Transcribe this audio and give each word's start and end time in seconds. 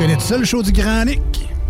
Connais 0.00 0.18
ça 0.20 0.36
le 0.38 0.44
show 0.44 0.62
du 0.62 0.72
Grand 0.72 1.04
Nick? 1.04 1.20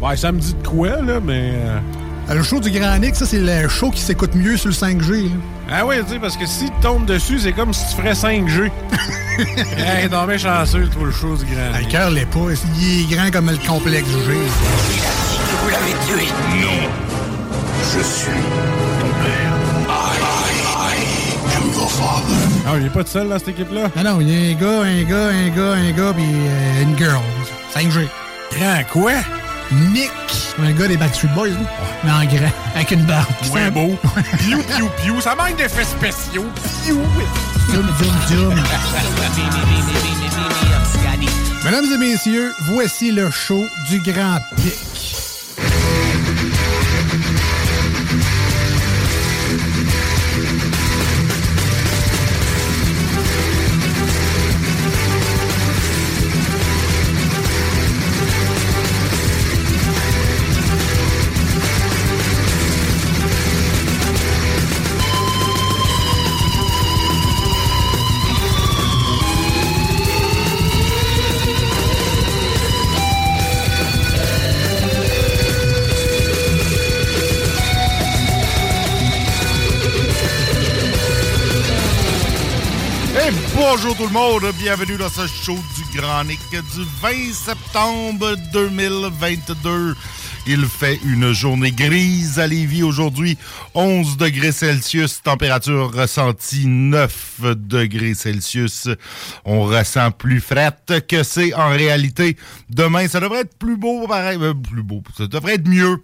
Ouais, 0.00 0.16
ça 0.16 0.30
me 0.32 0.38
dit 0.38 0.54
de 0.54 0.66
quoi, 0.66 0.88
là, 1.02 1.18
mais... 1.22 1.52
euh, 1.54 2.34
Le 2.34 2.42
show 2.42 2.60
du 2.60 2.70
Grand 2.70 2.96
Nick, 2.98 3.16
ça, 3.16 3.26
c'est 3.26 3.40
le 3.40 3.68
show 3.68 3.90
qui 3.90 4.00
s'écoute 4.00 4.34
mieux 4.34 4.56
sur 4.56 4.68
le 4.68 4.74
5G. 4.74 5.24
là. 5.24 5.30
Ah 5.72 5.86
oui, 5.86 5.96
tu 6.06 6.14
sais, 6.14 6.18
parce 6.18 6.36
que 6.36 6.46
si 6.46 6.66
tu 6.66 6.80
tombes 6.80 7.04
dessus, 7.06 7.38
c'est 7.40 7.52
comme 7.52 7.72
si 7.72 7.84
tu 7.88 8.00
ferais 8.00 8.12
5G. 8.12 8.70
hey, 9.76 10.08
non, 10.10 10.26
mais 10.26 10.38
chanceux, 10.38 10.86
toi, 10.92 11.02
le 11.06 11.10
show 11.12 11.36
du 11.36 11.44
grand. 11.44 11.70
Ah, 11.74 11.80
Le 11.80 11.86
cœur 11.86 12.10
l'est 12.10 12.26
pas. 12.26 12.38
Il 12.78 13.00
est 13.02 13.14
grand 13.16 13.30
comme 13.32 13.50
le 13.50 13.56
complexe 13.66 14.08
G. 14.08 14.16
Vous 15.62 15.68
l'avez 15.70 15.92
tué 16.06 16.28
Non. 16.60 16.88
Je 17.92 18.02
suis 18.04 18.30
ton 19.00 19.08
père. 19.24 19.52
I, 19.88 20.60
I 20.76 21.56
am 21.56 21.72
your 21.74 21.90
father. 21.90 22.36
Ah, 22.66 22.74
il 22.80 22.86
est 22.86 22.90
pas 22.90 23.02
tout 23.04 23.10
seul, 23.10 23.28
dans 23.28 23.38
cette 23.38 23.48
équipe-là? 23.48 23.90
Non, 23.96 24.02
non, 24.14 24.20
il 24.20 24.28
y 24.30 24.34
a 24.36 24.50
un 24.52 24.54
gars, 24.60 24.82
un 24.82 25.02
gars, 25.02 25.26
un 25.28 25.48
gars, 25.48 25.72
un 25.72 25.90
gars, 25.92 26.12
puis 26.14 26.24
euh, 26.26 26.82
une 26.82 26.96
girl. 26.96 27.20
5G. 27.74 28.06
Grand 28.52 28.82
quoi? 28.92 29.12
Nick. 29.92 30.10
Un 30.62 30.72
gars 30.72 30.88
des 30.88 30.96
Backstreet 30.96 31.28
Boys, 31.34 31.48
là. 31.48 31.54
Mais 32.04 32.10
en 32.10 32.24
grand, 32.24 32.50
avec 32.74 32.90
une 32.90 33.04
barbe. 33.04 33.26
Ouais, 33.52 33.70
beau. 33.70 33.96
Piou, 34.38 34.62
piou, 34.62 34.90
piou. 35.02 35.20
Ça 35.20 35.34
manque 35.34 35.56
d'effets 35.56 35.84
spéciaux. 35.84 36.46
Piou. 36.84 37.00
Zoom, 37.70 37.86
zoom, 37.98 38.14
zoom. 38.28 38.54
Mesdames 41.64 41.92
et 41.92 41.98
messieurs, 41.98 42.52
voici 42.60 43.12
le 43.12 43.30
show 43.30 43.64
du 43.88 44.00
Grand 44.00 44.38
Pic. 44.56 44.99
Bonjour 83.72 83.96
tout 83.96 84.06
le 84.06 84.10
monde, 84.12 84.42
bienvenue 84.58 84.96
dans 84.96 85.08
ce 85.08 85.28
show 85.28 85.56
du 85.76 85.96
Grand 85.96 86.24
du 86.24 86.84
20 87.02 87.32
septembre 87.32 88.34
2022. 88.52 89.94
Il 90.48 90.66
fait 90.66 90.98
une 91.04 91.32
journée 91.32 91.70
grise 91.70 92.40
à 92.40 92.48
Lévis 92.48 92.82
aujourd'hui, 92.82 93.38
11 93.74 94.16
degrés 94.16 94.50
Celsius, 94.50 95.22
température 95.22 95.92
ressentie 95.92 96.66
9 96.66 97.42
degrés 97.54 98.14
Celsius. 98.14 98.88
On 99.44 99.62
ressent 99.62 100.10
plus 100.10 100.40
frette 100.40 101.06
que 101.06 101.22
c'est 101.22 101.54
en 101.54 101.68
réalité. 101.68 102.36
Demain, 102.70 103.06
ça 103.06 103.20
devrait 103.20 103.42
être 103.42 103.56
plus 103.56 103.76
beau, 103.76 104.08
pareil, 104.08 104.38
euh, 104.40 104.52
plus 104.52 104.82
beau, 104.82 105.00
ça 105.16 105.28
devrait 105.28 105.54
être 105.54 105.68
mieux. 105.68 106.02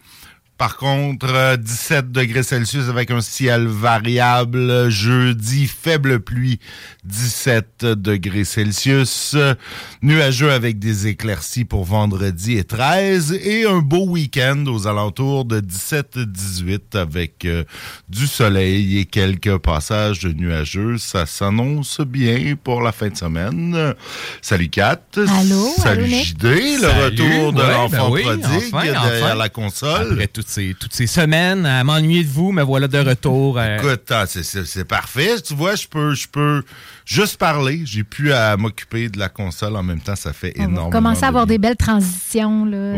Par 0.59 0.79
contre, 0.79 1.27
euh, 1.29 1.57
17 1.59 2.13
degrés 2.13 2.43
Celsius 2.43 2.89
avec 2.89 3.11
un 3.11 3.21
ciel 3.21 3.67
variable. 3.67 4.89
Jeudi, 4.89 5.67
faible 5.67 6.21
pluie, 6.21 6.61
17 7.05 7.85
degrés 7.85 8.45
Celsius. 8.45 9.33
Euh, 9.35 9.55
Nuageux 10.01 10.51
avec 10.51 10.79
des 10.79 11.09
éclaircies 11.09 11.67
pour 11.67 11.85
vendredi 11.85 12.57
et 12.57 12.65
13. 12.65 13.33
Et 13.33 13.67
un 13.67 13.81
beau 13.81 14.07
week-end 14.07 14.65
aux 14.67 14.87
alentours 14.87 15.45
de 15.45 15.61
17-18 15.61 16.97
avec 16.97 17.45
euh, 17.45 17.65
du 18.09 18.27
soleil 18.27 18.99
et 18.99 19.05
quelques 19.05 19.59
passages 19.59 20.21
de 20.21 20.33
nuageux. 20.33 20.97
Ça 20.97 21.27
s'annonce 21.27 22.01
bien 22.01 22.55
pour 22.63 22.81
la 22.81 22.93
fin 22.93 23.09
de 23.09 23.17
semaine. 23.17 23.75
Euh, 23.75 23.93
Salut 24.41 24.71
Kat. 24.71 25.03
Allô, 25.17 25.75
Salut. 25.77 26.07
JD. 26.07 26.45
Le 26.45 26.79
Salut, 26.79 27.05
retour 27.05 27.53
de 27.53 27.61
ouais, 27.61 27.73
l'enfant 27.73 28.09
ben 28.09 28.11
oui, 28.11 28.23
prodigue 28.23 28.73
enfin, 28.73 28.85
derrière 28.85 29.25
enfin. 29.25 29.35
la 29.35 29.49
console. 29.51 30.13
Après 30.13 30.29
toutes 30.47 30.53
ces, 30.55 30.75
toutes 30.79 30.95
ces 30.95 31.09
semaines 31.09 31.67
à 31.67 31.83
m'ennuyer 31.83 32.23
de 32.23 32.29
vous, 32.31 32.53
me 32.53 32.63
voilà 32.63 32.87
de 32.87 32.99
retour. 32.99 33.59
euh, 33.59 33.79
Écoute, 33.79 34.05
ah, 34.11 34.27
c'est- 34.29 34.45
c'est 34.45 34.65
c'est 34.65 34.85
parfait. 34.85 35.41
Tu 35.41 35.55
vois, 35.55 35.75
je 35.75 35.89
peux, 35.89 36.15
je 36.15 36.29
peux 36.29 36.63
juste 37.05 37.37
parler. 37.37 37.81
J'ai 37.85 38.05
pu 38.05 38.33
à 38.33 38.57
m'occuper 38.57 39.09
de 39.09 39.19
la 39.19 39.29
console 39.29 39.75
en 39.75 39.83
même 39.83 40.01
temps. 40.01 40.15
Ça 40.15 40.33
fait 40.33 40.53
On 40.57 40.63
va 40.63 40.65
énormément. 40.69 40.91
commencer 40.91 41.19
à 41.25 41.27
de 41.27 41.27
avoir 41.31 41.47
bien. 41.47 41.55
des 41.55 41.59
belles 41.59 41.77
transitions. 41.77 42.65
Là. 42.65 42.93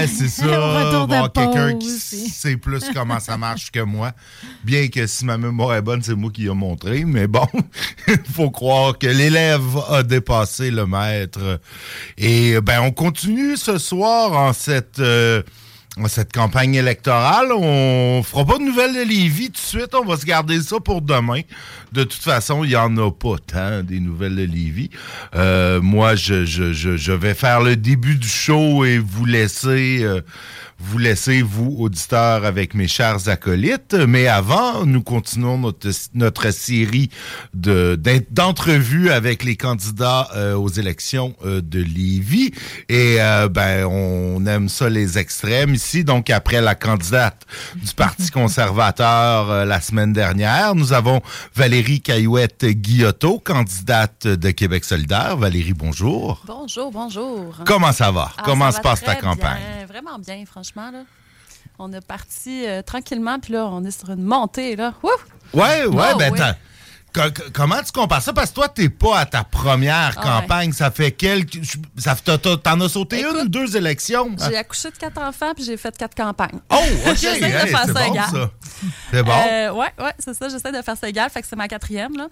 Ouais, 0.00 0.06
c'est 0.06 0.28
ça. 0.28 0.46
Au 0.46 0.84
retour 0.86 1.06
de 1.08 1.28
quelqu'un 1.28 1.72
pause, 1.72 1.78
qui 1.84 1.90
c'est- 1.90 2.28
sait 2.30 2.56
plus 2.56 2.82
comment 2.94 3.20
ça 3.20 3.36
marche 3.36 3.70
que 3.70 3.80
moi. 3.80 4.12
Bien 4.64 4.88
que 4.88 5.06
si 5.06 5.26
ma 5.26 5.36
mémoire 5.36 5.74
est 5.74 5.82
bonne, 5.82 6.02
c'est 6.02 6.14
moi 6.14 6.30
qui 6.32 6.46
ai 6.46 6.54
montré. 6.54 7.04
Mais 7.04 7.26
bon, 7.26 7.46
il 8.08 8.16
faut 8.34 8.50
croire 8.50 8.96
que 8.98 9.06
l'élève 9.08 9.62
a 9.90 10.02
dépassé 10.02 10.70
le 10.70 10.86
maître. 10.86 11.60
Et 12.16 12.58
ben, 12.62 12.80
on 12.80 12.92
continue 12.92 13.58
ce 13.58 13.76
soir 13.76 14.32
en 14.32 14.54
cette. 14.54 15.00
euh, 15.00 15.42
cette 16.08 16.32
campagne 16.32 16.74
électorale, 16.74 17.52
on 17.52 18.22
fera 18.24 18.44
pas 18.44 18.58
de 18.58 18.64
nouvelles 18.64 18.94
de 18.94 19.08
Lévis 19.08 19.46
tout 19.46 19.52
de 19.52 19.56
suite, 19.58 19.94
on 19.94 20.04
va 20.04 20.16
se 20.16 20.26
garder 20.26 20.60
ça 20.60 20.80
pour 20.80 21.00
demain. 21.00 21.42
De 21.92 22.02
toute 22.02 22.22
façon, 22.22 22.64
il 22.64 22.70
y 22.70 22.76
en 22.76 22.96
a 22.96 23.12
pas 23.12 23.36
tant 23.46 23.82
des 23.82 24.00
nouvelles 24.00 24.34
de 24.34 24.42
Lévis. 24.42 24.90
Euh, 25.36 25.80
moi, 25.80 26.16
je, 26.16 26.44
je, 26.44 26.72
je, 26.72 26.96
je 26.96 27.12
vais 27.12 27.34
faire 27.34 27.60
le 27.60 27.76
début 27.76 28.16
du 28.16 28.26
show 28.28 28.84
et 28.84 28.98
vous 28.98 29.24
laisser 29.24 30.00
euh, 30.02 30.20
vous 30.78 30.98
laisser, 30.98 31.40
vous, 31.42 31.74
auditeurs, 31.78 32.44
avec 32.44 32.74
mes 32.74 32.88
chers 32.88 33.28
acolytes. 33.28 33.94
Mais 33.94 34.26
avant, 34.26 34.84
nous 34.84 35.02
continuons 35.02 35.58
notre, 35.58 35.88
notre 36.14 36.50
série 36.50 37.10
de- 37.54 37.98
d'entrevues 38.30 39.10
avec 39.10 39.44
les 39.44 39.56
candidats 39.56 40.28
euh, 40.36 40.54
aux 40.54 40.68
élections 40.68 41.34
euh, 41.44 41.60
de 41.62 41.80
Lévis. 41.80 42.52
Et 42.88 43.16
euh, 43.20 43.48
ben, 43.48 43.86
on 43.86 44.44
aime 44.46 44.68
ça, 44.68 44.88
les 44.90 45.18
extrêmes 45.18 45.74
ici. 45.74 46.04
Donc, 46.04 46.28
après 46.30 46.60
la 46.60 46.74
candidate 46.74 47.46
du 47.76 47.94
Parti 47.94 48.30
conservateur 48.32 49.64
la 49.64 49.80
semaine 49.80 50.12
dernière, 50.12 50.74
nous 50.74 50.92
avons 50.92 51.20
Valérie 51.54 52.00
Caillouette-Guillotot, 52.00 53.38
candidate 53.40 54.26
de 54.26 54.50
Québec 54.50 54.84
solidaire. 54.84 55.36
Valérie, 55.36 55.72
bonjour. 55.72 56.42
Bonjour, 56.46 56.90
bonjour. 56.90 57.56
Comment 57.64 57.92
ça 57.92 58.10
va? 58.10 58.30
Ah, 58.36 58.42
Comment 58.44 58.66
ça 58.70 58.72
se 58.72 58.76
va 58.78 58.82
passe 58.82 59.02
ta 59.02 59.14
campagne? 59.14 59.58
bien, 59.78 59.86
Vraiment 59.86 60.18
bien, 60.18 60.44
franchement. 60.46 60.63
Là. 60.90 61.04
On 61.78 61.92
est 61.92 62.04
parti 62.06 62.66
euh, 62.66 62.82
tranquillement, 62.82 63.38
puis 63.40 63.52
là, 63.52 63.66
on 63.66 63.84
est 63.84 63.90
sur 63.90 64.10
une 64.10 64.22
montée. 64.22 64.76
Là. 64.76 64.94
Ouais, 65.52 65.86
ouais, 65.86 66.12
Oh, 66.14 66.18
ben. 66.18 66.54
Comment 67.52 67.82
tu 67.84 67.92
compares 67.92 68.22
ça? 68.22 68.32
Parce 68.32 68.50
que 68.50 68.54
toi, 68.56 68.68
t'es 68.68 68.88
pas 68.88 69.18
à 69.20 69.26
ta 69.26 69.44
première 69.44 70.12
Ah 70.16 70.22
campagne. 70.40 70.72
Ça 70.72 70.90
fait 70.90 71.12
quelques. 71.12 71.60
ça- 71.96 72.16
T'en 72.62 72.80
as 72.80 72.88
sauté 72.88 73.20
une 73.20 73.42
ou 73.42 73.48
deux 73.48 73.76
élections? 73.76 74.30
J'ai 74.48 74.56
accouché 74.56 74.90
de 74.90 74.96
quatre 74.96 75.18
enfants 75.20 75.52
puis 75.54 75.64
j'ai 75.64 75.76
fait 75.76 75.96
quatre 75.96 76.14
campagnes. 76.14 76.58
Oh, 76.70 76.76
OK. 77.08 77.16
J'essaie 77.20 77.40
de 77.40 77.68
faire 77.68 77.86
ça 77.86 77.92
bon, 77.92 78.12
égal. 78.12 78.48
C'est 79.10 79.22
bon. 79.22 79.32
Euh, 79.32 79.70
ouais, 79.72 79.92
ouais, 79.98 80.12
c'est 80.18 80.34
ça. 80.34 80.48
J'essaie 80.48 80.72
de 80.72 80.82
faire 80.82 80.96
ça 80.96 81.08
égal. 81.08 81.30
Fait 81.30 81.40
que 81.40 81.46
c'est 81.48 81.56
ma 81.56 81.68
quatrième, 81.68 82.16
là. 82.16 82.26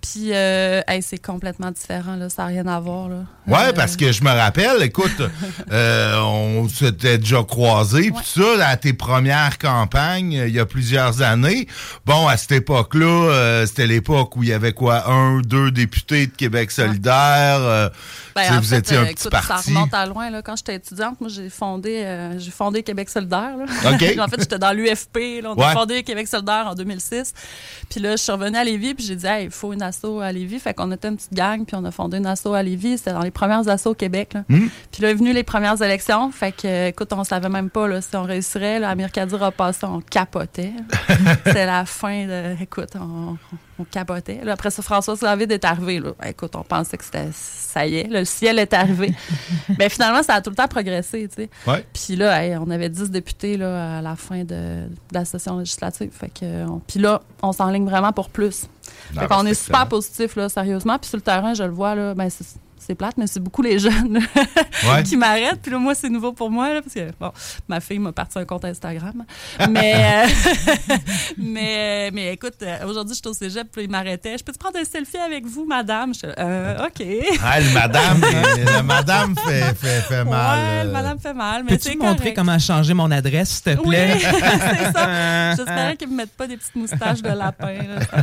Puis, 0.00 0.32
euh, 0.32 0.80
hey, 0.86 1.02
c'est 1.02 1.18
complètement 1.18 1.70
différent, 1.70 2.16
là. 2.16 2.28
Ça 2.28 2.42
n'a 2.42 2.48
rien 2.48 2.66
à 2.66 2.78
voir, 2.80 3.08
là. 3.08 3.16
Ouais, 3.46 3.68
Euh, 3.68 3.72
parce 3.72 3.96
que 3.96 4.12
je 4.12 4.22
me 4.22 4.30
rappelle, 4.30 4.82
écoute, 4.82 5.22
on 5.72 6.68
s'était 6.68 7.18
déjà 7.18 7.42
croisés, 7.42 8.10
puis 8.10 8.24
ça, 8.24 8.66
à 8.68 8.76
tes 8.76 8.92
premières 8.92 9.58
campagnes, 9.58 10.32
il 10.32 10.54
y 10.54 10.60
a 10.60 10.66
plusieurs 10.66 11.22
années. 11.22 11.66
Bon, 12.04 12.26
à 12.28 12.36
cette 12.36 12.52
époque-là, 12.52 13.64
c'était 13.66 13.86
l'époque 13.86 14.25
où 14.34 14.42
il 14.42 14.48
y 14.48 14.52
avait 14.52 14.72
quoi, 14.72 15.08
un, 15.08 15.40
deux 15.42 15.70
députés 15.70 16.26
de 16.26 16.32
Québec 16.32 16.70
solidaire. 16.72 17.58
euh, 17.60 17.88
Ben, 18.34 18.42
tu 18.42 18.48
sais, 18.48 18.54
en 18.54 18.60
vous 18.60 18.66
fait, 18.66 18.78
étiez 18.78 18.96
un 18.96 19.02
euh, 19.02 19.04
petit 19.06 19.12
écoute, 19.28 19.30
parti. 19.30 19.46
Ça 19.48 19.56
remonte 19.78 19.94
à 19.94 20.06
loin. 20.06 20.30
Là. 20.30 20.42
Quand 20.42 20.56
j'étais 20.56 20.74
étudiante, 20.74 21.20
moi, 21.20 21.30
j'ai 21.30 21.48
fondé, 21.50 22.02
euh, 22.04 22.38
j'ai 22.38 22.50
fondé 22.50 22.82
Québec 22.82 23.08
solidaire. 23.10 23.56
Là. 23.56 23.64
En 24.26 24.28
fait, 24.28 24.40
j'étais 24.40 24.58
dans 24.58 24.72
l'UFP. 24.72 25.42
On 25.44 25.54
Ouais. 25.54 25.64
a 25.64 25.72
fondé 25.72 26.02
Québec 26.02 26.26
solidaire 26.26 26.66
en 26.66 26.74
2006. 26.74 27.32
Puis 27.90 28.00
là, 28.00 28.12
je 28.12 28.22
suis 28.22 28.32
revenue 28.32 28.56
à 28.56 28.64
Lévis, 28.64 28.94
puis 28.94 29.04
j'ai 29.04 29.14
dit, 29.16 29.26
hey, 29.26 29.44
il 29.44 29.50
faut 29.50 29.72
une 29.72 29.82
asso 29.82 30.20
à 30.22 30.32
Lévis. 30.32 30.58
Fait 30.58 30.74
qu'on 30.74 30.90
était 30.92 31.08
une 31.08 31.16
petite 31.16 31.32
gang, 31.34 31.64
puis 31.64 31.76
on 31.76 31.84
a 31.84 31.90
fondé 31.90 32.16
une 32.16 32.26
asso 32.26 32.46
à 32.54 32.62
Lévis. 32.62 32.98
C'était 32.98 33.12
dans 33.12 33.20
les 33.22 33.30
premières 33.30 33.68
assos 33.68 33.90
au 33.90 33.94
Québec. 33.94 34.32
Là. 34.34 34.44
Hmm. 34.48 34.68
Puis 34.90 35.02
là, 35.02 35.10
est 35.10 35.14
venu 35.14 35.32
les 35.32 35.42
premières 35.44 35.80
élections. 35.82 36.30
Fait 36.32 36.52
que, 36.52 36.88
écoute, 36.88 37.12
on 37.12 37.24
savait 37.24 37.48
même 37.48 37.70
pas 37.70 37.86
là, 37.88 38.00
si 38.00 38.14
on 38.16 38.22
réussirait. 38.22 38.78
Là, 38.80 38.90
Amir 38.90 39.10
Kadir 39.12 39.42
a 39.42 39.50
passé, 39.52 39.80
on 39.84 40.00
capotait. 40.00 40.72
C'était 41.44 41.66
la 41.66 41.84
fin 41.84 42.26
de. 42.26 42.62
Écoute, 42.62 42.90
on, 42.96 43.36
on 43.78 43.84
capotait. 43.84 44.40
Là, 44.42 44.52
après 44.52 44.70
ça, 44.70 44.82
François 44.82 45.14
David 45.20 45.52
est 45.52 45.64
arrivé. 45.64 45.98
Là. 46.00 46.12
Ben, 46.18 46.28
écoute, 46.28 46.54
on 46.56 46.62
pensait 46.62 46.96
que 46.96 47.04
c'était. 47.04 47.28
Ça 47.32 47.86
y 47.86 47.96
est, 47.96 48.04
le 48.08 48.24
ciel 48.24 48.58
est 48.58 48.72
arrivé. 48.72 49.12
Mais 49.78 49.88
finalement, 49.90 50.22
ça 50.22 50.34
a 50.34 50.40
tout 50.40 50.48
le 50.50 50.56
temps 50.56 50.66
progressé, 50.68 51.28
tu 51.28 51.42
sais. 51.42 51.50
Ouais. 51.66 51.84
Puis 51.92 52.16
là, 52.16 52.42
hey, 52.42 52.56
on 52.56 52.70
avait 52.70 52.88
10 52.88 53.10
députés 53.10 53.56
là, 53.58 53.98
à 53.98 54.02
la 54.02 54.16
fin 54.16 54.44
de, 54.44 54.46
de 54.46 54.88
la 55.12 55.24
session 55.26 55.58
législative. 55.58 56.10
Fait 56.12 56.30
que, 56.30 56.64
on- 56.66 56.78
puis 56.86 56.98
là, 57.00 57.20
on 57.42 57.52
s'enligne 57.52 57.84
vraiment 57.84 58.12
pour 58.12 58.30
plus. 58.30 58.66
Fait 59.14 59.26
qu'on 59.26 59.44
est 59.44 59.52
super 59.54 59.80
excellent. 59.82 59.86
positif, 59.88 60.36
là, 60.36 60.48
sérieusement. 60.48 60.98
Puis 60.98 61.08
sur 61.08 61.16
le 61.18 61.22
terrain, 61.22 61.52
je 61.54 61.64
le 61.64 61.70
vois, 61.70 61.94
là, 61.94 62.14
ben, 62.14 62.30
c'est, 62.86 62.94
plate, 62.94 63.16
mais 63.16 63.26
c'est 63.26 63.40
beaucoup 63.40 63.62
les 63.62 63.78
jeunes 63.78 64.20
Ouais. 64.88 65.02
qui 65.02 65.16
m'arrêtent. 65.16 65.60
Puis 65.62 65.70
là, 65.72 65.78
moi, 65.78 65.94
c'est 65.94 66.08
nouveau 66.08 66.32
pour 66.32 66.50
moi, 66.50 66.72
là, 66.74 66.82
parce 66.82 66.94
que, 66.94 67.10
bon, 67.18 67.32
ma 67.68 67.80
fille 67.80 67.98
m'a 67.98 68.12
parti 68.12 68.38
un 68.38 68.44
compte 68.44 68.64
Instagram. 68.64 69.24
Mais, 69.70 69.94
euh, 70.28 70.94
mais, 71.36 72.10
mais 72.12 72.32
écoute, 72.34 72.54
euh, 72.62 72.86
aujourd'hui, 72.86 73.14
je 73.14 73.20
suis 73.20 73.28
au 73.28 73.32
cégep, 73.34 73.68
puis 73.72 73.84
il 73.84 73.90
m'arrêtait. 73.90 74.36
Je 74.38 74.44
peux 74.44 74.52
te 74.52 74.58
prendre 74.58 74.78
un 74.78 74.84
selfie 74.84 75.16
avec 75.18 75.46
vous, 75.46 75.64
madame? 75.64 76.12
Je 76.14 76.18
suis 76.18 76.26
là, 76.28 76.34
euh, 76.38 76.86
OK. 76.86 77.04
Ah, 77.42 77.60
le 77.60 77.72
madame, 77.74 78.20
le 78.22 78.82
madame 78.82 79.34
fait, 79.46 79.74
fait, 79.76 80.00
fait 80.02 80.24
mal. 80.24 80.58
Ouais, 80.58 80.84
le 80.84 80.88
euh. 80.90 80.92
madame 80.92 81.18
fait 81.18 81.34
mal, 81.34 81.64
mais 81.64 81.76
Peux-tu 81.76 81.96
me 81.96 82.02
montrer 82.04 82.34
comment 82.34 82.58
changer 82.58 82.94
mon 82.94 83.10
adresse, 83.10 83.60
s'il 83.64 83.76
te 83.76 83.80
Oui, 83.80 83.88
plaît? 83.88 84.18
c'est 84.20 84.92
ça. 84.92 85.54
J'espérais 85.56 85.96
qu'ils 85.96 86.08
me 86.08 86.16
mettent 86.16 86.36
pas 86.36 86.46
des 86.46 86.56
petites 86.56 86.76
moustaches 86.76 87.22
de 87.22 87.28
lapin. 87.30 87.72
Là. 87.72 88.22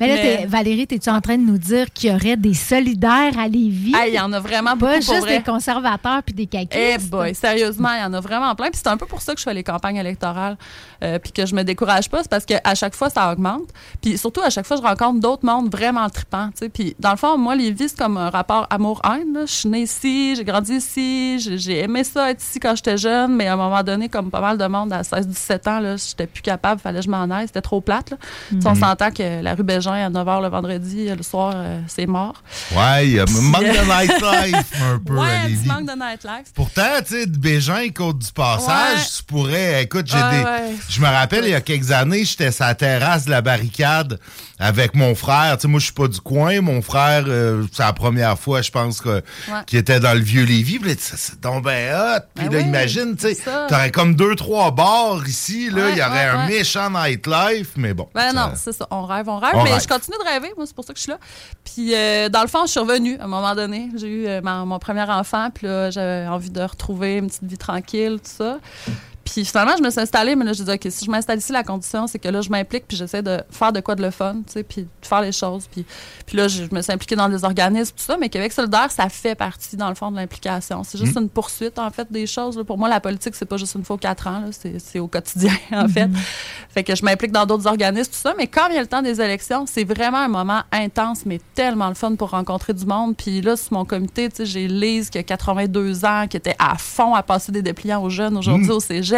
Mais 0.00 0.08
là, 0.08 0.14
Mais- 0.14 0.36
t'es- 0.38 0.46
Valérie, 0.46 0.86
es-tu 0.90 1.10
en 1.10 1.20
train 1.20 1.36
de 1.36 1.42
nous 1.42 1.58
dire 1.58 1.86
qu'il 1.92 2.10
y 2.10 2.14
aurait 2.14 2.36
des 2.36 2.54
solidaires 2.54 3.38
à 3.38 3.47
Lévis? 3.48 3.92
Ah, 3.96 4.06
Il 4.08 4.14
y 4.14 4.20
en 4.20 4.32
a 4.32 4.40
vraiment 4.40 4.72
beaucoup 4.76 4.92
pas 4.92 4.98
pour 5.00 5.14
juste 5.14 5.26
vrai. 5.26 5.38
des 5.38 5.44
conservateurs 5.44 6.22
puis 6.24 6.34
des 6.34 6.46
caquistes. 6.46 6.74
Eh 6.74 6.98
boy, 6.98 7.34
sérieusement, 7.34 7.90
il 7.94 8.00
y 8.00 8.04
en 8.04 8.12
a 8.14 8.20
vraiment 8.20 8.54
plein. 8.54 8.70
Puis 8.70 8.80
c'est 8.82 8.88
un 8.88 8.96
peu 8.96 9.06
pour 9.06 9.22
ça 9.22 9.32
que 9.34 9.38
je 9.40 9.44
fais 9.44 9.54
les 9.54 9.64
campagnes 9.64 9.96
électorales, 9.96 10.56
euh, 11.02 11.18
puis 11.18 11.32
que 11.32 11.46
je 11.46 11.54
me 11.54 11.62
décourage 11.64 12.08
pas, 12.08 12.22
c'est 12.22 12.30
parce 12.30 12.44
qu'à 12.44 12.74
chaque 12.74 12.94
fois 12.94 13.10
ça 13.10 13.32
augmente. 13.32 13.68
Puis 14.02 14.18
surtout 14.18 14.40
à 14.42 14.50
chaque 14.50 14.66
fois 14.66 14.76
je 14.76 14.82
rencontre 14.82 15.20
d'autres 15.20 15.44
mondes 15.44 15.70
vraiment 15.70 16.08
tripants. 16.08 16.48
tu 16.52 16.58
sais. 16.64 16.68
Puis 16.68 16.94
dans 16.98 17.10
le 17.10 17.16
fond, 17.16 17.36
moi 17.38 17.54
Lévis 17.56 17.88
c'est 17.90 17.98
comme 17.98 18.16
un 18.16 18.30
rapport 18.30 18.66
amour-haine. 18.70 19.32
là. 19.34 19.40
Je 19.46 19.52
suis 19.52 19.68
née 19.68 19.82
ici, 19.82 20.34
j'ai 20.36 20.44
grandi 20.44 20.72
ici, 20.74 21.38
j'ai 21.40 21.80
aimé 21.80 22.04
ça 22.04 22.30
être 22.30 22.42
ici 22.42 22.60
quand 22.60 22.74
j'étais 22.76 22.96
jeune, 22.98 23.34
mais 23.34 23.46
à 23.46 23.54
un 23.54 23.56
moment 23.56 23.82
donné, 23.82 24.08
comme 24.08 24.30
pas 24.30 24.40
mal 24.40 24.58
de 24.58 24.66
monde 24.66 24.92
à 24.92 25.02
16-17 25.02 25.68
ans, 25.68 25.80
là, 25.80 25.96
j'étais 25.96 26.26
plus 26.26 26.42
capable, 26.42 26.80
fallait 26.80 26.98
que 27.00 27.04
je 27.04 27.10
m'en 27.10 27.28
aille, 27.30 27.46
c'était 27.46 27.60
trop 27.62 27.80
plate. 27.80 28.10
Là. 28.10 28.16
On 28.64 28.74
s'entend 28.74 29.10
que 29.10 29.42
la 29.42 29.54
rue 29.54 29.62
Bégin 29.62 29.92
à 29.92 30.10
9h 30.10 30.42
le 30.42 30.48
vendredi, 30.48 31.08
le 31.08 31.22
soir, 31.22 31.52
euh, 31.56 31.80
c'est 31.86 32.06
mort. 32.06 32.42
Ouais, 32.76 33.06
il 33.06 33.12
y 33.14 33.20
a 33.20 33.24
manque 33.40 33.62
de 33.64 33.68
nightlife 34.00 34.66
un 34.82 34.98
peu 34.98 35.14
ouais, 35.14 35.20
à 35.28 35.32
un 35.40 35.42
petit 35.44 35.52
Lévis. 35.54 35.68
manque 35.68 35.86
de 35.86 35.92
nightlife. 35.92 36.52
Pourtant, 36.54 36.82
tu 37.06 37.14
sais, 37.14 37.26
de 37.26 37.36
Bégin, 37.38 37.88
Côte 37.90 38.18
du 38.18 38.32
Passage, 38.32 38.98
Ouais. 38.98 39.04
tu 39.16 39.22
pourrais. 39.24 39.82
Écoute, 39.84 40.06
j'ai 40.06 40.16
Ouais, 40.16 40.30
des. 40.38 40.44
ouais. 40.44 40.76
Je 40.88 41.00
me 41.00 41.06
rappelle, 41.06 41.44
il 41.44 41.50
y 41.50 41.54
a 41.54 41.60
quelques 41.60 41.90
années, 41.90 42.24
j'étais 42.24 42.50
sur 42.52 42.64
la 42.64 42.74
terrasse 42.74 43.24
de 43.26 43.30
la 43.30 43.40
barricade 43.42 44.18
avec 44.58 44.94
mon 44.94 45.14
frère. 45.14 45.56
Tu 45.56 45.62
sais, 45.62 45.68
moi, 45.68 45.78
je 45.80 45.84
suis 45.84 45.94
pas 45.94 46.08
du 46.08 46.20
coin. 46.20 46.60
Mon 46.60 46.82
frère, 46.82 47.24
euh, 47.28 47.64
c'est 47.72 47.82
la 47.82 47.92
première 47.92 48.38
fois, 48.38 48.60
je 48.62 48.70
pense, 48.70 49.00
que, 49.00 49.22
qu'il 49.66 49.78
était 49.78 50.00
dans 50.00 50.14
le 50.14 50.20
vieux 50.20 50.44
Lévis. 50.44 50.78
Puis 50.78 50.90
là, 50.90 50.94
ça, 50.98 51.16
c'est 51.16 51.40
donc 51.40 51.64
ben 51.64 51.94
hot. 51.94 52.20
Puis 52.34 52.48
Ben 52.48 52.52
là, 52.52 52.58
oui, 52.62 52.64
imagine, 52.68 53.16
tu 53.16 53.34
sais, 53.34 53.42
t'aurais 53.68 53.90
comme 53.90 54.14
deux, 54.14 54.34
trois 54.34 54.70
bars 54.70 55.26
ici. 55.26 55.70
Là, 55.70 55.84
Ouais, 55.86 55.92
il 55.92 55.98
y 55.98 56.02
aurait 56.02 56.10
ouais, 56.10 56.24
un 56.42 56.46
méchant 56.48 56.90
nightlife, 56.90 57.70
mais 57.76 57.94
bon. 57.94 58.08
Ben 58.14 58.32
non, 58.32 58.52
c'est 58.56 58.72
ça. 58.72 58.86
On 58.90 59.04
rêve, 59.04 59.28
on 59.28 59.38
rêve. 59.38 59.52
On 59.54 59.62
mais 59.64 59.72
rêve. 59.72 59.82
je 59.82 59.88
continue 59.88 60.16
de 60.24 60.28
rêver. 60.28 60.52
Moi, 60.56 60.66
c'est 60.66 60.74
pour 60.74 60.84
ça 60.84 60.92
que 60.92 60.98
je 60.98 61.02
suis 61.04 61.12
là. 61.12 61.18
Puis, 61.64 61.94
euh, 61.94 62.28
dans 62.28 62.42
le 62.42 62.48
fond, 62.48 62.66
je 62.66 62.70
suis 62.72 62.80
revenue 62.80 63.16
à 63.18 63.24
un 63.24 63.28
moment 63.28 63.54
donné. 63.54 63.88
J'ai 63.96 64.08
eu 64.08 64.26
euh, 64.26 64.40
ma- 64.42 64.64
mon 64.64 64.78
premier 64.78 65.02
enfant. 65.02 65.50
Puis 65.54 65.66
là, 65.66 65.90
j'avais 65.90 66.26
envie 66.26 66.50
de 66.50 66.60
retrouver 66.62 67.16
une 67.16 67.28
petite 67.28 67.44
vie 67.44 67.58
tranquille, 67.58 68.18
tout 68.22 68.30
ça. 68.36 68.58
Puis 69.32 69.44
finalement, 69.44 69.74
je 69.76 69.82
me 69.82 69.90
suis 69.90 70.00
installée, 70.00 70.34
mais 70.36 70.44
là, 70.44 70.54
je 70.54 70.62
dis, 70.62 70.70
OK, 70.70 70.86
si 70.88 71.04
je 71.04 71.10
m'installe 71.10 71.38
ici, 71.38 71.52
la 71.52 71.62
condition, 71.62 72.06
c'est 72.06 72.18
que 72.18 72.28
là, 72.28 72.40
je 72.40 72.48
m'implique, 72.48 72.86
puis 72.88 72.96
j'essaie 72.96 73.22
de 73.22 73.40
faire 73.50 73.72
de 73.72 73.80
quoi 73.80 73.94
de 73.94 74.02
le 74.02 74.10
fun, 74.10 74.36
tu 74.46 74.54
sais, 74.54 74.62
puis 74.62 74.82
de 74.82 75.06
faire 75.06 75.20
les 75.20 75.32
choses. 75.32 75.66
Puis, 75.70 75.84
puis 76.24 76.36
là, 76.36 76.48
je, 76.48 76.64
je 76.64 76.74
me 76.74 76.80
suis 76.80 76.92
impliquée 76.92 77.14
dans 77.14 77.28
des 77.28 77.44
organismes, 77.44 77.94
tout 77.94 78.02
ça, 78.02 78.16
mais 78.18 78.30
Québec 78.30 78.52
solidaire, 78.52 78.90
ça 78.90 79.08
fait 79.10 79.34
partie, 79.34 79.76
dans 79.76 79.90
le 79.90 79.94
fond, 79.94 80.10
de 80.10 80.16
l'implication. 80.16 80.82
C'est 80.82 80.98
juste 80.98 81.16
une 81.16 81.28
poursuite, 81.28 81.78
en 81.78 81.90
fait, 81.90 82.10
des 82.10 82.26
choses. 82.26 82.56
là. 82.56 82.64
Pour 82.64 82.78
moi, 82.78 82.88
la 82.88 83.00
politique, 83.00 83.34
c'est 83.34 83.44
pas 83.44 83.58
juste 83.58 83.74
une 83.74 83.84
fois 83.84 83.96
aux 83.96 83.98
quatre 83.98 84.26
ans, 84.26 84.44
c'est 84.50 84.78
c'est 84.78 84.98
au 84.98 85.08
quotidien, 85.08 85.52
en 85.72 85.88
fait. 85.88 86.08
Fait 86.70 86.84
que 86.84 86.94
je 86.94 87.04
m'implique 87.04 87.32
dans 87.32 87.44
d'autres 87.44 87.66
organismes, 87.66 88.12
tout 88.12 88.18
ça, 88.18 88.34
mais 88.38 88.46
quand 88.46 88.68
vient 88.70 88.80
le 88.80 88.86
temps 88.86 89.02
des 89.02 89.20
élections, 89.20 89.66
c'est 89.66 89.84
vraiment 89.84 90.18
un 90.18 90.28
moment 90.28 90.62
intense, 90.72 91.26
mais 91.26 91.40
tellement 91.54 91.88
le 91.88 91.94
fun 91.94 92.14
pour 92.16 92.30
rencontrer 92.30 92.72
du 92.72 92.86
monde. 92.86 93.16
Puis 93.16 93.42
là, 93.42 93.56
sur 93.56 93.74
mon 93.74 93.84
comité, 93.84 94.28
tu 94.30 94.36
sais, 94.36 94.46
j'ai 94.46 94.68
Lise 94.68 95.10
qui 95.10 95.18
a 95.18 95.22
82 95.22 96.04
ans, 96.04 96.26
qui 96.28 96.36
était 96.36 96.56
à 96.58 96.76
fond 96.78 97.14
à 97.14 97.22
passer 97.22 97.52
des 97.52 97.62
dépliants 97.62 98.02
aux 98.02 98.10
jeunes 98.10 98.36
aujourd'hui 98.36 98.70
au 98.70 98.80
cégep. 98.80 99.17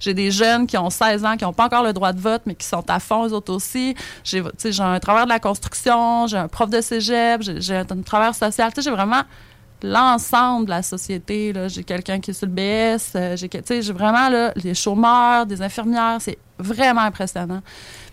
J'ai 0.00 0.14
des 0.14 0.30
jeunes 0.30 0.66
qui 0.66 0.76
ont 0.76 0.90
16 0.90 1.24
ans, 1.24 1.36
qui 1.36 1.44
n'ont 1.44 1.52
pas 1.52 1.66
encore 1.66 1.84
le 1.84 1.92
droit 1.92 2.12
de 2.12 2.20
vote, 2.20 2.42
mais 2.46 2.54
qui 2.54 2.66
sont 2.66 2.88
à 2.88 3.00
fond, 3.00 3.26
eux 3.26 3.32
autres 3.32 3.52
aussi. 3.52 3.94
J'ai 4.24 4.42
un 4.80 4.98
travailleur 5.00 5.26
de 5.26 5.32
la 5.32 5.40
construction, 5.40 6.26
j'ai 6.26 6.38
un 6.38 6.48
prof 6.48 6.70
de 6.70 6.80
cégep, 6.80 7.42
j'ai 7.42 7.76
un 7.76 7.84
travailleur 7.84 8.34
social. 8.34 8.72
Tu 8.72 8.82
sais, 8.82 8.90
j'ai 8.90 8.94
vraiment 8.94 9.22
l'ensemble 9.82 10.66
de 10.66 10.70
la 10.70 10.82
société. 10.82 11.52
J'ai 11.68 11.84
quelqu'un 11.84 12.20
qui 12.20 12.30
est 12.30 12.34
sur 12.34 12.46
le 12.46 12.52
BS, 12.52 13.12
euh, 13.16 13.36
j'ai 13.36 13.92
vraiment 13.92 14.28
là, 14.28 14.52
les 14.56 14.74
chômeurs, 14.74 15.46
des 15.46 15.60
infirmières, 15.62 16.18
c'est 16.20 16.38
vraiment 16.58 17.02
impressionnant. 17.02 17.60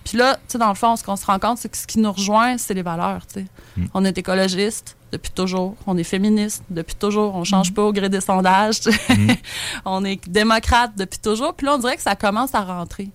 Puis 0.04 0.18
là, 0.18 0.38
dans 0.56 0.70
le 0.70 0.76
fond, 0.76 0.96
ce 0.96 1.04
qu'on 1.04 1.16
se 1.16 1.26
rend 1.26 1.40
compte, 1.40 1.60
c'est 1.60 1.70
que 1.70 1.78
ce 1.78 1.88
qui 1.88 2.00
nous 2.00 2.12
rejoint, 2.12 2.58
c'est 2.58 2.74
les 2.74 2.82
valeurs. 2.82 3.22
sais. 3.28 3.46
On 3.94 4.04
est 4.04 4.18
écologiste 4.18 4.98
depuis 5.12 5.32
toujours, 5.32 5.76
on 5.88 5.98
est 5.98 6.04
féministe 6.04 6.64
depuis 6.70 6.96
toujours, 6.96 7.36
on 7.36 7.44
change 7.44 7.74
pas 7.74 7.84
au 7.84 7.92
gré 7.92 8.10
des 8.10 8.22
sondages. 8.22 8.76
sais. 8.76 8.92
on 9.86 10.06
est 10.06 10.28
démocrate 10.30 10.92
depuis 10.98 11.20
toujours. 11.20 11.54
Puis 11.54 11.66
là, 11.66 11.76
on 11.76 11.78
dirait 11.78 11.96
que 11.96 12.02
ça 12.02 12.16
commence 12.16 12.56
à 12.56 12.62
rentrer. 12.62 13.10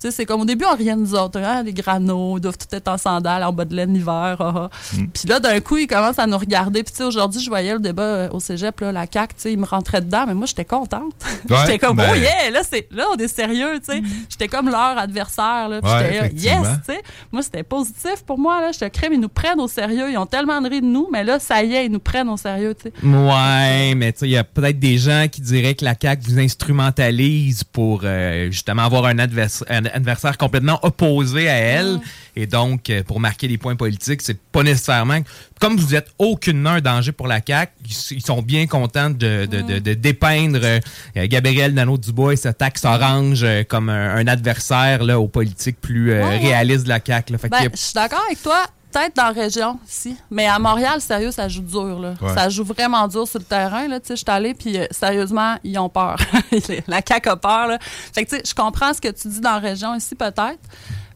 Tu 0.00 0.06
sais, 0.06 0.10
c'est 0.12 0.26
comme 0.26 0.40
au 0.42 0.44
début, 0.44 0.64
on 0.64 0.76
de 0.76 0.94
nous 0.94 1.14
autres. 1.14 1.40
Hein? 1.40 1.62
Les 1.64 1.72
granos, 1.72 2.38
ils 2.38 2.40
doivent 2.40 2.56
tout 2.56 2.72
être 2.74 2.88
en 2.88 2.96
sandales, 2.98 3.42
en 3.42 3.52
bas 3.52 3.64
de 3.64 3.74
laine 3.74 3.92
l'hiver. 3.92 4.36
ah, 4.38 4.52
ah. 4.54 4.70
Puis 5.12 5.28
là, 5.28 5.40
d'un 5.40 5.58
coup, 5.60 5.76
ils 5.76 5.86
commencent 5.88 6.18
à 6.18 6.26
nous 6.26 6.38
regarder. 6.38 6.82
Puis 6.82 6.92
tu 6.92 6.98
sais, 6.98 7.04
aujourd'hui, 7.04 7.40
je 7.42 7.48
voyais 7.48 7.72
le 7.72 7.80
débat 7.80 8.02
euh, 8.02 8.28
au 8.30 8.38
cégep, 8.40 8.78
là, 8.80 8.92
la 8.92 9.06
CAQ, 9.12 9.34
tu 9.34 9.42
sais, 9.42 9.52
ils 9.52 9.58
me 9.58 9.66
rentraient 9.66 10.00
dedans, 10.00 10.24
mais 10.26 10.34
moi, 10.34 10.46
j'étais 10.46 10.64
contente. 10.64 11.12
Ouais, 11.50 11.56
j'étais 11.66 11.78
comme, 11.78 11.96
ben- 11.96 12.10
oh 12.12 12.14
yeah, 12.14 12.50
là, 12.52 12.60
c'est, 12.68 12.86
là, 12.90 13.06
on 13.12 13.16
est 13.16 13.28
sérieux, 13.28 13.78
tu 13.84 13.92
sais. 13.92 14.02
J'étais 14.28 14.48
comme 14.48 14.68
leur 14.68 14.98
adversaire, 14.98 15.68
là. 15.68 15.80
Puis 15.80 15.90
Ouais, 15.90 15.98
j'étais 16.04 16.16
effectivement. 16.18 16.62
yes, 16.64 16.78
tu 16.86 16.92
sais. 16.94 17.02
Moi, 17.32 17.42
c'était 17.42 17.62
positif 17.62 18.22
pour 18.26 18.38
moi, 18.38 18.60
là. 18.60 18.72
J'étais 18.72 18.90
crème, 18.90 19.12
ils 19.14 19.20
nous 19.20 19.28
prennent 19.28 19.60
au 19.60 19.68
sérieux. 19.68 20.10
Ils 20.10 20.18
ont 20.18 20.26
tellement 20.26 20.60
de 20.60 20.68
ri 20.68 20.80
de 20.80 20.86
nous, 20.86 21.08
mais 21.12 21.24
là, 21.24 21.38
ça 21.38 21.62
y 21.62 21.74
est, 21.74 21.86
ils 21.86 21.92
nous 21.92 21.98
prennent 22.00 22.28
au 22.28 22.36
sérieux, 22.36 22.74
tu 22.74 22.90
sais. 22.90 23.06
Ouais, 23.06 23.94
mais 23.94 24.12
tu 24.12 24.20
sais, 24.20 24.26
il 24.26 24.32
y 24.32 24.36
a 24.36 24.44
peut-être 24.44 24.78
des 24.78 24.98
gens 24.98 25.26
qui 25.30 25.40
diraient 25.40 25.74
que 25.74 25.84
la 25.84 25.94
CAQ 26.00 26.30
vous 26.30 26.38
instrumentalise 26.38 27.64
pour 27.64 28.02
euh, 28.04 28.46
justement 28.50 28.82
avoir 28.84 29.04
un, 29.06 29.16
advers- 29.18 29.62
un 29.68 29.84
adversaire 29.94 30.36
complètement 30.38 30.78
opposé 30.82 31.48
à 31.48 31.54
elle. 31.56 31.98
Et 32.36 32.46
donc, 32.46 32.88
euh, 32.90 33.02
pour 33.02 33.18
marquer 33.20 33.48
des 33.48 33.58
points 33.58 33.74
politiques, 33.76 34.22
c'est 34.22 34.38
pas 34.40 34.62
nécessairement. 34.62 35.18
Comme 35.60 35.76
vous 35.76 35.94
êtes 35.94 36.08
aucunement 36.18 36.70
un 36.70 36.80
danger 36.80 37.10
pour 37.12 37.26
la 37.26 37.40
CAQ, 37.44 37.72
ils, 38.12 38.22
sont 38.22 38.42
bien 38.42 38.66
contents 38.66 39.10
de, 39.10 39.46
de, 39.46 39.60
de- 39.62 39.78
de 39.80 39.94
dépeindre 39.94 40.60
euh, 40.62 40.78
Gabriel 41.26 41.74
Nadeau-Dubois 41.74 42.34
et 42.34 42.36
sa 42.36 42.52
taxe 42.52 42.84
orange 42.84 43.42
euh, 43.42 43.64
comme 43.64 43.88
un, 43.88 44.16
un 44.16 44.26
adversaire 44.28 45.02
là, 45.02 45.18
aux 45.18 45.28
politiques 45.28 45.80
plus 45.80 46.12
Ouais, 46.12 46.38
réalistes 46.38 46.84
de 46.84 46.88
la 46.90 47.00
CAQ. 47.04 47.32
là. 47.32 47.38
Fait 47.38 47.48
Ben, 47.48 47.68
je 47.72 47.76
suis 47.76 47.94
d'accord 47.94 48.22
avec 48.26 48.40
toi. 48.42 48.66
Peut-être 48.92 49.16
dans 49.16 49.24
la 49.24 49.32
région, 49.32 49.78
si. 49.86 50.16
Mais 50.30 50.46
à 50.46 50.58
Montréal, 50.58 51.00
sérieux, 51.00 51.30
ça 51.30 51.48
joue 51.48 51.62
dur. 51.62 51.98
Là. 51.98 52.14
Ouais. 52.20 52.34
Ça 52.34 52.48
joue 52.48 52.64
vraiment 52.64 53.06
dur 53.06 53.28
sur 53.28 53.38
le 53.38 53.44
terrain. 53.44 53.86
Là. 53.86 54.00
Tu 54.00 54.08
sais, 54.08 54.16
Je 54.16 54.18
suis 54.18 54.24
allée, 54.28 54.54
puis 54.54 54.78
euh, 54.78 54.86
sérieusement, 54.90 55.56
ils 55.62 55.78
ont 55.78 55.88
peur. 55.88 56.16
la 56.86 57.00
CAQ 57.06 57.28
a 57.28 57.36
peur. 57.36 57.66
Là. 57.68 57.78
Fait 57.80 58.24
que, 58.24 58.36
je 58.44 58.54
comprends 58.54 58.94
ce 58.94 59.00
que 59.00 59.08
tu 59.08 59.28
dis 59.28 59.40
dans 59.40 59.52
la 59.52 59.58
région 59.58 59.94
ici, 59.94 60.14
peut-être. 60.14 60.58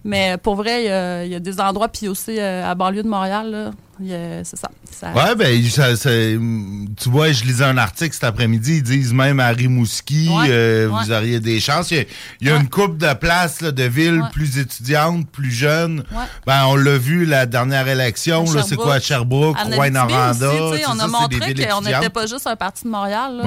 Mais 0.04 0.36
pour 0.36 0.56
vrai, 0.56 0.82
il 0.82 0.86
y 0.86 0.90
a, 0.90 1.24
il 1.24 1.32
y 1.32 1.34
a 1.34 1.40
des 1.40 1.60
endroits, 1.60 1.88
puis 1.88 2.08
aussi 2.08 2.38
euh, 2.38 2.68
à 2.68 2.74
banlieue 2.74 3.02
de 3.02 3.08
Montréal, 3.08 3.50
là, 3.50 3.70
c'est 4.08 4.56
ça. 4.56 4.68
ça- 4.90 5.12
Ouais, 5.12 5.34
ben, 5.34 5.62
ça- 5.68 5.96
ça- 5.96 6.10
tu 6.10 7.08
vois, 7.10 7.32
je 7.32 7.44
lisais 7.44 7.64
un 7.64 7.76
article 7.78 8.12
cet 8.14 8.24
après-midi, 8.24 8.76
ils 8.78 8.82
disent 8.82 9.12
même 9.12 9.40
à 9.40 9.48
Rimouski, 9.48 10.28
Ouais, 10.28 10.46
euh, 10.50 10.88
ouais. 10.88 11.04
vous 11.04 11.12
auriez 11.12 11.40
des 11.40 11.60
chances. 11.60 11.90
Il 11.90 11.96
y 11.98 12.00
a, 12.00 12.04
il 12.40 12.46
y 12.46 12.50
a 12.50 12.54
Ouais. 12.54 12.60
une 12.60 12.68
coupe 12.68 12.98
de 12.98 13.12
places 13.14 13.60
là, 13.60 13.70
de 13.72 13.82
villes 13.84 14.22
plus 14.32 14.58
étudiantes, 14.58 15.28
plus 15.30 15.50
jeunes. 15.50 16.04
Ben, 16.46 16.64
on 16.66 16.76
l'a 16.76 16.98
vu 16.98 17.24
la 17.26 17.46
dernière 17.46 17.88
élection, 17.88 18.44
c'est 18.46 18.76
quoi, 18.76 18.94
à 18.94 19.00
Sherbrooke, 19.00 19.56
En 19.58 19.70
Rouen-Noranda. 19.70 20.50
On 20.88 20.98
a 21.00 21.06
montré 21.06 21.38
qu'on 21.68 21.80
n'était 21.82 22.10
pas 22.10 22.26
juste 22.26 22.46
un 22.46 22.56
parti 22.56 22.84
de 22.84 22.88
Montréal. 22.90 23.40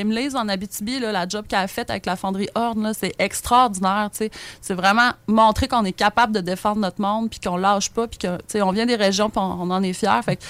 Emelise 0.00 0.34
en 0.36 0.48
Abitibi, 0.48 1.00
là, 1.00 1.12
la 1.12 1.28
job 1.28 1.44
qu'elle 1.48 1.60
a 1.60 1.68
faite 1.68 1.90
avec 1.90 2.06
la 2.06 2.16
fonderie 2.16 2.48
Horn, 2.54 2.92
c'est 2.98 3.14
extraordinaire. 3.18 4.08
tu 4.12 4.18
sais. 4.18 4.30
C'est 4.60 4.74
vraiment 4.74 5.10
montrer 5.26 5.68
qu'on 5.68 5.84
est 5.84 5.92
capable 5.92 6.32
de 6.34 6.40
défendre 6.40 6.80
notre 6.80 7.00
monde, 7.00 7.30
puis 7.30 7.40
qu'on 7.40 7.56
lâche 7.56 7.90
pas, 7.90 8.06
puis 8.06 8.18
que, 8.18 8.36
tu 8.38 8.42
sais, 8.48 8.62
on 8.62 8.72
vient 8.72 8.86
des 8.86 8.96
régions, 8.96 9.30
puis 9.30 9.38
on, 9.40 9.62
on 9.62 9.70
en 9.70 9.82
est 9.82 9.92
fiers. 9.96 10.22
Fait 10.24 10.36
que, 10.36 10.42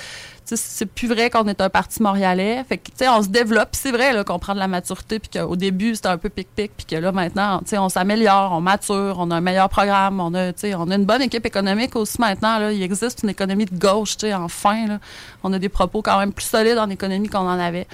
c'est 0.44 0.86
plus 0.86 1.08
vrai 1.08 1.28
qu'on 1.28 1.48
est 1.48 1.60
un 1.60 1.68
parti 1.68 2.00
montréalais. 2.00 2.64
Fait 2.68 2.78
que, 2.78 2.90
on 3.08 3.22
se 3.22 3.28
développe. 3.28 3.70
C'est 3.72 3.90
vrai 3.90 4.12
qu'on 4.24 4.38
prend 4.38 4.54
de 4.54 4.60
la 4.60 4.68
maturité, 4.68 5.18
puis 5.18 5.28
qu'au 5.40 5.56
début, 5.56 5.94
c'était 5.96 6.08
un 6.08 6.18
peu 6.18 6.28
pic-pic, 6.28 6.72
puis 6.76 6.86
que 6.86 6.96
là, 6.96 7.10
maintenant, 7.10 7.60
on 7.72 7.88
s'améliore, 7.88 8.52
on 8.52 8.60
mature, 8.60 9.16
on 9.18 9.30
a 9.30 9.36
un 9.36 9.40
meilleur 9.40 9.68
programme, 9.68 10.20
on 10.20 10.34
a, 10.34 10.52
on 10.76 10.90
a 10.90 10.94
une 10.94 11.04
bonne 11.04 11.22
équipe 11.22 11.46
économique 11.46 11.96
aussi 11.96 12.20
maintenant. 12.20 12.68
Il 12.68 12.82
existe 12.82 13.22
une 13.22 13.30
économie 13.30 13.64
de 13.64 13.76
gauche, 13.76 14.16
enfin. 14.34 14.98
On 15.42 15.52
a 15.52 15.58
des 15.58 15.68
propos 15.68 16.02
quand 16.02 16.18
même 16.18 16.32
plus 16.32 16.46
solides 16.46 16.78
en 16.78 16.90
économie 16.90 17.28
qu'on 17.28 17.38
en 17.38 17.58
avait. 17.58 17.86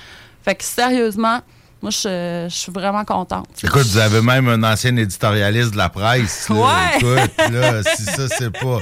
Fait 0.43 0.55
que 0.55 0.65
sérieusement, 0.65 1.41
moi, 1.83 1.91
je, 1.91 2.47
je 2.49 2.55
suis 2.55 2.73
vraiment 2.73 3.05
contente. 3.05 3.49
Écoute, 3.62 3.83
vous 3.83 3.99
avez 3.99 4.23
même 4.23 4.49
un 4.49 4.62
ancien 4.62 4.97
éditorialiste 4.97 5.73
de 5.73 5.77
la 5.77 5.89
presse. 5.89 6.49
là. 6.49 6.55
Ouais. 6.57 6.97
Écoute, 6.99 7.51
là, 7.53 7.83
si 7.83 8.05
ça, 8.05 8.29
c'est 8.29 8.51
pas. 8.51 8.79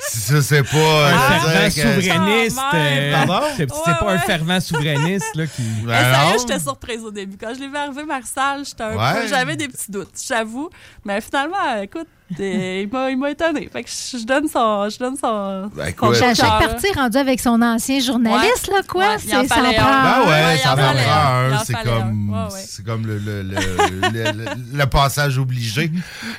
Si 0.00 0.18
ça, 0.18 0.42
c'est 0.42 0.62
pas. 0.64 0.76
euh, 0.76 1.12
Un 1.14 1.38
veux 1.38 1.70
fervent 1.70 2.00
souverainiste. 2.00 2.58
Ah, 2.60 2.70
euh, 2.74 3.12
Pardon? 3.26 3.46
c'est 3.56 3.66
pas 3.98 4.12
un 4.12 4.18
fervent 4.18 4.60
souverainiste 4.60 5.34
là, 5.36 5.46
qui. 5.46 5.62
Ben 5.84 6.14
sérieux, 6.14 6.36
j'étais 6.40 6.58
surprise 6.60 7.00
au 7.04 7.10
début. 7.10 7.36
Quand 7.40 7.54
je 7.54 7.60
l'ai 7.60 7.68
vu 7.68 7.76
arriver, 7.76 8.04
Marcel, 8.04 8.64
j'étais 8.64 8.82
un 8.82 8.96
Ouais. 8.96 9.20
peu- 9.22 9.28
j'avais 9.28 9.56
des 9.56 9.68
petits 9.68 9.90
doutes, 9.90 10.10
j'avoue. 10.26 10.70
Mais 11.04 11.20
finalement, 11.20 11.80
écoute, 11.82 12.08
il 12.38 12.88
m'a 12.92 13.10
il 13.10 13.18
m'a 13.18 13.30
étonné. 13.30 13.68
Fait 13.72 13.82
que 13.82 13.90
je 13.90 14.24
donne 14.24 14.46
son. 14.48 14.88
Je 14.88 14.98
donne 14.98 15.16
son. 15.16 15.70
Ben, 15.74 15.92
À 16.00 16.34
chaque 16.34 16.58
partie 16.58 16.92
rendu 16.94 17.16
avec 17.18 17.40
son 17.40 17.60
ancien 17.60 17.98
journaliste, 18.00 18.68
là, 18.68 18.80
quoi? 18.86 19.08
Ouais, 19.08 19.16
c'est 19.18 19.30
ça 19.30 19.44
fallait 19.54 19.76
prend. 19.76 19.86
un. 19.88 20.02
Ben 20.24 20.28
ouais, 20.30 20.56
ça 20.58 20.74
en 20.74 21.54
un. 21.54 21.58
C'est 21.64 21.82
comme. 21.82 22.30
Ouais, 22.30 22.82
comme 22.84 23.06
le, 23.06 23.18
le, 23.18 23.42
le, 23.42 23.56
le- 23.56 24.32
le- 24.44 24.78
le 24.78 24.86
passage 24.86 25.38
obligé. 25.38 25.90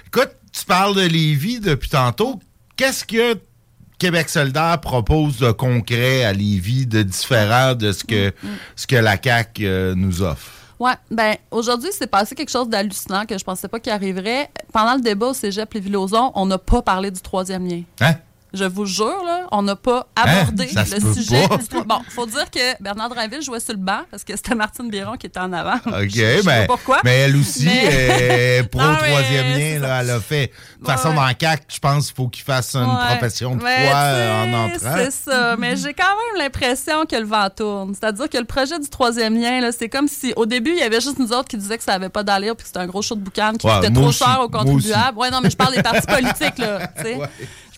Écoute, 0.07 0.29
tu 0.57 0.65
parles 0.65 0.95
de 0.95 1.01
Lévis 1.01 1.59
depuis 1.59 1.89
tantôt. 1.89 2.39
Qu'est-ce 2.77 3.05
que 3.05 3.37
Québec 3.99 4.29
solidaire 4.29 4.79
propose 4.81 5.37
de 5.37 5.51
concret 5.51 6.23
à 6.23 6.33
Lévis, 6.33 6.87
de 6.87 7.03
différent 7.03 7.75
de 7.75 7.91
ce 7.91 8.03
Mm, 8.03 8.07
que, 8.07 8.33
ce 8.75 8.87
que 8.87 8.95
la 8.95 9.15
CAQ 9.21 9.65
euh, 9.65 9.93
nous 9.95 10.21
offre? 10.23 10.49
Ouais, 10.81 10.93
ben 11.11 11.35
aujourd'hui, 11.51 11.91
c'est 11.91 12.07
passé 12.07 12.33
quelque 12.33 12.49
chose 12.49 12.67
d'hallucinant 12.67 13.27
que 13.27 13.37
je 13.37 13.43
pensais 13.43 13.67
pas 13.67 13.79
qu'il 13.79 13.91
arriverait. 13.91 14.49
Pendant 14.73 14.95
le 14.95 15.01
débat 15.01 15.27
au 15.27 15.33
cégep 15.35 15.71
Lévis-Lauzon, 15.71 16.31
on 16.33 16.47
n'a 16.47 16.57
pas 16.57 16.81
parlé 16.81 17.11
du 17.11 17.21
troisième 17.21 17.67
lien. 17.67 17.83
Hein? 17.99 18.15
Je 18.53 18.65
vous 18.65 18.85
jure, 18.85 19.23
là, 19.25 19.47
on 19.51 19.61
n'a 19.61 19.77
pas 19.77 20.07
abordé 20.15 20.69
Hein? 20.75 20.83
Se 20.85 20.95
le 20.95 21.13
sujet. 21.13 21.47
Bon, 21.87 21.99
faut 22.09 22.25
dire 22.25 22.49
que 22.51 22.83
Bernard 22.83 23.09
Drinville 23.09 23.41
jouait 23.41 23.59
sur 23.61 23.73
le 23.73 23.79
banc 23.79 24.01
parce 24.11 24.23
que 24.25 24.35
c'était 24.35 24.55
Martine 24.55 24.89
Biron 24.89 25.15
qui 25.15 25.27
était 25.27 25.39
en 25.39 25.53
avant. 25.53 25.75
OK, 25.85 26.09
je, 26.09 26.45
mais, 26.45 26.67
pas 26.67 26.67
pourquoi. 26.67 26.99
mais 27.03 27.19
elle 27.19 27.37
aussi, 27.37 27.65
Mais- 27.65 28.59
euh, 28.59 28.63
pour 28.63 28.81
Non, 28.81 28.89
le 28.89 28.97
mais 29.01 29.07
troisième 29.09 29.51
lien, 29.57 29.79
là, 29.79 30.01
elle 30.01 30.09
a 30.09 30.19
fait. 30.19 30.47
De 30.47 30.51
toute 30.79 30.87
Ouais, 30.89 30.93
façon, 30.97 31.13
dans 31.13 31.27
CAQ, 31.39 31.63
je 31.73 31.79
pense 31.79 32.07
qu'il 32.07 32.15
faut 32.15 32.27
qu'il 32.27 32.43
fasse 32.43 32.75
une 32.75 32.81
Ouais. 32.89 33.05
profession 33.17 33.55
de 33.55 33.61
foi 33.61 33.69
euh, 33.69 34.43
en 34.43 34.53
entrant. 34.65 34.95
C'est 34.97 35.11
ça. 35.11 35.55
Mais 35.57 35.75
j'ai 35.77 35.93
quand 35.93 36.03
même 36.03 36.43
l'impression 36.43 37.05
que 37.05 37.15
le 37.15 37.25
vent 37.25 37.47
tourne. 37.55 37.93
C'est-à-dire 37.93 38.29
que 38.29 38.37
le 38.37 38.45
projet 38.45 38.77
du 38.79 38.89
troisième 38.89 39.39
lien, 39.39 39.61
là, 39.61 39.71
c'est 39.71 39.89
comme 39.89 40.07
si 40.09 40.33
au 40.35 40.45
début, 40.45 40.71
il 40.71 40.79
y 40.79 40.83
avait 40.83 40.99
juste 41.01 41.19
nous 41.19 41.31
autres 41.31 41.47
qui 41.47 41.57
disaient 41.57 41.77
que 41.77 41.83
ça 41.83 41.93
avait 41.93 42.09
pas 42.09 42.23
d'allure 42.23 42.55
puis 42.55 42.63
que 42.63 42.67
c'était 42.67 42.79
un 42.79 42.87
gros 42.87 43.01
show 43.01 43.15
de 43.15 43.21
boucan 43.21 43.53
qui 43.57 43.65
Ouais, 43.65 43.75
coûtait 43.75 43.91
trop 43.93 44.07
aussi. 44.07 44.19
cher 44.19 44.39
aux 44.43 44.49
contribuables. 44.49 45.17
Ouais, 45.17 45.29
non, 45.31 45.39
mais 45.41 45.49
je 45.49 45.55
parle 45.57 45.73
des 45.75 45.83
partis 45.83 46.05
politiques, 46.07 46.57
là. 46.57 46.91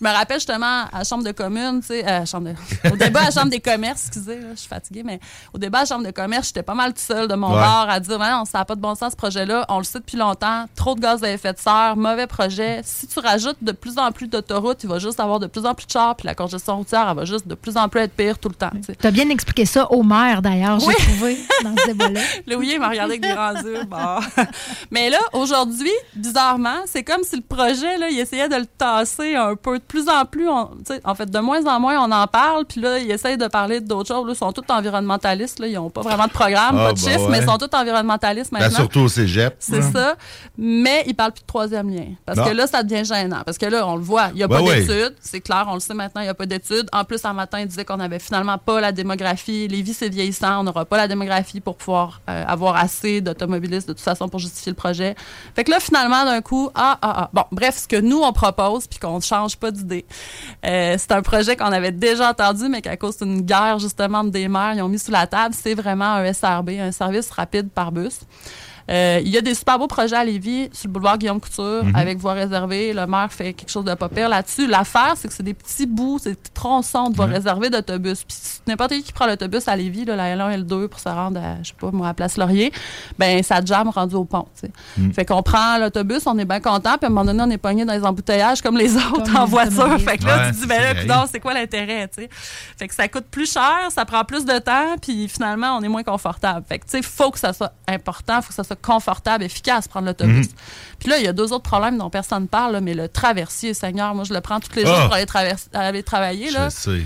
Je 0.04 0.10
me 0.10 0.14
rappelle 0.14 0.36
justement 0.36 0.84
à 0.92 0.98
la 0.98 1.04
Chambre 1.04 1.24
de 1.24 1.32
commune, 1.32 1.80
tu 1.80 1.86
sais, 1.86 2.26
chambre 2.26 2.50
de- 2.50 2.90
au 2.92 2.96
débat 2.96 3.20
à 3.20 3.24
la 3.24 3.30
Chambre 3.30 3.48
des 3.48 3.60
commerces, 3.60 4.08
excusez, 4.08 4.38
là, 4.38 4.48
je 4.54 4.58
suis 4.60 4.68
fatiguée, 4.68 5.02
mais 5.02 5.18
au 5.54 5.56
débat 5.58 5.78
à 5.78 5.80
la 5.82 5.86
Chambre 5.86 6.04
de 6.04 6.10
commerce, 6.10 6.48
j'étais 6.48 6.62
pas 6.62 6.74
mal 6.74 6.92
tout 6.92 7.00
seul 7.00 7.26
de 7.26 7.34
mon 7.34 7.48
Ouais. 7.48 7.54
bord 7.54 7.86
à 7.88 8.00
dire, 8.00 8.18
non, 8.18 8.44
ça 8.44 8.58
n'a 8.58 8.64
pas 8.66 8.74
de 8.74 8.82
bon 8.82 8.94
sens 8.94 9.12
ce 9.12 9.16
projet-là, 9.16 9.64
on 9.70 9.78
le 9.78 9.84
sait 9.84 10.00
depuis 10.00 10.18
longtemps, 10.18 10.66
trop 10.76 10.94
de 10.94 11.00
gaz 11.00 11.24
à 11.24 11.30
effet 11.32 11.54
de 11.54 11.58
serre, 11.58 11.94
mauvais 11.96 12.26
projet. 12.26 12.82
Si 12.84 13.06
tu 13.06 13.18
rajoutes 13.18 13.56
de 13.62 13.72
plus 13.72 13.96
en 13.96 14.12
plus 14.12 14.28
d'autoroutes, 14.28 14.84
il 14.84 14.90
va 14.90 14.98
juste 14.98 15.20
avoir 15.20 15.40
de 15.40 15.46
plus 15.46 15.64
en 15.64 15.74
plus 15.74 15.86
de 15.86 15.90
chars, 15.92 16.14
puis 16.16 16.26
la 16.26 16.34
congestion 16.34 16.76
routière, 16.76 17.06
elle 17.08 17.16
va 17.16 17.24
juste 17.24 17.48
de 17.48 17.54
plus 17.54 17.78
en 17.78 17.88
plus 17.88 18.00
être 18.02 18.12
pire 18.12 18.38
tout 18.38 18.50
le 18.50 18.56
temps. 18.56 18.72
tu 19.00 19.06
as 19.06 19.10
bien 19.10 19.30
expliqué 19.30 19.64
ça 19.64 19.90
au 19.90 20.02
maire, 20.02 20.42
d'ailleurs, 20.42 20.80
j'ai 20.80 20.86
Oui. 20.88 20.94
trouvé, 20.98 21.38
dans 21.62 21.74
ce 21.78 21.86
débat-là. 21.86 22.20
Le 22.46 22.56
oui, 22.56 22.72
il 22.74 22.78
m'a 22.78 22.90
regardé 22.90 23.14
avec 23.14 23.22
des 23.22 23.32
grands 23.32 23.54
yeux. 23.54 23.84
Bon. 23.84 24.20
Mais 24.90 25.08
là, 25.08 25.18
aujourd'hui, 25.32 25.92
bizarrement, 26.14 26.80
c'est 26.84 27.04
comme 27.04 27.22
si 27.22 27.36
le 27.36 27.42
projet, 27.42 27.96
là, 27.96 28.08
il 28.10 28.18
essayait 28.18 28.50
de 28.50 28.56
le 28.56 28.66
tasser 28.66 29.34
un 29.34 29.56
peu. 29.56 29.78
De 29.78 29.82
plus 29.93 29.93
en 30.08 30.24
plus, 30.24 30.48
on- 30.48 30.66
tu 30.86 30.94
sais, 30.94 31.00
en 31.04 31.14
fait, 31.14 31.30
de 31.30 31.38
moins 31.38 31.64
en 31.66 31.80
moins, 31.80 31.98
on 32.06 32.10
en 32.12 32.26
parle. 32.26 32.64
Puis 32.64 32.80
là, 32.80 32.98
ils 32.98 33.10
essayent 33.10 33.36
de 33.38 33.46
parler 33.46 33.80
d'autres 33.80 34.08
choses. 34.14 34.26
Là, 34.26 34.32
ils 34.32 34.36
sont 34.36 34.52
tous 34.52 34.64
environnementalistes. 34.72 35.58
Là. 35.58 35.66
Ils 35.66 35.74
n'ont 35.74 35.90
pas 35.90 36.02
vraiment 36.02 36.26
de 36.26 36.32
programme, 36.32 36.76
Ah, 36.78 36.86
pas 36.86 36.92
de 36.92 37.00
bah 37.00 37.10
chiffres, 37.10 37.24
ouais. 37.24 37.28
mais 37.30 37.38
ils 37.40 37.44
sont 37.48 37.58
tous 37.58 37.76
environnementalistes 37.76 38.52
Ben, 38.52 38.60
maintenant. 38.60 38.76
surtout 38.76 39.00
au 39.00 39.08
cégep. 39.08 39.56
C'est 39.58 39.82
ça. 39.82 40.14
Mais 40.56 41.04
ils 41.06 41.14
parlent 41.14 41.32
plus 41.32 41.42
de 41.42 41.46
troisième 41.46 41.88
lien. 41.90 42.06
Parce 42.26 42.38
Non. 42.38 42.44
que 42.44 42.50
là, 42.50 42.66
ça 42.66 42.82
devient 42.82 43.04
gênant. 43.04 43.42
Parce 43.44 43.58
que 43.58 43.66
là, 43.66 43.86
on 43.86 43.96
le 43.96 44.02
voit, 44.02 44.28
il 44.30 44.36
n'y 44.36 44.42
a 44.42 44.48
Ben 44.48 44.56
pas 44.56 44.62
oui. 44.62 44.86
d'études. 44.86 45.14
C'est 45.20 45.40
clair, 45.40 45.66
on 45.68 45.74
le 45.74 45.80
sait 45.80 45.94
maintenant, 45.94 46.20
il 46.20 46.24
n'y 46.24 46.30
a 46.30 46.34
pas 46.34 46.46
d'études. 46.46 46.88
En 46.92 47.04
plus, 47.04 47.24
un 47.24 47.32
matin, 47.32 47.60
ils 47.60 47.66
disaient 47.66 47.84
qu'on 47.84 47.96
n'avait 47.96 48.18
finalement 48.18 48.58
pas 48.58 48.80
la 48.80 48.92
démographie. 48.92 49.68
Les 49.68 49.82
vies, 49.82 49.94
c'est 49.94 50.08
vieillissant. 50.08 50.60
On 50.60 50.64
n'aura 50.64 50.84
pas 50.84 50.96
la 50.96 51.08
démographie 51.08 51.60
pour 51.60 51.76
pouvoir 51.76 52.20
euh, 52.28 52.44
avoir 52.46 52.76
assez 52.76 53.20
d'automobilistes 53.20 53.88
de 53.88 53.92
toute 53.92 54.02
façon 54.02 54.28
pour 54.28 54.40
justifier 54.40 54.70
le 54.70 54.76
projet. 54.76 55.14
Fait 55.54 55.64
que 55.64 55.70
là, 55.70 55.80
finalement, 55.80 56.24
d'un 56.24 56.40
coup, 56.40 56.70
ah, 56.74 56.98
ah, 57.02 57.14
ah. 57.16 57.30
Bon, 57.32 57.44
bref, 57.52 57.78
ce 57.82 57.88
que 57.88 58.00
nous, 58.00 58.20
on 58.22 58.32
propose, 58.32 58.86
puis 58.86 58.98
qu'on 58.98 59.16
ne 59.16 59.22
change 59.22 59.56
pas 59.56 59.70
d'idée, 59.70 59.83
euh, 59.92 60.96
c'est 60.98 61.12
un 61.12 61.22
projet 61.22 61.56
qu'on 61.56 61.72
avait 61.72 61.92
déjà 61.92 62.30
entendu, 62.30 62.68
mais 62.68 62.82
qu'à 62.82 62.96
cause 62.96 63.18
d'une 63.18 63.42
guerre, 63.42 63.78
justement, 63.78 64.24
des 64.24 64.48
maires, 64.48 64.74
ils 64.74 64.82
ont 64.82 64.88
mis 64.88 64.98
sous 64.98 65.10
la 65.10 65.26
table. 65.26 65.54
C'est 65.56 65.74
vraiment 65.74 66.14
un 66.14 66.32
SRB, 66.32 66.70
un 66.80 66.92
service 66.92 67.30
rapide 67.30 67.70
par 67.70 67.92
bus. 67.92 68.20
Euh, 68.90 69.20
il 69.24 69.28
y 69.30 69.38
a 69.38 69.40
des 69.40 69.54
super 69.54 69.78
beaux 69.78 69.86
projets 69.86 70.16
à 70.16 70.24
Lévis, 70.24 70.68
sur 70.72 70.88
le 70.88 70.92
boulevard 70.92 71.16
Guillaume 71.18 71.40
Couture, 71.40 71.84
Mhm. 71.84 71.96
avec 71.96 72.18
voie 72.18 72.34
réservée. 72.34 72.92
Le 72.92 73.06
maire 73.06 73.32
fait 73.32 73.52
quelque 73.54 73.70
chose 73.70 73.84
de 73.84 73.94
pas 73.94 74.08
pire 74.08 74.28
là-dessus. 74.28 74.66
L'affaire, 74.66 75.14
c'est 75.16 75.28
que 75.28 75.34
c'est 75.34 75.42
des 75.42 75.54
petits 75.54 75.86
bouts, 75.86 76.18
c'est 76.20 76.30
des 76.30 76.36
petits 76.36 76.50
tronçons 76.52 77.08
de 77.10 77.16
voie 77.16 77.26
réservée 77.26 77.70
d'autobus. 77.70 78.24
Puis 78.24 78.36
si 78.38 78.60
n'importe 78.66 78.92
qui 78.92 79.02
qui 79.02 79.12
prend 79.12 79.26
l'autobus 79.26 79.66
à 79.68 79.76
Lévis, 79.76 80.04
là, 80.04 80.16
la 80.16 80.34
L1 80.36 80.50
et 80.50 80.56
L2 80.58 80.88
pour 80.88 81.00
se 81.00 81.08
rendre 81.08 81.40
à, 81.40 81.62
je 81.62 81.68
sais 81.68 81.74
pas, 81.80 81.90
moi, 81.90 82.08
à 82.08 82.14
Place 82.14 82.36
Laurier, 82.36 82.72
ben 83.18 83.42
ça 83.42 83.60
jamme 83.64 83.88
rendu 83.88 84.14
au 84.16 84.24
pont. 84.24 84.46
Mhm. 84.98 85.12
Fait 85.14 85.24
qu'on 85.24 85.42
prend 85.42 85.78
l'autobus, 85.78 86.26
on 86.26 86.38
est 86.38 86.44
bien 86.44 86.60
content, 86.60 86.96
puis 86.98 87.04
à 87.04 87.06
un 87.06 87.08
moment 87.10 87.24
donné, 87.24 87.42
on 87.42 87.50
est 87.50 87.58
pogné 87.58 87.84
dans 87.84 87.94
les 87.94 88.04
embouteillages 88.04 88.60
comme 88.62 88.76
les 88.76 88.96
autres 88.96 89.24
Comme 89.24 89.36
en 89.36 89.44
les 89.44 89.50
voiture. 89.50 89.98
Fait 90.00 90.18
que 90.18 90.26
là, 90.26 90.36
Ouais, 90.36 90.48
tu 90.50 90.56
te 90.56 90.60
dis, 90.62 90.66
ben 90.66 90.80
là, 90.82 90.88
c'est 90.94 91.00
coudonc, 91.02 91.24
c'est 91.32 91.40
quoi 91.40 91.54
l'intérêt, 91.54 92.08
tu 92.08 92.22
sais? 92.22 92.28
Fait 92.76 92.88
que 92.88 92.94
ça 92.94 93.08
coûte 93.08 93.26
plus 93.30 93.50
cher, 93.50 93.88
ça 93.90 94.04
prend 94.04 94.24
plus 94.24 94.44
de 94.44 94.58
temps, 94.58 94.96
puis 95.00 95.28
finalement, 95.28 95.76
on 95.78 95.82
est 95.82 95.88
moins 95.88 96.02
confortable. 96.02 96.64
Fait 96.68 96.78
que, 96.78 96.84
tu 96.84 96.90
sais, 96.90 97.02
faut 97.02 97.30
que 97.30 97.38
ça 97.38 97.52
soit 97.52 97.72
important, 97.88 98.42
faut 98.42 98.48
que 98.48 98.54
ça 98.54 98.64
soit 98.64 98.73
confortable, 98.80 99.44
efficace, 99.44 99.88
prendre 99.88 100.06
l'autobus. 100.06 100.46
Mhm. 100.48 100.52
Puis 100.98 101.08
là, 101.08 101.18
il 101.18 101.24
y 101.24 101.28
a 101.28 101.32
deux 101.32 101.52
autres 101.52 101.68
problèmes 101.68 101.98
dont 101.98 102.10
personne 102.10 102.48
parle, 102.48 102.72
là, 102.74 102.80
mais 102.80 102.94
le 102.94 103.08
traversier, 103.08 103.74
Seigneur, 103.74 104.14
moi, 104.14 104.24
je 104.24 104.32
le 104.34 104.40
prends 104.40 104.60
tous 104.60 104.74
les 104.76 104.84
Ah! 104.84 104.86
jours 104.86 105.04
pour 105.04 105.14
aller, 105.14 106.02
travailler, 106.02 106.50
là. 106.50 106.68
Je 106.68 106.74
sais. 106.74 107.02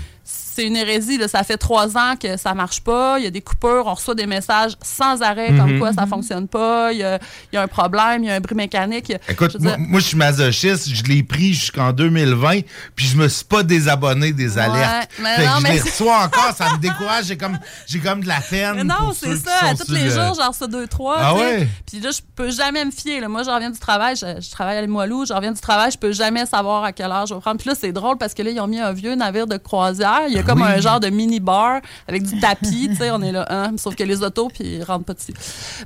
C'est 0.55 0.65
une 0.65 0.75
hérésie, 0.75 1.17
là. 1.17 1.27
Ça 1.27 1.43
fait 1.43 1.57
trois 1.57 1.95
ans 1.97 2.15
que 2.21 2.35
ça 2.37 2.53
marche 2.53 2.81
pas. 2.81 3.17
Il 3.19 3.23
y 3.23 3.27
a 3.27 3.31
des 3.31 3.41
coupures, 3.41 3.83
on 3.85 3.93
reçoit 3.93 4.15
des 4.15 4.25
messages 4.25 4.73
sans 4.81 5.21
arrêt, 5.21 5.51
Mhm. 5.51 5.57
comme 5.59 5.79
quoi 5.79 5.93
ça 5.93 6.05
fonctionne 6.05 6.47
pas. 6.47 6.91
Il 6.91 6.99
y 6.99 7.03
a, 7.03 7.19
il 7.51 7.55
y 7.55 7.57
a 7.57 7.61
un 7.61 7.67
problème, 7.67 8.23
il 8.23 8.27
y 8.27 8.31
a 8.31 8.35
un 8.35 8.39
bruit 8.39 8.55
mécanique. 8.55 9.13
Écoute, 9.27 9.51
je 9.53 9.57
moi, 9.59 9.75
dire- 9.77 9.85
moi, 9.87 9.99
je 9.99 10.05
suis 10.05 10.17
masochiste, 10.17 10.89
je 10.93 11.03
l'ai 11.03 11.23
pris 11.23 11.53
jusqu'en 11.53 11.91
2020, 11.93 12.61
puis 12.95 13.05
je 13.07 13.15
me 13.17 13.27
suis 13.27 13.45
pas 13.45 13.63
désabonné 13.63 14.31
des 14.33 14.55
Ouais, 14.57 14.61
alertes. 14.63 15.09
mais 15.19 15.35
fait 15.35 15.45
non, 15.45 15.51
que 15.53 15.57
je 15.59 15.63
mais- 15.63 15.73
les 15.73 15.81
reçois 15.81 16.17
encore, 16.25 16.53
ça 16.55 16.73
me 16.73 16.77
décourage, 16.77 17.25
j'ai 17.25 17.37
comme, 17.37 17.57
j'ai 17.87 17.99
comme 17.99 18.21
de 18.23 18.27
la 18.27 18.41
peine. 18.41 18.73
Mais 18.75 18.83
non, 18.83 19.13
c'est 19.13 19.35
ça. 19.37 19.73
Tous 19.85 19.91
les 19.91 20.03
le- 20.05 20.09
jours, 20.09 20.33
j'en 20.39 20.49
reçois 20.49 20.67
deux, 20.67 20.87
trois. 20.87 21.17
Ah 21.19 21.35
ouais? 21.35 21.67
Puis 21.85 21.99
là, 21.99 22.09
je 22.11 22.19
peux 22.35 22.49
jamais 22.51 22.83
me 22.85 22.91
fier. 22.91 23.21
là. 23.21 23.27
Moi, 23.27 23.43
je 23.43 23.49
reviens 23.49 23.69
du 23.69 23.79
travail, 23.79 24.15
je, 24.15 24.41
je 24.41 24.49
travaille 24.51 24.77
à 24.77 24.81
Limoilou, 24.81 25.25
je 25.25 25.33
reviens 25.33 25.51
du 25.51 25.61
travail, 25.61 25.91
je 25.91 25.97
peux 25.97 26.11
jamais 26.11 26.45
savoir 26.45 26.83
à 26.83 26.91
quelle 26.91 27.11
heure 27.11 27.25
je 27.25 27.33
vais 27.33 27.39
prendre. 27.39 27.59
Puis 27.59 27.69
là, 27.69 27.75
c'est 27.79 27.91
drôle 27.91 28.17
parce 28.17 28.33
que 28.33 28.41
là, 28.41 28.49
ils 28.51 28.59
ont 28.59 28.67
mis 28.67 28.79
un 28.79 28.93
vieux 28.93 29.15
navire 29.15 29.47
de 29.47 29.57
croisière. 29.57 30.21
Il 30.27 30.33
y 30.33 30.39
a 30.39 30.43
comme 30.49 30.61
oui. 30.61 30.67
un 30.67 30.79
genre 30.81 30.99
de 30.99 31.09
mini-bar 31.09 31.81
avec 32.07 32.23
du 32.23 32.39
tapis. 32.39 32.89
tu 32.89 32.95
sais, 32.95 33.11
on 33.11 33.21
est 33.21 33.31
là, 33.31 33.45
hein, 33.49 33.71
sauf 33.77 33.95
que 33.95 34.03
les 34.03 34.21
autos, 34.23 34.49
puis 34.49 34.63
ils 34.77 34.83
rentrent 34.83 35.05
pas 35.05 35.13
dessus. 35.13 35.33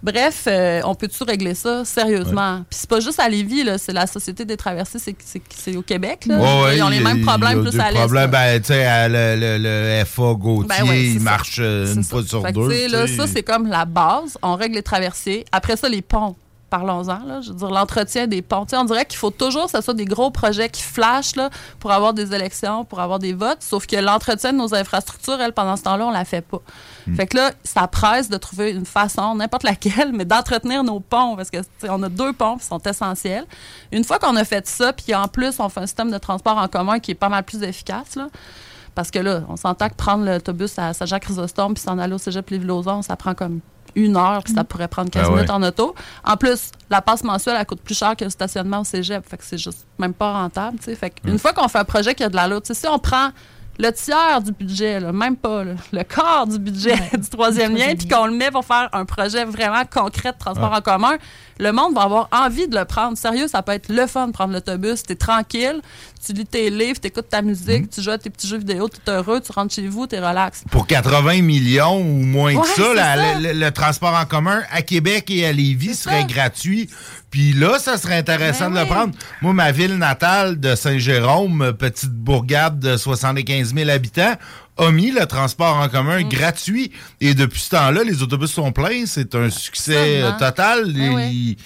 Bref, 0.02 0.44
euh, 0.48 0.82
on 0.86 0.96
peut-tu 0.96 1.24
régler 1.24 1.54
ça 1.56 1.84
sérieusement? 1.86 2.58
Puis 2.70 2.80
c'est 2.82 2.90
pas 2.90 3.00
juste 3.00 3.20
à 3.20 3.30
Lévis, 3.30 3.64
là, 3.64 3.78
c'est 3.78 3.94
la 3.94 4.08
Société 4.08 4.46
des 4.46 4.58
traversées, 4.58 5.00
c'est- 5.00 5.16
c'est 5.24 5.42
c'est 5.56 5.76
au 5.76 5.82
Québec. 5.82 6.26
Là. 6.26 6.38
Ouais, 6.38 6.64
ouais, 6.64 6.78
ils 6.78 6.84
ont 6.84 6.90
les 6.90 7.00
mêmes 7.00 7.22
problèmes 7.26 7.62
plus 7.66 7.80
à 7.80 7.92
l'est. 7.92 8.08
ben, 8.28 8.60
tu 8.60 8.68
sais, 8.68 9.08
le, 9.10 9.36
le, 9.40 9.58
le 10.00 10.06
FA 10.06 10.34
Gauthier, 10.34 10.68
Ben 10.84 10.90
ouais, 10.90 11.04
il 11.06 11.18
ça. 11.18 11.24
marche 11.24 11.58
euh, 11.60 11.94
une 11.94 12.04
fois 12.04 12.24
sur 12.24 12.44
deux. 12.44 12.70
tu 12.70 12.76
sais, 12.76 12.88
là, 12.88 13.08
ça, 13.08 13.28
c'est 13.28 13.44
comme 13.44 13.68
la 13.68 13.86
base. 13.86 14.38
On 14.42 14.56
règle 14.56 14.76
les 14.76 14.84
traversiers. 14.84 15.46
Après 15.52 15.76
ça, 15.78 15.88
les 15.90 16.02
ponts. 16.02 16.36
Parlons-en. 16.74 17.24
là. 17.28 17.40
Je 17.42 17.50
veux 17.50 17.56
dire, 17.56 17.70
l'entretien 17.70 18.26
des 18.26 18.42
ponts. 18.42 18.66
On 18.74 18.86
dirait 18.86 19.06
qu'il 19.06 19.20
faut 19.20 19.30
toujours 19.30 19.66
que 19.66 19.72
ce 19.72 19.82
soit 19.82 19.94
des 19.94 20.06
gros 20.06 20.32
projets 20.32 20.70
qui 20.70 20.82
flashent 20.82 21.36
là, 21.36 21.52
pour 21.80 21.92
avoir 21.92 22.16
des 22.16 22.34
élections, 22.34 22.84
pour 22.84 23.00
avoir 23.00 23.20
des 23.20 23.34
votes. 23.34 23.62
Sauf 23.62 23.86
que 23.86 23.96
l'entretien 23.96 24.54
de 24.54 24.58
nos 24.58 24.74
infrastructures, 24.74 25.40
elle, 25.40 25.54
pendant 25.54 25.76
ce 25.76 25.84
temps-là, 25.84 26.08
on 26.08 26.12
la 26.12 26.26
fait 26.26 26.42
pas. 26.42 26.62
Fait 27.16 27.28
que 27.28 27.38
là, 27.38 27.52
ça 27.64 27.88
presse 27.88 28.28
de 28.28 28.38
trouver 28.38 28.72
une 28.72 28.88
façon, 28.88 29.36
n'importe 29.36 29.62
laquelle, 29.62 30.12
mais 30.14 30.26
d'entretenir 30.26 30.84
nos 30.84 31.00
ponts. 31.00 31.36
Parce 31.36 31.52
que 31.52 31.60
on 31.88 32.02
a 32.02 32.10
deux 32.10 32.34
ponts 32.34 32.58
qui 32.58 32.66
sont 32.66 32.80
essentiels. 32.80 33.46
Une 33.92 34.04
fois 34.04 34.18
qu'on 34.18 34.36
a 34.36 34.44
fait 34.44 34.66
ça, 34.68 34.94
puis 34.94 35.14
en 35.14 35.28
plus, 35.28 35.60
on 35.60 35.70
fait 35.70 35.82
un 35.82 35.86
système 35.86 36.10
de 36.10 36.18
transport 36.18 36.58
en 36.58 36.68
commun 36.68 36.98
qui 36.98 37.12
est 37.12 37.16
pas 37.16 37.30
mal 37.30 37.44
plus 37.44 37.62
efficace, 37.62 38.16
là, 38.16 38.30
parce 38.96 39.12
que 39.12 39.20
là, 39.20 39.42
on 39.50 39.56
s'entend 39.56 39.90
que 39.90 39.96
prendre 39.96 40.26
l'autobus 40.26 40.78
à 40.78 40.94
Saint-Jacques-Chrysostome 40.94 41.74
puis 41.74 41.84
s'en 41.84 41.98
aller 42.00 42.14
au 42.14 42.18
cégep 42.18 42.50
Lévis-Lauzon, 42.50 43.02
ça 43.02 43.16
prend 43.16 43.34
comme 43.34 43.60
une 43.96 44.18
heure, 44.18 44.42
puis 44.44 44.54
ça 44.54 44.64
pourrait 44.64 44.88
prendre 44.88 45.12
15 45.12 45.24
Ah 45.24 45.30
ouais. 45.30 45.36
minutes 45.36 45.52
en 45.52 45.62
auto. 45.62 45.94
En 46.24 46.36
plus, 46.36 46.72
la 46.90 47.02
passe 47.02 47.24
mensuelle, 47.24 47.58
elle 47.60 47.66
coûte 47.66 47.82
plus 47.82 47.96
cher 47.98 48.16
que 48.16 48.24
le 48.24 48.30
stationnement 48.32 48.80
au 48.80 48.84
cégep. 48.84 49.24
Fait 49.30 49.38
que 49.38 49.44
c'est 49.44 49.58
juste 49.60 49.86
même 50.00 50.14
pas 50.16 50.34
rentable, 50.34 50.78
tu 50.80 50.86
sais. 50.86 50.96
Fait 50.96 51.14
Mm. 51.24 51.30
une 51.30 51.40
fois 51.40 51.54
qu'on 51.54 51.68
fait 51.68 51.78
un 51.80 51.84
projet 51.86 52.16
qui 52.16 52.24
a 52.24 52.30
de 52.30 52.60
tu 52.60 52.62
sais, 52.64 52.74
si 52.74 52.88
on 52.88 52.98
prend 52.98 53.30
le 53.80 53.90
tiers 53.92 54.42
du 54.44 54.52
budget, 54.52 55.00
là, 55.00 55.12
même 55.12 55.36
pas, 55.36 55.64
là, 55.64 55.74
le 55.92 56.04
quart 56.04 56.46
du 56.48 56.60
budget 56.60 56.96
du 57.18 57.28
troisième 57.30 57.76
lien, 57.76 57.96
puis 57.96 58.08
qu'on 58.08 58.26
le 58.28 58.34
met 58.34 58.52
pour 58.52 58.64
faire 58.66 58.90
un 58.94 59.06
projet 59.06 59.46
vraiment 59.46 59.84
concret 59.92 60.32
de 60.32 60.38
transport 60.38 60.72
en 60.72 60.82
commun, 60.82 61.16
le 61.60 61.72
monde 61.72 61.94
va 61.96 62.02
avoir 62.02 62.30
envie 62.32 62.68
de 62.68 62.76
le 62.78 62.86
prendre. 62.86 63.18
Sérieux, 63.18 63.48
ça 63.48 63.62
peut 63.62 63.74
être 63.74 63.90
le 63.90 64.08
fun 64.08 64.28
de 64.28 64.32
prendre 64.34 64.54
l'autobus. 64.54 65.04
T'es 65.04 65.16
tranquille, 65.16 65.82
tu 66.26 66.34
lis 66.34 66.46
tes 66.46 66.70
livres, 66.70 67.00
t'écoutes 67.00 67.30
ta 67.30 67.42
musique, 67.42 67.90
tu 67.90 68.02
joues 68.02 68.12
à 68.12 68.18
tes 68.18 68.30
petits 68.30 68.48
jeux 68.48 68.58
vidéo, 68.58 68.88
t'es 68.90 69.12
heureux, 69.12 69.42
tu 69.42 69.52
rentres 69.52 69.74
chez 69.74 69.88
vous, 69.88 70.08
t'es 70.08 70.20
relax. 70.20 70.64
Pour 70.72 70.88
80 70.88 71.42
millions 71.42 72.00
ou 72.00 72.04
moins 72.24 72.54
Ouais, 72.56 72.62
que 72.62 72.68
ça, 72.68 72.74
c'est 72.90 72.94
la- 72.96 73.16
ça. 73.34 73.40
Le, 73.40 73.54
le 73.54 73.72
transport 73.72 74.14
en 74.16 74.26
commun 74.26 74.62
à 74.72 74.82
Québec 74.82 75.30
et 75.30 75.46
à 75.46 75.52
Lévis 75.52 75.96
serait 75.96 76.22
ça. 76.22 76.28
gratuit. 76.28 76.90
Puis 77.30 77.54
là, 77.54 77.80
ça 77.80 77.98
serait 77.98 78.18
intéressant 78.18 78.70
Ben 78.70 78.76
de 78.76 78.80
le 78.82 78.86
prendre. 78.86 79.14
Moi, 79.42 79.54
ma 79.54 79.72
ville 79.72 79.98
natale 79.98 80.60
de 80.60 80.76
Saint-Jérôme, 80.76 81.74
petite 81.80 82.12
bourgade 82.14 82.80
de 82.80 82.96
75 82.96 83.74
000 83.74 83.90
habitants, 83.90 84.34
a 84.78 84.92
mis 84.92 85.12
le 85.12 85.26
transport 85.26 85.78
en 85.78 85.88
commun 85.90 86.24
Mm. 86.24 86.30
gratuit. 86.30 86.92
Et 87.22 87.34
depuis 87.34 87.62
ce 87.62 87.70
temps-là, 87.72 88.04
les 88.04 88.24
autobus 88.24 88.52
sont 88.52 88.72
pleins. 88.72 89.06
C'est 89.06 89.36
un 89.36 89.50
succès 89.50 90.24
euh, 90.24 90.32
total. 90.40 90.92
Ben 90.94 91.12
Et- 91.12 91.16
oui. 91.16 91.58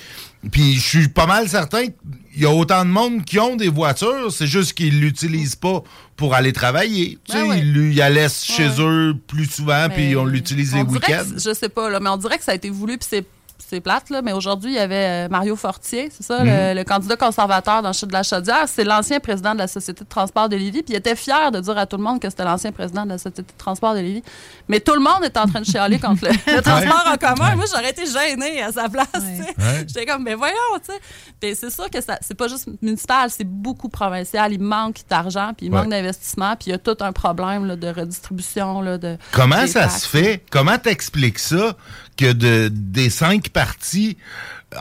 Puis 0.52 0.76
je 0.76 0.80
suis 0.88 1.08
pas 1.08 1.26
mal 1.26 1.50
certain 1.50 1.86
qu'il 1.88 2.42
y 2.44 2.46
a 2.46 2.52
autant 2.52 2.86
de 2.86 2.90
monde 2.90 3.26
qui 3.26 3.40
ont 3.40 3.56
des 3.56 3.70
voitures, 3.70 4.32
c'est 4.32 4.46
juste 4.48 4.74
qu'ils 4.74 5.00
l'utilisent 5.02 5.56
pas 5.56 5.82
pour 6.16 6.36
aller 6.36 6.54
travailler. 6.54 7.18
Tu 7.28 7.34
Ben 7.36 7.52
sais, 7.52 7.60
ils 7.60 7.74
lui- 7.74 7.92
ils 7.94 7.98
la 7.98 8.10
laissent 8.10 8.44
chez 8.46 8.68
Ouais. 8.68 8.76
eux 8.80 9.16
plus 9.28 9.46
souvent, 9.46 9.90
puis 9.90 10.16
on 10.16 10.26
l'utilise 10.26 10.76
les 10.76 10.84
week-ends. 10.84 11.24
Je 11.36 11.54
sais 11.54 11.70
pas, 11.70 11.90
là, 11.90 12.00
mais 12.00 12.10
on 12.10 12.18
dirait 12.18 12.38
que 12.38 12.44
ça 12.44 12.52
a 12.52 12.56
été 12.56 12.70
voulu, 12.70 12.98
puis 12.98 13.08
c'est 13.10 13.26
c'est 13.60 13.82
plate, 13.82 14.10
là, 14.10 14.22
mais 14.22 14.32
aujourd'hui, 14.34 14.72
il 14.72 14.76
y 14.76 14.80
avait 14.80 15.26
euh, 15.26 15.30
Mario 15.30 15.56
Fortier, 15.56 16.10
c'est 16.16 16.24
ça, 16.24 16.44
Mhm. 16.44 16.46
le, 16.48 16.74
le 16.80 16.84
candidat 16.84 17.16
conservateur 17.18 17.82
dans 17.82 17.90
le 17.90 17.94
chute 17.94 18.08
de 18.08 18.14
la 18.14 18.24
Chaudière. 18.24 18.64
C'est 18.68 18.84
l'ancien 18.84 19.20
président 19.20 19.54
de 19.54 19.58
la 19.60 19.68
Société 19.68 20.04
de 20.04 20.10
transport 20.10 20.48
de 20.48 20.56
Lévis, 20.56 20.84
puis 20.84 20.94
il 20.94 20.96
était 20.98 21.16
fier 21.16 21.52
de 21.52 21.60
dire 21.60 21.78
à 21.78 21.86
tout 21.86 21.98
le 21.98 22.04
monde 22.04 22.20
que 22.22 22.30
c'était 22.30 22.44
l'ancien 22.46 22.72
président 22.72 23.04
de 23.04 23.10
la 23.10 23.18
Société 23.18 23.42
de 23.42 23.48
transport 23.58 23.94
de 23.94 24.00
Lévis. 24.00 24.24
Mais 24.68 24.80
tout 24.80 24.94
le 24.94 25.00
monde 25.02 25.24
est 25.24 25.36
en 25.38 25.48
train 25.48 25.60
de 25.62 25.66
chialer 25.66 26.00
contre 26.00 26.26
le, 26.26 26.32
le 26.56 26.62
transport 26.62 27.04
en 27.12 27.18
commun. 27.18 27.56
Moi, 27.56 27.66
j'aurais 27.70 27.90
été 27.90 28.04
gênée 28.06 28.62
à 28.62 28.72
sa 28.72 28.88
place. 28.90 29.08
Ouais. 29.16 29.86
J'étais 29.88 30.06
comme, 30.06 30.24
mais 30.24 30.36
voyons, 30.36 30.56
tu 30.86 30.92
sais. 30.94 31.56
C'est 31.56 31.70
sûr 31.70 31.90
que 31.90 31.98
c'est 32.22 32.36
pas 32.36 32.48
juste 32.48 32.68
municipal, 32.82 33.30
c'est 33.30 33.44
beaucoup 33.48 33.90
provincial. 33.90 34.54
Il 34.54 34.62
manque 34.62 34.98
d'argent, 35.10 35.52
puis 35.56 35.66
il 35.68 35.72
manque 35.72 35.90
d'investissement, 35.90 36.56
puis 36.56 36.68
il 36.68 36.72
y 36.72 36.74
a 36.74 36.78
tout 36.78 36.98
un 37.02 37.12
problème 37.12 37.66
là, 37.66 37.76
de 37.76 37.88
redistribution. 37.88 38.82
Là, 38.82 38.98
de, 38.98 39.18
Comment 39.32 39.68
ça 39.68 39.82
taxes. 39.82 40.04
se 40.04 40.08
fait? 40.08 40.44
Comment 40.52 40.78
t'expliques 40.78 41.40
ça? 41.40 41.76
Que 42.18 42.32
de, 42.34 42.70
des 42.74 43.10
cinq 43.10 43.50
partis 43.50 44.18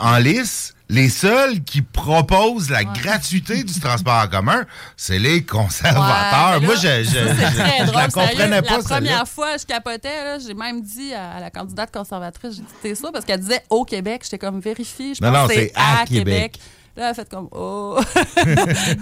en 0.01 0.17
lice, 0.19 0.75
les 0.89 1.09
seuls 1.09 1.63
qui 1.65 1.83
proposent 1.83 2.71
la 2.71 2.85
gratuité 2.85 3.65
du 3.65 3.81
transport 3.81 4.23
en 4.25 4.29
commun, 4.29 4.65
c'est 4.97 5.19
les 5.19 5.45
conservateurs. 5.45 6.61
Ouais, 6.61 6.67
Moi, 6.67 6.75
je, 6.77 7.03
je, 7.05 7.09
ça, 7.11 7.35
c'est 7.35 7.47
je- 7.51 7.87
je 7.89 7.93
la 7.93 8.09
drôle, 8.09 8.25
comprenais 8.25 8.63
pas, 8.63 8.77
La 8.79 8.83
première 8.83 9.29
fois, 9.29 9.57
je 9.57 9.65
capotais, 9.67 10.39
j'ai 10.47 10.55
même 10.55 10.81
dit 10.83 11.13
à, 11.15 11.33
à 11.33 11.41
la 11.41 11.51
candidate 11.51 11.93
conservatrice, 11.93 12.55
j'ai 12.57 12.63
dit, 12.63 12.69
t'es 12.83 12.95
sûr? 12.95 13.11
Parce 13.13 13.25
qu'elle 13.25 13.41
disait 13.41 13.63
au 13.71 13.85
Québec. 13.85 14.23
J'étais 14.25 14.39
comme, 14.39 14.61
vérifie, 14.61 15.15
je 15.15 15.23
Non, 15.25 15.33
pense 15.33 15.43
non, 15.43 15.49
que 15.49 15.55
c'est 15.55 15.73
c'est 15.75 15.81
à 15.81 16.01
à, 16.03 16.07
Québec. 16.07 16.25
Québec. 16.53 16.61
Là, 16.97 17.05
elle 17.05 17.11
a 17.11 17.15
fait 17.15 17.29
comme, 17.29 17.49
oh. 17.53 17.99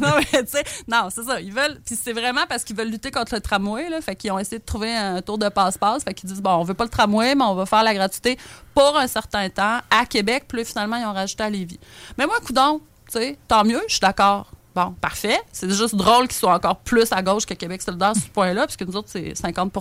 non, 0.00 0.10
mais 0.18 0.42
tu 0.42 0.50
sais, 0.50 0.64
non, 0.88 1.08
c'est 1.10 1.22
ça. 1.22 1.40
Ils 1.40 1.52
veulent, 1.52 1.80
puis 1.84 1.96
c'est 2.00 2.12
vraiment 2.12 2.44
parce 2.48 2.64
qu'ils 2.64 2.76
veulent 2.76 2.90
lutter 2.90 3.12
contre 3.12 3.34
le 3.34 3.40
tramway, 3.40 3.88
là. 3.88 4.00
Fait 4.00 4.16
qu'ils 4.16 4.32
ont 4.32 4.38
essayé 4.38 4.58
de 4.58 4.64
trouver 4.64 4.94
un 4.94 5.22
tour 5.22 5.38
de 5.38 5.48
passe-passe. 5.48 6.02
Fait 6.02 6.12
qu'ils 6.12 6.28
disent, 6.28 6.42
bon, 6.42 6.50
on 6.56 6.64
veut 6.64 6.74
pas 6.74 6.84
le 6.84 6.90
tramway, 6.90 7.34
mais 7.34 7.44
on 7.44 7.54
va 7.54 7.66
faire 7.66 7.84
la 7.84 7.94
gratuité 7.94 8.36
pour 8.74 8.96
un 8.96 9.06
certain 9.06 9.48
temps 9.48 9.78
à 9.90 10.06
Québec. 10.06 10.44
Puis 10.48 10.58
là, 10.58 10.64
finalement, 10.64 10.96
ils 10.96 11.06
ont 11.06 11.12
rajouté 11.12 11.44
à 11.44 11.50
Lévis. 11.50 11.78
Mais 12.18 12.26
moi, 12.26 12.36
coudon, 12.44 12.80
tu 13.10 13.18
sais, 13.18 13.38
tant 13.46 13.64
mieux, 13.64 13.82
je 13.86 13.92
suis 13.92 14.00
d'accord. 14.00 14.50
Bon, 14.74 14.92
parfait. 15.00 15.38
C'est 15.52 15.70
juste 15.70 15.94
drôle 15.94 16.26
qu'ils 16.26 16.36
soient 16.36 16.54
encore 16.54 16.78
plus 16.78 17.12
à 17.12 17.22
gauche 17.22 17.46
que 17.46 17.54
Québec 17.54 17.80
solidaire 17.80 18.14
sur 18.14 18.24
ce 18.24 18.30
point-là, 18.30 18.66
puisque 18.66 18.82
nous 18.82 18.96
autres, 18.96 19.08
c'est 19.08 19.36
50 19.36 19.72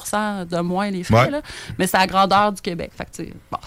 de 0.47 0.59
moins 0.59 0.91
les 0.91 1.03
frais. 1.03 1.25
Ouais. 1.25 1.29
là. 1.31 1.41
Mais 1.79 1.87
c'est 1.87 1.97
la 1.97 2.05
grandeur 2.05 2.51
du 2.51 2.61
Québec. 2.61 2.91
Fait 2.95 3.05
que, 3.05 3.11
tu 3.11 3.23
sais, 3.25 3.33
bon. 3.51 3.57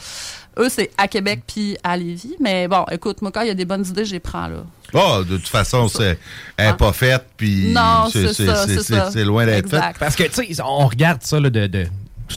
Eux, 0.59 0.69
c'est 0.71 0.91
à 0.97 1.07
Québec 1.09 1.43
puis 1.47 1.77
à 1.85 1.97
Lévis. 1.97 2.35
Mais 2.41 2.67
bon, 2.69 2.85
écoute, 2.91 3.21
moi, 3.23 3.31
quand 3.33 3.43
il 3.43 3.49
y 3.49 3.51
a 3.51 3.55
des 3.55 3.65
bonnes 3.65 3.87
idées, 3.87 4.05
je 4.05 4.13
les 4.13 4.21
prends, 4.21 4.47
là. 4.49 4.65
Ah, 4.95 5.19
de 5.29 5.37
toute 5.37 5.49
façon, 5.49 5.89
c'est, 5.89 6.19
n'est 6.59 6.73
pas 6.75 6.93
faite, 6.93 7.27
puis 7.37 7.73
Non, 7.73 8.07
c'est 8.11 9.25
loin 9.25 9.45
d'être 9.47 9.69
fait. 9.69 9.77
Exact. 9.77 9.99
Parce 9.99 10.17
que, 10.17 10.23
tu 10.25 10.55
sais, 10.55 10.63
on 10.63 10.87
regarde 10.87 11.23
ça 11.23 11.39
là, 11.41 11.51
de. 11.51 11.67
de 11.67 11.87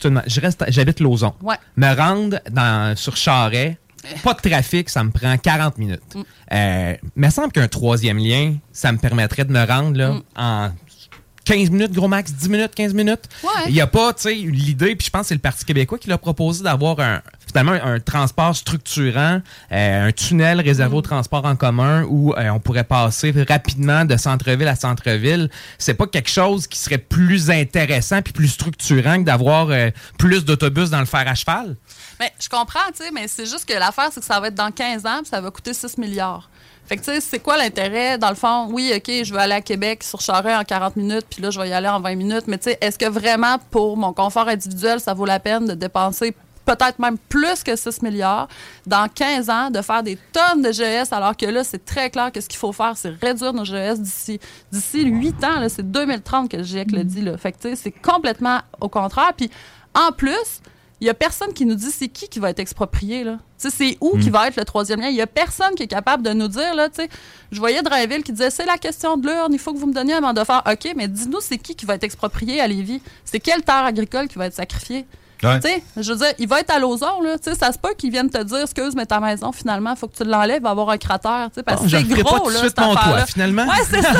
une- 0.06 0.22
je 0.28 0.40
reste, 0.42 0.64
j'habite 0.68 1.00
Lauson. 1.00 1.34
Ouais. 1.42 1.56
Me 1.78 1.96
rendre 1.96 2.40
dans, 2.52 2.96
sur 2.96 3.16
Charret, 3.18 3.78
pas 4.24 4.34
de 4.34 4.40
trafic, 4.50 4.90
ça 4.90 5.04
me 5.04 5.10
prend 5.12 5.36
40 5.38 5.78
minutes. 5.78 6.02
Mm. 6.16 6.22
Euh, 6.54 6.94
il 7.16 7.22
me 7.26 7.30
semble 7.30 7.52
qu'un 7.52 7.68
troisième 7.68 8.18
lien, 8.18 8.56
ça 8.72 8.92
me 8.92 8.98
permettrait 8.98 9.46
de 9.46 9.52
me 9.52 9.66
rendre 9.66 9.98
là, 9.98 10.12
Mm. 10.12 10.22
en 10.36 10.70
15 11.46 11.72
minutes, 11.72 11.92
gros 11.94 12.08
max, 12.08 12.32
10 12.32 12.50
minutes, 12.50 12.76
15 12.76 12.94
minutes. 12.94 13.24
Ouais. 13.44 13.50
Il 13.68 13.74
n'y 13.74 13.82
a 13.82 13.88
pas, 13.88 14.14
tu 14.14 14.22
sais, 14.24 14.34
l'idée, 14.36 14.96
puis 14.96 15.06
je 15.08 15.10
pense 15.12 15.22
que 15.22 15.28
c'est 15.30 15.34
le 15.34 15.40
Parti 15.40 15.66
québécois 15.66 15.98
qui 15.98 16.08
l'a 16.08 16.18
proposé 16.20 16.64
d'avoir 16.64 17.00
un, 17.00 17.22
finalement 17.52 17.72
un 17.72 18.00
transport 18.00 18.56
structurant, 18.56 19.42
euh, 19.72 20.08
un 20.08 20.12
tunnel 20.12 20.62
réservé 20.62 20.90
Mm. 20.90 20.98
au 20.98 21.02
transport 21.02 21.46
en 21.46 21.56
commun 21.56 22.04
où 22.04 22.34
euh, 22.34 22.50
on 22.50 22.60
pourrait 22.60 22.84
passer 22.84 23.34
rapidement 23.48 24.06
de 24.06 24.18
centre-ville 24.18 24.68
à 24.68 24.76
centre-ville. 24.76 25.50
C'est 25.78 25.94
pas 25.94 26.08
quelque 26.08 26.30
chose 26.30 26.68
qui 26.68 26.80
serait 26.80 26.98
plus 26.98 27.50
intéressant 27.50 28.22
puis 28.22 28.34
plus 28.34 28.48
structurant 28.48 29.18
que 29.18 29.24
d'avoir 29.24 29.70
euh, 29.70 29.90
plus 30.18 30.46
d'autobus 30.46 30.90
dans 30.90 31.00
le 31.00 31.06
fer 31.06 31.24
à 31.28 31.36
cheval? 31.36 31.76
Mais 32.20 32.32
je 32.40 32.50
comprends, 32.50 32.88
tu 32.96 33.04
sais, 33.04 33.12
mais 33.12 33.28
c'est 33.28 33.46
juste 33.46 33.66
que 33.66 33.74
l'affaire, 33.74 34.10
c'est 34.12 34.20
que 34.20 34.26
ça 34.26 34.40
va 34.40 34.48
être 34.48 34.56
dans 34.56 34.72
15 34.72 35.06
ans, 35.06 35.20
puis 35.22 35.30
ça 35.30 35.40
va 35.42 35.52
coûter 35.52 35.74
6 35.74 35.98
milliards. 35.98 36.50
Fait 36.86 36.98
que, 36.98 37.02
tu 37.04 37.12
sais, 37.12 37.22
c'est 37.22 37.40
quoi 37.40 37.56
l'intérêt? 37.56 38.18
Dans 38.18 38.30
le 38.30 38.36
fond, 38.36 38.68
oui, 38.72 38.92
OK, 38.96 39.12
je 39.24 39.32
veux 39.32 39.40
aller 39.40 39.54
à 39.54 39.62
Québec 39.62 40.04
sur 40.04 40.20
Charest 40.22 40.60
en 40.60 40.64
40 40.64 40.96
minutes, 40.96 41.28
puis 41.30 41.42
là, 41.42 41.52
je 41.52 41.60
vais 41.60 41.70
y 41.70 41.74
aller 41.74 41.88
en 41.88 42.00
20 42.00 42.16
minutes. 42.16 42.46
Mais, 42.48 42.58
tu 42.58 42.72
sais, 42.72 42.78
est-ce 42.82 42.98
que 42.98 43.06
vraiment, 43.06 43.58
pour 43.70 43.96
mon 43.96 44.12
confort 44.12 44.48
individuel, 44.48 45.00
ça 45.00 45.14
vaut 45.14 45.26
la 45.26 45.40
peine 45.40 45.68
de 45.68 45.76
dépenser 45.76 46.34
peut-être 46.70 47.00
même 47.00 47.18
plus 47.18 47.64
que 47.64 47.76
6 47.76 48.04
milliards 48.04 48.48
dans 48.86 49.08
15 49.08 49.50
ans, 49.50 49.70
de 49.72 49.82
faire 49.82 50.04
des 50.04 50.18
tonnes 50.32 50.62
de 50.62 50.72
GES, 50.72 51.12
alors 51.12 51.36
que 51.36 51.46
là, 51.48 51.64
c'est 51.64 51.84
très 51.84 52.12
clair 52.12 52.32
que 52.32 52.42
ce 52.42 52.48
qu'il 52.48 52.60
faut 52.60 52.74
faire, 52.74 52.96
c'est 52.96 53.10
réduire 53.22 53.54
nos 53.54 53.66
GES 53.66 54.00
d'ici 54.00 54.40
d'ici 54.72 55.04
8 55.04 55.44
ans. 55.44 55.68
C'est 55.68 55.90
2030 55.90 56.50
que 56.50 56.58
le 56.58 56.64
GIEC 56.64 56.92
le 56.92 57.04
dit. 57.04 57.22
Là. 57.22 57.38
Fait 57.38 57.52
que, 57.52 57.76
c'est 57.76 57.92
complètement 57.92 58.60
au 58.80 58.90
contraire. 58.90 59.34
Puis, 59.36 59.50
en 59.96 60.12
plus, 60.12 60.62
il 61.02 61.06
n'y 61.06 61.10
a 61.10 61.14
personne 61.14 61.54
qui 61.54 61.66
nous 61.66 61.76
dit 61.76 61.90
c'est 61.92 62.10
qui 62.10 62.28
qui 62.28 62.40
va 62.40 62.50
être 62.52 62.60
exproprié. 62.60 63.24
Là. 63.24 63.40
C'est 63.58 63.98
où 64.02 64.18
qui 64.18 64.30
va 64.30 64.48
être 64.48 64.58
le 64.58 64.66
troisième 64.66 65.00
lien? 65.00 65.08
Il 65.08 65.16
n'y 65.16 65.22
a 65.22 65.28
personne 65.28 65.74
qui 65.76 65.84
est 65.84 65.88
capable 65.88 66.24
de 66.24 66.34
nous 66.34 66.50
dire. 66.50 66.76
Là, 66.76 66.90
tu 66.90 67.02
sais, 67.02 67.10
je 67.52 67.60
voyais 67.60 67.82
Drainville 67.82 68.22
qui 68.22 68.34
disait 68.34 68.52
c'est 68.52 68.66
la 68.66 68.78
question 68.78 69.18
de 69.18 69.28
l'urne, 69.28 69.54
il 69.54 69.60
faut 69.60 69.74
que 69.74 69.80
vous 69.80 69.88
me 69.88 69.94
donniez 69.94 70.14
un 70.14 70.22
mandat 70.22 70.46
fort. 70.46 70.64
OK, 70.70 70.94
mais 70.96 71.08
dis-nous 71.08 71.40
c'est 71.42 71.58
qui 71.58 71.76
qui 71.76 71.86
va 71.86 71.96
être 71.96 72.04
exproprié 72.04 72.60
à 72.62 72.68
Lévis? 72.68 73.02
C'est 73.26 73.40
quelle 73.40 73.64
terre 73.64 73.86
agricole 73.86 74.28
qui 74.28 74.38
va 74.38 74.46
être 74.46 74.56
sacrifiée? 74.56 75.08
Ouais. 75.44 75.60
Tu 75.60 75.70
sais, 75.70 75.84
je 75.98 76.12
veux 76.12 76.18
dire, 76.18 76.34
il 76.38 76.48
va 76.48 76.60
être 76.60 76.72
à 76.72 76.80
l'ozon, 76.80 77.22
là. 77.22 77.38
Tu 77.38 77.50
sais, 77.50 77.56
ça 77.56 77.72
se 77.72 77.78
peut 77.78 77.94
qu'ils 77.98 78.12
viennent 78.12 78.30
te 78.30 78.42
dire, 78.44 78.60
excuse, 78.60 78.94
mais 78.96 79.06
ta 79.06 79.20
maison, 79.20 79.52
finalement, 79.52 79.92
il 79.92 79.98
faut 79.98 80.08
que 80.08 80.18
tu 80.18 80.24
l'enlèves, 80.24 80.58
il 80.60 80.64
va 80.64 80.70
y 80.70 80.72
avoir 80.72 80.90
un 80.90 80.98
cratère, 80.98 81.50
tu 81.54 81.56
sais, 81.56 81.64
parce 81.64 81.82
que 81.82 81.90
c'est 81.90 82.04
gros, 82.04 82.24
pas 82.24 82.40
tout 82.40 82.50
là, 82.50 82.60
suite 82.60 82.74
cette 82.76 82.80
mon 82.80 82.94
toit, 82.94 83.26
finalement. 83.26 83.66
Ouais, 83.66 83.84
c'est 83.90 84.02
ça. 84.02 84.12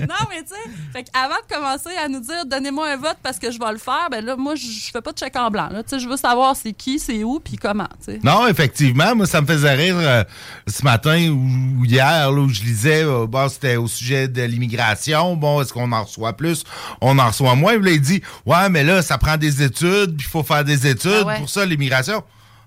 non, 0.00 0.26
mais 0.28 0.42
tu 0.42 0.48
sais, 0.48 0.70
fait 0.92 1.06
avant 1.14 1.36
de 1.36 1.54
commencer 1.54 1.90
à 2.02 2.08
nous 2.08 2.20
dire, 2.20 2.44
donnez-moi 2.46 2.90
un 2.90 2.96
vote 2.96 3.16
parce 3.22 3.38
que 3.38 3.50
je 3.50 3.58
vais 3.58 3.72
le 3.72 3.78
faire, 3.78 4.08
ben 4.10 4.24
là, 4.24 4.36
moi, 4.36 4.54
je 4.54 4.90
fais 4.92 5.00
pas 5.00 5.12
de 5.12 5.18
chèque 5.18 5.36
en 5.36 5.50
blanc, 5.50 5.68
là. 5.70 5.82
Tu 5.82 5.90
sais, 5.90 5.98
je 5.98 6.08
veux 6.08 6.16
savoir 6.16 6.54
c'est 6.56 6.72
qui, 6.72 6.98
c'est 6.98 7.24
où, 7.24 7.40
puis 7.40 7.56
comment, 7.56 7.88
tu 8.04 8.12
sais. 8.12 8.20
Non, 8.22 8.46
effectivement, 8.48 9.14
moi, 9.14 9.26
ça 9.26 9.40
me 9.40 9.46
faisait 9.46 9.74
rire 9.74 9.96
euh, 9.98 10.24
ce 10.66 10.84
matin 10.84 11.28
ou, 11.30 11.84
hier, 11.84 12.30
là, 12.30 12.40
où 12.40 12.48
je 12.48 12.62
lisais, 12.62 13.04
euh, 13.04 13.26
bon, 13.26 13.48
c'était 13.48 13.76
au 13.76 13.86
sujet 13.86 14.28
de 14.28 14.42
l'immigration. 14.42 15.36
Bon, 15.36 15.62
est-ce 15.62 15.72
qu'on 15.72 15.90
en 15.92 16.04
reçoit 16.04 16.34
plus? 16.34 16.64
On 17.00 17.18
en 17.18 17.28
reçoit 17.28 17.54
moins? 17.54 17.78
Là, 17.78 17.90
il 17.90 18.00
dit, 18.00 18.22
ouais, 18.46 18.68
mais 18.68 18.84
là, 18.84 19.02
ça 19.02 19.16
prend 19.16 19.36
des 19.36 19.62
études, 19.62 19.69
puis 19.78 20.16
il 20.18 20.22
faut 20.24 20.42
faire 20.42 20.64
des 20.64 20.86
études 20.86 21.10
Ah 21.22 21.26
ouais. 21.26 21.38
pour 21.38 21.48
ça, 21.48 21.64
l'immigration. 21.66 22.22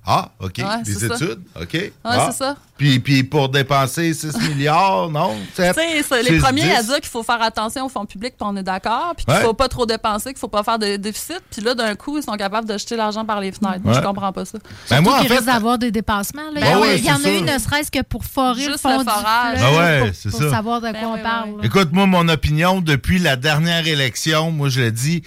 Ah, 0.05 0.31
OK. 0.41 0.55
Ouais, 0.57 0.83
Des 0.83 0.95
ça. 0.95 1.15
études, 1.15 1.39
OK. 1.57 1.73
Ouais, 1.75 1.93
Ah. 2.03 2.27
c'est 2.29 2.37
ça. 2.39 2.57
Puis, 2.75 2.99
puis 2.99 3.23
pour 3.23 3.47
dépenser 3.47 4.13
6 4.13 4.33
milliards, 4.49 5.09
non? 5.09 5.33
Tu 5.55 5.63
sais, 5.63 5.71
c'est 6.03 6.23
les 6.23 6.29
6, 6.31 6.39
premiers 6.41 6.63
10. 6.63 6.71
à 6.71 6.83
dire 6.83 6.95
qu'il 6.95 7.05
faut 7.09 7.23
faire 7.23 7.41
attention 7.41 7.85
aux 7.85 7.89
fonds 7.89 8.05
publics, 8.05 8.33
puis 8.37 8.45
on 8.45 8.57
est 8.57 8.63
d'accord, 8.63 9.13
puis 9.15 9.23
qu'il 9.23 9.33
Ouais. 9.33 9.39
faut 9.39 9.53
pas 9.53 9.69
trop 9.69 9.85
dépenser, 9.85 10.31
qu'il 10.31 10.39
faut 10.39 10.49
pas 10.49 10.61
faire 10.63 10.77
de 10.77 10.97
déficit, 10.97 11.39
puis 11.49 11.61
là, 11.61 11.73
d'un 11.73 11.95
coup, 11.95 12.17
ils 12.17 12.23
sont 12.23 12.33
capables 12.35 12.67
de 12.67 12.77
jeter 12.77 12.97
l'argent 12.97 13.23
par 13.23 13.39
les 13.39 13.53
fenêtres. 13.53 13.79
Moi, 13.81 13.93
Ouais. 13.93 14.01
je 14.01 14.05
comprends 14.05 14.33
pas 14.33 14.43
ça. 14.43 14.57
Ben, 14.89 14.99
moi, 14.99 15.19
en 15.19 15.23
fait, 15.23 15.35
risque 15.35 15.45
d'avoir 15.45 15.77
des 15.77 15.91
dépassements. 15.91 16.51
Là. 16.53 16.57
il 16.57 16.57
y 16.57 16.61
Ben 16.63 16.75
en, 16.75 16.75
a- 16.75 16.81
ouais, 16.81 16.97
il 16.99 17.05
y 17.05 17.11
en 17.11 17.17
c'est 17.19 17.29
a 17.29 17.37
eu 17.37 17.41
ne 17.41 17.57
serait-ce 17.59 17.89
que 17.89 18.01
pour 18.03 18.25
forer 18.25 18.65
le 18.65 18.71
Juste 18.71 18.81
fond 18.81 18.97
le 18.97 19.05
du 19.05 19.09
forage. 19.09 19.57
Ben 19.61 19.77
ouais, 19.77 19.99
pour, 20.07 20.15
c'est 20.15 20.29
pour 20.31 20.41
ça. 20.41 20.49
savoir 20.49 20.81
de 20.81 20.91
Ben 20.91 20.99
quoi 20.99 21.13
oui, 21.13 21.19
on 21.21 21.23
parle. 21.23 21.49
Écoute, 21.65 21.93
moi, 21.93 22.07
mon 22.07 22.27
opinion, 22.27 22.81
depuis 22.81 23.19
la 23.19 23.37
dernière 23.37 23.87
élection, 23.87 24.51
moi, 24.51 24.67
je 24.67 24.81
le 24.81 24.91
dis, 24.91 25.23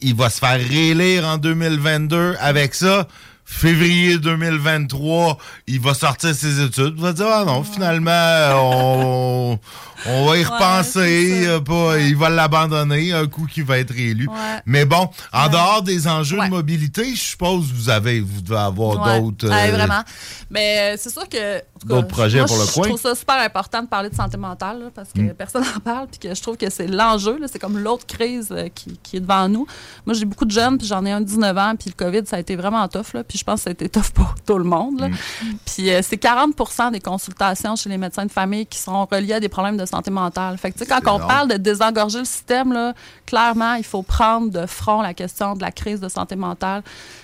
il 0.00 0.14
va 0.14 0.30
se 0.30 0.38
faire 0.38 0.58
réélire 0.58 1.26
en 1.26 1.38
2022 1.38 2.36
avec 2.38 2.74
ça. 2.74 3.08
Février 3.46 4.18
2023, 4.18 5.38
il 5.66 5.80
va 5.80 5.94
sortir 5.94 6.34
ses 6.34 6.62
études. 6.62 6.94
Il 6.96 7.02
va 7.02 7.12
dire, 7.12 7.26
ah 7.30 7.44
non, 7.44 7.62
finalement, 7.62 8.10
on, 8.54 9.58
on 10.06 10.26
va 10.26 10.36
y 10.38 10.44
repenser. 10.44 11.58
pas, 11.64 11.98
il 11.98 12.16
va 12.16 12.30
l'abandonner 12.30 13.12
un 13.12 13.26
coup 13.26 13.46
qu'il 13.46 13.64
va 13.64 13.78
être 13.78 13.94
élu. 13.96 14.28
Ouais. 14.28 14.34
Mais 14.66 14.84
bon, 14.84 15.08
en 15.32 15.48
dehors 15.48 15.82
des 15.82 16.08
enjeux 16.08 16.38
de 16.40 16.48
mobilité, 16.48 17.14
je 17.14 17.20
suppose 17.20 17.68
que 17.70 17.74
vous 17.74 17.90
avez, 17.90 18.20
vous 18.20 18.40
devez 18.40 18.58
avoir 18.58 19.20
d'autres. 19.20 19.46
Euh, 19.50 19.70
vraiment. 19.70 20.02
Mais 20.50 20.94
euh, 20.94 20.96
c'est 20.98 21.10
sûr 21.10 21.28
que. 21.28 21.62
D'autres 21.84 22.08
projets 22.08 22.38
moi, 22.38 22.46
pour 22.46 22.56
le 22.58 22.64
je 22.64 22.72
coin? 22.72 22.86
trouve 22.88 23.00
ça 23.00 23.14
super 23.14 23.34
important 23.42 23.82
de 23.82 23.88
parler 23.88 24.08
de 24.08 24.14
santé 24.14 24.38
mentale 24.38 24.78
là, 24.80 24.86
parce 24.94 25.12
que 25.12 25.20
Mm. 25.20 25.34
personne 25.34 25.62
n'en 25.74 25.80
parle 25.80 26.06
puis 26.08 26.18
que 26.18 26.34
je 26.34 26.40
trouve 26.40 26.56
que 26.56 26.70
c'est 26.70 26.86
l'enjeu. 26.86 27.38
C'est 27.46 27.58
comme 27.58 27.78
l'autre 27.78 28.06
crise 28.06 28.48
euh, 28.52 28.68
qui, 28.74 28.98
qui 29.02 29.18
est 29.18 29.20
devant 29.20 29.48
nous. 29.50 29.66
Moi, 30.06 30.14
j'ai 30.14 30.24
beaucoup 30.24 30.46
de 30.46 30.50
jeunes 30.50 30.78
puis 30.78 30.86
j'en 30.86 31.04
ai 31.04 31.12
un 31.12 31.20
de 31.20 31.26
19 31.26 31.56
ans 31.58 31.74
puis 31.78 31.90
le 31.90 32.02
COVID, 32.02 32.26
ça 32.26 32.36
a 32.36 32.38
été 32.40 32.56
vraiment 32.56 32.86
tough. 32.88 33.12
Là, 33.12 33.22
puis 33.34 33.40
je 33.40 33.44
pense 33.44 33.64
que 33.64 33.70
été 33.70 33.88
tough 33.88 34.10
pour 34.14 34.32
tout 34.46 34.58
le 34.58 34.62
monde. 34.62 35.10
Mm. 35.10 35.46
Puis 35.66 35.90
euh, 35.90 36.02
c'est 36.04 36.22
40% 36.22 36.92
des 36.92 37.00
consultations 37.00 37.74
chez 37.74 37.88
les 37.88 37.98
médecins 37.98 38.24
de 38.24 38.30
famille 38.30 38.64
qui 38.64 38.78
sont 38.78 39.06
reliées 39.06 39.32
à 39.32 39.40
des 39.40 39.48
problèmes 39.48 39.76
de 39.76 39.84
santé 39.86 40.12
mentale. 40.12 40.56
Fait 40.56 40.70
que, 40.70 40.78
tu 40.78 40.84
sais, 40.84 40.86
quand 40.88 41.00
on 41.12 41.18
parle 41.26 41.48
de 41.48 41.56
désengorger 41.56 42.20
le 42.20 42.24
système, 42.26 42.72
là, 42.72 42.94
clairement, 43.26 43.74
il 43.74 43.82
faut 43.82 44.04
prendre 44.04 44.52
de 44.52 44.66
front 44.66 45.02
la 45.02 45.14
question 45.14 45.54
de 45.54 45.62
la 45.62 45.72
crise 45.72 45.98
de 45.98 46.08
santé 46.08 46.36
mentale. 46.36 46.82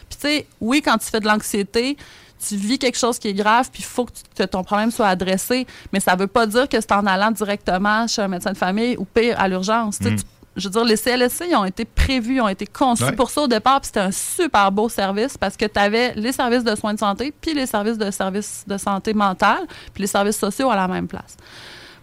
Puis, 0.09 0.19
tu 0.21 0.27
sais, 0.27 0.47
oui, 0.61 0.83
quand 0.83 0.99
tu 0.99 1.07
fais 1.07 1.21
de 1.21 1.27
l'anxiété, 1.29 1.97
tu 2.45 2.57
vis 2.57 2.81
quelque 2.81 2.99
chose 2.99 3.21
qui 3.21 3.29
est 3.29 3.35
grave, 3.35 3.71
puis 3.73 3.83
il 3.83 3.87
faut 3.87 4.07
que, 4.07 4.11
tu- 4.11 4.23
que 4.35 4.43
ton 4.43 4.65
problème 4.65 4.91
soit 4.91 5.07
adressé. 5.07 5.65
Mais 5.93 6.01
ça 6.01 6.17
veut 6.17 6.27
pas 6.27 6.47
dire 6.49 6.69
que 6.69 6.81
c'est 6.81 6.91
en 6.91 7.07
allant 7.07 7.31
directement 7.31 8.09
chez 8.09 8.23
un 8.23 8.29
médecin 8.29 8.51
de 8.51 8.59
famille 8.59 8.97
ou 8.99 9.05
pire, 9.05 9.39
à 9.39 9.47
l'urgence. 9.47 10.01
Tu- 10.01 10.25
Je 10.57 10.67
veux 10.69 10.73
dire, 10.73 10.85
les 10.85 10.97
CLSC, 10.97 11.45
ils 11.49 11.55
ont 11.57 11.65
été 11.65 11.85
prévus, 11.85 12.37
ils 12.37 12.41
ont 12.41 12.49
été 12.49 12.67
conçus 12.67 13.05
Ouais. 13.05 13.13
pour 13.13 13.31
ça 13.31 13.43
au 13.43 13.47
départ, 13.47 13.81
puis 13.81 13.87
c'était 13.87 14.01
un 14.01 14.11
super 14.11 14.71
beau 14.73 14.89
service 14.89 15.39
parce 15.39 15.57
que 15.57 15.65
tu 15.67 15.79
avais 15.79 16.13
les 16.15 16.33
services 16.33 16.65
de 16.65 16.75
soins 16.75 16.93
de 16.95 16.99
santé, 16.99 17.33
puis 17.41 17.55
les 17.55 17.67
services 17.67 17.97
de 17.99 18.11
services 18.11 18.65
de 18.67 18.77
santé 18.77 19.15
mentale, 19.15 19.67
puis 19.95 20.03
les 20.03 20.09
services 20.09 20.39
sociaux 20.39 20.71
à 20.71 20.77
la 20.77 20.89
même 20.89 21.07
place. 21.07 21.37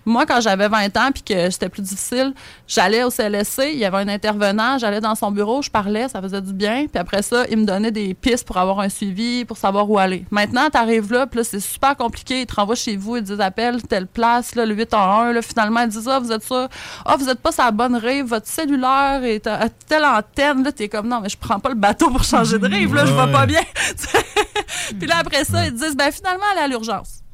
Moi, 0.08 0.26
quand 0.26 0.40
j'avais 0.40 0.70
20 0.70 0.96
ans 0.96 1.12
puis 1.14 1.22
que 1.22 1.50
c'était 1.50 1.68
plus 1.68 1.82
difficile, 1.82 2.34
j'allais 2.66 3.04
au 3.04 3.10
CLSC, 3.10 3.74
il 3.74 3.78
y 3.78 3.84
avait 3.84 3.98
un 3.98 4.08
intervenant, 4.08 4.78
j'allais 4.78 5.02
dans 5.02 5.16
son 5.16 5.32
bureau, 5.32 5.62
je 5.62 5.70
parlais, 5.70 6.08
ça 6.08 6.22
faisait 6.22 6.40
du 6.40 6.54
bien. 6.54 6.86
Puis 6.88 6.98
après 6.98 7.22
ça, 7.22 7.44
il 7.52 7.58
me 7.58 7.66
donnait 7.66 7.92
des 7.92 8.14
pistes 8.14 8.48
pour 8.48 8.56
avoir 8.56 8.80
un 8.80 8.88
suivi, 8.88 9.44
pour 9.44 9.58
savoir 9.58 9.90
où 9.90 9.98
aller. 9.98 10.24
Maintenant, 10.32 10.70
tu 10.72 10.78
arrives 10.78 11.12
là, 11.12 11.28
puis 11.28 11.40
là, 11.40 11.44
c'est 11.44 11.60
super 11.60 11.98
compliqué. 11.98 12.40
Ils 12.40 12.46
te 12.46 12.56
renvoient 12.56 12.76
chez 12.76 12.96
vous, 12.96 13.18
ils 13.18 13.24
te 13.24 13.28
disent 13.32 13.42
appelle 13.42 13.84
telle 13.84 14.08
place, 14.08 14.56
là, 14.56 14.66
le 14.66 14.76
8 14.76 14.94
en 14.94 15.20
1. 15.24 15.34
Là, 15.34 15.42
finalement, 15.42 15.82
ils 15.82 15.90
disent 15.90 16.08
Ah, 16.08 16.20
vous 16.20 16.32
êtes 16.32 16.46
sûr, 16.46 16.70
ah, 17.06 17.16
vous 17.18 17.26
n'êtes 17.26 17.42
pas 17.42 17.52
sur 17.52 17.66
la 17.66 17.72
bonne 17.72 17.98
rive, 17.98 18.28
votre 18.28 18.48
cellulaire 18.48 19.26
est 19.26 19.46
à 19.46 19.68
telle 19.90 20.06
antenne. 20.06 20.64
Là, 20.64 20.72
tu 20.72 20.84
es 20.84 20.88
comme 20.88 21.10
non, 21.10 21.20
mais 21.20 21.28
je 21.28 21.38
prends 21.38 21.60
pas 21.60 21.70
le 21.70 21.76
bateau 21.76 22.10
pour 22.12 22.24
changer 22.24 22.58
de 22.58 22.68
rive, 22.68 22.96
là, 22.96 23.06
je 23.06 23.12
vais 23.12 23.30
pas 23.30 23.46
bien. 23.46 23.62
puis 25.00 25.06
là, 25.06 25.18
après 25.20 25.44
ça, 25.44 25.66
ils 25.66 25.74
te 25.74 25.84
disent 25.84 25.98
ben 25.98 26.14
finalement, 26.14 26.46
aller 26.54 26.62
à 26.62 26.68
l'urgence. 26.70 27.27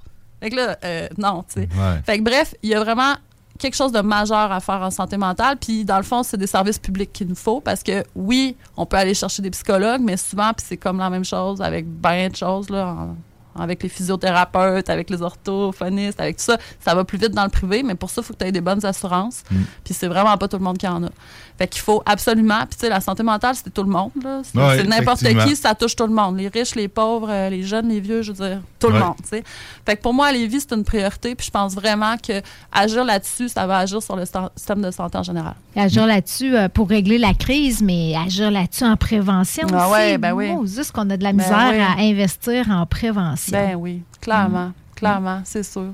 Fait 0.44 0.50
que 0.50 0.56
là, 0.58 0.78
euh, 0.84 1.08
non, 1.18 1.44
tu 1.48 1.62
sais. 1.62 1.70
Ouais. 1.76 2.02
Fait 2.06 2.18
que 2.20 2.24
bref, 2.24 2.54
il 2.62 2.70
y 2.70 2.76
a 2.76 2.80
vraiment 2.84 3.14
quelque 3.60 3.76
chose 3.76 3.92
de 3.94 4.02
majeur 4.02 4.52
à 4.52 4.60
faire 4.60 4.82
en 4.82 4.92
santé 4.92 5.16
mentale. 5.16 5.56
Puis 5.58 5.86
dans 5.86 5.98
le 5.98 6.04
fond, 6.04 6.22
c'est 6.24 6.36
des 6.38 6.48
services 6.48 6.80
publics 6.80 7.14
qu'il 7.14 7.28
nous 7.28 7.36
faut 7.36 7.62
parce 7.62 7.82
que 7.84 8.04
oui, 8.16 8.58
on 8.76 8.86
peut 8.86 8.98
aller 8.98 9.14
chercher 9.14 9.42
des 9.42 9.52
psychologues, 9.52 10.02
mais 10.02 10.18
souvent, 10.18 10.52
puis 10.54 10.66
c'est 10.68 10.76
comme 10.78 10.98
la 10.98 11.10
même 11.10 11.24
chose 11.24 11.62
avec 11.62 11.88
bien 11.88 12.28
de 12.30 12.36
choses, 12.36 12.70
là, 12.70 12.88
en- 12.88 13.16
avec 13.58 13.84
les 13.84 13.90
physiothérapeutes, 13.90 14.90
avec 14.90 15.10
les 15.10 15.22
orthophonistes, 15.22 16.20
avec 16.20 16.38
tout 16.38 16.44
ça. 16.44 16.58
Ça 16.80 16.96
va 16.96 17.04
plus 17.04 17.18
vite 17.18 17.32
dans 17.32 17.44
le 17.44 17.50
privé, 17.50 17.84
mais 17.84 17.96
pour 17.96 18.10
ça, 18.10 18.22
il 18.22 18.26
faut 18.26 18.34
que 18.34 18.40
tu 18.40 18.46
aies 18.46 18.52
des 18.52 18.62
bonnes 18.62 18.86
assurances. 18.86 19.44
Puis 19.84 19.94
c'est 19.94 20.08
vraiment 20.08 20.38
pas 20.38 20.48
tout 20.48 20.58
le 20.58 20.64
monde 20.64 20.78
qui 20.78 20.88
en 20.88 21.04
a. 21.04 21.10
Fait 21.58 21.68
qu'il 21.68 21.82
faut 21.82 22.02
absolument. 22.06 22.62
Puis 22.62 22.76
tu 22.76 22.80
sais, 22.80 22.90
la 22.90 23.00
santé 23.00 23.22
mentale, 23.22 23.54
c'est 23.56 23.72
tout 23.72 23.84
le 23.84 23.90
monde. 23.90 24.10
C'est 24.44 24.58
Ouais, 24.58 24.84
n'importe 24.84 25.24
qui, 25.24 25.56
ça 25.56 25.76
touche 25.76 25.96
tout 25.96 26.08
le 26.08 26.14
monde. 26.14 26.38
Les 26.38 26.48
riches, 26.48 26.74
les 26.74 26.88
pauvres, 26.88 27.28
euh, 27.30 27.50
les 27.50 27.62
jeunes, 27.64 27.90
les 27.90 28.00
vieux, 28.00 28.22
je 28.24 28.32
veux 28.32 28.48
dire, 28.48 28.60
tout 28.80 28.88
le 28.90 29.00
monde. 29.00 29.16
tu 29.22 29.30
sais. 29.30 29.44
Fait 29.86 29.96
que 29.96 30.02
pour 30.02 30.14
moi, 30.14 30.32
Lévis, 30.32 30.62
c'est 30.62 30.74
une 30.76 30.84
priorité. 30.84 31.36
Puis 31.36 31.46
je 31.48 31.52
pense 31.52 31.76
vraiment 31.76 32.16
que 32.18 32.42
agir 32.72 33.04
là-dessus, 33.04 33.50
ça 33.50 33.68
va 33.68 33.78
agir 33.80 34.02
sur 34.02 34.16
le 34.16 34.24
système 34.56 34.82
de 34.82 34.90
santé 34.90 35.18
en 35.20 35.24
général. 35.24 35.54
Et 35.76 35.80
agir 35.82 36.08
là-dessus 36.08 36.56
euh, 36.56 36.70
pour 36.70 36.90
régler 36.90 37.18
la 37.20 37.34
crise, 37.36 37.82
mais 37.84 38.16
agir 38.16 38.50
là-dessus 38.50 38.86
en 38.86 38.96
prévention 38.98 39.68
Ah 39.72 39.84
aussi. 39.86 39.94
ouais, 39.94 40.18
ben 40.18 40.34
oui. 40.34 40.50
Juste 40.66 40.92
qu'on 40.92 41.08
a 41.12 41.18
de 41.18 41.24
la 41.24 41.34
Ben 41.34 41.44
misère 41.44 41.70
oui. 41.72 41.80
à 41.80 42.02
investir 42.10 42.70
en 42.72 42.86
prévention. 42.88 43.43
Ben 43.52 43.76
oui, 43.76 44.04
clairement. 44.22 44.72
Clairement, 44.96 45.42
c'est 45.46 45.64
sûr. 45.64 45.94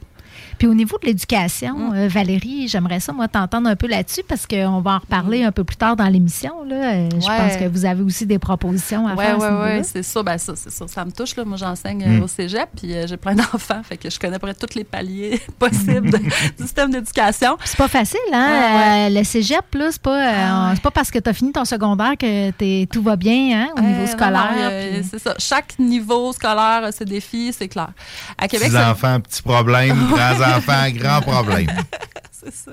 Puis 0.58 0.68
au 0.68 0.74
niveau 0.74 0.98
de 1.02 1.08
l'éducation, 1.08 1.76
Mm. 1.78 1.94
euh, 1.96 2.08
Valérie, 2.08 2.68
j'aimerais 2.68 3.00
ça, 3.00 3.12
moi, 3.14 3.28
t'entendre 3.28 3.70
un 3.70 3.76
peu 3.76 3.88
là-dessus 3.88 4.22
parce 4.28 4.46
qu'on 4.48 4.82
va 4.82 4.92
en 4.96 5.00
reparler 5.00 5.44
un 5.44 5.52
peu 5.52 5.64
plus 5.64 5.78
tard 5.78 5.96
dans 5.96 6.08
l'émission. 6.08 6.52
Euh, 6.70 7.10
Je 7.12 7.16
Mm. 7.16 7.20
Ouais. 7.30 7.38
pense 7.38 7.58
que 7.58 7.66
vous 7.68 7.86
avez 7.86 8.02
aussi 8.04 8.26
des 8.26 8.40
propositions 8.40 9.08
à 9.08 9.14
Oui, 9.16 9.24
faire 9.26 9.38
oui, 9.40 9.46
oui, 9.64 9.82
c'est 9.84 10.04
ça. 10.04 10.24
Ben, 10.24 10.38
ça, 10.38 10.54
c'est 10.56 10.72
ça. 10.72 10.86
Ça 10.88 11.06
me 11.06 11.12
touche. 11.12 11.36
Là. 11.36 11.46
Moi, 11.46 11.58
j'enseigne 11.58 12.06
Mm. 12.06 12.22
euh, 12.22 12.24
au 12.26 12.28
cégep, 12.28 12.68
puis 12.76 12.94
euh, 12.94 13.08
j'ai 13.08 13.18
plein 13.18 13.36
d'enfants. 13.36 13.82
Fait 13.84 13.98
que 13.98 14.10
je 14.10 14.20
connais 14.20 14.40
près 14.40 14.54
tous 14.54 14.76
les 14.76 14.84
paliers 14.84 15.40
possibles 15.60 16.10
de- 16.12 16.18
du 16.58 16.64
système 16.64 16.92
d'éducation. 16.92 17.58
C'est 17.64 17.78
pas 17.78 17.88
facile, 17.88 18.20
hein? 18.34 18.50
Ouais, 18.50 19.10
Euh, 19.16 19.20
le 19.20 19.24
cégep, 19.24 19.64
là, 19.74 19.88
c'est 19.92 20.02
pas, 20.02 20.12
euh, 20.18 20.32
Ah 20.36 20.68
ouais. 20.70 20.76
c'est 20.76 20.82
pas 20.84 20.92
parce 20.92 21.12
que 21.12 21.20
tu 21.20 21.30
as 21.30 21.34
fini 21.34 21.52
ton 21.52 21.66
secondaire 21.66 22.14
que 22.18 22.52
t'es- 22.52 22.88
tout 22.92 23.02
va 23.02 23.16
bien, 23.16 23.62
hein, 23.62 23.68
au 23.78 23.82
niveau 23.82 24.06
scolaire. 24.08 24.52
euh, 24.58 25.00
puis- 25.00 25.08
c'est 25.10 25.20
ça. 25.20 25.36
Chaque 25.38 25.78
niveau 25.80 26.32
scolaire 26.34 26.84
a 26.84 26.92
ses 26.92 27.06
défis, 27.06 27.54
c'est 27.58 27.68
clair. 27.68 27.90
À 28.38 28.48
Québec, 28.48 28.70
Petits 28.72 28.78
enfants, 28.84 29.20
petits 29.20 29.42
problèmes, 29.42 29.98
grands 30.38 30.58
enfants, 30.58 30.90
grands 30.92 31.22
problèmes. 31.22 31.68
c'est 32.32 32.54
ça. 32.54 32.72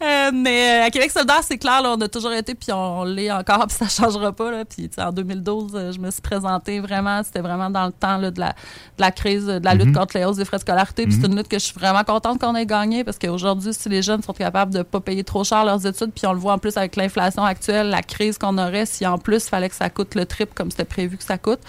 Euh, 0.00 0.30
mais 0.32 0.82
euh, 0.82 0.86
à 0.86 0.90
Québec 0.90 1.10
solidaire, 1.10 1.40
c'est 1.42 1.58
clair, 1.58 1.82
là, 1.82 1.94
on 1.96 2.00
a 2.00 2.08
toujours 2.08 2.32
été, 2.32 2.54
puis 2.54 2.70
on 2.72 3.02
l'est 3.02 3.32
encore, 3.32 3.66
puis 3.68 3.76
ça 3.76 3.88
changera 3.88 4.32
pas. 4.32 4.50
Là. 4.50 4.64
Puis 4.64 4.88
en 4.96 5.10
2012, 5.10 5.72
euh, 5.74 5.92
je 5.92 5.98
me 5.98 6.10
suis 6.10 6.22
présentée 6.22 6.78
vraiment, 6.78 7.22
c'était 7.24 7.40
vraiment 7.40 7.68
dans 7.68 7.86
le 7.86 7.92
temps 7.92 8.16
là, 8.16 8.30
de, 8.30 8.38
la, 8.38 8.50
de 8.50 8.54
la 9.00 9.10
crise, 9.10 9.46
de 9.46 9.64
la 9.64 9.74
lutte 9.74 9.92
contre 9.92 10.16
les 10.16 10.24
hausses 10.24 10.36
des 10.36 10.44
frais 10.44 10.58
de 10.58 10.62
scolarité. 10.62 11.04
Puis 11.04 11.16
c'est 11.20 11.26
une 11.26 11.36
lutte 11.36 11.48
que 11.48 11.58
je 11.58 11.64
suis 11.64 11.74
vraiment 11.74 12.04
contente 12.04 12.40
qu'on 12.40 12.54
ait 12.54 12.66
gagnée, 12.66 13.02
parce 13.02 13.18
qu'aujourd'hui, 13.18 13.74
si 13.74 13.88
les 13.88 14.02
jeunes 14.02 14.22
sont 14.22 14.32
capables 14.32 14.72
de 14.72 14.82
pas 14.82 15.00
payer 15.00 15.24
trop 15.24 15.42
cher 15.42 15.64
leurs 15.64 15.84
études, 15.84 16.12
puis 16.14 16.26
on 16.26 16.32
le 16.32 16.38
voit 16.38 16.52
en 16.52 16.58
plus 16.58 16.76
avec 16.76 16.94
l'inflation 16.94 17.42
actuelle, 17.42 17.88
la 17.88 18.02
crise 18.02 18.38
qu'on 18.38 18.56
aurait, 18.56 18.86
si 18.86 19.04
en 19.04 19.18
plus 19.18 19.44
il 19.44 19.48
fallait 19.48 19.68
que 19.68 19.74
ça 19.74 19.90
coûte 19.90 20.14
le 20.14 20.26
triple 20.26 20.52
comme 20.54 20.70
c'était 20.70 20.84
prévu 20.84 21.16
que 21.16 21.24
ça 21.24 21.38
coûte. 21.38 21.60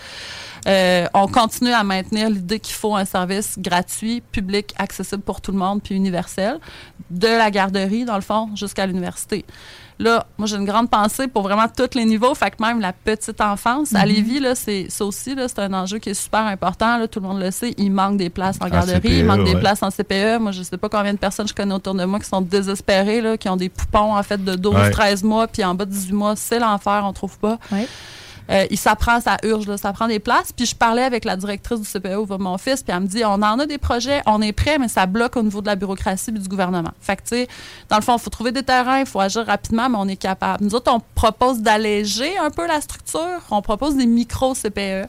Euh, 0.68 1.08
on 1.14 1.28
continue 1.28 1.72
à 1.72 1.84
maintenir 1.84 2.30
l'idée 2.30 2.60
qu'il 2.60 2.76
faut 2.76 2.96
un 2.96 3.06
service 3.06 3.58
gratuit, 3.58 4.22
public, 4.32 4.74
accessible 4.78 5.22
pour 5.22 5.42
tout 5.42 5.52
le 5.52 5.58
monde, 5.58 5.82
puis 5.82 5.96
universel, 5.96 6.60
de 7.10 7.28
la 7.28 7.50
garderie, 7.50 8.06
dans 8.06 8.18
le 8.20 8.24
fond, 8.24 8.50
jusqu'à 8.56 8.86
l'université. 8.86 9.46
Là, 10.02 10.26
moi, 10.38 10.48
j'ai 10.48 10.56
une 10.56 10.64
grande 10.66 10.90
pensée 10.90 11.28
pour 11.28 11.42
vraiment 11.44 11.68
tous 11.68 11.94
les 11.98 12.06
niveaux, 12.06 12.34
fait 12.34 12.52
que 12.52 12.64
même 12.64 12.80
la 12.80 12.94
petite 12.94 13.42
enfance. 13.42 13.94
À 13.94 14.06
Lévis, 14.06 14.40
là, 14.40 14.56
c'est, 14.56 14.86
ça 14.90 15.04
aussi, 15.04 15.36
là, 15.36 15.50
c'est 15.50 15.60
un 15.60 15.74
enjeu 15.74 16.00
qui 16.00 16.12
est 16.12 16.14
super 16.14 16.46
important. 16.46 16.98
Là, 16.98 17.08
tout 17.10 17.20
le 17.20 17.28
monde 17.28 17.42
le 17.42 17.52
sait. 17.52 17.74
Il 17.78 17.92
manque 17.92 18.16
des 18.16 18.30
places 18.30 18.58
en 18.62 18.70
garderie, 18.70 19.02
CPE, 19.02 19.10
il 19.12 19.26
manque 19.26 19.44
des 19.44 19.56
places 19.58 19.84
en 19.84 19.90
CPE. 19.90 20.40
Moi, 20.40 20.54
je 20.54 20.64
sais 20.64 20.78
pas 20.78 20.88
combien 20.88 21.14
de 21.14 21.18
personnes 21.20 21.50
je 21.50 21.54
connais 21.54 21.74
autour 21.74 21.96
de 21.96 22.06
moi 22.06 22.20
qui 22.20 22.30
sont 22.30 22.40
désespérées, 22.40 23.20
là, 23.20 23.36
qui 23.38 23.50
ont 23.50 23.58
des 23.58 23.68
poupons, 23.68 24.16
en 24.16 24.24
fait, 24.24 24.42
de 24.44 24.56
12, 24.56 24.74
Ouais. 24.74 24.90
13 24.92 25.24
mois, 25.24 25.48
puis 25.48 25.66
en 25.66 25.76
bas 25.76 25.84
de 25.84 25.92
18 25.92 26.14
mois, 26.14 26.36
c'est 26.38 26.60
l'enfer, 26.60 27.04
on 27.06 27.12
trouve 27.12 27.38
pas. 27.38 27.58
Ouais. 27.70 27.86
Euh, 28.50 28.66
il 28.72 28.78
s'apprend, 28.78 29.22
ça 29.22 29.38
urge, 29.44 29.76
ça 29.76 29.94
prend 29.94 30.08
des 30.08 30.20
places. 30.20 30.52
Puis 30.52 30.66
je 30.66 30.76
parlais 30.76 31.04
avec 31.04 31.26
la 31.26 31.36
directrice 31.36 31.80
du 31.80 31.88
CPE 31.88 32.26
va 32.28 32.38
mon 32.38 32.58
fils, 32.58 32.82
puis 32.82 32.94
elle 32.96 33.02
me 33.02 33.08
dit 33.08 33.24
on 33.24 33.42
en 33.42 33.60
a 33.60 33.66
des 33.66 33.78
projets, 33.78 34.22
on 34.26 34.42
est 34.42 34.54
prêt, 34.54 34.78
mais 34.80 34.88
ça 34.88 35.06
bloque 35.06 35.36
au 35.38 35.44
niveau 35.44 35.62
de 35.62 35.68
la 35.68 35.76
bureaucratie 35.76 36.32
et 36.32 36.40
du 36.40 36.48
gouvernement. 36.48 36.92
Fait 37.00 37.16
que, 37.16 37.22
tu 37.22 37.28
sais, 37.30 37.48
dans 37.90 37.98
le 37.98 38.02
fond, 38.02 38.16
il 38.18 38.22
faut 38.22 38.30
trouver 38.30 38.52
des 38.52 38.64
terrains, 38.64 39.00
il 39.00 39.06
faut 39.06 39.20
agir 39.20 39.46
rapidement, 39.46 39.90
mais 39.90 39.98
on 40.00 40.08
est 40.08 40.16
capable. 40.16 40.64
Nous 40.64 40.74
autres, 40.76 40.92
on 40.92 41.02
propose 41.16 41.60
d'alléger 41.62 42.38
un 42.38 42.50
peu 42.50 42.68
la 42.68 42.82
structure, 42.82 43.42
on 43.52 43.62
propose 43.62 43.96
des 43.96 44.06
micro-CPE. 44.06 45.08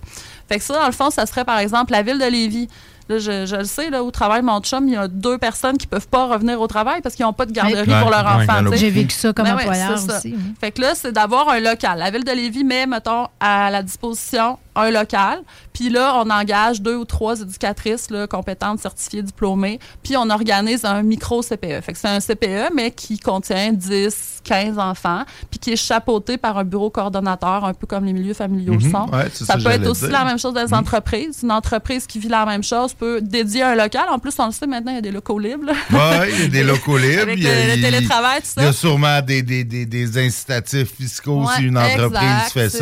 Fait 0.48 0.58
que 0.58 0.62
ça, 0.62 0.74
dans 0.74 0.86
le 0.86 0.92
fond, 0.92 1.10
ça 1.10 1.26
serait 1.26 1.44
par 1.44 1.58
exemple 1.58 1.92
la 1.92 2.02
ville 2.02 2.18
de 2.18 2.26
Lévis. 2.26 2.68
Là, 3.10 3.18
je, 3.18 3.44
je 3.44 3.56
le 3.56 3.64
sais, 3.64 3.90
là, 3.90 4.04
où 4.04 4.10
travaille 4.12 4.40
mon 4.42 4.60
chum, 4.60 4.86
il 4.86 4.94
y 4.94 4.96
a 4.96 5.08
deux 5.08 5.36
personnes 5.36 5.76
qui 5.76 5.86
peuvent 5.88 6.06
pas 6.08 6.26
revenir 6.26 6.60
au 6.60 6.66
travail 6.68 7.00
parce 7.02 7.14
qu'ils 7.16 7.26
n'ont 7.26 7.32
pas 7.32 7.44
de 7.44 7.50
garderie 7.52 7.90
Ouais. 7.90 8.00
pour 8.00 8.08
leur 8.10 8.24
Ouais, 8.24 8.44
enfant. 8.44 8.62
J'ai 8.76 8.88
vécu 8.90 9.14
ça 9.16 9.32
comme 9.32 9.46
Ben 9.46 9.56
ouais, 9.56 9.62
employeur 9.64 9.98
c'est 9.98 10.06
ça. 10.10 10.18
aussi. 10.18 10.28
oui. 10.36 10.54
Fait 10.60 10.70
que 10.70 10.80
là, 10.80 10.94
c'est 10.94 11.10
d'avoir 11.12 11.48
un 11.48 11.58
local. 11.60 11.98
La 11.98 12.10
ville 12.10 12.22
de 12.24 12.30
Lévis 12.30 12.62
met, 12.62 12.86
mettons, 12.86 13.26
à 13.40 13.70
la 13.70 13.82
disposition 13.82 14.58
un 14.76 14.90
local, 14.90 15.40
puis 15.72 15.88
là, 15.90 16.14
on 16.24 16.30
engage 16.30 16.80
deux 16.80 16.96
ou 16.96 17.04
trois 17.04 17.40
éducatrices 17.40 18.10
là, 18.10 18.26
compétentes, 18.26 18.80
certifiées, 18.80 19.22
diplômées, 19.22 19.78
puis 20.02 20.16
on 20.16 20.28
organise 20.30 20.84
un 20.84 21.02
micro-CPE. 21.02 21.80
Fait 21.82 21.92
que 21.92 21.98
c'est 21.98 22.08
un 22.08 22.20
CPE, 22.20 22.72
mais 22.74 22.90
qui 22.90 23.18
contient 23.18 23.72
10, 23.72 24.40
15 24.44 24.78
enfants, 24.78 25.22
puis 25.50 25.58
qui 25.58 25.72
est 25.72 25.76
chapeauté 25.76 26.36
par 26.38 26.56
un 26.58 26.64
bureau 26.64 26.90
coordonnateur, 26.90 27.64
un 27.64 27.74
peu 27.74 27.86
comme 27.86 28.04
les 28.04 28.12
milieux 28.12 28.34
familiaux 28.34 28.74
le 28.74 28.78
Mhm. 28.86 28.90
sont. 28.92 29.10
Ouais, 29.12 29.28
ça 29.32 29.44
ça 29.44 29.56
peut 29.58 29.70
être 29.70 29.86
aussi 29.88 30.02
dire. 30.02 30.10
la 30.12 30.24
même 30.24 30.38
chose 30.38 30.54
dans 30.54 30.60
les 30.62 30.68
Mhm. 30.68 30.74
entreprises. 30.78 31.40
Une 31.42 31.52
entreprise 31.52 32.06
qui 32.06 32.18
vit 32.18 32.28
la 32.28 32.46
même 32.46 32.62
chose 32.62 32.94
peut 32.94 33.20
dédier 33.20 33.62
un 33.62 33.74
local. 33.74 34.04
En 34.10 34.18
plus, 34.18 34.32
on 34.38 34.46
le 34.46 34.52
sait 34.52 34.66
maintenant, 34.66 34.92
il 34.92 34.96
y 34.96 34.98
a 34.98 35.02
des 35.02 35.10
locaux 35.12 35.38
libres. 35.38 35.66
Ouais, 35.90 36.30
il 36.32 36.40
y 36.40 36.44
a 36.44 36.48
des 36.48 36.62
locaux 36.62 36.96
libres. 36.98 37.22
Avec 37.22 37.38
il 37.38 37.44
y 37.44 37.48
a- 37.48 37.54
le- 37.66 37.68
le 37.72 37.76
il- 37.76 37.82
télétravail, 37.82 38.40
tout 38.40 38.46
ça. 38.48 38.62
Il 38.62 38.64
y 38.64 38.68
a 38.68 38.72
sûrement 38.72 39.20
des, 39.22 39.42
des, 39.42 39.64
des, 39.64 39.84
des 39.86 40.18
incitatifs 40.26 40.94
fiscaux 40.96 41.44
si 41.56 41.64
une 41.64 41.76
entreprise 41.78 42.06
exact, 42.06 42.52
fait 42.52 42.70
ça. 42.70 42.78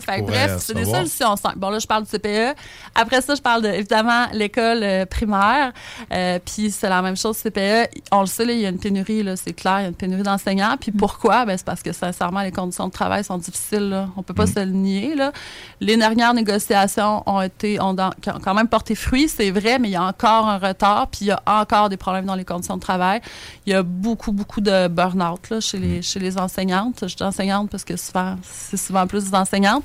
qui 0.00 0.06
Fait 0.06 0.22
bref, 0.22 0.56
c'est 0.60 0.74
des 0.74 0.80
recevoir. 0.80 1.02
Simples. 1.36 1.58
Bon, 1.58 1.70
là, 1.70 1.78
je 1.78 1.86
parle 1.86 2.04
du 2.04 2.10
CPE. 2.10 2.54
Après 2.94 3.20
ça, 3.20 3.34
je 3.34 3.40
parle 3.42 3.62
de, 3.62 3.68
évidemment, 3.68 4.26
l'école 4.32 4.82
euh, 4.82 5.06
primaire. 5.06 5.72
Euh, 6.12 6.38
Puis 6.44 6.70
c'est 6.70 6.88
la 6.88 7.02
même 7.02 7.16
chose, 7.16 7.36
CPE. 7.38 7.88
On 8.12 8.20
le 8.20 8.26
sait, 8.26 8.44
là, 8.44 8.52
il 8.52 8.60
y 8.60 8.66
a 8.66 8.68
une 8.68 8.78
pénurie, 8.78 9.22
là, 9.22 9.36
c'est 9.36 9.52
clair, 9.52 9.80
il 9.80 9.82
y 9.82 9.86
a 9.86 9.88
une 9.88 9.94
pénurie 9.94 10.22
d'enseignants. 10.22 10.76
Puis 10.80 10.92
pourquoi? 10.92 11.44
Ben, 11.44 11.56
c'est 11.56 11.66
parce 11.66 11.82
que, 11.82 11.92
sincèrement, 11.92 12.40
les 12.42 12.52
conditions 12.52 12.86
de 12.86 12.92
travail 12.92 13.24
sont 13.24 13.38
difficiles. 13.38 13.88
Là. 13.90 14.08
On 14.16 14.22
peut 14.22 14.34
pas 14.34 14.46
se 14.46 14.58
le 14.60 14.66
nier. 14.72 15.14
Là. 15.14 15.32
Les 15.80 15.96
dernières 15.96 16.34
négociations 16.34 17.22
ont 17.26 17.40
été 17.40 17.80
ont 17.80 17.94
dans- 17.94 18.12
qui 18.20 18.30
ont 18.30 18.38
quand 18.42 18.54
même 18.54 18.68
porté 18.68 18.94
fruit, 18.94 19.28
c'est 19.28 19.50
vrai, 19.50 19.78
mais 19.78 19.88
il 19.88 19.92
y 19.92 19.96
a 19.96 20.04
encore 20.04 20.48
un 20.48 20.58
retard. 20.58 21.08
Puis 21.08 21.20
il 21.22 21.26
y 21.28 21.30
a 21.32 21.42
encore 21.46 21.88
des 21.88 21.96
problèmes 21.96 22.26
dans 22.26 22.34
les 22.34 22.44
conditions 22.44 22.76
de 22.76 22.80
travail. 22.80 23.20
Il 23.66 23.72
y 23.72 23.76
a 23.76 23.82
beaucoup, 23.82 24.32
beaucoup 24.32 24.60
de 24.60 24.88
burn-out 24.88 25.50
là, 25.50 25.60
chez, 25.60 25.78
les, 25.78 26.02
chez 26.02 26.20
les 26.20 26.38
enseignantes. 26.38 27.04
Je 27.06 27.14
dis 27.16 27.22
enseignantes 27.22 27.70
parce 27.70 27.84
que 27.84 27.96
souvent, 27.96 28.36
c'est 28.42 28.76
souvent 28.76 29.06
plus 29.06 29.24
des 29.30 29.34
enseignantes. 29.34 29.84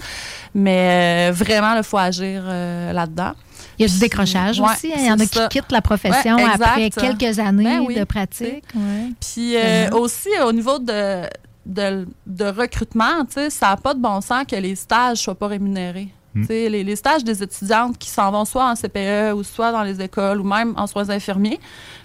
Mais 0.53 1.28
euh, 1.29 1.31
vraiment, 1.31 1.75
il 1.75 1.83
faut 1.83 1.97
agir 1.97 2.43
euh, 2.45 2.91
là-dedans. 2.93 3.31
Il 3.77 3.83
y 3.83 3.85
a 3.85 3.93
du 3.93 3.99
décrochage 3.99 4.59
Ouais, 4.59 4.67
aussi. 4.71 4.91
hein. 4.91 4.97
Il 4.99 5.05
y 5.05 5.11
en 5.11 5.15
a 5.19 5.25
qui 5.25 5.37
ça. 5.37 5.47
quittent 5.47 5.71
la 5.71 5.81
profession 5.81 6.35
Ouais, 6.35 6.43
après 6.53 6.89
quelques 6.89 7.39
années 7.39 7.63
Ben 7.63 7.79
oui, 7.81 7.95
de 7.95 8.03
pratique. 8.03 8.63
Ouais. 8.75 9.09
Puis 9.21 9.55
euh, 9.55 9.89
aussi, 9.91 10.29
au 10.45 10.51
niveau 10.51 10.79
de, 10.79 11.23
de, 11.65 12.07
de 12.27 12.45
recrutement, 12.45 13.25
tu 13.25 13.33
sais, 13.35 13.49
ça 13.49 13.67
n'a 13.69 13.77
pas 13.77 13.93
de 13.93 13.99
bon 13.99 14.19
sens 14.21 14.43
que 14.49 14.55
les 14.55 14.75
stages 14.75 15.17
soient 15.19 15.35
pas 15.35 15.47
rémunérés. 15.47 16.09
Hmm. 16.35 16.41
Tu 16.41 16.47
sais, 16.47 16.69
Les, 16.69 16.83
les 16.83 16.95
stages 16.95 17.23
des 17.23 17.41
étudiantes 17.41 17.97
qui 17.97 18.09
s'en 18.09 18.31
vont 18.31 18.45
soit 18.45 18.69
en 18.69 18.75
CPE 18.75 19.33
ou 19.33 19.43
soit 19.43 19.71
dans 19.71 19.83
les 19.83 19.99
écoles 20.01 20.39
ou 20.41 20.43
même 20.43 20.73
en 20.77 20.85
soins 20.85 21.09
infirmiers, 21.09 21.59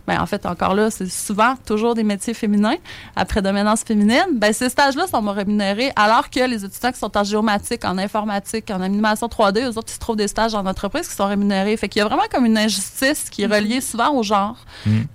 ben, 0.06 0.20
en 0.20 0.26
fait, 0.26 0.44
encore 0.46 0.74
là, 0.74 0.90
c'est 0.90 1.08
souvent 1.10 1.54
toujours 1.66 1.94
des 1.94 2.04
métiers 2.04 2.34
féminins 2.34 2.76
à 3.16 3.24
prédominance 3.24 3.82
féminine. 3.84 4.24
Ben, 4.34 4.52
ces 4.52 4.68
stages-là 4.68 5.06
sont 5.06 5.22
pas 5.22 5.32
rémunérés 5.32 5.92
alors 5.96 6.28
que 6.30 6.40
les 6.48 6.64
étudiants 6.64 6.92
qui 6.92 6.98
sont 6.98 7.16
en 7.16 7.24
géomatique, 7.24 7.84
en 7.84 7.96
informatique, 7.98 8.70
en 8.70 8.80
animation 8.80 9.26
3D, 9.28 9.64
eux 9.64 9.78
autres, 9.78 9.88
ils 9.88 9.94
se 9.94 9.98
trouvent 9.98 10.16
des 10.16 10.28
stages 10.28 10.54
en 10.54 10.66
entreprise 10.66 11.08
qui 11.08 11.14
sont 11.14 11.26
rémunérés. 11.26 11.76
Fait 11.76 11.88
qu'il 11.88 12.00
y 12.00 12.02
a 12.02 12.08
vraiment 12.08 12.24
comme 12.32 12.44
une 12.44 12.58
injustice 12.58 13.30
qui 13.30 13.42
est 13.42 13.46
reliée 13.46 13.80
souvent 13.80 14.14
au 14.14 14.22
genre 14.22 14.56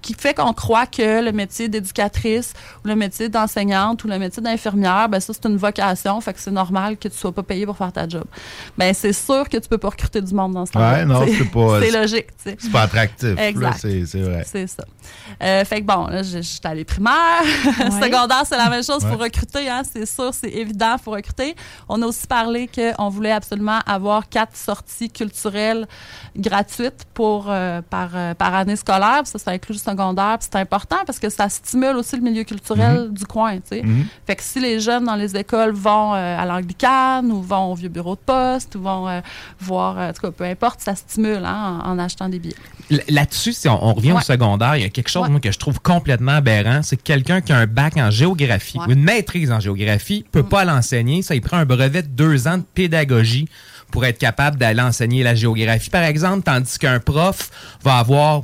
qui 0.02 0.14
fait 0.14 0.34
qu'on 0.34 0.54
croit 0.54 0.86
que 0.88 1.24
le 1.24 1.32
métier 1.32 1.68
d'éducatrice 1.70 2.54
ou 2.84 2.88
le 2.88 2.96
métier 2.96 3.30
d'enseignante 3.30 4.04
ou 4.04 4.08
le 4.08 4.18
métier 4.18 4.42
d'infirmière, 4.42 5.08
ben 5.10 5.20
ça, 5.20 5.34
c'est 5.34 5.46
une 5.48 5.58
vocation, 5.58 6.20
fait 6.22 6.34
que 6.34 6.40
c'est 6.40 6.52
normal 6.52 6.98
que 6.98 7.08
tu 7.08 7.18
sois 7.18 7.32
pas 7.32 7.44
payé 7.44 7.66
pour 7.66 7.78
faire 7.78 7.92
ta 7.92 8.08
job. 8.08 8.24
Ben 8.78 8.94
c'est 8.94 9.14
sûr 9.14 9.48
que 9.48 9.58
tu 9.58 9.68
peux 9.70 9.78
pas 9.78 9.90
recruter 9.90 10.22
du 10.22 10.34
monde 10.34 10.54
dans 10.54 10.66
ce 10.66 10.72
temps-là. 10.72 10.94
Ouais, 11.00 11.06
non, 11.06 11.26
c'est 11.28 11.46
pas- 11.52 11.80
C'est 11.82 11.92
logique. 11.92 12.28
C'est 12.38 12.72
pas 12.72 12.82
attractif. 12.84 13.38
Exact. 13.38 13.78
C'est 13.80 14.06
c'est 14.06 14.22
vrai. 14.22 14.44
C'est 14.50 14.68
ça. 14.68 14.79
Euh, 15.42 15.64
fait 15.66 15.82
que 15.82 15.86
bon, 15.86 16.08
là, 16.08 16.24
j'ai- 16.24 16.42
j'étais 16.42 16.68
allée 16.68 16.84
primaire. 16.86 17.42
Secondaire, 17.78 18.44
c'est 18.46 18.58
la 18.58 18.70
même 18.70 18.84
chose. 18.84 19.04
Ouais. 19.04 19.16
recruter, 19.16 19.70
hein, 19.70 19.82
c'est 19.90 20.06
sûr, 20.06 20.32
c'est 20.34 20.50
évident, 20.50 20.96
il 20.98 21.04
faut 21.04 21.12
recruter. 21.12 21.56
On 21.88 22.02
a 22.02 22.06
aussi 22.06 22.26
parlé 22.28 22.68
qu'on 22.74 23.10
voulait 23.10 23.32
absolument 23.32 23.80
avoir 23.86 24.28
quatre 24.30 24.56
sorties 24.56 25.10
culturelles 25.10 25.88
gratuites 26.36 27.06
pour, 27.14 27.46
euh, 27.50 27.82
par, 27.90 28.10
euh, 28.16 28.34
par 28.34 28.54
année 28.56 28.76
scolaire. 28.76 29.22
Puis 29.24 29.32
Ça, 29.32 29.40
ça 29.40 29.52
inclut 29.52 29.74
le 29.74 29.80
secondaire. 29.80 30.38
Puis 30.40 30.48
c'est 30.52 30.60
important 30.60 30.98
parce 31.06 31.20
que 31.20 31.30
ça 31.30 31.50
stimule 31.50 31.96
aussi 31.98 32.16
le 32.16 32.22
milieu 32.22 32.44
culturel 32.44 33.12
du 33.12 33.26
coin. 33.26 33.56
tu 33.58 33.62
sais. 33.78 33.82
Mhm. 33.84 34.06
Fait 34.26 34.36
que 34.36 34.44
si 34.44 34.60
les 34.60 34.80
jeunes 34.80 35.06
dans 35.06 35.16
les 35.16 35.36
écoles 35.36 35.72
vont 35.74 36.14
euh, 36.14 36.38
à 36.40 36.46
l'Anglicane 36.46 37.32
ou 37.32 37.42
vont 37.42 37.72
au 37.72 37.76
vieux 37.76 37.90
bureau 37.90 38.16
de 38.16 38.22
poste 38.22 38.76
ou 38.76 38.82
vont 38.82 39.08
euh, 39.08 39.22
voir, 39.60 39.98
en 39.98 40.14
tout 40.14 40.22
cas, 40.22 40.32
peu 40.32 40.44
importe, 40.44 40.82
ça 40.82 40.96
stimule 40.96 41.44
hein, 41.46 41.82
en, 41.84 41.92
en 41.92 42.00
achetant 42.00 42.30
des 42.30 42.40
billets. 42.40 42.56
Là-dessus, 43.08 43.54
si 43.54 43.68
on, 43.70 43.84
on 43.84 43.94
revient 43.94 44.12
au 44.14 44.16
Ouais. 44.16 44.22
Il 44.76 44.82
y 44.84 44.86
a 44.86 44.90
quelque 44.90 45.10
chose 45.10 45.24
Ouais. 45.24 45.30
moi, 45.30 45.40
que 45.40 45.52
je 45.52 45.58
trouve 45.60 45.80
complètement 45.82 46.34
aberrant. 46.34 46.82
C'est 46.84 46.98
que 46.98 47.02
quelqu'un 47.04 47.42
qui 47.42 47.52
a 47.52 47.58
un 47.58 47.68
bac 47.68 47.98
en 47.98 48.10
géographie 48.12 48.78
Ouais. 48.80 48.86
ou 48.88 48.92
une 48.92 49.04
maîtrise 49.04 49.52
en 49.52 49.60
géographie 49.60 50.26
peut 50.32 50.44
pas 50.44 50.66
l'enseigner. 50.66 51.22
Ça, 51.22 51.36
il 51.36 51.42
prend 51.42 51.58
un 51.58 51.66
brevet 51.66 52.04
de 52.04 52.08
deux 52.08 52.48
ans 52.48 52.58
de 52.58 52.64
pédagogie 52.74 53.48
pour 53.92 54.06
être 54.06 54.18
capable 54.20 54.58
d'aller 54.58 54.82
enseigner 54.82 55.24
la 55.24 55.34
géographie, 55.36 55.90
par 55.90 56.04
exemple, 56.04 56.44
tandis 56.44 56.78
qu'un 56.78 57.00
prof 57.00 57.50
va 57.84 57.98
avoir 57.98 58.44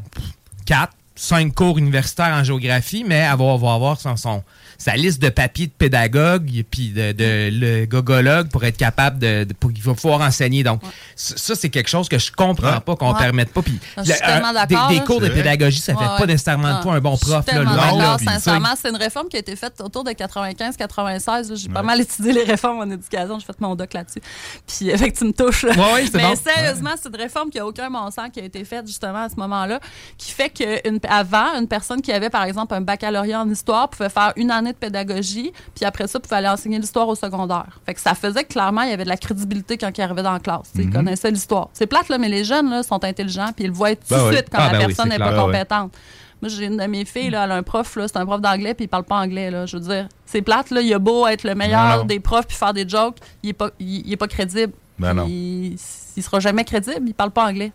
quatre, 0.66 0.94
cinq 1.16 1.54
cours 1.54 1.78
universitaires 1.78 2.34
en 2.34 2.44
géographie, 2.44 3.06
mais 3.08 3.22
avoir, 3.22 3.58
va 3.58 3.74
avoir 3.74 4.00
son, 4.00 4.16
son- 4.18 4.44
sa 4.78 4.96
liste 4.96 5.22
de 5.22 5.30
papiers 5.30 5.68
de 5.68 5.72
pédagogue 5.72 6.50
puis 6.70 6.90
de, 6.90 7.12
de- 7.12 7.50
le 7.52 7.86
gogologue 7.86 8.50
pour 8.50 8.64
être 8.64 8.78
capable 8.78 9.20
de, 9.20 9.44
de- 9.46 9.54
pour 9.54 9.72
il 9.72 9.82
va 9.82 9.94
pouvoir 9.94 10.22
enseigner. 10.22 10.64
Donc, 10.64 10.82
ça, 11.16 11.36
ça, 11.38 11.56
c'est 11.56 11.70
quelque 11.70 11.90
chose 11.90 12.10
que 12.10 12.18
je 12.20 12.32
comprends 12.32 12.74
Ouais. 12.76 12.80
pas 12.80 12.96
qu'on 12.96 13.14
Ouais. 13.14 13.20
permette 13.20 13.52
pas. 13.54 13.62
Puis, 13.62 13.80
le- 13.98 14.04
d'accord, 14.04 14.90
Des, 14.90 15.00
des 15.00 15.04
cours 15.06 15.22
de 15.22 15.30
pédagogie, 15.30 15.80
ça 15.80 15.94
fait 15.96 16.00
Ouais, 16.06 16.18
pas 16.18 16.26
nécessairement 16.26 16.78
de 16.78 16.82
toi 16.84 16.94
un 16.96 17.00
bon 17.02 17.18
prof. 17.18 17.46
Là, 17.48 17.64
loin 17.64 17.94
de 17.94 17.98
là. 18.00 18.18
sincèrement, 18.18 18.74
c'est 18.80 18.90
une 18.90 18.96
réforme 18.98 19.28
qui 19.30 19.38
a 19.38 19.40
été 19.40 19.56
faite 19.56 19.80
autour 19.82 20.04
de 20.04 20.12
95-96. 20.12 21.50
là. 21.50 21.56
J'ai 21.56 21.70
pas 21.70 21.84
mal 21.84 22.02
étudié 22.02 22.32
les 22.34 22.44
réformes 22.44 22.80
en 22.80 22.90
éducation. 22.92 23.40
J'ai 23.40 23.46
fait 23.46 23.60
mon 23.62 23.76
doc 23.76 23.94
là-dessus. 23.94 24.22
Puis, 24.68 24.92
euh, 24.92 24.98
fait 24.98 25.12
que 25.12 25.18
tu 25.18 25.26
me 25.26 25.34
touches. 25.34 25.64
là. 25.64 25.72
Ouais, 25.74 25.94
ouais, 25.94 26.06
c'est 26.12 26.18
Mais 26.18 26.24
bon. 26.24 26.36
sérieusement, 26.36 26.92
c'est 27.02 27.10
une 27.10 27.16
réforme 27.16 27.50
qui 27.50 27.60
a 27.60 27.66
aucun 27.66 27.90
bon 27.90 28.10
sens 28.12 28.30
qui 28.34 28.40
a 28.40 28.44
été 28.44 28.64
faite 28.66 28.88
justement 28.88 29.24
à 29.24 29.30
ce 29.30 29.36
moment-là, 29.36 29.80
qui 30.18 30.32
fait 30.32 30.50
qu'avant, 30.50 31.58
une 31.60 31.68
personne 31.68 32.02
qui 32.02 32.12
avait, 32.12 32.30
par 32.30 32.44
exemple, 32.44 32.74
un 32.74 32.82
baccalauréat 32.82 33.42
en 33.42 33.50
histoire 33.50 33.90
pouvait 33.90 34.10
faire 34.10 34.34
une 34.36 34.52
année 34.52 34.65
de 34.72 34.78
pédagogie, 34.78 35.52
puis 35.76 35.86
après 35.86 36.08
ça, 36.08 36.20
pouvait 36.20 36.36
aller 36.38 36.48
enseigner 36.48 36.80
l'histoire 36.80 37.08
au 37.08 37.16
secondaire. 37.16 37.80
Fait 37.86 37.94
que 37.94 38.02
ça 38.02 38.16
faisait 38.16 38.44
que 38.44 38.50
clairement, 38.54 38.82
il 38.82 38.90
y 38.90 38.94
avait 38.94 39.04
de 39.04 39.10
la 39.10 39.18
crédibilité 39.18 39.78
quand 39.78 39.96
il 39.98 40.02
arrivait 40.02 40.24
dans 40.24 40.34
la 40.34 40.40
classe. 40.40 40.72
Il 40.76 40.90
connaissait 40.90 41.32
l'histoire. 41.32 41.70
C'est 41.74 41.88
plate, 41.88 42.10
là, 42.10 42.18
mais 42.18 42.30
les 42.30 42.44
jeunes 42.44 42.70
là, 42.70 42.84
sont 42.84 43.04
intelligents, 43.04 43.50
puis 43.56 43.66
ils 43.66 43.70
le 43.70 43.74
voient 43.74 43.96
tout 43.96 44.04
de 44.10 44.16
Ben 44.16 44.28
oui. 44.28 44.34
suite 44.36 44.48
quand 44.52 44.58
Ah, 44.62 44.72
la 44.74 44.80
ben 44.80 44.88
personne 44.88 45.10
n'est 45.10 45.18
pas 45.18 45.32
ouais. 45.32 45.42
compétente. 45.46 45.94
Moi, 46.42 46.50
j'ai 46.50 46.66
une 46.66 46.78
de 46.78 46.86
mes 46.86 47.06
filles, 47.06 47.30
là, 47.30 47.46
elle 47.46 47.52
a 47.52 47.56
un 47.56 47.64
prof, 47.64 47.96
là, 47.96 48.08
c'est 48.08 48.18
un 48.18 48.26
prof 48.26 48.42
d'anglais, 48.42 48.74
puis 48.74 48.86
il 48.86 48.88
parle 48.90 49.06
pas 49.06 49.16
anglais. 49.16 49.50
Là, 49.50 49.66
je 49.66 49.78
veux 49.78 49.84
dire, 49.88 50.08
c'est 50.26 50.42
plate, 50.42 50.70
là, 50.70 50.82
il 50.82 50.94
a 50.94 51.00
beau 51.00 51.26
être 51.28 51.44
le 51.44 51.56
meilleur 51.56 52.00
non. 52.00 52.04
des 52.06 52.20
profs 52.20 52.46
puis 52.48 52.58
faire 52.58 52.74
des 52.74 52.88
jokes, 52.88 53.18
il 53.42 53.52
est 53.52 53.54
pas, 53.54 53.70
il, 53.80 54.06
il 54.06 54.12
est 54.14 54.18
pas 54.18 54.28
crédible. 54.28 54.74
Ben 55.00 55.14
non. 55.14 55.26
Il, 55.28 55.78
il 56.18 56.24
sera 56.24 56.40
jamais 56.40 56.64
crédible, 56.66 57.08
il 57.08 57.14
parle 57.14 57.32
pas 57.32 57.46
anglais. 57.48 57.72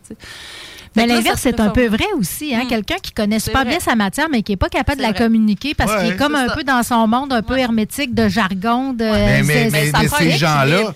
Mais 0.96 1.07
l'inverse, 1.07 1.40
c'est 1.40 1.61
un 1.61 1.70
peu 1.70 1.87
vrai 1.87 2.07
aussi. 2.18 2.55
Hein? 2.55 2.64
Mm. 2.64 2.68
Quelqu'un 2.68 2.96
qui 3.03 3.12
connaît 3.12 3.38
super 3.38 3.62
vrai. 3.62 3.70
bien 3.70 3.81
sa 3.81 3.94
matière, 3.94 4.29
mais 4.31 4.42
qui 4.42 4.53
n'est 4.53 4.57
pas 4.57 4.68
capable 4.68 4.98
de 4.98 5.03
la 5.03 5.11
vrai. 5.11 5.18
communiquer 5.18 5.74
parce 5.74 5.92
Ouais, 5.92 5.98
qu'il 6.05 6.12
est 6.14 6.16
comme 6.16 6.35
un 6.35 6.48
ça. 6.48 6.55
peu 6.57 6.64
dans 6.64 6.83
son 6.83 7.07
monde 7.07 7.33
un 7.33 7.42
peu 7.42 7.55
Ouais. 7.55 7.61
hermétique 7.61 8.14
de 8.14 8.29
jargon. 8.29 8.92
De, 8.92 9.05
Mais- 9.44 9.70
ces 9.70 10.31
gens-là. 10.33 10.92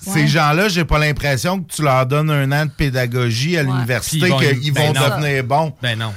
Ces 0.00 0.26
gens-là, 0.26 0.68
j'ai 0.68 0.84
pas 0.84 0.98
l'impression 0.98 1.60
que 1.60 1.72
tu 1.72 1.82
leur 1.82 2.06
donnes 2.06 2.30
un 2.30 2.50
an 2.52 2.66
de 2.66 2.70
pédagogie 2.70 3.56
à 3.56 3.62
l'université, 3.62 4.28
vont- 4.28 4.38
qu'ils 4.38 4.72
vont 4.72 4.92
ben 4.92 5.00
non. 5.00 5.16
devenir 5.16 5.44
bons. 5.44 5.72
Ben 5.82 5.98
non. 5.98 6.12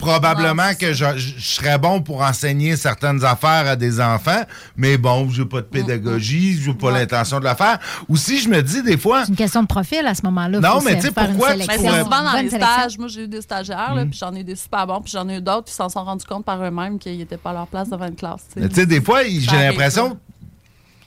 Je- 0.00 0.04
probablement 0.06 0.74
que 0.74 0.92
je, 0.92 1.04
je- 1.16 1.34
je 1.38 1.54
serais 1.54 1.78
bon 1.78 2.00
pour 2.00 2.22
enseigner 2.22 2.76
certaines 2.76 3.24
affaires 3.24 3.66
à 3.68 3.76
des 3.76 4.00
enfants, 4.00 4.42
mais 4.76 4.96
bon, 4.96 5.28
j'ai 5.30 5.44
pas 5.44 5.58
de 5.60 5.66
pédagogie, 5.66 6.60
j'ai 6.62 6.72
pas 6.74 6.88
Ouais. 6.88 7.00
l'intention 7.00 7.38
de 7.38 7.44
la 7.44 7.54
faire. 7.54 7.78
Ou 8.08 8.16
si 8.16 8.40
je 8.40 8.48
me 8.48 8.62
dis 8.62 8.82
des 8.82 8.96
fois, 8.96 9.24
C'est 9.24 9.30
une 9.30 9.36
question 9.36 9.62
de 9.62 9.66
profil 9.66 10.06
à 10.06 10.14
ce 10.14 10.22
moment-là. 10.24 10.60
Non, 10.60 10.80
mais 10.84 10.96
tu 10.96 11.02
sais, 11.02 11.10
pourquoi 11.12 11.52
tu 11.52 11.58
Mais 11.58 11.64
sélection. 11.64 11.72
c'est 11.82 11.86
pourrais- 11.88 12.02
souvent 12.04 12.22
dans 12.24 12.32
Bonne 12.32 12.42
les 12.42 12.50
stages. 12.50 12.98
Moi, 12.98 13.08
j'ai 13.08 13.24
eu 13.24 13.28
des 13.28 13.42
stagiaires, 13.42 13.94
Mm. 13.94 14.10
puis 14.10 14.18
j'en 14.18 14.34
ai 14.34 14.40
eu 14.40 14.44
des 14.44 14.56
super 14.56 14.86
bons, 14.86 15.00
puis 15.00 15.12
j'en 15.12 15.28
ai 15.28 15.36
eu 15.36 15.40
d'autres, 15.42 15.64
puis 15.64 15.72
ils 15.74 15.76
s'en 15.76 15.88
sont 15.88 16.04
rendus 16.04 16.24
compte 16.26 16.44
par 16.44 16.62
eux-mêmes 16.64 16.98
qu'ils 16.98 17.18
n'étaient 17.18 17.36
pas 17.36 17.50
à 17.50 17.54
leur 17.54 17.66
place 17.66 17.88
devant 17.90 18.06
une 18.06 18.16
classe. 18.16 18.42
tu 18.54 18.62
sais. 18.62 18.68
tu 18.68 18.74
sais, 18.74 18.86
des 18.86 19.00
fois, 19.00 19.22
j'ai 19.24 19.50
l'impression 19.56 20.18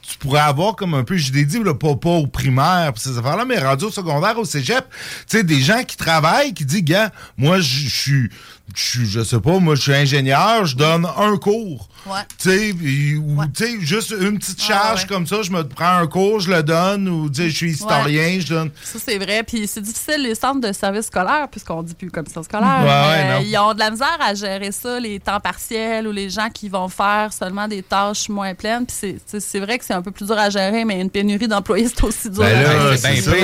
tu 0.05 0.17
pourrais 0.17 0.41
avoir 0.41 0.75
comme 0.75 0.95
un 0.95 1.05
peu, 1.05 1.15
je 1.15 1.31
l'ai 1.31 1.45
dit, 1.45 1.63
là, 1.63 1.73
pas, 1.73 1.95
pas 1.95 2.09
au 2.09 2.27
primaire, 2.27 2.91
pis 2.93 2.99
ces 2.99 3.17
affaires-là, 3.17 3.45
mais 3.45 3.57
rendu 3.57 3.85
au 3.85 3.89
secondaire, 3.89 4.37
au 4.37 4.43
cégep, 4.43 4.85
tu 4.89 4.95
sais, 5.37 5.43
des 5.45 5.61
gens 5.61 5.81
qui 5.85 5.95
travaillent, 5.95 6.53
qui 6.53 6.65
disent, 6.65 6.83
gars, 6.83 7.09
moi, 7.37 7.59
je 7.61 7.85
je 7.87 7.89
suis, 7.89 8.29
je 8.75 9.03
je 9.03 9.23
sais 9.23 9.39
pas, 9.39 9.59
moi, 9.59 9.75
je 9.75 9.81
suis 9.81 9.93
ingénieur, 9.93 10.65
je 10.65 10.75
donne 10.75 11.07
un 11.17 11.37
cours. 11.37 11.89
Ouais. 12.05 12.19
Tu 12.37 12.49
sais, 12.49 12.73
puis- 12.73 13.15
ou, 13.15 13.37
tu 13.53 13.65
sais, 13.65 13.77
juste 13.81 14.11
une 14.11 14.37
petite 14.39 14.59
Ouais, 14.59 14.67
charge 14.67 15.01
ouais. 15.03 15.07
comme 15.07 15.25
ça, 15.25 15.41
je 15.41 15.51
me 15.51 15.63
prends 15.67 15.97
un 15.97 16.07
cours, 16.07 16.39
je 16.41 16.51
le 16.51 16.61
donne, 16.63 17.07
ou, 17.07 17.29
je 17.33 17.47
suis 17.49 17.71
historien, 17.71 18.39
je 18.39 18.47
donne. 18.47 18.71
Ça, 18.83 18.99
c'est 18.99 19.17
vrai. 19.17 19.43
Puis 19.43 19.67
c'est 19.67 19.81
difficile, 19.81 20.21
les 20.23 20.35
centres 20.35 20.59
de 20.61 20.73
services 20.73 21.05
scolaires, 21.07 21.47
puisqu'on 21.49 21.81
dit 21.83 21.93
plus 21.93 22.11
commission 22.11 22.43
scolaire. 22.43 22.81
Ouais, 22.81 23.23
mais, 23.23 23.31
euh, 23.31 23.39
ils 23.45 23.57
ont 23.57 23.73
de 23.73 23.79
la 23.79 23.91
misère 23.91 24.17
à 24.19 24.33
gérer 24.33 24.71
ça, 24.71 24.99
les 24.99 25.19
temps 25.19 25.39
partiels 25.39 26.07
ou 26.07 26.11
les 26.11 26.29
gens 26.29 26.49
qui 26.49 26.67
vont 26.69 26.89
faire 26.89 27.31
seulement 27.31 27.67
des 27.67 27.81
tâches 27.83 28.27
moins 28.29 28.53
pleines. 28.53 28.85
Puis 28.85 29.17
c'est- 29.25 29.59
vrai 29.59 29.77
que 29.77 29.85
c'est 29.85 29.93
un 29.93 30.01
peu 30.01 30.11
plus 30.11 30.25
dur 30.25 30.37
à 30.37 30.49
gérer, 30.49 30.83
mais 30.83 30.99
une 30.99 31.09
pénurie 31.09 31.47
d'employés, 31.47 31.87
c'est 31.87 32.03
aussi 32.03 32.29
dur 32.29 32.41
Ben 32.43 32.57
à 32.57 32.71
gérer. 32.71 32.97
c'est 32.97 33.21
donné, 33.29 33.37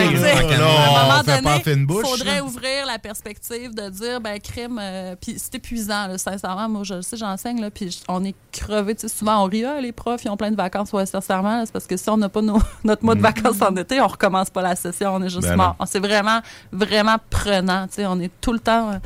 fine 1.63 1.85
il 1.89 2.17
faudrait 2.17 2.41
ouvrir 2.41 2.85
la 2.85 2.99
perspective 2.99 3.73
de 3.73 3.89
dire, 3.89 4.19
ben, 4.19 4.39
crime, 4.39 4.79
euh, 4.81 5.15
puis 5.19 5.35
c'est 5.37 5.55
épuisant, 5.55 6.07
là, 6.07 6.17
sincèrement. 6.17 6.67
Moi, 6.67 6.83
je 6.83 6.95
le 6.95 7.01
sais, 7.01 7.15
j'enseigne, 7.17 7.61
là, 7.61 7.69
puis 7.71 7.91
j- 7.91 7.99
on 8.07 8.23
est 8.25 8.35
crevé. 8.51 8.95
Tu 8.95 9.01
sais, 9.07 9.07
souvent, 9.15 9.43
on 9.43 9.47
rit, 9.47 9.63
Ah, 9.65 9.79
les 9.81 9.91
profs, 9.91 10.23
ils 10.25 10.29
ont 10.29 10.37
plein 10.37 10.51
de 10.51 10.55
vacances. 10.55 10.91
Ouais, 10.93 11.05
sincèrement, 11.05 11.63
c'est 11.65 11.71
parce 11.71 11.87
que 11.87 11.97
si 11.97 12.09
on 12.09 12.17
n'a 12.17 12.29
pas 12.29 12.41
nos- 12.41 12.59
notre 12.83 13.03
mois 13.05 13.15
de 13.15 13.21
vacances 13.21 13.61
en 13.61 13.75
été, 13.75 13.99
on 14.01 14.07
recommence 14.07 14.49
pas 14.49 14.61
la 14.61 14.75
session. 14.75 15.15
On 15.15 15.21
est 15.23 15.29
juste 15.29 15.47
Ben 15.47 15.55
mort. 15.55 15.75
C'est 15.85 15.99
vraiment, 15.99 16.39
vraiment 16.71 17.17
prenant. 17.29 17.87
Tu 17.87 17.95
sais, 17.95 18.05
on 18.05 18.19
est 18.19 18.31
tout 18.41 18.53
le 18.53 18.59
temps, 18.59 18.91
euh, 18.91 18.97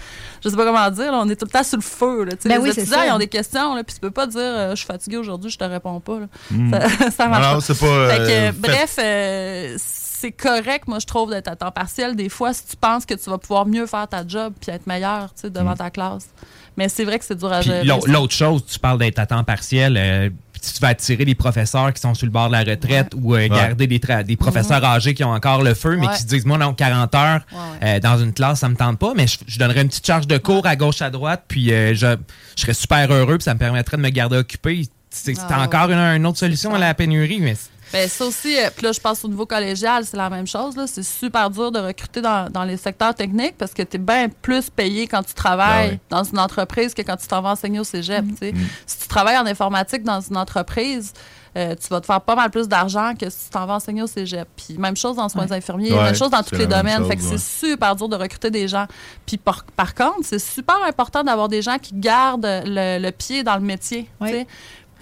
je 0.43 0.49
sais 0.49 0.55
pas 0.55 0.65
comment 0.65 0.89
dire, 0.89 1.11
là, 1.11 1.19
on 1.21 1.29
est 1.29 1.35
tout 1.35 1.45
le 1.45 1.51
temps 1.51 1.63
sur 1.63 1.77
le 1.77 1.83
feu. 1.83 2.23
Là, 2.25 2.31
tu 2.33 2.43
sais, 2.43 2.49
Ben 2.49 2.57
les 2.57 2.63
oui, 2.63 2.71
c'est 2.73 2.81
étudiants, 2.81 2.99
ça. 2.99 3.07
ils 3.07 3.11
ont 3.11 3.17
des 3.19 3.27
questions, 3.27 3.75
là, 3.75 3.83
puis 3.83 3.93
tu 3.95 3.99
peux 3.99 4.11
pas 4.11 4.27
dire, 4.27 4.39
euh, 4.41 4.71
je 4.71 4.75
suis 4.77 4.85
fatigué 4.87 5.17
aujourd'hui, 5.17 5.49
je 5.49 5.57
te 5.57 5.63
réponds 5.63 5.99
pas. 5.99 6.19
là. 6.19 6.25
Mm. 6.51 6.71
Ça, 6.99 7.11
ça 7.17 7.27
marche 7.27 7.45
Non, 7.47 7.53
pas. 7.55 7.61
c'est 7.61 7.79
pas, 7.79 8.09
Fait 8.09 8.17
que, 8.17 8.49
euh, 8.49 8.51
bref, 8.57 8.95
euh, 8.99 9.75
c'est 9.77 10.31
correct, 10.31 10.87
moi, 10.87 10.99
je 10.99 11.05
trouve, 11.05 11.31
d'être 11.31 11.49
à 11.49 11.55
temps 11.55 11.71
partiel. 11.71 12.15
Des 12.15 12.29
fois, 12.29 12.53
si 12.53 12.65
tu 12.65 12.77
penses 12.77 13.05
que 13.05 13.13
tu 13.13 13.29
vas 13.29 13.37
pouvoir 13.37 13.65
mieux 13.65 13.85
faire 13.85 14.07
ta 14.07 14.25
job 14.25 14.53
puis 14.61 14.71
être 14.71 14.87
meilleur 14.87 15.33
tu 15.33 15.41
sais, 15.41 15.49
devant 15.49 15.75
ta 15.75 15.89
classe. 15.89 16.29
Mais 16.77 16.89
c'est 16.89 17.03
vrai 17.03 17.19
que 17.19 17.25
c'est 17.25 17.37
dur 17.37 17.51
à 17.51 17.61
gérer. 17.61 17.83
l'autre 17.83 18.33
chose, 18.33 18.65
tu 18.65 18.79
parles 18.79 18.97
d'être 18.99 19.19
à 19.19 19.25
temps 19.25 19.43
partiel. 19.43 19.95
euh, 19.97 20.29
si 20.61 20.75
tu 20.75 20.79
vas 20.79 20.87
attirer 20.89 21.25
des 21.25 21.35
professeurs 21.35 21.91
qui 21.91 21.99
sont 21.99 22.13
sur 22.13 22.25
le 22.25 22.31
bord 22.31 22.47
de 22.47 22.53
la 22.53 22.61
retraite 22.63 23.11
ou 23.17 23.35
euh, 23.35 23.49
garder 23.49 23.85
des, 23.85 23.99
tra- 23.99 24.23
des 24.23 24.37
professeurs 24.37 24.81
âgés 24.85 25.13
qui 25.13 25.21
ont 25.25 25.31
encore 25.33 25.61
le 25.61 25.73
feu, 25.73 25.97
mais 25.97 26.07
Ouais. 26.07 26.13
qui 26.13 26.21
se 26.21 26.25
disent, 26.25 26.45
moi, 26.45 26.57
non, 26.57 26.73
40 26.73 27.13
heures 27.15 27.41
euh, 27.83 27.99
dans 27.99 28.17
une 28.17 28.31
classe, 28.31 28.59
ça 28.61 28.69
me 28.69 28.75
tente 28.77 28.97
pas, 28.97 29.11
mais 29.13 29.27
je, 29.27 29.39
je 29.45 29.59
donnerais 29.59 29.81
une 29.81 29.89
petite 29.89 30.07
charge 30.07 30.25
de 30.25 30.37
cours 30.37 30.65
à 30.65 30.77
gauche, 30.77 31.01
à 31.01 31.09
droite, 31.09 31.43
puis 31.49 31.73
euh, 31.73 31.93
je, 31.93 32.15
je 32.55 32.61
serais 32.61 32.73
super 32.73 33.11
heureux, 33.11 33.35
puis 33.39 33.43
ça 33.43 33.53
me 33.55 33.59
permettrait 33.59 33.97
de 33.97 34.01
me 34.03 34.09
garder 34.09 34.37
occupé. 34.37 34.83
C'est 35.09 35.33
Ah 35.49 35.57
ouais. 35.57 35.63
encore 35.65 35.89
une, 35.91 35.99
une 35.99 36.25
autre 36.25 36.37
solution 36.39 36.73
à 36.73 36.79
la 36.79 36.93
pénurie, 36.93 37.41
mais 37.41 37.57
c'est- 37.93 37.97
Ben, 38.03 38.09
ça 38.09 38.25
aussi, 38.25 38.57
euh, 38.57 38.69
puis 38.75 38.85
là, 38.85 38.91
je 38.91 38.99
pense 38.99 39.23
au 39.23 39.27
niveau 39.27 39.45
collégial, 39.45 40.03
c'est 40.05 40.17
la 40.17 40.29
même 40.29 40.47
chose. 40.47 40.75
là. 40.75 40.85
C'est 40.87 41.03
super 41.03 41.49
dur 41.49 41.71
de 41.71 41.79
recruter 41.79 42.21
dans, 42.21 42.49
dans 42.51 42.63
les 42.63 42.77
secteurs 42.77 43.15
techniques 43.15 43.57
parce 43.57 43.73
que 43.73 43.83
tu 43.83 43.95
es 43.97 43.99
bien 43.99 44.27
plus 44.41 44.69
payé 44.69 45.07
quand 45.07 45.23
tu 45.23 45.33
travailles 45.33 45.89
Ben 45.89 45.93
oui. 45.95 45.99
dans 46.09 46.23
une 46.23 46.39
entreprise 46.39 46.93
que 46.93 47.01
quand 47.01 47.15
tu 47.17 47.27
t'en 47.27 47.41
vas 47.41 47.49
enseigner 47.51 47.79
au 47.79 47.83
cégep. 47.83 48.25
tu 48.27 48.35
sais. 48.37 48.53
Si 48.85 48.99
tu 48.99 49.07
travailles 49.07 49.37
en 49.37 49.45
informatique 49.45 50.03
dans 50.03 50.19
une 50.21 50.37
entreprise, 50.37 51.13
euh, 51.55 51.75
tu 51.79 51.87
vas 51.89 52.01
te 52.01 52.07
faire 52.07 52.19
pas 52.19 52.33
mal 52.35 52.49
plus 52.49 52.67
d'argent 52.67 53.13
que 53.13 53.29
si 53.29 53.43
tu 53.45 53.49
t'en 53.51 53.67
vas 53.67 53.75
enseigner 53.75 54.01
au 54.01 54.07
cégep. 54.07 54.47
Puis 54.55 54.75
même 54.77 54.97
chose 54.97 55.15
dans 55.17 55.25
les 55.25 55.29
soins 55.29 55.51
infirmiers, 55.51 55.91
Ouais, 55.93 56.03
même 56.03 56.15
chose 56.15 56.31
dans 56.31 56.41
tous 56.41 56.55
les 56.55 56.65
domaines. 56.65 56.97
chose, 56.97 57.07
fait 57.09 57.15
que 57.17 57.21
ouais. 57.21 57.37
c'est 57.37 57.67
super 57.67 57.95
dur 57.95 58.09
de 58.09 58.15
recruter 58.15 58.49
des 58.49 58.67
gens. 58.67 58.87
Puis 59.27 59.37
par, 59.37 59.63
par 59.75 59.93
contre, 59.93 60.21
c'est 60.23 60.39
super 60.39 60.77
important 60.87 61.23
d'avoir 61.23 61.49
des 61.49 61.61
gens 61.61 61.77
qui 61.77 61.91
gardent 61.93 62.63
le, 62.65 62.97
le 62.99 63.11
pied 63.11 63.43
dans 63.43 63.53
le 63.55 63.61
métier. 63.61 64.09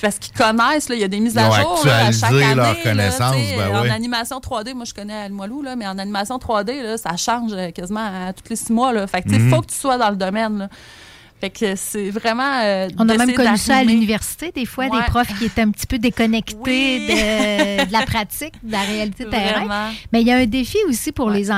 Parce 0.01 0.17
qu'ils 0.17 0.33
connaissent, 0.33 0.89
là, 0.89 0.95
il 0.95 1.01
y 1.01 1.03
a 1.03 1.07
des 1.07 1.19
mises 1.19 1.37
à 1.37 1.49
jour 1.51 1.81
là, 1.85 2.07
à 2.07 2.11
chaque 2.11 2.31
année. 2.31 2.55
là, 2.55 2.73
tu 2.75 2.81
sais, 2.81 3.55
ben 3.57 3.75
en 3.75 3.81
oui. 3.83 3.89
animation 3.89 4.39
3D, 4.39 4.73
moi 4.73 4.85
je 4.85 4.93
connais 4.93 5.13
Almoilou, 5.13 5.61
là, 5.61 5.75
mais 5.75 5.85
en 5.87 5.97
animation 5.99 6.37
3D, 6.37 6.81
là, 6.81 6.97
ça 6.97 7.15
change 7.17 7.51
euh, 7.53 7.69
quasiment 7.71 7.99
à 8.27 8.33
tous 8.33 8.49
les 8.49 8.55
six 8.55 8.71
mois. 8.73 8.91
Là. 8.93 9.05
Fait 9.07 9.21
que, 9.21 9.29
il 9.29 9.39
Mhm. 9.39 9.49
faut 9.53 9.61
que 9.61 9.67
tu 9.67 9.75
sois 9.77 9.97
dans 9.97 10.09
le 10.09 10.15
domaine. 10.15 10.57
là. 10.57 10.69
Fait 11.41 11.49
que 11.49 11.75
c'est 11.75 12.11
vraiment. 12.11 12.59
euh, 12.63 12.87
On 12.99 13.09
a 13.09 13.17
même 13.17 13.33
connu 13.33 13.57
ça 13.57 13.77
à 13.77 13.83
l'université, 13.83 14.51
des 14.55 14.65
fois, 14.67 14.85
Ouais. 14.85 14.91
des 14.99 15.05
profs 15.07 15.35
qui 15.39 15.45
étaient 15.45 15.61
un 15.61 15.71
petit 15.71 15.87
peu 15.87 15.97
déconnectés 15.97 16.55
Oui. 16.63 17.07
de, 17.07 17.85
de 17.87 17.91
la 17.91 18.05
pratique, 18.05 18.53
de 18.63 18.71
la 18.71 18.81
réalité 18.81 19.25
terrain. 19.25 19.65
Vraiment. 19.65 19.89
Mais 20.13 20.21
il 20.21 20.27
y 20.27 20.31
a 20.31 20.37
un 20.37 20.45
défi 20.45 20.77
aussi 20.87 21.11
pour 21.11 21.29
les 21.31 21.49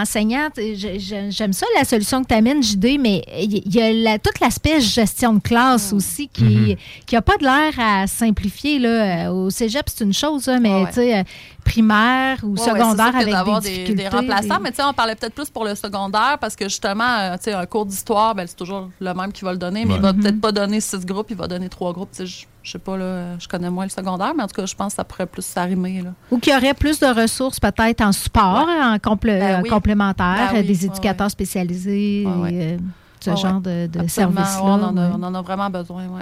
je- 1.00 1.28
J'aime 1.30 1.52
ça, 1.54 1.66
la 1.78 1.84
solution 1.84 2.24
que 2.24 2.28
tu 2.30 2.34
amènes, 2.34 2.64
JD, 2.64 2.98
mais 3.00 3.24
il 3.38 3.76
y 3.76 3.82
a 3.82 3.92
la- 3.92 4.20
tout 4.20 4.32
l'aspect 4.40 4.80
gestion 4.80 5.34
de 5.34 5.40
classe 5.42 5.92
Mm. 5.92 5.96
aussi 5.98 6.28
qui 6.30 6.78
n'a 7.12 7.22
pas 7.22 7.36
de 7.38 7.44
l'air 7.44 7.74
à 7.78 8.08
simplifier. 8.08 8.80
Là. 8.80 9.34
Au 9.34 9.50
cégep, 9.50 9.84
c'est 9.88 10.04
une 10.06 10.14
chose, 10.14 10.48
hein, 10.48 10.60
mais 10.62 10.70
Ouais, 10.74 10.88
tu 10.88 10.94
sais, 10.94 11.18
euh, 11.18 11.24
primaire 11.64 12.38
ou 12.44 12.54
Ouais, 12.56 12.60
ouais, 12.60 12.66
secondaire 12.80 13.12
que 13.12 13.18
avec 13.18 13.28
des 13.64 13.70
difficultés. 13.70 13.94
des 14.04 14.08
remplaçants. 14.10 14.58
des- 14.58 14.64
Mais 14.64 14.72
tu 14.72 14.78
sais, 14.78 14.84
on 14.84 14.94
parlait 14.94 15.16
peut-être 15.16 15.34
plus 15.34 15.50
pour 15.50 15.66
le 15.66 15.76
secondaire 15.76 16.38
parce 16.40 16.56
que 16.56 16.66
justement, 16.66 17.04
euh, 17.20 17.36
tu 17.38 17.44
sais, 17.46 17.54
un 17.54 17.66
cours 17.66 17.86
d'histoire, 17.86 18.36
ben, 18.36 18.46
c'est 18.48 18.56
toujours 18.56 18.90
le 19.00 19.14
même 19.14 19.32
qui 19.32 19.44
va 19.44 19.52
le 19.52 19.58
donner, 19.58 19.86
mais 19.86 19.92
Ouais. 19.94 20.00
il 20.00 20.02
va 20.02 20.14
peut-être 20.14 20.40
pas 20.42 20.52
donner 20.52 20.80
six 20.82 21.06
groupes, 21.06 21.28
il 21.32 21.38
va 21.38 21.48
donner 21.48 21.70
trois 21.70 21.94
groupes. 21.94 22.12
Tu 22.16 22.28
sais, 22.28 22.48
Je 22.66 22.72
sais 22.72 22.80
pas, 22.80 22.96
là, 22.96 23.38
je 23.40 23.48
connais 23.50 23.70
moins 23.70 23.84
le 23.84 23.90
secondaire, 23.90 24.34
mais 24.38 24.42
en 24.44 24.48
tout 24.48 24.56
cas, 24.56 24.66
je 24.66 24.74
pense 24.74 24.94
que 24.94 24.96
ça 24.96 25.04
pourrait 25.04 25.26
plus 25.26 25.44
s'arrimer. 25.44 26.02
là. 26.02 26.12
Ou 26.32 26.38
qu'il 26.40 26.54
y 26.54 26.56
aurait 26.56 26.74
plus 26.74 26.98
de 26.98 27.08
ressources 27.08 27.60
peut-être 27.60 28.00
en 28.00 28.14
support, 28.14 28.66
en 28.70 28.96
complé- 29.00 29.38
Ben 29.38 29.56
euh, 29.60 29.62
oui. 29.64 29.70
complémentaire, 29.70 30.52
Ben 30.54 30.62
oui, 30.62 30.68
des 30.68 30.80
ouais, 30.80 30.86
éducateurs 30.86 31.30
spécialisés, 31.30 32.24
Ouais, 32.26 32.42
ouais. 32.44 32.54
et, 32.54 32.74
euh, 32.76 32.78
ce 33.24 33.30
Ouais, 33.32 33.38
genre 33.38 33.62
de, 33.62 33.90
service-là. 34.08 34.62
on, 34.64 34.84
en 34.84 34.98
a, 34.98 35.08
ouais. 35.08 35.14
on 35.18 35.24
en 35.24 35.34
a 35.36 35.42
vraiment 35.42 35.70
besoin, 35.70 36.08
ouais. 36.08 36.22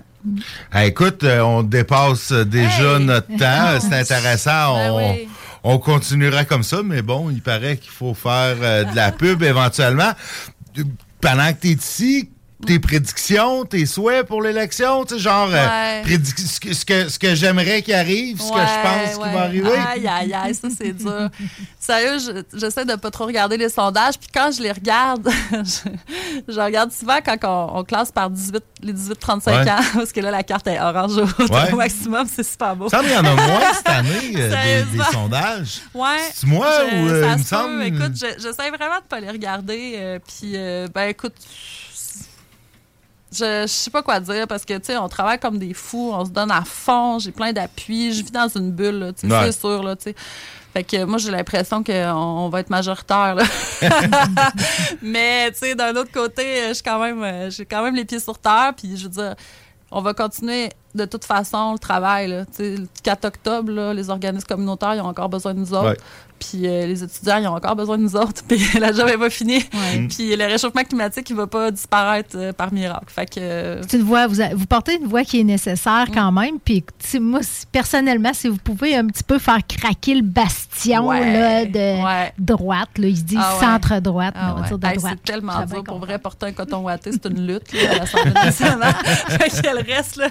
Ah, 0.72 0.86
écoute, 0.86 1.24
euh, 1.24 1.42
on 1.42 1.64
dépasse 1.64 2.32
déjà 2.32 2.98
Hey! 2.98 3.06
notre 3.06 3.28
temps. 3.38 3.80
C'est 3.80 4.00
intéressant. 4.00 4.76
Ben 4.76 4.92
on, 4.92 5.12
oui. 5.14 5.28
on 5.64 5.78
continuera 5.80 6.46
comme 6.46 6.64
ça, 6.64 6.82
mais 6.84 7.02
bon, 7.02 7.30
il 7.32 7.42
paraît 7.42 7.78
qu'il 7.78 7.92
faut 7.92 8.14
faire 8.14 8.56
euh, 8.62 8.84
de 8.84 8.96
la 8.96 9.12
pub 9.12 9.42
éventuellement. 9.54 10.12
Pendant 11.20 11.52
que 11.54 11.62
tu 11.62 11.68
es 11.70 11.72
ici, 11.74 12.30
tes 12.66 12.80
prédictions, 12.80 13.66
tes 13.66 13.86
souhaits 13.86 14.26
pour 14.28 14.42
l'élection, 14.42 15.04
tu 15.06 15.16
sais, 15.16 15.20
genre, 15.20 15.50
euh, 15.52 16.02
Ouais. 16.04 16.04
ce 16.38 16.60
que, 16.86 17.10
ce 17.10 17.20
que, 17.20 17.36
j'aimerais 17.36 17.82
qu'il 17.82 17.94
arrive, 17.94 18.40
ce 18.42 18.52
que 18.52 18.58
je 18.60 18.82
pense 18.84 19.18
Ouais, 19.18 19.28
qui 19.30 19.34
va 19.36 19.42
arriver. 19.42 19.70
Aïe, 19.72 20.08
aïe, 20.08 20.34
aïe, 20.34 20.56
ça, 20.56 20.68
c'est 20.76 20.94
dur. 20.94 21.30
Sérieux, 21.80 22.18
je- 22.20 22.58
j'essaie 22.58 22.86
de 22.86 22.96
pas 22.96 23.10
trop 23.12 23.26
regarder 23.26 23.58
les 23.58 23.70
sondages. 23.70 24.18
Puis 24.20 24.30
quand 24.34 24.52
je 24.56 24.62
les 24.62 24.72
regarde, 24.72 25.28
je, 25.52 25.90
je 26.54 26.60
regarde 26.60 26.92
souvent 26.92 27.18
quand 27.26 27.38
on, 27.44 27.80
on 27.80 27.84
classe 27.84 28.12
par 28.12 28.30
18, 28.30 28.64
les 28.84 28.94
18-35 28.94 29.46
Ouais. 29.64 29.70
ans, 29.72 29.76
parce 29.96 30.12
que 30.12 30.20
là, 30.22 30.32
la 30.32 30.44
carte 30.44 30.68
est 30.68 30.80
orange 30.80 31.18
au, 31.18 31.76
maximum. 31.76 32.28
C'est 32.34 32.44
super 32.44 32.76
beau. 32.76 32.90
Ça, 32.90 33.02
il 33.04 33.10
y 33.12 33.16
en 33.16 33.26
a 33.26 33.34
moins 33.34 33.74
cette 33.74 33.90
année, 33.90 34.34
euh, 34.38 34.84
des- 34.92 35.04
sondages. 35.12 35.82
Ouais. 35.94 36.18
C'est 36.34 36.48
moi 36.48 36.68
Je- 36.92 36.96
ou 36.98 37.08
euh, 37.10 37.22
ça 37.24 37.34
il 37.34 37.40
me 37.40 37.44
semble? 37.44 37.84
Écoute, 37.84 38.16
je- 38.16 38.42
j'essaie 38.42 38.70
vraiment 38.70 38.98
de 39.00 39.08
pas 39.10 39.20
les 39.20 39.30
regarder. 39.30 40.20
puis, 40.28 40.54
ben, 40.94 41.08
écoute, 41.10 41.34
je, 43.34 43.62
je 43.64 43.68
sais 43.68 43.90
pas 43.92 44.02
quoi 44.04 44.20
dire 44.20 44.48
parce 44.48 44.66
que, 44.66 44.74
tu 44.78 44.86
sais, 44.88 44.98
on 44.98 45.08
travaille 45.08 45.40
comme 45.40 45.58
des 45.58 45.74
fous, 45.74 46.12
on 46.14 46.26
se 46.26 46.32
donne 46.32 46.52
à 46.52 46.64
fond, 46.66 47.18
j'ai 47.20 47.32
plein 47.32 47.54
d'appui, 47.54 48.14
je 48.14 48.24
vis 48.24 48.32
dans 48.32 48.48
une 48.50 48.72
bulle, 48.72 49.00
là, 49.00 49.14
tu 49.14 49.28
sais, 49.28 49.34
Ouais. 49.34 49.46
c'est 49.52 49.60
sûr, 49.60 49.82
là, 49.84 49.96
tu 49.96 50.04
sais. 50.04 50.16
Fait 50.74 50.84
que 50.86 51.04
moi, 51.04 51.18
j'ai 51.18 51.32
l'impression 51.32 51.84
qu'on 51.84 51.94
on 52.14 52.50
va 52.50 52.62
être 52.62 52.70
majoritaire, 52.70 53.36
là. 53.36 53.44
Mais, 55.02 55.52
tu 55.52 55.60
sais, 55.60 55.76
d'un 55.76 55.96
autre 55.96 56.12
côté, 56.12 56.68
je 56.70 56.74
suis 56.76 56.84
quand 56.84 57.00
même, 57.00 57.22
euh, 57.24 57.50
j'ai 57.50 57.66
quand 57.66 57.84
même 57.84 57.96
les 57.96 58.06
pieds 58.06 58.20
sur 58.20 58.38
terre, 58.38 58.74
puis 58.76 58.96
je 58.98 59.04
veux 59.04 59.10
dire, 59.10 59.36
on 59.92 60.02
va 60.02 60.14
continuer 60.14 60.70
de 60.96 61.06
toute 61.06 61.26
façon 61.26 61.74
le 61.74 61.80
travail, 61.80 62.28
là. 62.30 62.46
Tu 62.46 62.52
sais, 62.56 62.76
le 62.78 62.88
4 63.04 63.26
octobre, 63.26 63.72
là, 63.72 63.94
les 63.94 64.10
organismes 64.10 64.48
communautaires, 64.48 64.96
ils 64.96 65.02
ont 65.02 65.06
encore 65.08 65.30
besoin 65.30 65.54
de 65.54 65.60
nous 65.60 65.74
autres. 65.74 65.90
Ouais. 65.92 65.98
Puis 66.42 66.66
euh, 66.68 66.88
les 66.88 67.04
étudiants, 67.04 67.38
ils 67.38 67.48
ont 67.48 67.56
encore 67.56 67.76
besoin 67.76 67.98
de 67.98 68.04
nous 68.04 68.16
autres. 68.16 68.44
Puis 68.48 68.60
la 68.80 68.92
job 68.92 69.06
n'est 69.08 69.18
pas 69.18 69.30
finie. 69.30 69.64
Ouais. 69.74 70.08
Puis 70.10 70.36
le 70.36 70.46
réchauffement 70.46 70.84
climatique, 70.84 71.30
il 71.30 71.34
ne 71.34 71.38
va 71.42 71.48
pas 71.48 71.70
disparaître 71.72 72.32
euh, 72.36 72.52
par 72.52 72.74
miracle. 72.74 73.06
Fait 73.08 73.26
que. 73.28 73.40
euh, 73.40 73.82
C'est 73.88 73.98
une 73.98 74.04
voix, 74.04 74.28
vous, 74.28 74.42
a- 74.42 74.54
vous 74.56 74.66
portez 74.66 74.96
une 75.00 75.08
voix 75.08 75.24
qui 75.24 75.40
est 75.40 75.44
nécessaire 75.44 76.06
quand 76.14 76.32
même. 76.32 76.60
Puis, 76.64 76.84
moi, 77.20 77.40
si- 77.44 77.66
personnellement, 77.72 78.34
si 78.34 78.48
vous 78.48 78.58
pouvez 78.58 78.96
un 78.96 79.06
petit 79.08 79.24
peu 79.24 79.38
faire 79.40 79.60
craquer 79.68 80.16
le 80.16 80.24
bastion 80.24 81.08
Ouais, 81.08 81.34
là, 81.34 81.66
de 81.66 82.04
ouais. 82.04 82.34
droite, 82.40 82.98
là, 82.98 83.08
ils 83.08 83.18
se 83.18 83.24
disent 83.24 83.38
Ah 83.40 83.56
ouais. 83.60 83.66
centre-droite, 83.66 84.34
Ah 84.36 84.46
mais 84.48 84.52
on 84.52 84.56
va 84.56 84.62
ouais. 84.62 84.68
dire 84.68 84.78
de 84.80 84.88
Hey, 84.88 84.98
droite. 84.98 85.14
c'est 85.26 85.32
tellement 85.32 85.66
dur. 85.66 85.84
Pour 85.84 86.00
vrai, 86.00 86.18
porter 86.20 86.48
un 86.48 86.52
coton 86.54 86.80
watté, 86.80 87.12
c'est 87.12 87.26
une 87.30 87.46
lutte 87.46 87.72
là, 87.74 87.92
à 87.92 87.96
l'Assemblée 88.00 88.32
nationale. 88.46 88.94
fait 89.28 89.50
que 89.62 89.76
le 89.78 89.94
reste, 89.94 90.16
là. 90.18 90.30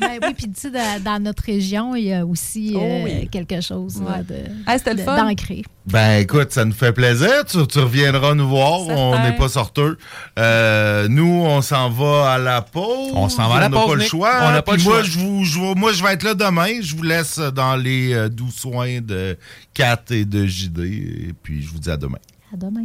Ben 0.00 0.18
oui, 0.22 0.34
puis 0.34 0.46
tu 0.50 0.60
sais, 0.60 0.70
dans, 0.70 1.02
dans 1.02 1.22
notre 1.22 1.42
région, 1.42 1.94
il 1.96 2.04
y 2.04 2.12
a 2.12 2.24
aussi 2.24 2.74
Oh 2.76 2.80
euh, 2.80 3.04
oui. 3.04 3.28
quelque 3.28 3.60
chose 3.60 4.00
là, 4.02 4.22
de, 4.22 4.34
Hey, 4.70 4.78
c'était 4.78 4.94
le 4.94 5.00
de- 5.00 5.04
d'ancré. 5.16 5.62
Ben 5.86 6.18
écoute, 6.20 6.52
ça 6.52 6.64
nous 6.64 6.72
fait 6.72 6.92
plaisir. 6.92 7.44
Tu, 7.48 7.64
tu 7.66 7.78
reviendras 7.78 8.34
nous 8.34 8.48
voir. 8.48 8.80
Certain. 8.86 8.94
On 9.00 9.22
n'est 9.22 9.36
pas 9.36 9.48
sorteux. 9.48 9.98
Euh, 10.38 11.06
nous, 11.08 11.42
on 11.44 11.62
s'en 11.62 11.90
va 11.90 12.32
à 12.32 12.38
la 12.38 12.60
pause. 12.62 13.12
On 13.14 13.28
s'en 13.28 13.48
va 13.48 13.56
à 13.56 13.60
la 13.60 13.66
On 13.66 13.70
n'a 13.70 13.76
pause, 13.76 13.86
pas 13.90 13.94
le 13.94 14.04
choix. 14.04 14.30
On 14.42 14.50
n'a 14.52 14.62
pas 14.62 14.72
Puis 14.72 14.82
le 14.82 14.88
moi, 14.88 15.02
choix. 15.02 15.10
Je 15.10 15.18
vous, 15.18 15.44
je 15.44 15.58
vous- 15.58 15.74
moi, 15.74 15.92
je 15.92 16.02
vais 16.02 16.12
être 16.14 16.22
là 16.24 16.34
demain. 16.34 16.80
Je 16.82 16.96
vous 16.96 17.02
laisse 17.04 17.38
dans 17.38 17.76
les 17.76 18.12
euh, 18.14 18.28
doux 18.28 18.50
soins 18.50 19.00
de 19.00 19.38
Kat 19.74 20.00
et 20.10 20.24
de 20.24 20.44
JD. 20.46 20.78
Et 20.80 21.34
puis, 21.42 21.62
je 21.62 21.68
vous 21.70 21.78
dis 21.78 21.90
à 21.90 21.96
demain. 21.96 22.18
À 22.52 22.56
demain. 22.56 22.84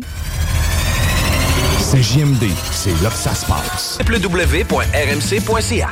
C'est 1.80 2.02
JMD, 2.02 2.46
c'est 2.72 3.02
là 3.04 3.10
que 3.10 3.16
ça 3.16 3.34
se 3.36 3.46
passe. 3.46 4.00
www.rmc.ca. 4.08 5.90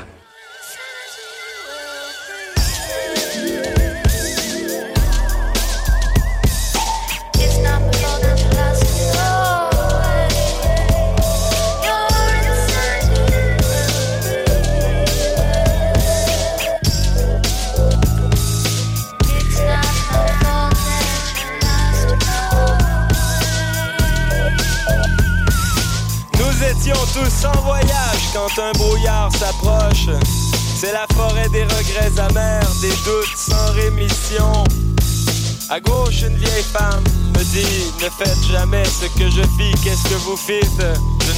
tous 26.94 27.46
en 27.46 27.62
voyage 27.62 28.24
quand 28.34 28.62
un 28.62 28.72
brouillard 28.74 29.32
s'approche. 29.36 30.08
C'est 30.76 30.94
la 30.94 31.06
forêt 31.16 31.50
des 31.50 31.64
regrets 31.64 32.20
amers, 32.20 32.70
des 32.82 32.94
doutes 33.06 33.36
sans 33.36 33.72
rémission. 33.74 34.64
À 35.70 35.80
gauche, 35.80 36.22
une 36.22 36.38
vieille 36.38 36.64
femme 36.64 37.04
me 37.38 37.44
dit 37.44 37.92
Ne 38.02 38.10
faites 38.10 38.44
jamais 38.52 38.84
ce 38.86 39.06
que 39.20 39.30
je 39.30 39.42
fis, 39.58 39.74
qu'est-ce 39.84 40.04
que 40.10 40.16
vous 40.26 40.38
fîtes 40.38 40.84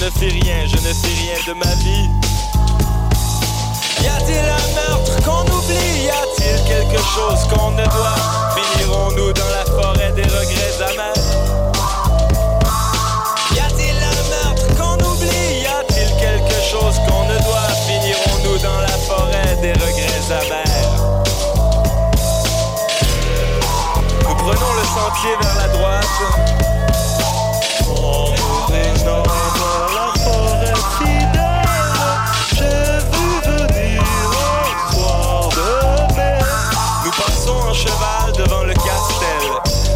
je 0.02 0.06
ne 0.06 0.10
fais 0.12 0.30
rien, 0.30 0.66
je 0.68 0.78
ne 0.78 0.94
sais 0.94 1.08
rien 1.08 1.38
de 1.48 1.54
ma 1.54 1.76
vie. 1.76 2.10
Y 4.02 4.08
a-t-il 4.08 4.40
un 4.40 4.90
meurtre 4.90 5.24
qu'on 5.24 5.44
oublie? 5.44 6.06
Y 6.06 6.10
a-t-il 6.10 6.64
quelque 6.66 7.02
chose 7.04 7.48
qu'on 7.54 7.72
ne 7.72 7.84
doit 7.84 8.41
vers 25.24 25.56
la 25.56 25.68
droite. 25.68 26.06
En 27.90 28.26
forêt 30.20 30.74
fidèle, 30.98 31.62
un 32.60 32.74
soir. 34.94 35.50
Nous 37.06 37.12
passons 37.12 37.58
en 37.70 37.74
cheval 37.74 38.32
devant 38.38 38.64
le 38.64 38.74
castel. 38.74 39.44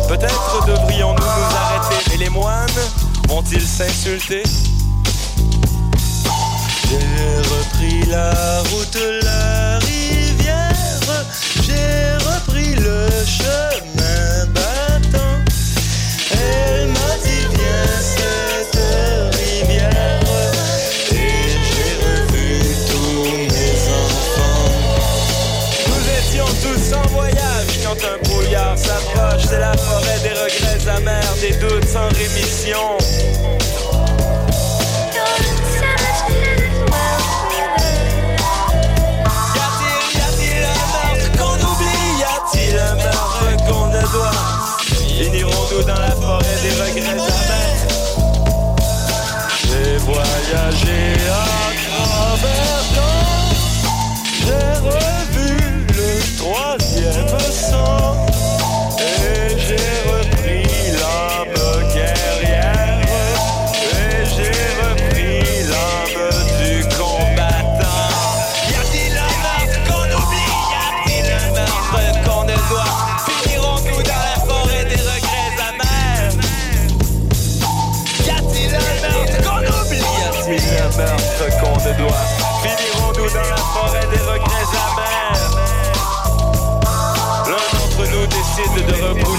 Peut-être 0.08 0.66
devrions-nous 0.68 1.24
nous 1.24 1.56
arrêter. 1.56 2.14
Et 2.14 2.18
les 2.18 2.30
moines 2.30 2.68
vont-ils 3.28 3.68
s'insulter? 3.68 4.44
J'ai 6.88 7.38
repris 7.38 8.06
la 8.08 8.30
route, 8.70 8.98
la 9.24 9.65
La 29.60 29.74
forêt 29.78 30.20
des 30.22 30.34
regrets 30.34 30.88
amers, 30.90 31.36
des 31.40 31.56
doutes 31.58 31.88
sans 31.88 32.08
rémission. 32.10 32.98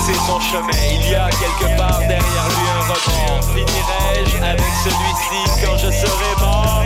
Repousser 0.07 0.27
son 0.27 0.41
chemin. 0.41 0.71
Il 0.91 1.11
y 1.11 1.15
a 1.15 1.29
quelque 1.31 1.77
part 1.77 1.99
derrière 1.99 2.49
lui 2.49 2.69
un 2.75 2.81
rebond. 2.81 3.43
Finirai-je 3.43 4.37
avec 4.43 4.73
celui-ci 4.85 5.65
quand 5.65 5.77
je 5.77 5.91
serai 5.91 6.35
mort? 6.41 6.83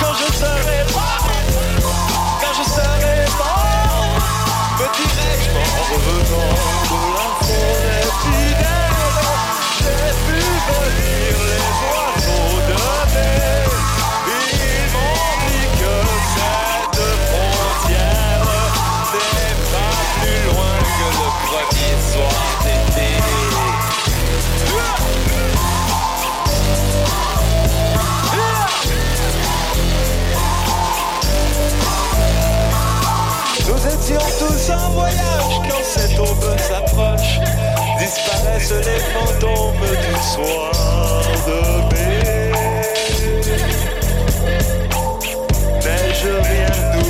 Quand 0.00 0.14
je 0.14 0.32
serai 0.32 0.84
mort? 0.92 1.26
Quand 2.40 2.54
je 2.56 2.64
serai 2.68 3.26
mort? 3.38 4.18
Me 4.78 4.86
dirai-je 4.96 5.50
en 5.50 5.82
revenant 5.92 6.54
de 6.82 6.98
forêt 7.44 8.08
fidèle 8.22 8.98
J'ai 9.78 10.10
vu 10.26 10.40
venir 10.68 11.34
les 11.48 11.68
oiseaux 11.90 12.09
voyage 34.92 35.60
quand 35.68 35.84
cette 35.84 36.18
aube 36.18 36.58
s'approche. 36.58 37.40
Disparaissent 37.98 38.72
les 38.72 39.00
fantômes 39.12 39.86
du 40.06 40.14
soir 40.22 41.22
de 41.46 41.60
mai. 41.94 42.52
N'ai-je 45.84 46.28
rien 46.28 46.72
oublié 47.00 47.09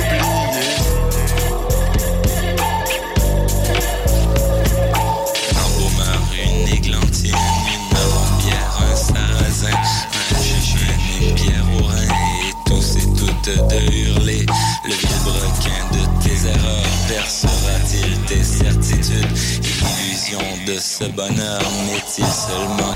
ce 20.81 21.03
bonheur 21.11 21.61
n'est-il 21.85 22.25
seulement 22.25 22.95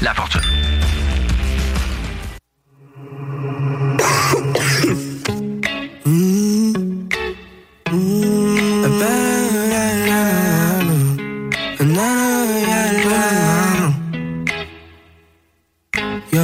Yo, 16.33 16.41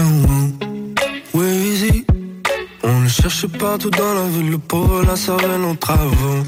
Weezy, 1.33 2.05
on 2.83 3.01
le 3.01 3.09
cherchait 3.09 3.47
partout 3.47 3.89
dans 3.89 4.13
la 4.13 4.27
ville, 4.27 4.51
le 4.51 4.57
pauvre 4.59 5.03
la 5.03 5.15
cervelle 5.15 5.63
en 5.63 5.75
travaux. 5.75 6.43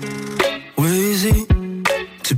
Weezy, 0.77 1.47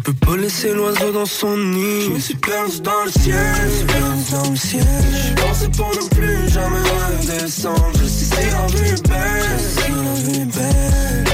peux 0.05 0.13
pas 0.13 0.37
laisser 0.37 0.71
l'oiseau 0.71 1.11
dans 1.11 1.25
son 1.25 1.57
nid. 1.57 2.01
Je 2.05 2.09
me 2.11 2.19
suis 2.19 2.35
perdu 2.35 2.79
dans 2.81 3.03
le 3.05 3.11
ciel, 3.11 3.55
je 3.55 3.65
me 3.65 3.71
suis 3.71 3.85
perdu 3.85 4.23
dans 4.31 4.49
le 4.51 4.55
ciel. 4.55 4.87
Je 5.27 5.33
pensais 5.41 5.69
pour 5.69 5.89
ne 5.89 6.07
plus 6.15 6.49
jamais 6.49 6.77
redescendre. 6.79 7.91
Je 7.99 8.05
sais 8.07 8.25
si 8.25 8.45
la 8.51 8.67
vie 8.67 8.89
est 8.91 9.07
belle, 9.07 9.43
je 9.57 9.63
sais 9.63 9.81
si 9.81 9.91
la 9.91 10.13
vie 10.13 10.41
est 10.41 10.45
belle. 10.45 11.25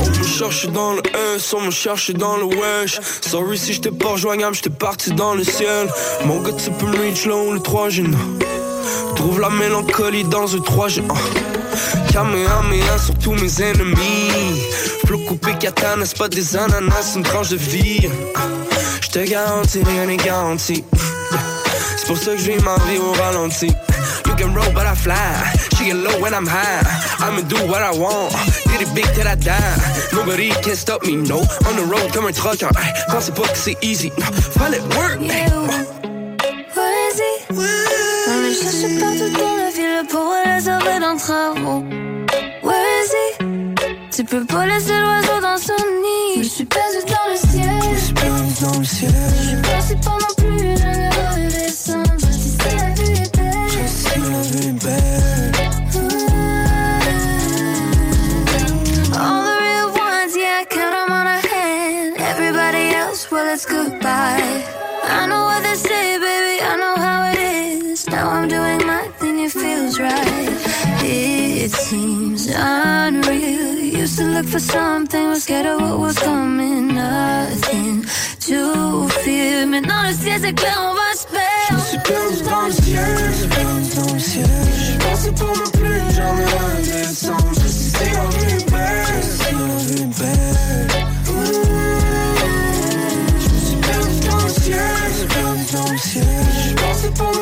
On 0.00 0.06
me 0.18 0.24
cherche 0.24 0.66
dans 0.68 0.92
le 0.94 1.02
S, 1.34 1.54
on 1.54 1.60
me 1.60 1.70
cherche 1.70 2.10
dans 2.12 2.36
le 2.36 2.44
wesh. 2.44 3.00
Sorry 3.20 3.58
si 3.58 3.72
j'étais 3.72 3.90
pas 3.90 4.10
rejoignable, 4.10 4.54
j'étais 4.54 4.70
parti 4.70 5.10
dans 5.12 5.34
le 5.34 5.42
ciel. 5.42 5.88
Mon 6.24 6.40
gars, 6.40 6.52
tu 6.52 6.70
peux 6.70 6.86
me 6.86 6.98
reach 6.98 7.26
là 7.26 7.36
où 7.36 7.52
le 7.52 7.60
3 7.60 7.88
G. 7.88 8.04
Trouve 9.16 9.40
la 9.40 9.50
mélancolie 9.50 10.24
dans 10.24 10.54
un 10.54 10.60
3 10.60 10.88
G. 10.88 11.02
Kamehameha 12.12 12.98
sur 12.98 13.18
tous 13.18 13.32
mes 13.32 13.62
ennemis. 13.62 14.62
Flou 15.12 15.26
coupé 15.26 15.52
katana, 15.60 16.06
c'est 16.06 16.16
pas 16.16 16.30
des 16.30 16.56
ananas, 16.56 17.02
c'est 17.02 17.18
une 17.18 17.22
tranche 17.22 17.50
de 17.50 17.56
vie? 17.56 18.08
J'te 19.02 19.28
garantis, 19.28 19.82
rien 19.84 20.06
n'est 20.06 20.16
garanti. 20.16 20.82
C'est 21.98 22.06
pour 22.06 22.16
ça 22.16 22.30
que 22.30 22.38
je 22.38 22.50
vis 22.50 22.62
ma 22.62 22.76
vie 22.86 22.96
au 22.96 23.12
ralenti. 23.12 23.66
You 24.24 24.34
can 24.38 24.54
roll, 24.54 24.72
but 24.72 24.86
I 24.86 24.94
fly. 24.96 25.14
She 25.76 25.84
get 25.84 25.96
low 25.96 26.18
when 26.18 26.32
I'm 26.32 26.46
high. 26.46 26.80
I'ma 27.20 27.42
do 27.42 27.56
what 27.66 27.82
I 27.82 27.94
want. 27.94 28.32
Did 28.68 28.88
it 28.88 28.94
big 28.94 29.04
till 29.12 29.28
I 29.28 29.34
die. 29.34 29.60
Nobody 30.14 30.48
can 30.62 30.76
stop 30.76 31.04
me, 31.04 31.16
no. 31.16 31.40
On 31.68 31.76
the 31.76 31.84
road 31.84 32.10
comme 32.14 32.24
un 32.24 32.32
trucker. 32.32 32.70
Ay, 32.74 32.94
Pensez 33.10 33.32
pas 33.32 33.48
que 33.48 33.58
c'est 33.58 33.76
easy. 33.82 34.10
No. 34.16 34.24
Fallait 34.56 34.80
work. 34.96 35.20
ay. 35.20 35.44
Vas-y. 36.74 37.60
On 38.30 38.40
le 38.40 38.54
cherche 38.54 38.98
partout 38.98 39.38
dans 39.38 39.56
la 39.58 39.70
ville 39.76 40.06
pour 40.08 40.32
les 40.46 40.60
sauver 40.60 41.00
d'un 41.00 41.16
travaux. 41.18 41.84
Tu 44.22 44.28
peux 44.28 44.44
pas 44.44 44.66
laisser 44.66 44.92
l'oiseau 45.00 45.40
dans 45.40 45.58
son 45.58 45.72
nid. 46.00 46.44
Je 46.44 46.48
suis 46.48 46.64
perdu 46.64 46.98
dans 47.08 47.28
le 47.28 47.36
ciel. 47.36 47.82
Je 47.92 47.98
suis 47.98 48.14
perdu 48.14 48.52
dans 48.62 48.78
le 48.78 48.84
ciel. 48.84 49.10
Je 49.36 49.48
suis 49.48 49.56
perdu 49.56 49.96
pendant 50.04 50.34
plus 50.36 50.74
d'un. 50.76 51.10
Je 52.18 52.30
sais 52.30 52.76
la 52.76 52.90
vue 52.94 53.14
est 53.14 53.36
belle. 53.36 53.68
Je 53.68 53.84
sais 53.88 54.20
la 54.20 54.42
vue 54.42 54.68
est 54.68 54.84
belle. 54.84 55.52
All 59.12 59.42
the 59.42 59.54
real 59.58 59.88
ones, 59.90 60.36
yeah, 60.36 60.60
I 60.60 60.66
count 60.70 60.92
them 60.92 61.10
on 61.10 61.26
a 61.26 61.40
hand. 61.52 62.14
Everybody 62.20 62.94
else, 62.94 63.28
well, 63.28 63.52
it's 63.52 63.66
goodbye. 63.66 64.62
I 65.02 65.26
know 65.26 65.46
what 65.46 65.64
they 65.64 65.74
say, 65.74 66.18
baby, 66.20 66.62
I 66.62 66.76
know 66.76 66.94
how 66.96 67.24
it 67.32 67.38
is. 67.40 68.06
Now 68.08 68.30
I'm 68.30 68.46
doing 68.46 68.86
my 68.86 69.02
thing, 69.18 69.40
it 69.40 69.50
feels 69.50 69.98
right. 69.98 70.48
It 71.02 71.72
seems 71.72 72.46
unreal. 72.54 73.71
To 74.22 74.28
look 74.28 74.46
for 74.46 74.60
something, 74.60 75.30
was 75.30 75.42
scared 75.42 75.66
of 75.66 75.80
what 75.80 75.98
was 75.98 76.16
coming. 76.16 76.94
Nothing 76.94 78.04
to 78.46 79.08
fear. 79.24 79.66
Maintenant 79.66 80.02
le 80.06 80.12
ciel 80.14 80.40
c'est 80.40 80.52
clair, 80.52 80.78
on 80.80 80.94
va 80.94 81.12
se 81.16 81.26
perdre. 81.26 81.66
Je 81.68 81.74
me 81.74 81.80
suis 81.80 81.98
perdu 81.98 82.42
dans 82.48 82.66
le 82.66 82.72
ciel, 82.72 83.32
j'ai 83.40 83.48
perdu 83.48 83.90
dans 83.96 84.12
le 84.14 84.20
ciel. 84.20 84.46
J'ai 84.86 84.98
pensé 84.98 85.32
pour 85.32 85.50
ne 85.50 85.66
plus 85.76 86.14
jamais 86.14 86.44
redescendre. 86.44 87.52
Je 87.62 87.68
suis 87.68 87.90
si 87.90 88.04
la 88.14 88.24
vie 88.30 88.54
est 88.54 88.70
belle, 88.70 89.22
je 89.22 89.30
suis 89.42 89.56
la 89.56 89.66
vie 89.86 90.02
est 90.02 90.12
belle. 90.20 90.88
Je 93.42 93.48
me 93.50 93.58
suis 93.66 93.80
perdu 93.88 94.16
dans 94.28 94.42
le 94.44 94.52
ciel, 94.62 94.98
j'ai 95.18 95.26
perdu 95.26 95.64
dans 95.74 95.90
le 95.90 95.98
ciel. 95.98 96.46
J'ai 96.62 96.74
pensé 96.76 97.08
pour 97.16 97.32
ne 97.34 97.41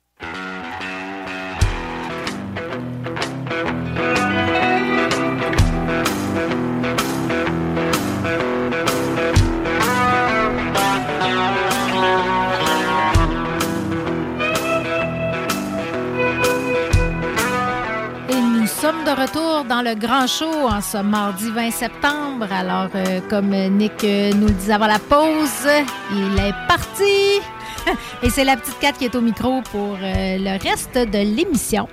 Retour 19.15 19.65
dans 19.67 19.81
le 19.81 19.95
grand 19.95 20.27
show 20.27 20.67
en 20.69 20.81
ce 20.81 20.97
mardi 20.97 21.49
20 21.51 21.71
septembre. 21.71 22.47
Alors, 22.51 22.89
euh, 22.95 23.19
comme 23.29 23.49
Nick 23.49 24.03
euh, 24.03 24.31
nous 24.33 24.47
le 24.47 24.53
disait 24.53 24.73
avant 24.73 24.87
la 24.87 24.99
pause, 24.99 25.67
il 26.11 26.39
est 26.39 26.53
parti. 26.67 27.41
Et 28.23 28.29
c'est 28.29 28.43
la 28.43 28.55
petite 28.57 28.79
Cat 28.79 28.93
qui 28.93 29.05
est 29.05 29.15
au 29.15 29.21
micro 29.21 29.61
pour 29.71 29.97
euh, 30.01 30.37
le 30.37 30.61
reste 30.61 30.95
de 30.95 31.17
l'émission. 31.35 31.87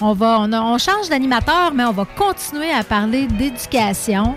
On, 0.00 0.12
va, 0.12 0.38
on, 0.40 0.52
a- 0.52 0.60
on 0.62 0.78
change 0.78 1.08
d'animateur, 1.08 1.72
mais 1.74 1.84
on 1.84 1.92
va 1.92 2.04
continuer 2.04 2.70
à 2.72 2.84
parler 2.84 3.26
d'éducation 3.26 4.34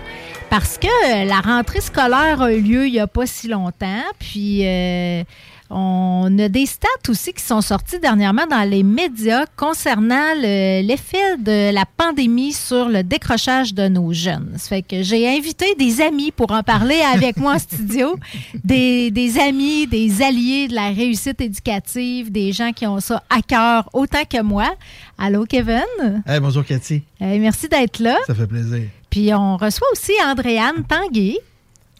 parce 0.50 0.78
que 0.78 1.26
la 1.26 1.40
rentrée 1.40 1.80
scolaire 1.80 2.40
a 2.42 2.52
eu 2.52 2.60
lieu 2.60 2.86
il 2.86 2.92
n'y 2.92 3.00
a 3.00 3.06
pas 3.06 3.26
si 3.26 3.48
longtemps. 3.48 4.02
Puis, 4.18 4.60
euh, 4.66 5.22
on 5.70 6.38
a 6.38 6.48
des 6.48 6.66
stats 6.66 6.88
aussi 7.08 7.32
qui 7.32 7.42
sont 7.42 7.60
sortis 7.60 7.98
dernièrement 7.98 8.46
dans 8.48 8.68
les 8.68 8.82
médias 8.82 9.44
concernant 9.56 10.34
le- 10.36 10.82
l'effet 10.86 11.36
de 11.38 11.72
la 11.72 11.84
pandémie 11.86 12.52
sur 12.52 12.88
le 12.88 13.02
décrochage 13.02 13.74
de 13.74 13.88
nos 13.88 14.12
jeunes. 14.12 14.52
Ça 14.56 14.68
fait 14.68 14.82
que 14.82 15.02
j'ai 15.02 15.28
invité 15.28 15.74
des 15.78 16.00
amis 16.00 16.30
pour 16.32 16.52
en 16.52 16.62
parler 16.62 17.00
avec 17.14 17.36
moi 17.38 17.54
en 17.54 17.58
studio. 17.58 18.16
Des, 18.64 19.10
des 19.10 19.38
amis, 19.38 19.86
des 19.86 20.22
alliés 20.22 20.68
de 20.68 20.74
la 20.74 20.88
réussite 20.88 21.40
éducative, 21.40 22.30
des 22.32 22.52
gens 22.52 22.72
qui 22.72 22.86
ont 22.86 23.00
ça 23.00 23.22
à 23.28 23.42
cœur 23.42 23.88
autant 23.92 24.24
que 24.28 24.40
moi. 24.42 24.74
Allô, 25.18 25.44
Kevin? 25.44 26.22
Hey, 26.26 26.40
bonjour 26.40 26.64
Cathy, 26.64 27.02
Euh, 27.20 27.38
merci 27.40 27.68
d'être 27.68 27.98
là. 27.98 28.16
ça 28.26 28.34
fait 28.34 28.46
plaisir. 28.46 28.82
Puis 29.10 29.32
on 29.34 29.56
reçoit 29.56 29.86
aussi 29.92 30.12
Andréane 30.24 30.84
Tanguay. 30.88 31.38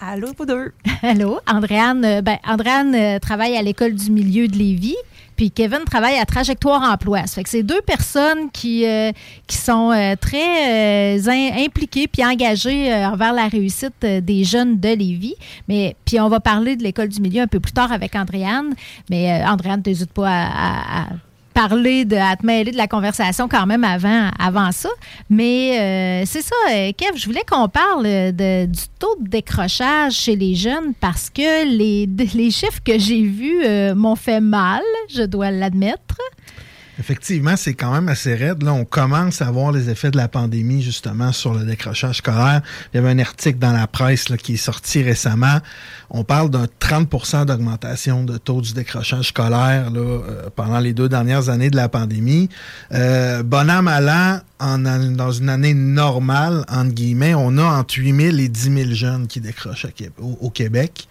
Allô, 0.01 0.29
vous 0.37 0.45
deux. 0.45 0.73
Allô, 1.03 1.41
Andréane. 1.47 2.05
euh, 2.05 2.23
Ben, 2.23 2.39
Andréane 2.47 2.95
euh, 2.95 3.19
travaille 3.19 3.57
à 3.57 3.63
l'école 3.63 3.95
du 3.95 4.11
milieu 4.11 4.49
de 4.49 4.57
Lévis. 4.57 4.97
Puis 5.37 5.51
Kevin 5.51 5.81
travaille 5.85 6.17
à 6.17 6.25
Trajectoire 6.25 6.81
Emploi. 6.83 7.27
Ça 7.27 7.35
fait 7.35 7.43
que 7.43 7.49
c'est 7.49 7.63
deux 7.65 7.81
personnes 7.83 8.51
qui, 8.53 8.87
euh, 8.87 9.11
qui 9.49 9.57
sont 9.57 9.91
très 10.21 11.19
impliquées 11.29 12.07
puis 12.07 12.25
engagées 12.25 12.95
envers 12.95 13.33
la 13.33 13.49
réussite 13.49 13.99
des 14.01 14.45
jeunes 14.45 14.79
de 14.79 14.91
Lévis. 14.91 15.35
Mais 15.67 15.97
puis 16.05 16.21
on 16.21 16.29
va 16.29 16.39
parler 16.39 16.77
de 16.77 16.85
l'école 16.85 17.09
du 17.09 17.21
milieu 17.21 17.43
un 17.43 17.49
peu 17.49 17.59
plus 17.59 17.73
tard 17.73 17.91
avec 17.91 18.15
Andréane. 18.15 18.75
Mais 19.11 19.43
Andréane, 19.45 19.83
n'hésite 19.85 20.13
pas 20.13 20.29
à 20.31 21.07
parler, 21.55 22.05
de, 22.05 22.17
à 22.17 22.35
mêler 22.43 22.73
de 22.73 22.77
la 22.77 22.89
conversation 22.89 23.49
quand 23.49 23.65
même 23.67 23.85
avant, 23.85 24.29
avant 24.39 24.71
ça. 24.73 24.89
Mais 25.31 25.79
euh, 25.81 26.23
c'est 26.27 26.43
ça, 26.43 26.55
euh, 26.73 26.93
Kev, 26.97 27.17
je 27.17 27.25
voulais 27.27 27.45
qu'on 27.51 27.69
parle 27.69 28.03
de- 28.05 28.67
du 28.67 28.81
taux 28.99 29.17
de 29.21 29.29
décrochage 29.29 30.13
chez 30.13 30.37
les 30.37 30.55
jeunes 30.55 30.93
parce 31.01 31.31
que 31.31 31.65
les, 31.67 32.07
les 32.35 32.51
chiffres 32.51 32.81
que 32.85 32.99
j'ai 32.99 33.23
vus 33.23 33.63
euh, 33.65 33.95
m'ont 33.95 34.17
fait 34.17 34.41
mal, 34.41 34.83
je 35.09 35.23
dois 35.23 35.51
l'admettre. 35.51 36.19
Effectivement, 37.01 37.57
c'est 37.57 37.75
quand 37.75 37.93
même 37.93 38.09
assez 38.09 38.35
raide. 38.35 38.63
Là, 38.63 38.73
on 38.73 38.85
commence 38.85 39.43
à 39.43 39.51
voir 39.51 39.73
les 39.73 39.91
effets 39.91 40.11
de 40.13 40.17
la 40.17 40.29
pandémie, 40.29 40.81
justement, 40.81 41.33
sur 41.33 41.53
le 41.53 41.65
décrochage 41.65 42.19
scolaire. 42.19 42.63
Il 42.93 42.97
y 42.97 43.01
avait 43.01 43.11
un 43.11 43.19
article 43.19 43.59
dans 43.59 43.73
la 43.73 43.87
presse 43.89 44.27
qui 44.43 44.55
est 44.55 44.57
sorti 44.57 45.03
récemment. 45.03 45.59
On 46.11 46.23
parle 46.23 46.51
d'un 46.51 46.67
30% 46.81 47.47
d'augmentation 47.47 48.23
de 48.23 48.37
taux 48.39 48.61
du 48.61 48.75
décrochage 48.75 49.29
scolaire 49.29 49.91
euh, 49.97 50.49
pendant 50.55 50.79
les 50.79 50.93
deux 50.93 51.09
dernières 51.09 51.49
années 51.49 51.71
de 51.71 51.77
la 51.77 51.89
pandémie. 51.89 52.49
Euh, 52.93 53.43
bon 53.43 53.69
an, 53.71 53.83
mal 53.83 54.43
en 54.61 54.87
an- 54.87 55.11
dans 55.11 55.33
une 55.33 55.49
année 55.49 55.75
normale, 55.75 56.65
entre 56.69 56.93
guillemets, 56.93 57.35
on 57.35 57.59
a 57.59 57.65
entre 57.65 57.97
8 57.99 58.15
000 58.31 58.37
et 58.39 58.49
10 58.49 58.73
000 58.85 58.91
jeunes 58.93 59.27
qui 59.27 59.41
décrochent 59.41 59.87
au 60.21 60.51
Québec. 60.51 61.09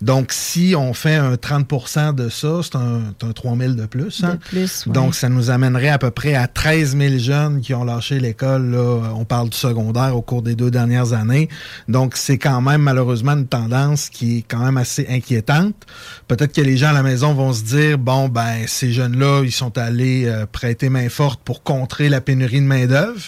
Donc, 0.00 0.32
si 0.32 0.74
on 0.76 0.94
fait 0.94 1.16
un 1.16 1.34
30% 1.34 2.14
de 2.14 2.28
ça, 2.28 2.60
c'est 2.62 2.76
un, 2.76 3.00
c'est 3.20 3.26
un 3.26 3.32
3 3.32 3.56
000 3.56 3.72
de 3.74 3.86
plus. 3.86 4.22
hein. 4.24 4.34
De 4.34 4.36
plus, 4.38 4.86
ouais. 4.86 4.92
Donc, 4.92 5.14
ça 5.14 5.28
nous 5.28 5.50
amènerait 5.50 5.88
à 5.88 5.98
peu 5.98 6.10
près 6.10 6.34
à 6.34 6.46
13 6.46 6.96
000 6.96 7.18
jeunes 7.18 7.60
qui 7.60 7.74
ont 7.74 7.84
lâché 7.84 8.20
l'école. 8.20 8.74
On 9.14 9.24
parle 9.24 9.48
du 9.50 9.56
secondaire 9.56 10.16
au 10.16 10.22
cours 10.22 10.42
des 10.42 10.54
deux 10.54 10.70
dernières 10.70 11.12
années. 11.12 11.48
Donc, 11.88 12.16
c'est 12.16 12.38
quand 12.38 12.60
même 12.60 12.82
malheureusement 12.82 13.32
une 13.32 13.46
tendance 13.46 14.08
qui 14.08 14.38
est 14.38 14.44
quand 14.46 14.60
même 14.64 14.76
assez 14.76 15.06
inquiétante. 15.10 15.74
Peut-être 16.28 16.52
que 16.54 16.60
les 16.60 16.76
gens 16.76 16.88
à 16.88 16.92
la 16.92 17.02
maison 17.02 17.34
vont 17.34 17.52
se 17.52 17.62
dire, 17.64 17.98
bon, 17.98 18.28
ben, 18.28 18.64
ces 18.66 18.92
jeunes-là, 18.92 19.42
ils 19.44 19.52
sont 19.52 19.76
allés 19.78 20.26
euh, 20.26 20.46
prêter 20.46 20.88
main 20.88 21.08
forte 21.08 21.40
pour 21.44 21.62
contrer 21.62 22.08
la 22.08 22.20
pénurie 22.20 22.60
de 22.60 22.66
main-d'œuvre. 22.66 23.20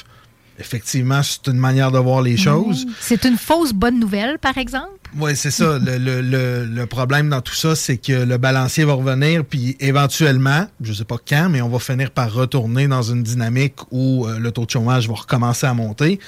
Effectivement, 0.58 1.22
c'est 1.22 1.50
une 1.50 1.58
manière 1.58 1.90
de 1.90 1.98
voir 1.98 2.22
les 2.22 2.36
choses. 2.36 2.86
C'est 3.00 3.24
une 3.24 3.36
fausse 3.38 3.72
bonne 3.72 3.98
nouvelle, 3.98 4.38
par 4.38 4.58
exemple? 4.58 5.01
Oui, 5.18 5.36
c'est 5.36 5.50
ça. 5.50 5.78
Le, 5.78 5.98
le- 5.98 6.22
le- 6.22 6.64
le 6.64 6.86
problème 6.86 7.28
dans 7.28 7.42
tout 7.42 7.54
ça, 7.54 7.74
c'est 7.76 7.98
que 7.98 8.12
le 8.24 8.38
balancier 8.38 8.84
va 8.84 8.94
revenir, 8.94 9.44
puis 9.44 9.76
éventuellement, 9.78 10.66
je 10.80 10.94
sais 10.94 11.04
pas 11.04 11.18
quand, 11.28 11.50
mais 11.50 11.60
on 11.60 11.68
va 11.68 11.78
finir 11.80 12.10
par 12.10 12.32
retourner 12.32 12.88
dans 12.88 13.02
une 13.02 13.22
dynamique 13.22 13.74
où 13.90 14.26
euh, 14.26 14.38
le 14.38 14.50
taux 14.52 14.64
de 14.64 14.70
chômage 14.70 15.08
va 15.08 15.14
recommencer 15.14 15.66
à 15.66 15.74
monter. 15.74 16.18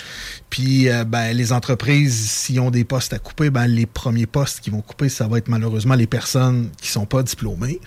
Puis 0.51 0.91
euh, 0.91 1.05
ben, 1.05 1.35
les 1.35 1.53
entreprises, 1.53 2.14
s'ils 2.30 2.61
ont 2.61 2.70
des 2.70 2.85
postes 2.85 3.14
à 3.14 3.18
couper, 3.18 3.49
ben, 3.49 3.66
les 3.66 3.87
premiers 3.87 4.26
postes 4.26 4.61
qui 4.61 4.68
vont 4.68 4.82
couper, 4.82 5.09
ça 5.09 5.26
va 5.28 5.39
être 5.39 5.49
malheureusement 5.49 5.95
les 5.95 6.07
personnes 6.07 6.68
qui 6.78 6.91
sont 6.91 7.07
pas 7.07 7.22
diplômées. 7.22 7.80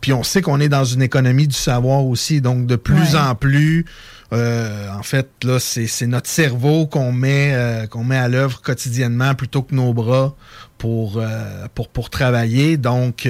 Puis 0.00 0.12
on 0.12 0.22
sait 0.22 0.42
qu'on 0.42 0.60
est 0.60 0.68
dans 0.68 0.84
une 0.84 1.02
économie 1.02 1.48
du 1.48 1.56
savoir 1.56 2.04
aussi, 2.04 2.40
donc 2.40 2.66
de 2.66 2.76
plus 2.76 2.94
Ouais. 3.14 3.16
en 3.18 3.34
plus, 3.34 3.84
euh, 4.32 4.88
en 4.90 5.02
fait, 5.02 5.28
là, 5.44 5.58
c'est 5.60 6.06
notre 6.06 6.28
cerveau 6.28 6.86
qu'on 6.86 7.12
met, 7.12 7.52
euh, 7.54 7.86
qu'on 7.86 8.02
met 8.02 8.16
à 8.16 8.28
l'œuvre 8.28 8.60
quotidiennement 8.60 9.34
plutôt 9.34 9.62
que 9.62 9.74
nos 9.74 9.94
bras 9.94 10.34
pour, 10.78 11.18
euh, 11.18 11.66
pour, 11.74 11.88
pour 11.88 12.10
travailler. 12.10 12.76
Donc, 12.76 13.28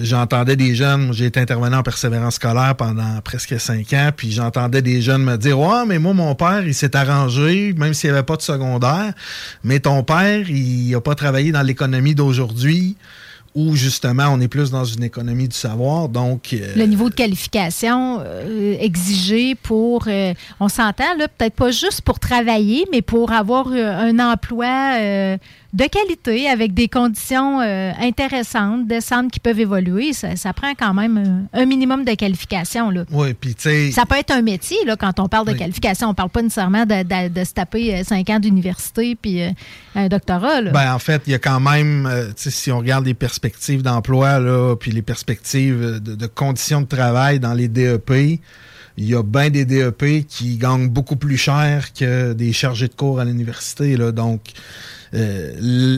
j'entendais 0.00 0.56
des 0.56 0.74
jeunes, 0.74 1.12
j'ai 1.12 1.26
été 1.26 1.40
intervenant 1.40 1.78
en 1.78 1.82
persévérance 1.82 2.36
scolaire 2.36 2.74
pendant 2.76 3.20
presque 3.22 3.58
cinq 3.58 3.92
ans, 3.92 4.10
puis 4.16 4.30
j'entendais 4.30 4.82
des 4.82 5.02
jeunes 5.02 5.24
me 5.24 5.36
dire 5.36 5.58
Ouais, 5.58 5.84
mais 5.86 5.98
moi, 5.98 6.14
mon 6.14 6.34
père, 6.34 6.66
il 6.66 6.74
s'est 6.74 6.94
arrangé, 6.96 7.74
même 7.76 7.92
s'il 7.92 8.10
n'y 8.10 8.16
avait 8.16 8.26
pas 8.26 8.36
de 8.36 8.42
secondaire, 8.42 9.12
mais 9.64 9.80
ton 9.80 10.02
père, 10.04 10.48
il 10.48 10.90
n'a 10.90 11.00
pas 11.00 11.14
travaillé 11.14 11.52
dans 11.52 11.62
l'économie 11.62 12.14
d'aujourd'hui 12.14 12.96
où 13.54 13.74
justement 13.74 14.28
on 14.28 14.40
est 14.40 14.48
plus 14.48 14.70
dans 14.70 14.84
une 14.84 15.02
économie 15.02 15.48
du 15.48 15.56
savoir. 15.56 16.08
Donc, 16.08 16.52
euh, 16.52 16.74
Le 16.76 16.84
niveau 16.84 17.10
de 17.10 17.14
qualification 17.14 18.20
euh, 18.20 18.76
exigé 18.80 19.54
pour, 19.54 20.04
euh, 20.06 20.34
on 20.60 20.68
s'entend 20.68 21.16
là, 21.18 21.28
peut-être 21.28 21.54
pas 21.54 21.70
juste 21.70 22.02
pour 22.02 22.18
travailler, 22.18 22.86
mais 22.92 23.02
pour 23.02 23.32
avoir 23.32 23.68
un 23.68 24.18
emploi 24.18 25.38
de 25.74 25.84
qualité 25.84 26.48
avec 26.48 26.72
des 26.72 26.88
conditions 26.88 27.60
euh, 27.60 27.92
intéressantes, 28.00 28.86
décentes 28.86 29.30
qui 29.30 29.38
peuvent 29.38 29.60
évoluer, 29.60 30.14
ça, 30.14 30.34
ça 30.34 30.52
prend 30.54 30.72
quand 30.74 30.94
même 30.94 31.48
un, 31.52 31.60
un 31.60 31.66
minimum 31.66 32.04
de 32.06 32.14
qualification. 32.14 32.90
Là. 32.90 33.04
oui, 33.12 33.34
puis 33.34 33.54
tu 33.54 33.62
sais, 33.62 33.90
Ça 33.92 34.06
peut 34.06 34.16
être 34.16 34.30
un 34.30 34.40
métier, 34.40 34.78
là, 34.86 34.96
quand 34.96 35.20
on 35.20 35.28
parle 35.28 35.46
de 35.46 35.52
Oui. 35.52 35.58
qualification. 35.58 36.08
On 36.08 36.14
parle 36.14 36.30
pas 36.30 36.40
nécessairement 36.42 36.86
de, 36.86 37.02
de- 37.02 37.28
de 37.28 37.44
se 37.44 37.52
taper 37.52 37.94
euh, 37.96 38.02
cinq 38.04 38.30
ans 38.30 38.40
d'université 38.40 39.14
puis 39.14 39.42
euh, 39.42 39.50
un 39.94 40.08
doctorat. 40.08 40.62
Là. 40.62 40.70
Ben, 40.70 40.94
en 40.94 40.98
fait, 40.98 41.22
il 41.26 41.32
y 41.32 41.34
a 41.34 41.38
quand 41.38 41.60
même, 41.60 42.06
euh, 42.06 42.30
si 42.36 42.72
on 42.72 42.78
regarde 42.78 43.04
les 43.04 43.14
perspectives 43.14 43.82
d'emploi, 43.82 44.38
là, 44.38 44.74
puis 44.74 44.90
les 44.90 45.02
perspectives 45.02 45.82
euh, 45.82 46.00
de, 46.00 46.14
de 46.14 46.26
conditions 46.26 46.80
de 46.80 46.86
travail 46.86 47.40
dans 47.40 47.52
les 47.52 47.68
DEP, 47.68 48.40
il 48.96 49.04
y 49.04 49.14
a 49.14 49.22
bien 49.22 49.50
des 49.50 49.64
DEP 49.64 50.26
qui 50.26 50.56
gagnent 50.56 50.88
beaucoup 50.88 51.16
plus 51.16 51.36
cher 51.36 51.92
que 51.92 52.32
des 52.32 52.52
chargés 52.52 52.88
de 52.88 52.94
cours 52.94 53.20
à 53.20 53.24
l'université. 53.26 53.96
Là, 53.96 54.10
donc, 54.12 54.40
euh, 55.14 55.52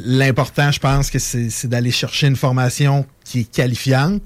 l'important, 0.04 0.70
je 0.72 0.80
pense 0.80 1.10
que 1.10 1.18
c'est 1.18 1.66
d'aller 1.66 1.90
chercher 1.90 2.26
une 2.28 2.36
formation 2.36 3.06
qui 3.24 3.40
est 3.40 3.50
qualifiante. 3.50 4.22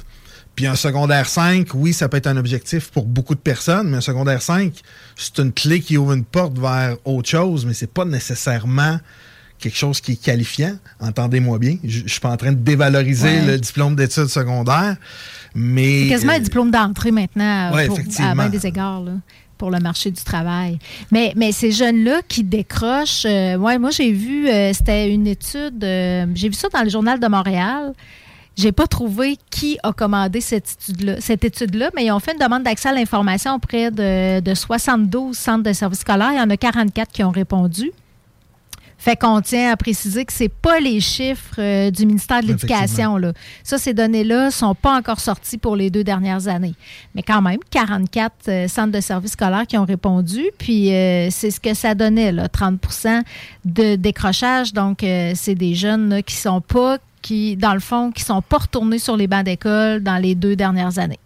Puis 0.57 0.67
un 0.69 0.77
secondaire 0.77 1.29
5, 1.29 1.67
oui, 1.75 1.93
ça 1.93 2.09
peut 2.09 2.17
être 2.17 2.29
un 2.29 2.37
objectif 2.37 2.91
pour 2.91 3.07
beaucoup 3.07 3.35
de 3.35 3.41
personnes, 3.41 3.91
mais 3.91 3.97
un 3.97 4.01
secondaire 4.01 4.41
5, 4.41 4.73
c'est 5.17 5.39
une 5.41 5.53
clé 5.53 5.81
qui 5.81 5.97
ouvre 5.97 6.13
une 6.13 6.25
porte 6.25 6.57
vers 6.59 6.97
autre 7.05 7.29
chose, 7.29 7.67
mais 7.67 7.75
c'est 7.75 7.93
pas 7.93 8.05
nécessairement 8.05 9.01
quelque 9.59 9.77
chose 9.77 10.01
qui 10.01 10.13
est 10.13 10.23
qualifiant. 10.23 10.77
Entendez-moi 11.01 11.59
bien. 11.59 11.77
Je 11.83 12.01
je 12.07 12.09
suis 12.09 12.21
pas 12.21 12.31
en 12.31 12.37
train 12.37 12.53
de 12.53 12.59
dévaloriser 12.59 13.25
Ouais. 13.41 13.47
le 13.47 13.59
diplôme 13.59 13.97
d'études 13.97 14.27
secondaires, 14.29 14.97
mais... 15.57 16.03
C'est 16.05 16.09
quasiment 16.11 16.33
euh, 16.33 16.37
un 16.37 16.41
diplôme 16.41 16.71
d'entrée 16.71 17.11
maintenant 17.11 17.73
Ouais, 17.75 17.87
pour- 17.87 17.99
à 17.99 18.35
bien 18.35 18.49
des 18.49 18.65
égards 18.67 19.01
là, 19.01 19.13
pour 19.57 19.71
le 19.71 19.79
marché 19.79 20.11
du 20.11 20.23
travail. 20.23 20.79
Mais, 21.11 21.33
mais 21.37 21.53
ces 21.53 21.71
jeunes-là 21.71 22.23
qui 22.29 22.45
décrochent, 22.45 23.27
euh, 23.27 23.57
ouais, 23.57 23.79
moi 23.79 23.91
j'ai 23.91 24.13
vu, 24.13 24.49
euh, 24.49 24.73
c'était 24.73 25.13
une 25.13 25.27
étude, 25.27 25.83
euh, 25.83 26.27
j'ai 26.35 26.49
vu 26.49 26.55
ça 26.55 26.69
dans 26.69 26.83
le 26.83 26.89
journal 26.89 27.19
de 27.21 27.27
Montréal. 27.27 27.93
J'ai 28.57 28.71
pas 28.71 28.87
trouvé 28.87 29.37
qui 29.51 29.79
a 29.83 29.93
commandé 29.93 30.41
cette 30.41 30.77
étude-là, 30.81 31.17
cette 31.21 31.45
étude-là, 31.45 31.91
mais 31.97 32.05
ils 32.05 32.13
ont 32.13 32.21
fait 32.21 32.33
une 32.33 32.39
demande 32.39 32.63
d'accès 32.63 32.91
à 32.91 32.93
l'information 32.93 33.55
auprès 33.55 33.91
de, 33.91 34.39
de 34.41 34.55
72 34.55 35.37
centres 35.37 35.65
de 35.65 35.73
services 35.73 36.01
scolaires. 36.01 36.31
Il 36.33 36.39
y 36.39 36.41
en 36.41 36.51
a 36.51 36.57
44 36.57 37.11
qui 37.11 37.25
ont 37.25 37.31
répondu. 37.31 37.91
Fait 39.05 39.17
qu'on 39.17 39.43
tient 39.43 39.71
à 39.71 39.77
préciser 39.77 40.25
que 40.25 40.33
c'est 40.33 40.49
pas 40.49 40.81
les 40.81 40.99
chiffres 40.99 41.57
euh, 41.59 41.91
du 41.91 42.07
ministère 42.07 42.41
de 42.41 42.47
l'Éducation. 42.47 43.19
là. 43.19 43.35
Ça, 43.63 43.77
ces 43.77 43.93
données-là 43.93 44.51
sont 44.51 44.75
pas 44.75 44.97
encore 44.97 45.21
sorties 45.21 45.59
pour 45.59 45.77
les 45.77 45.91
deux 45.91 46.05
dernières 46.05 46.49
années. 46.49 46.73
Mais 47.15 47.23
quand 47.23 47.43
même, 47.43 47.59
44 47.71 48.33
euh, 48.49 48.67
centres 48.67 48.93
de 48.93 49.03
services 49.03 49.33
scolaires 49.33 49.67
qui 49.67 49.77
ont 49.77 49.85
répondu. 49.85 50.45
Puis 50.57 50.95
euh, 50.95 51.29
c'est 51.31 51.51
ce 51.51 51.61
que 51.61 51.75
ça 51.75 51.95
donnait, 51.95 52.33
là, 52.33 52.49
30% 52.49 53.21
de 53.67 53.97
décrochage. 53.97 54.73
Donc, 54.73 55.03
euh, 55.03 55.33
c'est 55.35 55.55
des 55.55 55.75
jeunes 55.75 56.09
là, 56.09 56.23
qui 56.23 56.37
sont 56.37 56.63
pas, 56.63 56.97
qui, 57.21 57.57
dans 57.57 57.75
le 57.75 57.81
fond, 57.81 58.11
qui 58.11 58.23
sont 58.23 58.41
pas 58.41 58.57
retournés 58.57 58.99
sur 58.99 59.19
les 59.19 59.27
bancs 59.27 59.45
d'école 59.45 60.03
dans 60.03 60.17
les 60.17 60.35
deux 60.35 60.57
dernières 60.57 60.99
années. 60.99 61.19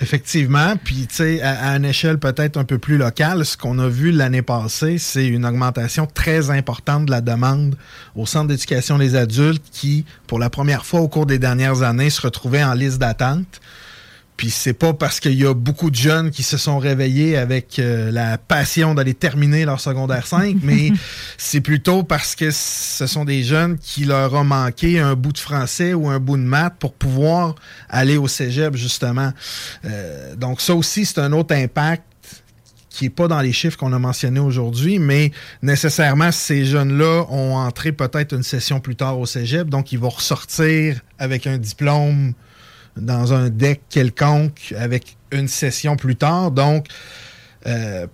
Effectivement. 0.00 0.74
Puis, 0.82 1.06
tu 1.06 1.16
sais, 1.16 1.42
à, 1.42 1.70
à 1.70 1.76
une 1.76 1.84
échelle 1.84 2.18
peut-être 2.18 2.56
un 2.56 2.64
peu 2.64 2.78
plus 2.78 2.96
locale, 2.96 3.44
ce 3.44 3.56
qu'on 3.56 3.78
a 3.78 3.88
vu 3.88 4.10
l'année 4.10 4.42
passée, 4.42 4.98
c'est 4.98 5.26
une 5.26 5.46
augmentation 5.46 6.06
très 6.06 6.50
importante 6.50 7.06
de 7.06 7.10
la 7.10 7.20
demande 7.20 7.76
au 8.16 8.26
centre 8.26 8.48
d'éducation 8.48 8.98
des 8.98 9.14
adultes 9.14 9.64
qui, 9.70 10.04
pour 10.26 10.38
la 10.38 10.50
première 10.50 10.84
fois 10.84 11.00
au 11.00 11.08
cours 11.08 11.26
des 11.26 11.38
dernières 11.38 11.82
années, 11.82 12.10
se 12.10 12.22
retrouvaient 12.22 12.64
en 12.64 12.74
liste 12.74 12.98
d'attente. 12.98 13.60
Puis 14.40 14.48
c'est 14.48 14.72
pas 14.72 14.94
parce 14.94 15.20
qu'il 15.20 15.34
y 15.34 15.44
a 15.44 15.52
beaucoup 15.52 15.90
de 15.90 15.96
jeunes 15.96 16.30
qui 16.30 16.42
se 16.42 16.56
sont 16.56 16.78
réveillés 16.78 17.36
avec 17.36 17.78
euh, 17.78 18.10
la 18.10 18.38
passion 18.38 18.94
d'aller 18.94 19.12
terminer 19.12 19.66
leur 19.66 19.80
secondaire 19.80 20.26
5, 20.26 20.56
mais 20.62 20.92
c'est 21.36 21.60
plutôt 21.60 22.04
parce 22.04 22.34
que 22.34 22.50
ce 22.50 23.06
sont 23.06 23.26
des 23.26 23.42
jeunes 23.42 23.76
qui 23.76 24.06
leur 24.06 24.32
ont 24.32 24.44
manqué 24.44 24.98
un 24.98 25.14
bout 25.14 25.34
de 25.34 25.38
français 25.38 25.92
ou 25.92 26.08
un 26.08 26.18
bout 26.18 26.38
de 26.38 26.42
maths 26.42 26.76
pour 26.78 26.94
pouvoir 26.94 27.54
aller 27.90 28.16
au 28.16 28.28
cégep, 28.28 28.76
justement. 28.76 29.30
Euh, 29.84 30.34
donc 30.36 30.62
ça 30.62 30.74
aussi, 30.74 31.04
c'est 31.04 31.18
un 31.18 31.32
autre 31.32 31.54
impact 31.54 32.04
qui 32.88 33.04
n'est 33.04 33.10
pas 33.10 33.28
dans 33.28 33.42
les 33.42 33.52
chiffres 33.52 33.76
qu'on 33.76 33.92
a 33.92 33.98
mentionnés 33.98 34.40
aujourd'hui, 34.40 34.98
mais 34.98 35.32
nécessairement, 35.60 36.32
ces 36.32 36.64
jeunes-là 36.64 37.26
ont 37.28 37.56
entré 37.56 37.92
peut-être 37.92 38.34
une 38.34 38.42
session 38.42 38.80
plus 38.80 38.96
tard 38.96 39.18
au 39.18 39.26
cégep, 39.26 39.68
donc 39.68 39.92
ils 39.92 39.98
vont 39.98 40.08
ressortir 40.08 40.98
avec 41.18 41.46
un 41.46 41.58
diplôme 41.58 42.32
dans 42.96 43.32
un 43.32 43.50
deck 43.50 43.82
quelconque 43.88 44.74
avec 44.76 45.16
une 45.32 45.48
session 45.48 45.96
plus 45.96 46.16
tard. 46.16 46.50
Donc, 46.50 46.86
euh, 47.66 48.06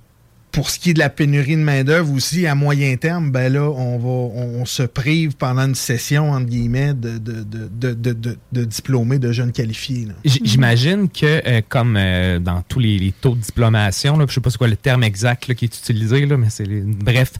pour 0.52 0.70
ce 0.70 0.78
qui 0.78 0.90
est 0.90 0.94
de 0.94 0.98
la 0.98 1.10
pénurie 1.10 1.54
de 1.54 1.60
main-d'œuvre 1.60 2.14
aussi, 2.14 2.46
à 2.46 2.54
moyen 2.54 2.96
terme, 2.96 3.30
ben 3.30 3.52
là, 3.52 3.68
on 3.70 3.98
va 3.98 4.08
on, 4.08 4.64
se 4.64 4.82
prive 4.84 5.36
pendant 5.36 5.66
une 5.66 5.74
session, 5.74 6.30
entre 6.30 6.46
guillemets, 6.46 6.94
de, 6.94 7.18
de, 7.18 7.42
de, 7.42 8.38
de, 8.52 8.64
diplômés, 8.64 9.18
de 9.18 9.32
jeunes 9.32 9.52
qualifiés. 9.52 10.08
J'imagine 10.24 11.10
que, 11.10 11.46
euh, 11.46 11.60
comme 11.68 11.98
euh, 11.98 12.38
dans 12.38 12.62
tous 12.62 12.78
les, 12.78 13.12
taux 13.20 13.34
de 13.34 13.40
diplomation, 13.40 14.18
je 14.26 14.32
sais 14.32 14.40
pas 14.40 14.48
c'est 14.48 14.56
quoi 14.56 14.68
le 14.68 14.76
terme 14.76 15.04
exact 15.04 15.52
qui 15.52 15.66
est 15.66 15.76
utilisé, 15.76 16.24
mais 16.24 16.48
c'est 16.48 16.66
bref, 16.66 17.34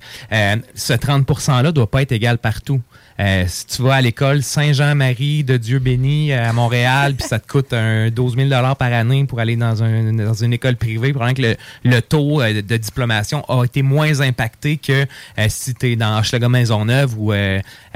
ce 0.74 0.92
30 0.92 1.26
%-là 1.26 1.72
doit 1.72 1.90
pas 1.90 2.02
être 2.02 2.12
égal 2.12 2.36
partout. 2.36 2.82
Euh, 3.18 3.44
si 3.48 3.66
tu 3.66 3.82
vas 3.82 3.94
à 3.94 4.00
l'école 4.02 4.42
Saint-Jean-Marie 4.42 5.42
de 5.42 5.56
Dieu 5.56 5.78
béni 5.78 6.32
euh, 6.32 6.50
à 6.50 6.52
Montréal, 6.52 7.14
puis 7.14 7.26
ça 7.26 7.38
te 7.38 7.50
coûte 7.50 7.72
un 7.72 8.10
12 8.10 8.36
000 8.36 8.48
par 8.50 8.92
année 8.92 9.24
pour 9.24 9.40
aller 9.40 9.56
dans, 9.56 9.82
un, 9.82 10.12
dans 10.12 10.34
une 10.34 10.52
école 10.52 10.76
privée, 10.76 11.12
probablement 11.12 11.34
que 11.34 11.56
le, 11.86 11.90
le 11.90 12.02
taux 12.02 12.42
euh, 12.42 12.60
de 12.62 12.76
diplomation 12.76 13.42
a 13.48 13.64
été 13.64 13.82
moins 13.82 14.20
impacté 14.20 14.76
que 14.76 15.06
euh, 15.38 15.46
si 15.48 15.74
tu 15.74 15.92
es 15.92 15.96
dans 15.96 16.18
Hochelaga 16.18 16.48
Maisonneuve 16.48 17.14
ou 17.18 17.32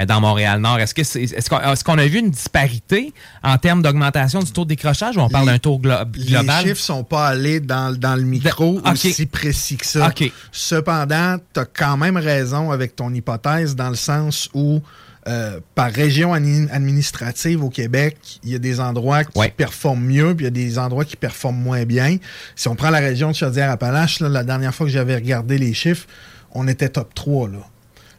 dans 0.06 0.20
Montréal-Nord. 0.20 0.78
Est-ce 0.78 0.94
que 0.94 1.04
c'est, 1.04 1.22
est-ce 1.22 1.84
qu'on, 1.84 1.98
a 1.98 2.06
vu 2.06 2.18
une 2.18 2.30
disparité 2.30 3.12
en 3.42 3.58
termes 3.58 3.82
d'augmentation 3.82 4.40
du 4.40 4.50
taux 4.52 4.64
de 4.64 4.70
décrochage 4.70 5.16
ou 5.16 5.20
on 5.20 5.28
parle 5.28 5.46
d'un 5.46 5.58
taux 5.58 5.78
glo- 5.78 6.04
global? 6.10 6.64
Les 6.64 6.70
chiffres 6.70 6.82
sont 6.82 7.04
pas 7.04 7.28
allés 7.28 7.60
dans, 7.60 7.96
dans 7.96 8.16
le 8.16 8.22
micro 8.22 8.78
ok. 8.78 8.86
aussi 8.92 9.26
précis 9.26 9.76
que 9.76 9.86
ça. 9.86 10.12
Cependant, 10.52 11.36
tu 11.52 11.60
as 11.60 11.64
quand 11.64 11.96
même 11.96 12.16
raison 12.16 12.70
avec 12.70 12.96
ton 12.96 13.12
hypothèse 13.12 13.76
dans 13.76 13.90
le 13.90 13.96
sens 13.96 14.48
où, 14.54 14.80
euh, 15.28 15.60
par 15.74 15.90
région 15.92 16.34
admi- 16.34 16.70
administrative 16.70 17.62
au 17.62 17.68
Québec, 17.68 18.16
il 18.42 18.50
y 18.50 18.54
a 18.54 18.58
des 18.58 18.80
endroits 18.80 19.24
qui 19.24 19.50
performent 19.50 20.04
mieux, 20.04 20.34
puis 20.34 20.44
il 20.44 20.48
y 20.56 20.62
a 20.62 20.66
des 20.66 20.78
endroits 20.78 21.04
qui 21.04 21.16
performent 21.16 21.60
moins 21.60 21.84
bien. 21.84 22.16
Si 22.56 22.68
on 22.68 22.74
prend 22.74 22.90
la 22.90 23.00
région 23.00 23.30
de 23.30 23.36
Chaudière-Appalaches, 23.36 24.20
la 24.20 24.44
dernière 24.44 24.74
fois 24.74 24.86
que 24.86 24.92
j'avais 24.92 25.14
regardé 25.14 25.58
les 25.58 25.74
chiffres, 25.74 26.06
on 26.52 26.66
était 26.68 26.88
top 26.88 27.14
3. 27.14 27.48
Là. 27.48 27.58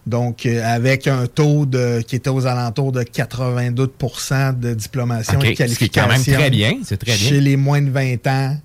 Donc, 0.05 0.45
euh, 0.45 0.63
avec 0.63 1.07
un 1.07 1.27
taux 1.27 1.65
de, 1.65 2.01
qui 2.01 2.15
était 2.15 2.29
aux 2.29 2.45
alentours 2.45 2.91
de 2.91 3.01
82% 3.01 4.59
de 4.59 4.73
diplomation 4.73 5.41
et 5.41 5.49
est 5.49 5.53
qualification. 5.53 6.07
quand 6.07 6.13
même 6.13 6.23
très 6.23 6.49
bien, 6.49 6.77
c'est 6.83 6.97
très 6.97 7.15
bien. 7.15 7.29
Chez 7.29 7.41
les 7.41 7.55
moins 7.55 7.81
de 7.81 7.89
20 7.89 8.27
ans, 8.27 8.57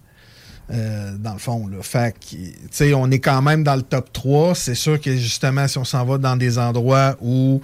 euh, 0.73 1.13
dans 1.19 1.35
le 1.35 1.39
fond. 1.39 1.69
Là. 1.69 1.77
Fait 1.81 2.13
que, 2.13 2.37
tu 2.37 2.53
sais, 2.71 2.93
on 2.93 3.11
est 3.11 3.21
quand 3.21 3.41
même 3.41 3.63
dans 3.63 3.77
le 3.77 3.83
top 3.83 4.13
3. 4.13 4.55
C'est 4.55 4.75
sûr 4.75 5.01
que 5.01 5.15
justement, 5.15 5.69
si 5.69 5.79
on 5.79 5.85
s'en 5.85 6.05
va 6.05 6.19
dans 6.19 6.37
des 6.37 6.59
endroits 6.59 7.17
où 7.21 7.61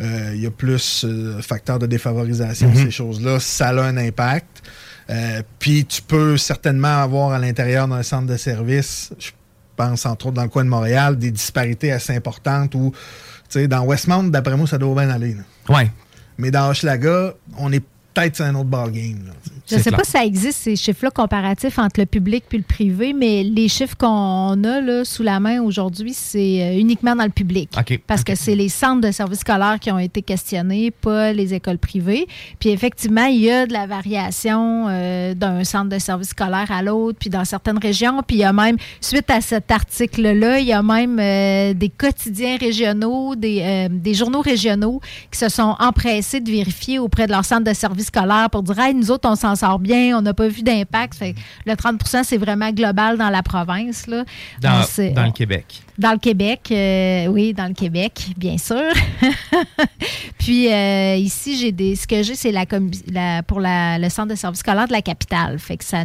il 0.00 0.40
y 0.42 0.46
a 0.46 0.50
plus 0.50 1.04
euh, 1.04 1.40
facteurs 1.40 1.78
de 1.78 1.86
défavorisation, 1.86 2.68
Mhm. 2.68 2.76
ces 2.76 2.90
choses-là, 2.90 3.40
ça 3.40 3.68
a 3.68 3.82
un 3.82 3.96
impact. 3.96 4.62
Euh, 5.08 5.42
Puis 5.58 5.84
tu 5.84 6.02
peux 6.02 6.36
certainement 6.36 7.00
avoir 7.02 7.32
à 7.32 7.38
l'intérieur 7.38 7.86
d'un 7.88 8.02
centre 8.02 8.26
de 8.26 8.36
service, 8.36 9.10
je 9.18 9.30
pense 9.76 10.04
entre 10.06 10.26
autres 10.26 10.34
dans 10.36 10.42
le 10.42 10.48
coin 10.48 10.64
de 10.64 10.68
Montréal, 10.70 11.16
des 11.16 11.30
disparités 11.30 11.92
assez 11.92 12.14
importantes 12.14 12.74
où, 12.74 12.92
tu 12.92 13.60
sais, 13.60 13.68
dans 13.68 13.84
Westmount, 13.84 14.24
d'après 14.24 14.56
moi, 14.56 14.66
ça 14.66 14.78
doit 14.78 14.94
bien 14.94 15.10
aller. 15.10 15.34
là. 15.34 15.74
Ouais. 15.74 15.90
Mais 16.38 16.50
dans 16.50 16.68
Hochelaga, 16.70 17.34
on 17.58 17.72
est 17.72 17.82
peut-être 18.14 18.36
sur 18.36 18.44
un 18.46 18.54
autre 18.54 18.68
ballgame. 18.68 19.26
là. 19.26 19.32
Je 19.68 19.76
ne 19.76 19.80
sais 19.80 19.90
pas 19.90 20.04
si 20.04 20.12
ça 20.12 20.24
existe, 20.24 20.58
ces 20.60 20.76
chiffres-là 20.76 21.10
comparatifs 21.10 21.78
entre 21.78 22.00
le 22.00 22.06
public 22.06 22.44
puis 22.48 22.58
le 22.58 22.64
privé, 22.64 23.12
mais 23.12 23.42
les 23.42 23.68
chiffres 23.68 23.96
qu'on 23.96 24.62
a 24.64 24.80
là, 24.80 25.04
sous 25.04 25.22
la 25.22 25.40
main 25.40 25.60
aujourd'hui, 25.60 26.12
c'est 26.14 26.62
euh, 26.62 26.78
uniquement 26.78 27.16
dans 27.16 27.24
le 27.24 27.30
public. 27.30 27.70
OK. 27.76 28.00
Parce 28.06 28.22
que 28.22 28.34
c'est 28.34 28.54
les 28.54 28.68
centres 28.68 29.00
de 29.00 29.10
services 29.10 29.40
scolaires 29.40 29.78
qui 29.80 29.90
ont 29.90 29.98
été 29.98 30.22
questionnés, 30.22 30.90
pas 30.90 31.32
les 31.32 31.54
écoles 31.54 31.78
privées. 31.78 32.26
Puis 32.60 32.70
effectivement, 32.70 33.24
il 33.24 33.38
y 33.38 33.50
a 33.50 33.66
de 33.66 33.72
la 33.72 33.86
variation 33.86 34.86
euh, 34.88 35.34
d'un 35.34 35.64
centre 35.64 35.88
de 35.88 35.98
services 35.98 36.30
scolaire 36.30 36.70
à 36.70 36.82
l'autre, 36.82 37.18
puis 37.18 37.30
dans 37.30 37.44
certaines 37.44 37.78
régions. 37.78 38.22
Puis 38.26 38.36
il 38.36 38.40
y 38.40 38.44
a 38.44 38.52
même, 38.52 38.76
suite 39.00 39.30
à 39.30 39.40
cet 39.40 39.70
article-là, 39.70 40.60
il 40.60 40.66
y 40.66 40.72
a 40.72 40.82
même 40.82 41.18
euh, 41.18 41.74
des 41.74 41.88
quotidiens 41.88 42.56
régionaux, 42.56 43.34
des, 43.34 43.62
euh, 43.62 43.88
des 43.90 44.14
journaux 44.14 44.42
régionaux 44.42 45.00
qui 45.30 45.38
se 45.38 45.48
sont 45.48 45.74
empressés 45.78 46.40
de 46.40 46.50
vérifier 46.50 46.98
auprès 46.98 47.26
de 47.26 47.32
leur 47.32 47.44
centre 47.44 47.64
de 47.64 47.74
services 47.74 48.06
scolaire 48.06 48.48
pour 48.50 48.62
dire, 48.62 48.78
hey, 48.78 48.94
nous 48.94 49.10
autres, 49.10 49.28
on 49.28 49.34
s'en 49.34 49.55
sort 49.56 49.78
bien, 49.78 50.16
on 50.16 50.22
n'a 50.22 50.32
pas 50.34 50.48
vu 50.48 50.62
d'impact. 50.62 51.22
Le 51.66 51.72
30% 51.74 52.22
c'est 52.24 52.36
vraiment 52.36 52.70
global 52.70 53.18
dans 53.18 53.30
la 53.30 53.42
province. 53.42 54.06
Là. 54.06 54.24
Dans, 54.60 54.80
On 54.80 54.82
sait- 54.84 55.10
dans 55.10 55.22
on- 55.22 55.26
le 55.26 55.32
Québec. 55.32 55.82
dans 55.98 56.12
le 56.12 56.18
Québec, 56.18 56.60
euh, 56.70 57.26
oui, 57.26 57.52
dans 57.54 57.66
le 57.66 57.74
Québec, 57.74 58.26
bien 58.36 58.58
sûr. 58.58 58.76
Puis 60.38 60.72
euh, 60.72 61.16
ici, 61.16 61.56
j'ai 61.58 61.72
des, 61.72 61.96
ce 61.96 62.06
que 62.06 62.22
j'ai, 62.22 62.34
c'est 62.34 62.52
la, 62.52 63.42
pour 63.42 63.60
la- 63.60 63.98
le 63.98 64.08
centre 64.08 64.28
de 64.28 64.34
service 64.34 64.60
scolaire 64.60 64.86
de 64.86 64.92
la 64.92 65.02
capitale. 65.02 65.58
Fait 65.58 65.76
que 65.76 65.84
ça 65.84 66.04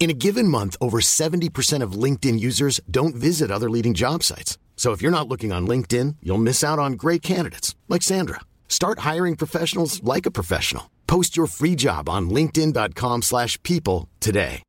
In 0.00 0.08
a 0.08 0.14
given 0.14 0.48
month, 0.48 0.78
over 0.80 0.98
70% 1.02 1.82
of 1.82 1.92
LinkedIn 1.92 2.40
users 2.40 2.80
don't 2.90 3.14
visit 3.14 3.50
other 3.50 3.68
leading 3.68 3.92
job 3.92 4.22
sites. 4.22 4.56
So 4.74 4.92
if 4.92 5.02
you're 5.02 5.12
not 5.12 5.28
looking 5.28 5.52
on 5.52 5.68
LinkedIn, 5.68 6.16
you'll 6.22 6.38
miss 6.38 6.64
out 6.64 6.78
on 6.78 6.94
great 6.94 7.20
candidates 7.20 7.76
like 7.86 8.00
Sandra. 8.00 8.40
Start 8.66 9.00
hiring 9.00 9.36
professionals 9.36 10.02
like 10.02 10.24
a 10.24 10.30
professional. 10.30 10.84
Post 11.06 11.36
your 11.36 11.46
free 11.46 11.76
job 11.76 12.08
on 12.08 12.30
linkedin.com/people 12.30 13.20
slash 13.20 13.62
people 13.62 14.08
today. 14.20 14.62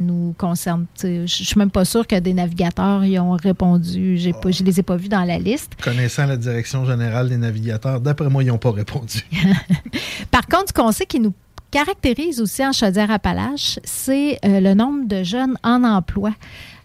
nous 0.00 0.34
concerne. 0.36 0.86
Je 1.00 1.26
suis 1.26 1.58
même 1.58 1.70
pas 1.70 1.84
sûre 1.84 2.06
que 2.06 2.18
des 2.18 2.34
navigateurs 2.34 3.04
y 3.04 3.18
ont 3.18 3.32
répondu. 3.32 4.16
J'ai 4.16 4.32
pas, 4.32 4.50
je 4.50 4.64
les 4.64 4.80
ai 4.80 4.82
pas 4.82 4.96
vus 4.96 5.08
dans 5.08 5.24
la 5.24 5.38
liste. 5.38 5.72
Connaissant 5.82 6.26
la 6.26 6.36
direction 6.36 6.84
générale 6.84 7.28
des 7.28 7.36
navigateurs, 7.36 8.00
d'après 8.00 8.28
moi, 8.28 8.42
ils 8.42 8.46
n'ont 8.46 8.58
pas 8.58 8.72
répondu. 8.72 9.20
Par 10.30 10.46
contre, 10.46 10.68
ce 10.68 10.72
qu'on 10.72 10.90
sait 10.90 11.06
qui 11.06 11.20
nous 11.20 11.34
caractérise 11.70 12.40
aussi 12.40 12.64
en 12.64 12.72
Chaudière-Appalaches, 12.72 13.78
c'est 13.84 14.38
euh, 14.44 14.60
le 14.60 14.74
nombre 14.74 15.06
de 15.06 15.22
jeunes 15.22 15.56
en 15.62 15.84
emploi. 15.84 16.32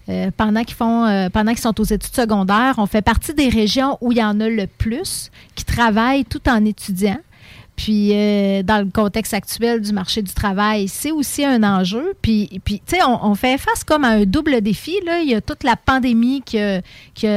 Euh, 0.07 0.29
pendant 0.35 0.63
qu'ils 0.63 0.75
font, 0.75 1.05
euh, 1.05 1.29
pendant 1.29 1.51
qu'ils 1.51 1.61
sont 1.61 1.79
aux 1.81 1.85
études 1.85 2.15
secondaires, 2.15 2.75
on 2.77 2.85
fait 2.85 3.01
partie 3.01 3.33
des 3.33 3.49
régions 3.49 3.97
où 4.01 4.11
il 4.11 4.19
y 4.19 4.23
en 4.23 4.39
a 4.39 4.47
le 4.47 4.67
plus 4.67 5.31
qui 5.55 5.65
travaillent 5.65 6.25
tout 6.25 6.47
en 6.47 6.63
étudiant. 6.63 7.17
Puis, 7.75 8.11
dans 8.63 8.85
le 8.85 8.89
contexte 8.89 9.33
actuel 9.33 9.81
du 9.81 9.91
marché 9.91 10.21
du 10.21 10.33
travail, 10.33 10.87
c'est 10.87 11.11
aussi 11.11 11.43
un 11.43 11.61
enjeu. 11.61 12.13
Puis, 12.21 12.61
puis 12.63 12.81
tu 12.85 12.95
sais, 12.95 13.03
on, 13.03 13.35
fait 13.35 13.57
face 13.57 13.83
comme 13.83 14.05
à 14.05 14.11
un 14.11 14.23
double 14.23 14.61
défi. 14.61 14.97
Là. 15.05 15.19
Il 15.19 15.29
y 15.29 15.35
a 15.35 15.41
toute 15.41 15.65
la 15.65 15.75
pandémie 15.75 16.41
qui 16.41 16.57
qui 17.13 17.27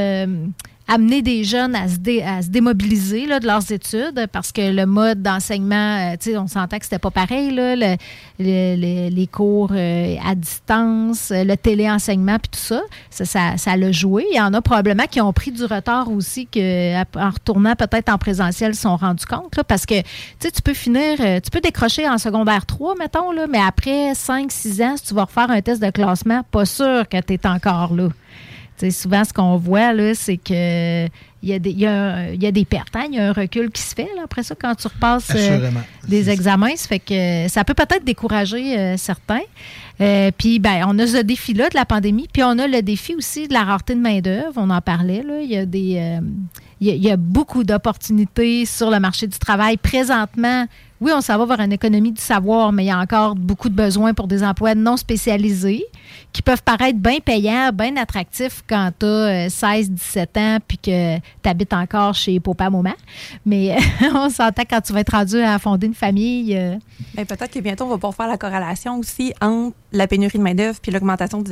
a, 0.89 0.95
amené 0.95 1.23
des 1.23 1.45
jeunes 1.45 1.75
à 1.77 1.89
se, 1.89 2.49
démobiliser 2.49 3.27
là, 3.27 3.41
de 3.41 3.47
leurs 3.47 3.71
études 3.71 4.27
parce 4.33 4.53
que 4.53 4.73
le 4.73 4.87
mode 4.87 5.23
d'enseignement, 5.23 6.13
euh, 6.27 6.39
on 6.39 6.47
s'entend 6.47 6.79
que 6.79 6.85
c'était 6.85 6.99
pas 6.99 7.11
pareil. 7.11 7.51
Là, 7.53 7.77
le- 7.77 7.97
le- 8.39 8.77
le- 8.77 9.15
les 9.15 9.27
cours 9.27 9.71
euh, 9.73 10.17
à 10.27 10.35
distance, 10.35 11.31
le 11.35 11.55
téléenseignement, 11.57 12.39
puis 12.39 12.51
tout 12.53 12.59
ça, 12.59 12.81
ça, 13.11 13.25
ça, 13.25 13.57
ça 13.57 13.77
l'a 13.77 13.93
joué. 13.93 14.25
Il 14.33 14.37
y 14.37 14.41
en 14.41 14.53
a 14.55 14.61
probablement 14.63 15.05
qui 15.11 15.21
ont 15.21 15.33
pris 15.33 15.53
du 15.53 15.65
retard 15.65 16.11
aussi, 16.11 16.47
que, 16.47 17.01
en 17.03 17.31
retournant 17.31 17.75
peut-être 17.75 18.09
en 18.09 18.19
présentiel, 18.19 18.75
se 18.75 18.83
sont 18.83 18.97
rendus 18.97 19.27
compte. 19.27 19.57
là, 19.57 19.65
parce 19.65 19.87
que 19.87 20.01
tu 20.41 20.63
peux 20.65 20.75
finir, 20.75 21.17
euh, 21.21 21.41
tu 21.41 21.51
peux 21.51 21.61
décrocher 21.61 22.09
en 22.09 22.19
secondaire 22.19 22.67
3, 22.67 22.95
mettons, 22.99 23.33
là, 23.33 23.47
mais 23.49 23.61
après 23.61 24.13
5-6 24.15 24.83
ans, 24.83 24.97
si 24.97 25.05
tu 25.05 25.15
vas 25.15 25.25
refaire 25.25 25.51
un 25.51 25.61
test 25.61 25.83
de 25.83 25.91
classement, 25.91 26.43
pas 26.51 26.65
sûr 26.65 27.09
que 27.09 27.21
tu 27.21 27.35
es 27.35 27.47
encore 27.47 27.95
là. 27.95 28.09
Souvent, 28.91 29.25
ce 29.25 29.33
qu'on 29.33 29.57
voit, 29.57 29.93
là, 29.93 30.15
c'est 30.15 30.37
que 30.37 31.07
il 31.41 31.49
y, 31.51 31.53
a 31.53 31.59
des, 31.61 31.71
il 31.71 31.79
y, 31.79 31.87
a 31.87 32.31
il 32.33 32.43
y 32.43 32.47
a 32.47 32.51
des 32.51 32.65
pertes, 32.65 32.97
hein, 32.97 33.05
il 33.09 33.15
y 33.15 33.21
a 33.21 33.29
un 33.29 33.33
recul 33.33 33.71
qui 33.71 33.81
se 33.81 33.95
fait 33.95 34.09
là, 34.17 34.23
après 34.25 34.43
ça 34.43 34.57
quand 34.61 34.75
tu 34.75 34.89
repasses 34.89 35.31
euh, 35.37 35.71
des 36.09 36.31
examens. 36.31 36.75
Ça 36.75 36.89
fait 36.89 36.99
que 36.99 37.47
ça 37.49 37.63
peut 37.63 37.75
peut-être 37.75 38.05
décourager 38.05 38.77
euh, 38.77 38.97
certains. 38.97 39.43
Euh, 40.01 40.31
puis, 40.37 40.59
ben, 40.59 40.85
on 40.89 40.99
a 40.99 41.07
ce 41.07 41.19
défi-là 41.19 41.69
de 41.69 41.77
la 41.77 41.85
pandémie, 41.85 42.27
puis 42.33 42.43
on 42.43 42.59
a 42.59 42.67
le 42.67 42.83
défi 42.83 43.15
aussi 43.15 43.47
de 43.47 43.53
la 43.53 43.63
rareté 43.65 43.95
de 43.95 44.01
main-d'œuvre. 44.01 44.55
On 44.57 44.71
en 44.71 44.81
parlait, 44.81 45.23
là. 45.23 45.41
Il 45.43 45.51
y 45.51 45.57
a 45.57 45.65
des. 45.67 46.21
il 46.81 46.87
y 46.87 46.91
a- 46.91 46.95
il 46.95 47.03
y 47.05 47.11
a 47.11 47.17
beaucoup 47.17 47.63
d'opportunités 47.65 48.65
sur 48.65 48.91
le 48.91 48.99
marché 49.01 49.27
du 49.29 49.39
travail. 49.39 49.77
Présentement, 49.77 50.67
oui, 51.01 51.13
on 51.15 51.21
s'en 51.21 51.39
va 51.39 51.47
vers 51.57 51.65
une 51.65 51.73
économie 51.73 52.13
du 52.13 52.21
savoir, 52.21 52.73
mais 52.73 52.85
il 52.85 52.89
y 52.89 52.91
a 52.91 52.99
encore 52.99 53.35
beaucoup 53.37 53.69
de 53.69 53.75
besoins 53.75 54.15
pour 54.15 54.27
des 54.27 54.43
emplois 54.43 54.75
non 54.75 54.97
spécialisés 54.97 55.85
qui 56.33 56.43
peuvent 56.43 56.63
paraître 56.63 56.99
bien 56.99 57.19
payants, 57.21 57.71
bien 57.73 57.97
attractifs 57.97 58.63
quand 58.69 58.91
tu 58.99 59.07
as 59.07 59.49
16, 59.49 59.91
17 59.91 60.37
ans 60.37 60.59
puis 60.67 60.79
que 60.79 61.17
tu 61.17 61.49
habites 61.49 61.73
encore 61.73 62.15
chez 62.15 62.39
papa, 62.41 62.71
maman. 62.71 62.95
Mais 63.47 63.77
on 64.15 64.29
s'entend 64.29 64.63
quand 64.69 64.81
tu 64.81 64.93
vas 64.93 65.01
être 65.01 65.13
rendu 65.13 65.41
à 65.41 65.59
fonder 65.59 65.87
une 65.87 65.95
famille. 65.95 66.57
euh, 66.57 66.77
Ben, 67.15 67.25
peut-être 67.27 67.51
que 67.51 67.61
bientôt, 67.61 67.85
on 67.85 67.89
va 67.89 67.95
pouvoir 67.95 68.15
faire 68.15 68.29
la 68.29 68.37
corrélation 68.37 68.99
aussi 68.99 69.33
entre 69.41 69.75
la 69.93 70.07
pénurie 70.07 70.37
de 70.37 70.43
main-d'œuvre 70.43 70.79
puis 70.83 70.93
l'augmentation 70.93 71.41
du, 71.43 71.51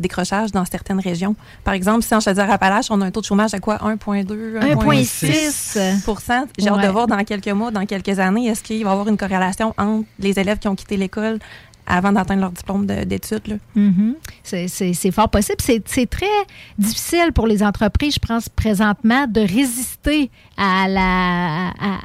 décrochage 0.00 0.52
dans 0.52 0.64
certaines 0.64 1.00
régions. 1.00 1.34
Par 1.64 1.74
exemple, 1.74 2.02
si 2.02 2.14
en 2.14 2.20
Chaudière-Appalaches, 2.20 2.90
on 2.90 3.00
a 3.00 3.06
un 3.06 3.10
taux 3.10 3.20
de 3.20 3.26
chômage 3.26 3.54
à 3.54 3.60
quoi? 3.60 3.76
1,2 3.76 4.58
1,6% 4.60 6.44
J'ai 6.58 6.68
hâte 6.68 6.82
de 6.82 6.88
voir 6.88 7.06
dans 7.06 7.24
quelques 7.24 7.48
mois, 7.48 7.70
dans 7.70 7.86
quelques 7.86 8.18
années, 8.18 8.48
est-ce 8.48 8.62
qu'il 8.62 8.79
va 8.84 8.90
y 8.90 8.92
avoir 8.92 9.08
une 9.08 9.16
corrélation 9.16 9.74
entre 9.78 10.06
les 10.18 10.38
élèves 10.38 10.58
qui 10.58 10.68
ont 10.68 10.74
quitté 10.76 10.96
l'école 10.96 11.38
avant 11.86 12.12
d'atteindre 12.12 12.42
leur 12.42 12.52
diplôme 12.52 12.86
de- 12.86 13.02
d'études. 13.04 13.58
Mhm. 13.74 14.14
C'est- 14.44 15.10
fort 15.10 15.28
possible. 15.28 15.58
C'est 15.60 16.08
très 16.08 16.26
difficile 16.78 17.32
pour 17.34 17.46
les 17.48 17.62
entreprises, 17.64 18.14
je 18.14 18.26
pense, 18.26 18.48
présentement, 18.48 19.26
de 19.26 19.40
résister 19.40 20.30
à, 20.62 20.86
la, 20.88 21.68
à, 21.68 21.98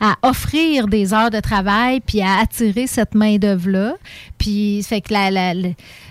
à- 0.00 0.10
à 0.12 0.28
offrir 0.28 0.86
des 0.88 1.12
heures 1.12 1.30
de 1.30 1.40
travail 1.40 2.00
puis 2.00 2.22
à 2.22 2.38
attirer 2.40 2.86
cette 2.86 3.14
main-d'œuvre-là. 3.14 3.94
Puis, 4.38 4.82
fait 4.82 5.00
que 5.00 5.12
la, 5.12 5.30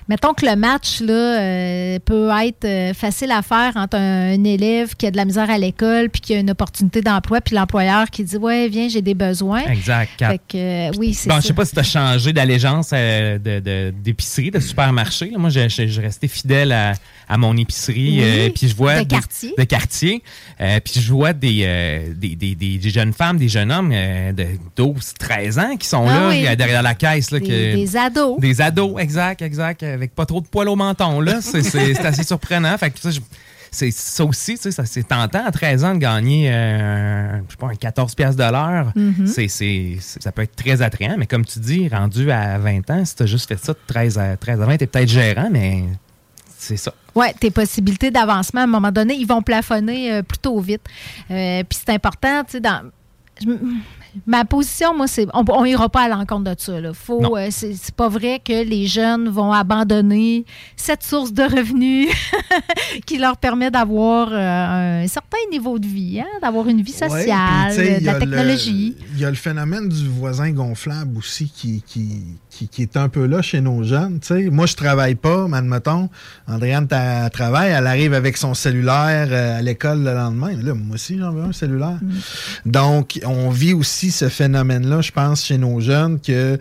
mettons 0.10 0.34
que 0.34 0.46
le 0.46 0.56
match 0.56 1.02
là, 1.02 1.14
euh, 1.40 2.00
peut 2.06 2.30
être 2.44 2.66
euh, 2.66 2.94
facile 2.94 3.32
à 3.32 3.42
faire 3.42 3.74
entre 3.76 3.98
un, 3.98 4.34
un 4.34 4.44
élève 4.44 4.96
qui 4.96 5.06
a 5.08 5.12
de 5.12 5.18
la 5.18 5.26
misère 5.26 5.50
à 5.50 5.58
l'école 5.58 6.10
puis 6.10 6.22
qui 6.22 6.34
a 6.36 6.40
une 6.40 6.52
opportunité 6.52 7.02
d'emploi, 7.02 7.42
puis 7.42 7.56
l'employeur 7.56 8.10
qui 8.10 8.24
dit 8.24 8.38
Ouais, 8.38 8.68
viens, 8.68 8.88
j'ai 8.90 9.02
des 9.02 9.14
besoins. 9.16 9.62
Exact. 9.64 10.12
Fait 10.20 10.38
que, 10.48 10.58
euh, 10.58 10.92
oui, 10.98 11.14
c'est 11.14 11.30
Bon, 11.30 11.36
ça. 11.36 11.42
je 11.42 11.48
sais 11.48 11.54
pas 11.54 11.66
si 11.66 11.74
tu 11.74 11.80
as 11.80 11.84
changé 11.84 12.34
d'allégeance 12.34 12.90
euh, 12.94 13.38
de- 13.40 13.60
de- 13.60 13.94
d'épicerie, 14.04 14.52
de, 14.52 14.60
supermarché. 14.60 15.30
là. 15.32 15.38
Moi, 15.38 15.50
je, 15.50 15.68
je, 15.70 15.88
je 15.88 16.02
restais 16.02 16.28
fidèle 16.28 16.72
à, 16.72 16.94
à 17.28 17.38
mon 17.38 17.56
épicerie. 17.58 18.20
Oui, 18.20 18.24
euh, 18.24 18.50
puis 18.54 18.68
je 18.70 18.76
vois 18.76 18.96
de 18.96 19.00
des- 19.02 19.08
quartier. 19.08 19.54
De 19.58 19.64
quartier. 19.64 20.24
Euh, 20.62 20.80
puis 20.84 21.00
je 21.02 21.12
vois 21.14 21.34
des, 21.34 21.62
euh, 21.66 22.14
des, 22.16 22.36
des, 22.36 22.56
des- 22.56 22.78
des 22.78 22.90
jeunes 22.90 23.14
femmes, 23.14 23.38
des 23.38 23.50
jeunes 23.50 23.72
hommes 23.72 23.90
de 23.92 24.46
12, 24.76 25.14
13 25.20 25.60
ans 25.60 25.76
qui 25.78 25.88
sont 25.88 26.06
Ah 26.08 26.14
là, 26.20 26.30
oui. 26.30 26.56
derrière 26.56 26.84
la 26.84 26.96
caisse. 26.96 27.32
Là, 27.32 27.40
Des- 27.40 27.46
que- 27.48 27.76
des 27.76 27.98
ados. 27.98 28.40
Des 28.40 28.62
ados, 28.62 29.00
exact, 29.00 29.42
exact. 29.42 29.84
Avec 29.84 30.14
pas 30.14 30.26
trop 30.26 30.42
de 30.42 30.48
poils 30.48 30.70
au 30.70 30.76
menton. 30.76 31.20
là. 31.22 31.40
C'est 31.42 31.60
assez 32.06 32.24
surprenant. 32.24 32.78
Fait 32.78 32.92
que 32.92 33.00
ça, 33.00 33.12
je- 33.12 33.20
c'est 33.72 33.92
ça 33.92 34.24
aussi, 34.24 34.58
tu 34.58 34.72
sais, 34.72 34.86
c'est 34.86 35.04
tentant 35.06 35.44
à 35.46 35.52
13 35.52 35.84
ans 35.84 35.94
de 35.96 36.00
gagner 36.00 36.50
euh, 36.50 37.38
je 37.46 37.52
sais 37.52 37.58
pas, 37.58 37.68
un 37.68 37.76
14 37.76 38.16
pièces 38.16 38.38
de 38.38 38.44
l'heure. 38.44 38.94
Mhm. 38.96 39.28
C'est- 39.28 39.98
ça 40.00 40.32
peut 40.32 40.44
être 40.44 40.56
très 40.56 40.82
attrayant, 40.82 41.16
mais 41.18 41.26
comme 41.28 41.44
tu 41.44 41.60
dis, 41.60 41.90
rendu 41.90 42.32
à 42.32 42.58
20 42.58 42.90
ans, 42.90 43.04
si 43.04 43.16
tu 43.16 43.24
as 43.24 43.26
juste 43.26 43.50
fait 43.50 43.58
ça 43.62 43.74
de 43.74 43.80
13 43.86 44.18
à, 44.18 44.38
13 44.38 44.62
à 44.62 44.66
20, 44.66 44.78
tu 44.78 44.84
es 44.86 44.88
peut-être 44.88 45.10
gérant, 45.10 45.50
mais 45.52 45.84
c'est 46.58 46.78
ça. 46.78 46.94
Oui, 47.16 47.28
tes 47.40 47.50
possibilités 47.50 48.12
d'avancement, 48.12 48.62
à 48.62 48.64
un 48.66 48.68
moment 48.68 48.92
donné, 48.92 49.16
ils 49.16 49.26
vont 49.26 49.42
plafonner 49.42 50.12
euh, 50.12 50.22
plutôt 50.22 50.60
vite. 50.60 50.82
Euh, 51.32 51.64
Puis 51.68 51.80
c'est 51.86 51.94
important, 51.94 52.44
tu 52.44 52.52
sais, 52.54 52.60
dans. 52.60 52.92
Ma 54.26 54.46
position, 54.46 54.96
moi, 54.96 55.08
c'est. 55.08 55.28
On 55.34 55.64
n'ira 55.64 55.90
pas 55.90 56.04
à 56.04 56.08
l'encontre 56.10 56.54
de 56.54 56.56
ça. 56.60 56.80
Là. 56.80 56.94
Faut, 56.94 57.22
Non. 57.22 57.38
euh, 57.38 57.48
c'est 57.52 57.96
pas 57.96 58.10
vrai 58.10 58.40
que 58.44 58.64
les 58.64 58.88
jeunes 58.88 59.30
vont 59.30 59.52
abandonner 59.52 60.46
cette 60.76 61.04
source 61.04 61.34
de 61.34 61.44
revenus 61.44 62.10
qui 63.06 63.18
leur 63.18 63.38
permet 63.38 63.72
d'avoir 63.72 64.30
euh, 64.32 65.04
un 65.04 65.08
certain 65.08 65.38
niveau 65.52 65.80
de 65.80 65.88
vie, 65.88 66.20
hein, 66.22 66.40
d'avoir 66.42 66.68
une 66.68 66.82
vie 66.82 66.92
sociale, 66.92 67.76
de 67.76 67.82
il 67.84 68.02
y 68.02 68.06
la 68.06 68.12
a 68.12 68.14
le- 68.16 68.20
technologie. 68.20 68.96
Il 69.14 69.20
y 69.20 69.26
a 69.26 69.30
le 69.30 69.36
phénomène 69.36 69.90
du 69.90 70.08
voisin 70.08 70.52
gonflable 70.52 71.18
aussi 71.18 71.50
qui, 71.54 71.84
qui, 71.86 72.24
qui, 72.50 72.68
qui 72.68 72.82
est 72.82 72.98
un 72.98 73.10
peu 73.10 73.26
là 73.26 73.42
chez 73.42 73.62
nos 73.62 73.84
jeunes. 73.84 74.20
tu 74.20 74.28
sais. 74.28 74.50
Moi, 74.50 74.66
je 74.66 74.76
travaille 74.76 75.16
pas, 75.16 75.48
mais 75.48 75.58
admettons, 75.58 76.10
Andréane 76.48 76.88
travaille, 76.88 77.72
elle 77.72 77.88
arrive 77.88 78.14
avec 78.14 78.38
son 78.38 78.54
cellulaire 78.54 79.28
euh, 79.32 79.60
à 79.60 79.62
l'école 79.62 80.04
le 80.04 80.14
lendemain. 80.14 80.52
Là, 80.62 80.74
moi 80.74 80.96
aussi, 80.96 81.18
j'en 81.18 81.32
veux 81.32 81.44
un 81.44 81.52
cellulaire. 81.54 82.00
Donc, 82.66 83.20
on 83.26 83.50
vit 83.50 83.74
aussi 83.74 84.05
ce 84.12 84.30
phénomène-là, 84.30 85.02
je 85.02 85.12
pense, 85.12 85.46
chez 85.46 85.58
nos 85.58 85.80
jeunes, 85.80 86.20
que 86.20 86.58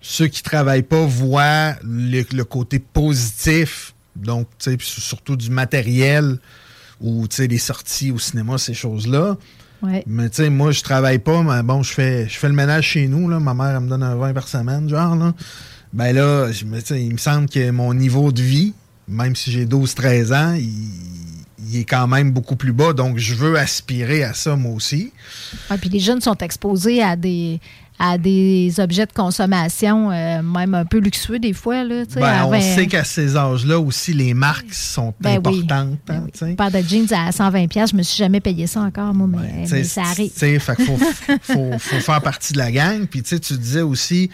ceux 0.00 0.28
qui 0.28 0.42
travaillent 0.42 0.82
pas 0.82 1.04
voient 1.04 1.74
le, 1.84 2.22
le 2.32 2.44
côté 2.44 2.78
positif, 2.78 3.94
donc, 4.16 4.48
surtout 4.80 5.36
du 5.36 5.50
matériel 5.50 6.38
ou 7.00 7.26
les 7.38 7.58
sorties 7.58 8.10
au 8.10 8.18
cinéma, 8.18 8.58
ces 8.58 8.74
choses-là. 8.74 9.36
Ouais. 9.82 10.04
Mais 10.06 10.28
tu 10.28 10.36
sais, 10.36 10.50
moi, 10.50 10.72
je 10.72 10.82
travaille 10.82 11.18
pas, 11.18 11.42
mais 11.42 11.62
bon, 11.62 11.82
je 11.82 11.92
fais, 11.92 12.28
je 12.28 12.38
fais 12.38 12.48
le 12.48 12.54
ménage 12.54 12.86
chez 12.86 13.08
nous. 13.08 13.28
Là. 13.30 13.40
Ma 13.40 13.54
mère, 13.54 13.76
elle 13.76 13.80
me 13.80 13.88
donne 13.88 14.02
un 14.02 14.14
20 14.14 14.34
par 14.34 14.48
semaine, 14.48 14.88
genre. 14.88 15.16
Là. 15.16 15.32
Ben 15.92 16.14
là, 16.14 16.52
je 16.52 16.64
il 16.94 17.12
me 17.12 17.18
semble 17.18 17.48
que 17.48 17.70
mon 17.70 17.94
niveau 17.94 18.30
de 18.30 18.42
vie, 18.42 18.74
même 19.08 19.34
si 19.34 19.50
j'ai 19.50 19.64
12-13 19.66 20.34
ans, 20.34 20.54
il, 20.54 20.68
il 21.72 21.80
est 21.80 21.84
quand 21.84 22.06
même 22.08 22.30
beaucoup 22.32 22.56
plus 22.56 22.72
bas. 22.72 22.92
Donc, 22.92 23.18
je 23.18 23.34
veux 23.34 23.58
aspirer 23.58 24.24
à 24.24 24.34
ça, 24.34 24.56
moi 24.56 24.72
aussi. 24.74 25.12
Ouais, 25.70 25.78
puis 25.78 25.88
les 25.90 26.00
jeunes 26.00 26.20
sont 26.20 26.36
exposés 26.38 27.02
à 27.02 27.16
des 27.16 27.60
à 28.02 28.16
des 28.16 28.72
objets 28.80 29.04
de 29.04 29.12
consommation, 29.12 30.10
euh, 30.10 30.40
même 30.42 30.74
un 30.74 30.86
peu 30.86 30.96
luxueux 31.00 31.38
des 31.38 31.52
fois. 31.52 31.84
Là, 31.84 32.04
Ben, 32.14 32.22
à 32.24 32.46
on 32.46 32.50
20 32.52 32.60
sait 32.62 32.86
qu'à 32.86 33.04
ces 33.04 33.36
âges-là 33.36 33.78
aussi, 33.78 34.14
les 34.14 34.32
marques 34.32 34.72
sont 34.72 35.12
Ben 35.20 35.32
oui. 35.32 35.36
importantes. 35.60 35.98
hein, 36.08 36.24
tu 36.32 36.38
sais. 36.38 36.48
Une 36.48 36.56
paire 36.56 36.70
de 36.70 36.78
jeans 36.80 37.06
à 37.12 37.30
120$, 37.30 37.68
piastres, 37.68 37.92
je 37.94 37.98
me 37.98 38.02
suis 38.02 38.16
jamais 38.16 38.40
payé 38.40 38.66
ça 38.66 38.80
encore, 38.80 39.12
moi, 39.12 39.26
mais, 39.30 39.66
mais 39.70 39.84
ça 39.84 40.00
arrive. 40.00 40.32
qu'il 40.32 40.58
faut, 40.60 40.96
faut, 41.42 41.78
faut 41.78 42.00
faire 42.00 42.22
partie 42.22 42.54
de 42.54 42.58
la 42.58 42.72
gang. 42.72 43.06
Puis 43.06 43.22
tu 43.22 43.38
disais 43.38 43.82
aussi, 43.82 44.30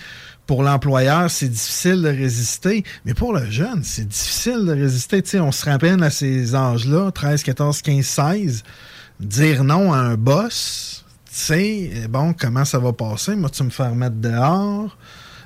pour 0.47 0.62
l'employeur, 0.62 1.30
c'est 1.30 1.49
difficile 1.49 2.03
de 2.03 2.09
résister. 2.09 2.84
Mais 3.05 3.14
pour 3.14 3.32
le 3.32 3.51
jeune, 3.51 3.82
c'est 3.82 4.07
difficile 4.07 4.64
de 4.64 4.72
résister. 4.72 5.22
Tu 5.22 5.30
sais, 5.30 5.40
on 5.40 5.53
se 5.53 5.64
rappelle 5.64 6.03
à 6.03 6.11
ces 6.11 6.55
âges-là, 6.55 7.11
13, 7.11 7.42
14, 7.42 7.82
15, 7.82 8.05
16, 8.05 8.62
dire 9.20 9.64
non 9.64 9.92
à 9.92 9.99
un 9.99 10.14
boss, 10.14 11.05
tu 11.26 11.34
sais, 11.34 11.90
eh, 11.94 12.09
bon, 12.09 12.32
comment 12.32 12.64
ça 12.64 12.78
va 12.78 12.92
passer? 12.92 13.34
Moi, 13.34 13.51
tu 13.51 13.62
me 13.64 13.70
fais 13.70 13.88
remettre 13.88 14.16
dehors. 14.16 14.97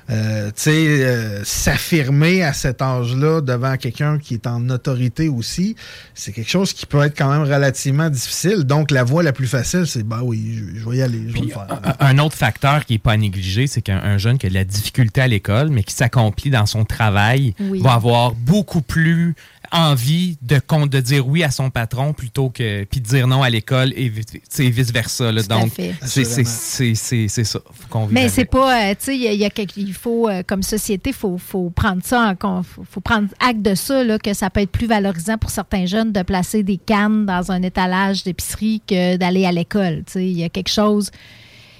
Euh, 0.09 0.47
tu 0.47 0.53
sais, 0.63 0.71
euh, 0.87 1.41
s'affirmer 1.43 2.43
à 2.43 2.53
cet 2.53 2.81
âge-là 2.81 3.41
devant 3.41 3.77
quelqu'un 3.77 4.17
qui 4.17 4.33
est 4.33 4.47
en 4.47 4.69
autorité 4.69 5.29
aussi, 5.29 5.75
c'est 6.13 6.31
quelque 6.33 6.49
chose 6.49 6.73
qui 6.73 6.85
peut 6.85 7.01
être 7.03 7.17
quand 7.17 7.31
même 7.31 7.43
relativement 7.43 8.09
difficile. 8.09 8.63
Donc, 8.63 8.91
la 8.91 9.03
voie 9.03 9.23
la 9.23 9.31
plus 9.31 9.47
facile, 9.47 9.85
c'est 9.87 10.03
bah 10.03 10.19
oui, 10.23 10.57
je, 10.75 10.79
je 10.79 10.89
vais 10.89 10.97
y 10.97 11.01
aller, 11.01 11.21
je 11.27 11.33
vais 11.33 11.39
le 11.41 11.47
faire. 11.47 11.67
Un- 11.99 12.07
Un 12.07 12.17
autre 12.19 12.35
facteur 12.35 12.85
qui 12.85 12.93
n'est 12.93 12.99
pas 12.99 13.13
à 13.13 13.17
négliger, 13.17 13.67
c'est 13.67 13.81
qu'un 13.81 14.01
un 14.03 14.17
jeune 14.17 14.37
qui 14.37 14.47
a 14.47 14.49
de 14.49 14.55
la 14.55 14.65
difficulté 14.65 15.21
à 15.21 15.27
l'école, 15.27 15.69
mais 15.69 15.83
qui 15.83 15.93
s'accomplit 15.93 16.49
dans 16.49 16.65
son 16.65 16.83
travail, 16.83 17.53
Oui. 17.59 17.79
va 17.81 17.93
avoir 17.93 18.33
beaucoup 18.33 18.81
plus 18.81 19.35
envie 19.71 20.37
de, 20.41 20.59
de 20.87 20.99
dire 20.99 21.27
oui 21.27 21.43
à 21.43 21.51
son 21.51 21.69
patron 21.69 22.13
plutôt 22.13 22.49
que 22.49 22.83
puis 22.85 22.99
de 23.01 23.05
dire 23.07 23.27
non 23.27 23.41
à 23.43 23.49
l'école 23.49 23.93
et 23.95 24.09
vice 24.09 24.91
versa. 24.91 25.31
Là. 25.31 25.43
Tout 25.43 25.53
à 25.53 25.59
Donc, 25.59 25.73
fait. 25.73 25.95
c'est 26.01 26.23
c'est- 26.25 26.41
Assurément. 26.41 26.49
c'est- 26.49 26.95
c'est- 26.95 27.27
c'est 27.27 27.43
ça. 27.43 27.59
Faut 27.89 28.07
Mais 28.09 28.29
c'est 28.29 28.45
pas, 28.45 28.89
euh, 28.89 28.91
tu 28.91 29.05
sais, 29.05 29.15
il 29.15 29.21
y 29.23 29.27
a- 29.27 29.33
il 29.33 29.39
y 29.39 29.45
a 29.45 29.49
quelque- 29.49 29.77
il 29.77 29.93
faut, 29.93 30.27
euh, 30.29 30.43
comme 30.45 30.63
société, 30.63 31.11
il 31.11 31.15
faut, 31.15 31.37
faut 31.37 31.69
prendre 31.69 32.01
ça, 32.03 32.35
en 32.43 32.63
faut, 32.63 32.83
faut 32.89 33.01
prendre 33.01 33.27
acte 33.39 33.61
de 33.61 33.75
ça, 33.75 34.03
là, 34.03 34.17
que 34.19 34.33
ça 34.33 34.49
peut 34.49 34.61
être 34.61 34.71
plus 34.71 34.87
valorisant 34.87 35.37
pour 35.37 35.49
certains 35.49 35.85
jeunes 35.85 36.11
de 36.11 36.21
placer 36.23 36.63
des 36.63 36.77
cannes 36.77 37.25
dans 37.25 37.51
un 37.51 37.61
étalage 37.63 38.23
d'épicerie 38.23 38.81
que 38.87 39.17
d'aller 39.17 39.45
à 39.45 39.51
l'école. 39.51 40.03
Tu 40.05 40.13
sais, 40.13 40.25
il 40.25 40.37
y 40.37 40.43
a 40.43 40.49
quelque 40.49 40.69
chose, 40.71 41.11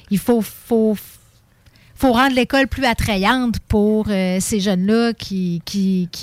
il 0.10 0.20
faut, 0.20 0.42
faut, 0.42 0.96
faut 2.02 2.14
rendre 2.14 2.34
l'école 2.34 2.68
plus 2.68 2.84
attrayante 2.86 3.60
pour 3.68 4.08
euh, 4.10 4.40
ces 4.40 4.60
jeunes-là 4.60 5.14
qui, 5.14 5.62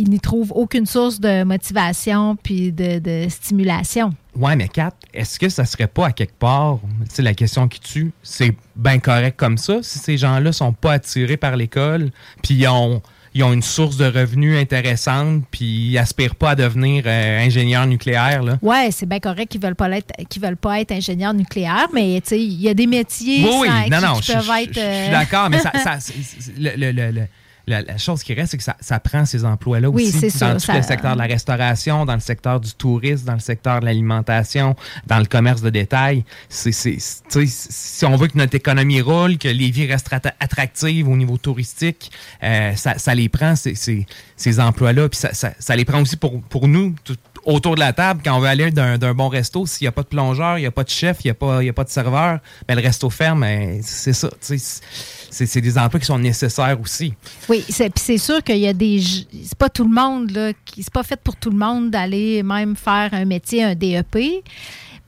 n'y 0.01 0.19
trouvent 0.19 0.51
aucune 0.51 0.87
source 0.87 1.21
de 1.21 1.45
motivation 1.45 2.35
puis 2.35 2.73
de, 2.73 3.27
stimulation. 3.29 4.13
Ouais, 4.35 4.57
mais 4.57 4.67
Kat, 4.67 4.91
est-ce 5.15 5.39
que 5.39 5.49
ça 5.49 5.65
serait 5.65 5.87
pas 5.87 6.07
à 6.07 6.13
quelque 6.13 6.37
part, 6.37 6.81
sais, 7.09 7.23
la 7.23 7.33
question 7.33 7.69
qui 7.69 7.79
tue, 7.79 8.13
c'est 8.25 8.57
bien 8.75 8.99
correct 8.99 9.37
comme 9.37 9.57
ça, 9.57 9.79
si 9.83 10.01
ces 10.01 10.17
gens-là 10.17 10.51
sont 10.51 10.73
pas 10.73 10.95
attirés 10.95 11.37
par 11.37 11.55
l'école, 11.55 12.11
puis 12.43 12.55
ils 12.55 12.67
ont, 12.67 13.01
ils 13.39 13.45
ont 13.45 13.53
une 13.53 13.63
source 13.63 13.97
de 13.97 14.05
revenus 14.05 14.59
intéressante, 14.59 15.45
puis 15.51 15.65
ils 15.91 15.99
aspirent 15.99 16.35
pas 16.35 16.51
à 16.51 16.55
devenir 16.55 17.05
euh, 17.07 17.41
ingénieur 17.45 17.87
nucléaire, 17.87 18.43
là. 18.43 18.59
Ouais, 18.63 18.89
c'est 18.91 19.07
bien 19.09 19.21
correct 19.21 19.51
qu'ils 19.51 19.61
veulent 19.61 19.75
pas 19.77 19.89
être, 19.91 20.13
qu'ils 20.29 20.43
veulent 20.43 20.57
pas 20.57 20.81
être 20.81 20.93
ingénieurs 20.93 21.35
nucléaires, 21.35 21.89
mais 21.95 22.21
il 22.31 22.61
y 22.61 22.69
a 22.69 22.75
des 22.75 22.87
métiers 22.87 23.45
Oui, 23.45 23.51
oui, 23.61 23.69
sans- 23.69 23.75
non, 23.75 23.99
qui, 23.99 24.05
non, 24.05 24.15
qui 24.21 24.23
je, 24.27 24.33
peuvent 24.33 24.45
je- 24.45 24.63
être. 24.63 24.75
je- 24.75 24.81
je 24.81 24.85
euh, 24.85 25.03
suis 25.05 25.13
d'accord, 25.13 25.51
mais 25.51 25.59
ça, 25.61 25.73
ça- 25.99 26.13
le- 26.59 26.77
le- 26.77 27.11
le- 27.13 27.27
la, 27.69 27.83
la 27.83 27.99
chose 27.99 28.23
qui 28.23 28.35
reste, 28.35 28.53
c'est 28.53 28.57
que 28.57 28.63
ça, 28.65 28.77
ça 28.81 28.99
prend 29.01 29.25
ces 29.25 29.45
emplois-là 29.45 29.89
Oui, 29.91 30.09
aussi. 30.09 30.27
dans 30.27 30.31
sûr, 30.31 30.53
tout 30.55 30.59
ça- 30.61 30.77
le 30.77 30.83
secteur 30.83 31.13
de 31.15 31.19
la 31.19 31.27
restauration, 31.27 32.05
dans 32.07 32.15
le 32.15 32.21
secteur 32.21 32.61
du 32.61 32.73
tourisme, 32.75 33.27
dans 33.27 33.35
le 33.35 33.39
secteur 33.41 33.81
de 33.81 33.85
l'alimentation, 33.85 34.75
dans 35.07 35.19
le 35.19 35.27
commerce 35.27 35.63
de 35.63 35.71
détail. 35.71 36.25
C'est, 36.49 36.73
si 36.73 38.05
on 38.05 38.17
veut 38.17 38.29
que 38.29 38.39
notre 38.39 38.55
économie 38.55 39.01
roule, 39.01 39.39
que 39.39 39.49
les 39.49 39.71
vies 39.71 39.87
restent 39.87 40.11
attra- 40.13 40.33
attractives 40.41 41.09
au 41.09 41.17
niveau 41.17 41.37
touristique, 41.39 42.11
euh, 42.43 42.75
ça, 42.75 42.99
ça 42.99 43.15
les 43.15 43.29
prend, 43.29 43.55
ces, 43.57 43.75
ces- 43.75 44.07
ces 44.37 44.61
emplois-là. 44.61 45.09
Puis 45.09 45.19
ça, 45.19 45.35
ça- 45.35 45.53
ça 45.59 45.77
les 45.77 45.85
prend 45.85 46.01
aussi 46.01 46.17
pour, 46.17 46.41
pour 46.43 46.69
nous, 46.69 46.95
tout- 47.05 47.17
autour 47.49 47.75
de 47.75 47.81
la 47.81 47.93
table, 47.93 48.21
quand 48.25 48.37
on 48.37 48.41
veut 48.41 48.47
aller 48.49 48.71
d'un, 48.71 48.99
d'un 48.99 49.15
bon 49.15 49.29
resto, 49.29 49.65
s'il 49.67 49.85
n'y 49.85 49.89
a 49.89 49.93
pas 49.93 50.03
de 50.03 50.09
plongeur, 50.09 50.59
il 50.59 50.63
n'y 50.63 50.67
a 50.67 50.71
pas 50.71 50.85
de 50.85 50.89
chef, 50.91 51.19
il 51.25 51.29
n'y 51.29 51.31
a, 51.31 51.35
pas- 51.35 51.61
a 51.61 51.73
pas 51.73 51.85
de 51.85 51.89
serveur, 51.89 52.39
ben, 52.67 52.75
le 52.77 52.83
resto 52.83 53.09
ferme, 53.11 53.41
ben, 53.41 53.81
c'est 53.83 54.13
ça. 54.13 54.29
C'est, 54.41 55.47
c'est 55.47 55.61
des 55.61 55.77
emplois 55.79 56.01
qui 56.01 56.07
sont 56.07 56.19
nécessaires 56.19 56.79
aussi. 56.81 57.13
Oui, 57.49 57.65
c'est, 57.69 57.93
c'est 57.99 58.17
sûr 58.19 58.43
qu'il 58.43 58.59
y 58.59 58.67
a 58.67 58.73
des. 58.73 59.01
C'est 59.01 59.59
pas 59.59 59.69
tout 59.69 59.85
le 59.85 59.95
monde, 59.95 60.31
là, 60.31 60.53
qui, 60.65 60.83
c'est 60.83 60.93
pas 60.93 61.03
fait 61.03 61.21
pour 61.23 61.37
tout 61.37 61.51
le 61.51 61.57
monde 61.59 61.91
d'aller 61.91 62.43
même 62.43 62.77
faire 62.77 63.11
un 63.13 63.25
métier, 63.25 63.63
un 63.65 63.75
DEP. 63.75 64.43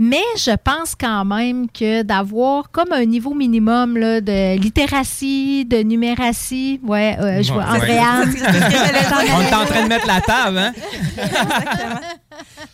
Mais 0.03 0.23
je 0.39 0.57
pense 0.57 0.95
quand 0.99 1.27
même 1.27 1.71
que 1.71 2.01
d'avoir 2.01 2.71
comme 2.71 2.91
un 2.91 3.05
niveau 3.05 3.35
minimum 3.35 3.99
là, 3.99 4.23
de 4.23 4.59
littératie, 4.59 5.67
de 5.67 5.83
numératie, 5.83 6.81
ouais, 6.83 7.19
euh, 7.21 7.43
je 7.43 7.53
vois. 7.53 7.65
Andréane. 7.65 8.33
On 8.33 9.43
est 9.43 9.55
en 9.55 9.67
train 9.67 9.83
de 9.83 9.89
mettre 9.89 10.07
la 10.07 10.23
table, 10.23 10.57
hein? 10.57 10.73
Exactement. 11.19 12.01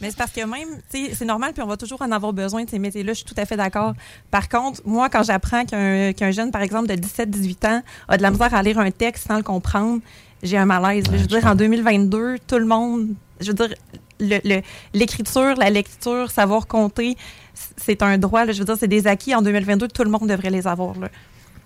Mais 0.01 0.11
c'est 0.11 0.17
parce 0.17 0.31
que 0.31 0.43
même, 0.43 0.69
tu 0.89 1.07
sais, 1.07 1.15
c'est 1.15 1.25
normal, 1.25 1.53
puis 1.53 1.65
on 1.65 1.67
va 1.67 1.77
toujours 1.77 2.01
en 2.01 2.13
avoir 2.13 2.33
besoin 2.33 2.63
de 2.63 2.71
ces 2.71 2.79
métiers-là. 2.79 3.13
Je 3.13 3.25
suis 3.25 3.25
tout 3.25 3.35
à 3.41 3.45
fait 3.45 3.57
d'accord. 3.57 3.95
Par 4.31 4.49
contre, 4.49 4.81
moi, 4.85 5.09
quand 5.09 5.25
j'apprends 5.25 5.65
qu'un 5.65 6.31
jeune, 6.31 6.53
par 6.53 6.63
exemple, 6.63 6.87
de 6.87 6.95
17-18 6.95 7.67
ans, 7.67 7.83
a 8.07 8.17
de 8.17 8.23
la 8.23 8.31
misère 8.31 8.55
à 8.55 8.63
lire 8.63 8.79
un 8.79 8.93
texte 8.93 9.27
sans 9.27 9.37
le 9.37 9.43
comprendre, 9.43 10.01
j'ai 10.45 10.59
un 10.59 10.67
malaise. 10.67 11.07
je 11.11 11.17
veux 11.17 11.27
dire, 11.27 11.45
en 11.45 11.57
2022, 11.57 12.37
tout 12.47 12.59
le 12.59 12.67
monde, 12.67 13.09
je 13.41 13.49
veux 13.49 13.55
dire, 13.55 13.75
le- 14.21 14.41
le- 14.45 14.63
l'écriture, 14.95 15.55
la 15.57 15.71
lecture, 15.71 16.31
savoir 16.31 16.67
compter, 16.67 17.17
c'est 17.77 18.03
un 18.03 18.19
droit. 18.19 18.45
là. 18.45 18.53
je 18.53 18.59
veux 18.59 18.65
dire, 18.65 18.77
c'est 18.79 18.89
des 18.89 19.07
acquis. 19.07 19.35
En 19.35 19.43
2022, 19.43 19.89
tout 19.89 20.05
le 20.05 20.11
monde 20.11 20.29
devrait 20.29 20.51
les 20.51 20.67
avoir. 20.67 20.99
Là. 20.99 21.09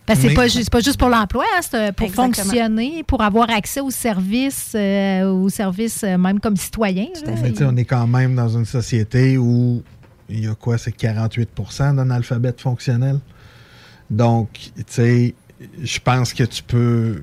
Ben, 0.06 0.16
c'est 0.16 0.34
pas, 0.34 0.46
pas 0.72 0.80
juste 0.80 0.98
pour 0.98 1.08
l'emploi, 1.08 1.44
hein, 1.54 1.60
c'est 1.62 1.76
euh, 1.76 1.92
pour 1.92 2.06
Exactement. 2.08 2.32
fonctionner, 2.44 3.02
pour 3.04 3.22
avoir 3.22 3.48
accès 3.50 3.80
aux 3.80 3.90
services, 3.90 4.72
euh, 4.74 5.30
aux 5.30 5.48
services 5.48 6.02
euh, 6.02 6.18
même 6.18 6.40
comme 6.40 6.56
citoyen. 6.56 7.06
là. 7.24 7.32
On 7.60 7.76
est 7.76 7.84
quand 7.84 8.06
même 8.08 8.34
dans 8.34 8.48
une 8.48 8.64
société 8.64 9.38
où 9.38 9.82
il 10.28 10.44
y 10.44 10.48
a 10.48 10.54
quoi, 10.54 10.78
c'est 10.78 10.90
48 10.92 11.50
d'analphabètes 11.94 12.60
fonctionnels. 12.60 13.20
Donc, 14.08 14.48
tu 14.76 14.82
sais, 14.88 15.34
je 15.80 15.98
pense 16.00 16.32
que 16.32 16.44
tu 16.44 16.62
peux 16.64 17.22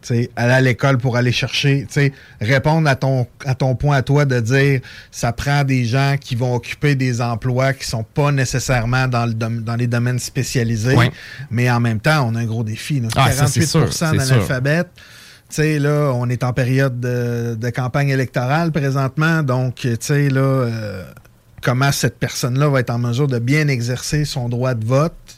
tu 0.00 0.14
sais, 0.14 0.30
aller 0.36 0.52
à 0.52 0.60
l'école 0.60 0.98
pour 0.98 1.16
aller 1.16 1.32
chercher, 1.32 1.86
tu 1.88 1.94
sais, 1.94 2.12
répondre 2.40 2.88
à 2.88 2.96
ton, 2.96 3.26
à 3.44 3.54
ton 3.54 3.74
point 3.74 3.96
à 3.96 4.02
toi 4.02 4.24
de 4.24 4.38
dire 4.40 4.80
ça 5.10 5.32
prend 5.32 5.64
des 5.64 5.84
gens 5.84 6.16
qui 6.20 6.36
vont 6.36 6.54
occuper 6.54 6.94
des 6.94 7.20
emplois 7.20 7.72
qui 7.72 7.86
sont 7.86 8.04
pas 8.04 8.30
nécessairement 8.30 9.08
dans, 9.08 9.26
le 9.26 9.34
dans 9.34 9.76
les 9.76 9.86
domaines 9.86 10.18
spécialisés, 10.18 10.96
mais 11.50 11.70
en 11.70 11.80
même 11.80 12.00
temps, 12.00 12.28
on 12.28 12.34
a 12.34 12.40
un 12.40 12.46
gros 12.46 12.64
défi. 12.64 13.00
là. 13.00 13.08
Ah, 13.16 13.32
ça, 13.32 13.46
c'est 13.46 13.60
48 13.60 13.66
sûr, 13.66 13.92
c'est 13.92 14.06
sûr. 14.06 14.16
d'analphabètes. 14.16 14.90
Tu 15.48 15.56
sais, 15.56 15.78
là, 15.78 16.12
on 16.14 16.28
est 16.28 16.44
en 16.44 16.52
période 16.52 17.00
de, 17.00 17.56
de 17.58 17.70
campagne 17.70 18.10
électorale 18.10 18.70
présentement, 18.70 19.42
donc, 19.42 19.76
tu 19.76 19.96
sais, 19.98 20.28
là, 20.28 20.40
euh, 20.40 21.04
comment 21.62 21.90
cette 21.90 22.18
personne-là 22.18 22.68
va 22.68 22.80
être 22.80 22.90
en 22.90 22.98
mesure 22.98 23.26
de 23.26 23.38
bien 23.38 23.68
exercer 23.68 24.24
son 24.24 24.48
droit 24.48 24.74
de 24.74 24.84
vote? 24.84 25.37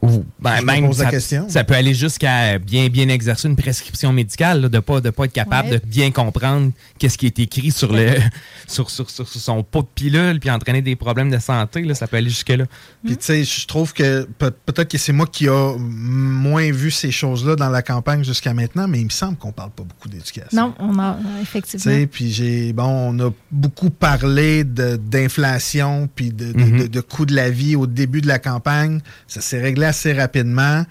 Ou, 0.00 0.24
ben, 0.40 0.62
même, 0.62 0.86
pose 0.86 0.98
la 0.98 1.04
ça, 1.04 1.10
question. 1.10 1.48
ça 1.48 1.64
peut 1.64 1.74
aller 1.74 1.92
jusqu'à 1.94 2.58
bien, 2.58 2.88
bien 2.88 3.08
exercer 3.08 3.46
une 3.46 3.56
prescription 3.56 4.12
médicale, 4.12 4.62
là, 4.62 4.68
de 4.68 4.76
ne 4.76 4.80
pas, 4.80 5.00
de 5.00 5.10
pas 5.10 5.26
être 5.26 5.32
capable 5.32 5.68
Ouais. 5.68 5.78
de 5.78 5.86
bien 5.86 6.10
comprendre 6.10 6.72
qu'est-ce 6.98 7.18
qui 7.18 7.26
est 7.26 7.38
écrit 7.38 7.70
sur, 7.70 7.92
le, 7.92 8.08
sur, 8.66 8.90
sur, 8.90 9.10
sur, 9.10 9.28
sur 9.28 9.40
son 9.40 9.62
pot 9.62 9.82
de 9.82 9.88
pilule, 9.94 10.40
puis 10.40 10.50
entraîner 10.50 10.80
des 10.82 10.96
problèmes 10.96 11.30
de 11.30 11.38
santé. 11.38 11.82
Là, 11.82 11.94
ça 11.94 12.06
peut 12.06 12.16
aller 12.16 12.30
jusque-là. 12.30 12.64
Puis, 13.04 13.16
tu 13.18 13.24
sais, 13.26 13.44
je 13.44 13.66
trouve 13.66 13.92
que 13.92 14.26
peut- 14.38 14.50
peut-être 14.64 14.90
que 14.90 14.98
c'est 14.98 15.12
moi 15.12 15.26
qui 15.30 15.46
a 15.48 15.76
moins 15.78 16.72
vu 16.72 16.90
ces 16.90 17.10
choses-là 17.10 17.54
dans 17.54 17.68
la 17.68 17.82
campagne 17.82 18.24
jusqu'à 18.24 18.54
maintenant, 18.54 18.88
mais 18.88 18.98
il 19.00 19.04
me 19.04 19.10
semble 19.10 19.36
qu'on 19.36 19.52
parle 19.52 19.70
pas 19.72 19.84
beaucoup 19.84 20.08
d'éducation. 20.08 20.48
Non, 20.58 20.74
on 20.80 20.98
a 20.98 21.18
Tu 21.36 21.42
effectivement. 21.42 22.06
puis 22.10 22.32
j'ai 22.32 22.72
bon, 22.72 22.84
on 23.14 23.20
a 23.28 23.30
beaucoup 23.50 23.90
parlé 23.90 24.64
d'inflation 24.64 26.08
puis 26.14 26.30
de, 26.32 26.52
de, 26.52 26.58
Mhm. 26.62 26.78
de- 26.82 26.86
de 26.86 27.00
coût 27.00 27.26
de 27.26 27.34
la 27.34 27.50
vie 27.50 27.76
au 27.76 27.86
début 27.86 28.20
de 28.20 28.28
la 28.28 28.38
campagne. 28.38 29.00
Ça 29.28 29.40
s'est 29.40 29.60
réglé 29.60 29.81
assez 29.84 30.12
rapidement. 30.12 30.84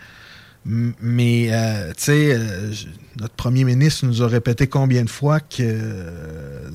Mais, 0.63 1.47
euh, 1.51 1.87
tu 1.97 2.03
sais, 2.03 2.35
euh, 2.35 2.71
notre 3.19 3.33
premier 3.33 3.63
ministre 3.63 4.05
nous 4.05 4.21
a 4.21 4.27
répété 4.27 4.67
combien 4.67 5.03
de 5.03 5.09
fois 5.09 5.39
que 5.39 5.57
euh, 5.61 6.69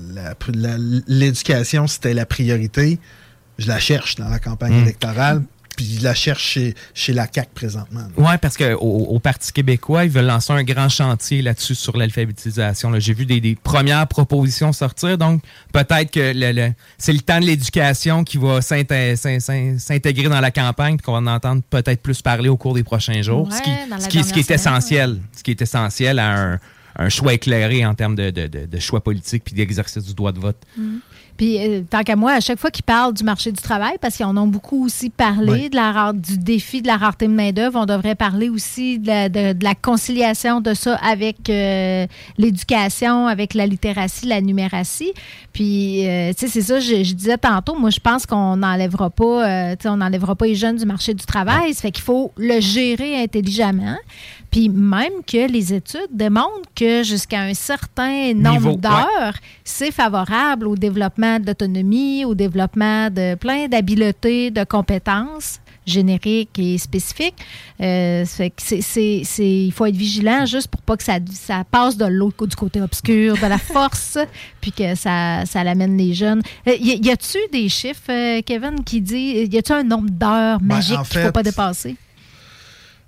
l'éducation, 1.07 1.87
c'était 1.87 2.15
la 2.15 2.27
priorité. 2.27 2.99
Je 3.59 3.69
la 3.69 3.79
cherche 3.79 4.17
dans 4.17 4.29
la 4.29 4.39
campagne 4.39 4.73
Mhm. 4.75 4.83
électorale. 4.83 5.43
Puis 5.77 5.85
ils 5.85 6.03
la 6.03 6.15
cherchent 6.15 6.43
chez, 6.43 6.75
chez 6.95 7.13
la 7.13 7.27
CAQ 7.33 7.51
présentement. 7.55 8.09
Oui, 8.17 8.33
parce 8.41 8.57
qu'au 8.57 8.75
au 8.81 9.19
Parti 9.21 9.53
québécois, 9.53 10.05
ils 10.05 10.11
veulent 10.11 10.25
lancer 10.27 10.53
un 10.53 10.65
grand 10.65 10.89
chantier 10.89 11.43
là-dessus 11.43 11.75
sur 11.75 11.97
l'alphabétisation. 11.97 12.91
là. 12.91 12.99
J'ai 12.99 13.15
vu 13.15 13.27
des, 13.27 13.41
des 13.41 13.55
premières 13.55 14.07
propositions 14.09 14.73
sortir, 14.73 15.19
donc 15.19 15.43
peut-être 15.73 16.11
que 16.11 16.33
le- 16.35 16.53
le- 16.53 16.73
c'est 16.99 17.13
le 17.13 17.21
temps 17.21 17.41
de 17.41 17.45
l'éducation 17.47 18.25
qui 18.25 18.39
va 18.39 18.61
s'inté- 18.63 19.17
s'in- 19.17 19.39
s'in- 19.41 19.79
s'intégrer 19.79 20.29
dans 20.29 20.41
la 20.41 20.51
campagne, 20.51 20.97
qu'on 20.99 21.13
va 21.13 21.19
en 21.19 21.27
entendre 21.27 21.63
peut-être 21.69 22.03
plus 22.03 22.23
parler 22.23 22.49
au 22.49 22.57
cours 22.57 22.75
des 22.75 22.85
prochains 22.85 23.23
jours. 23.23 23.53
ce 23.53 23.61
qui, 23.63 23.71
Ouais, 23.71 23.77
dans 23.91 23.97
la 23.97 24.01
ce 24.03 24.09
qui- 24.09 24.25
ce 24.25 24.33
qui 24.33 24.41
est 24.41 24.51
essentiel, 24.51 25.19
ce 25.37 25.43
qui 25.43 25.51
est 25.51 25.61
essentiel 25.63 26.19
à 26.19 26.53
un, 26.55 26.59
un 26.99 27.09
choix 27.11 27.35
éclairé 27.35 27.85
en 27.85 27.95
termes 27.95 28.15
de, 28.15 28.31
de- 28.31 28.47
de- 28.47 28.65
de 28.67 28.79
choix 28.79 29.03
politique 29.05 29.43
puis 29.45 29.55
d'exercice 29.55 30.03
du 30.05 30.15
droit 30.15 30.33
de 30.33 30.39
vote. 30.41 30.57
Puis, 31.37 31.59
euh, 31.59 31.83
tant 31.89 32.03
qu'à 32.03 32.17
moi, 32.17 32.33
à 32.33 32.41
chaque 32.41 32.59
fois 32.59 32.71
qu'ils 32.71 32.85
parlent 32.85 33.13
du 33.15 33.23
marché 33.25 33.53
du 33.53 33.61
travail, 33.61 33.97
parce 34.01 34.17
qu'ils 34.17 34.27
en 34.27 34.37
ont 34.37 34.47
beaucoup 34.47 34.85
aussi 34.85 35.11
parlé, 35.11 35.69
de 35.69 35.77
la 35.77 35.93
rare- 35.93 36.15
du 36.15 36.39
défi 36.39 36.81
de 36.83 36.87
la 36.87 36.97
rareté 36.97 37.27
de 37.27 37.33
main-d'œuvre, 37.33 37.79
on 37.81 37.87
devrait 37.87 38.15
parler 38.15 38.49
aussi 38.49 38.99
de 38.99 39.07
la, 39.07 39.29
de- 39.29 39.53
de 39.53 39.65
la 39.65 39.75
conciliation 39.75 40.61
de 40.61 40.73
ça 40.75 40.97
avec 40.97 41.51
euh, 41.51 42.07
l'éducation, 42.39 43.27
avec 43.27 43.55
la 43.55 43.67
littératie, 43.67 44.27
la 44.27 44.41
numératie. 44.41 45.13
Puis, 45.53 46.07
euh, 46.07 46.33
tu 46.33 46.47
sais, 46.47 46.49
c'est 46.49 46.63
ça, 46.63 46.81
je, 46.81 47.03
je 47.05 47.13
disais 47.15 47.39
tantôt, 47.39 47.79
moi, 47.79 47.91
je 47.91 48.01
pense 48.01 48.25
qu'on 48.27 48.57
n'enlèvera 48.57 49.11
pas, 49.11 49.75
tu 49.77 49.83
sais, 49.83 49.89
on 49.89 49.97
n'enlèvera 49.99 50.35
pas 50.37 50.47
les 50.47 50.55
jeunes 50.55 50.77
du 50.77 50.87
marché 50.87 51.13
du 51.15 51.25
travail. 51.27 51.75
Ça 51.75 51.83
fait 51.83 51.91
qu'il 51.91 52.05
faut 52.05 52.33
le 52.37 52.61
gérer 52.61 53.23
intelligemment. 53.23 53.97
Puis, 54.51 54.69
même 54.69 55.13
que 55.27 55.51
les 55.51 55.75
études 55.75 56.09
démontrent 56.13 56.71
que 56.75 57.03
jusqu'à 57.03 57.41
un 57.41 57.53
certain 57.55 58.33
nombre 58.33 58.71
ouais. 58.71 58.77
d'heures, 58.77 59.35
c'est 59.65 59.91
favorable 59.93 60.67
au 60.69 60.77
développement 60.77 61.26
de 61.41 61.47
l'autonomie, 61.47 62.25
au 62.25 62.35
développement 62.35 63.11
de 63.11 63.35
plein 63.35 63.69
d'habiletés, 63.69 64.51
de 64.51 64.65
compétences 64.65 65.61
génériques 65.87 66.59
et 66.59 66.79
spécifiques. 66.79 67.37
Euh, 67.81 68.25
ça 68.25 68.37
fait 68.39 68.51
que 68.51 68.57
c'est- 68.61 68.81
c'est- 68.81 69.23
c'est- 69.25 69.65
il 69.67 69.71
faut 69.71 69.87
être 69.87 69.95
vigilant 69.95 70.45
juste 70.45 70.67
pour 70.67 70.83
pas 70.83 70.97
que 70.97 71.05
ça, 71.05 71.19
ça 71.33 71.63
passe 71.71 71.97
de 71.97 72.07
l'autre 72.07 72.35
côté, 72.37 72.51
du 72.51 72.57
côté 72.57 72.81
obscur, 72.83 73.37
de 73.37 73.47
la 73.47 73.59
force, 73.59 74.19
puis 74.61 74.73
que 74.73 74.97
ça, 74.97 75.45
ça 75.47 75.63
l'amène 75.63 75.97
les 75.97 76.13
jeunes. 76.13 76.43
Euh, 76.67 76.73
Y, 76.81 77.07
y 77.07 77.11
a-tu 77.13 77.39
des 77.53 77.69
chiffres, 77.69 78.11
euh, 78.11 78.43
Kevin, 78.45 78.83
qui 78.85 79.01
dit, 79.01 79.49
y 79.49 79.57
a-tu 79.59 79.71
un 79.73 79.85
nombre 79.85 80.11
d'heures 80.11 80.59
Ben, 80.59 80.75
magiques 80.75 80.99
en 80.99 81.03
qu'il 81.05 81.21
faut 81.21 81.31
pas 81.31 81.45
dépasser? 81.45 81.95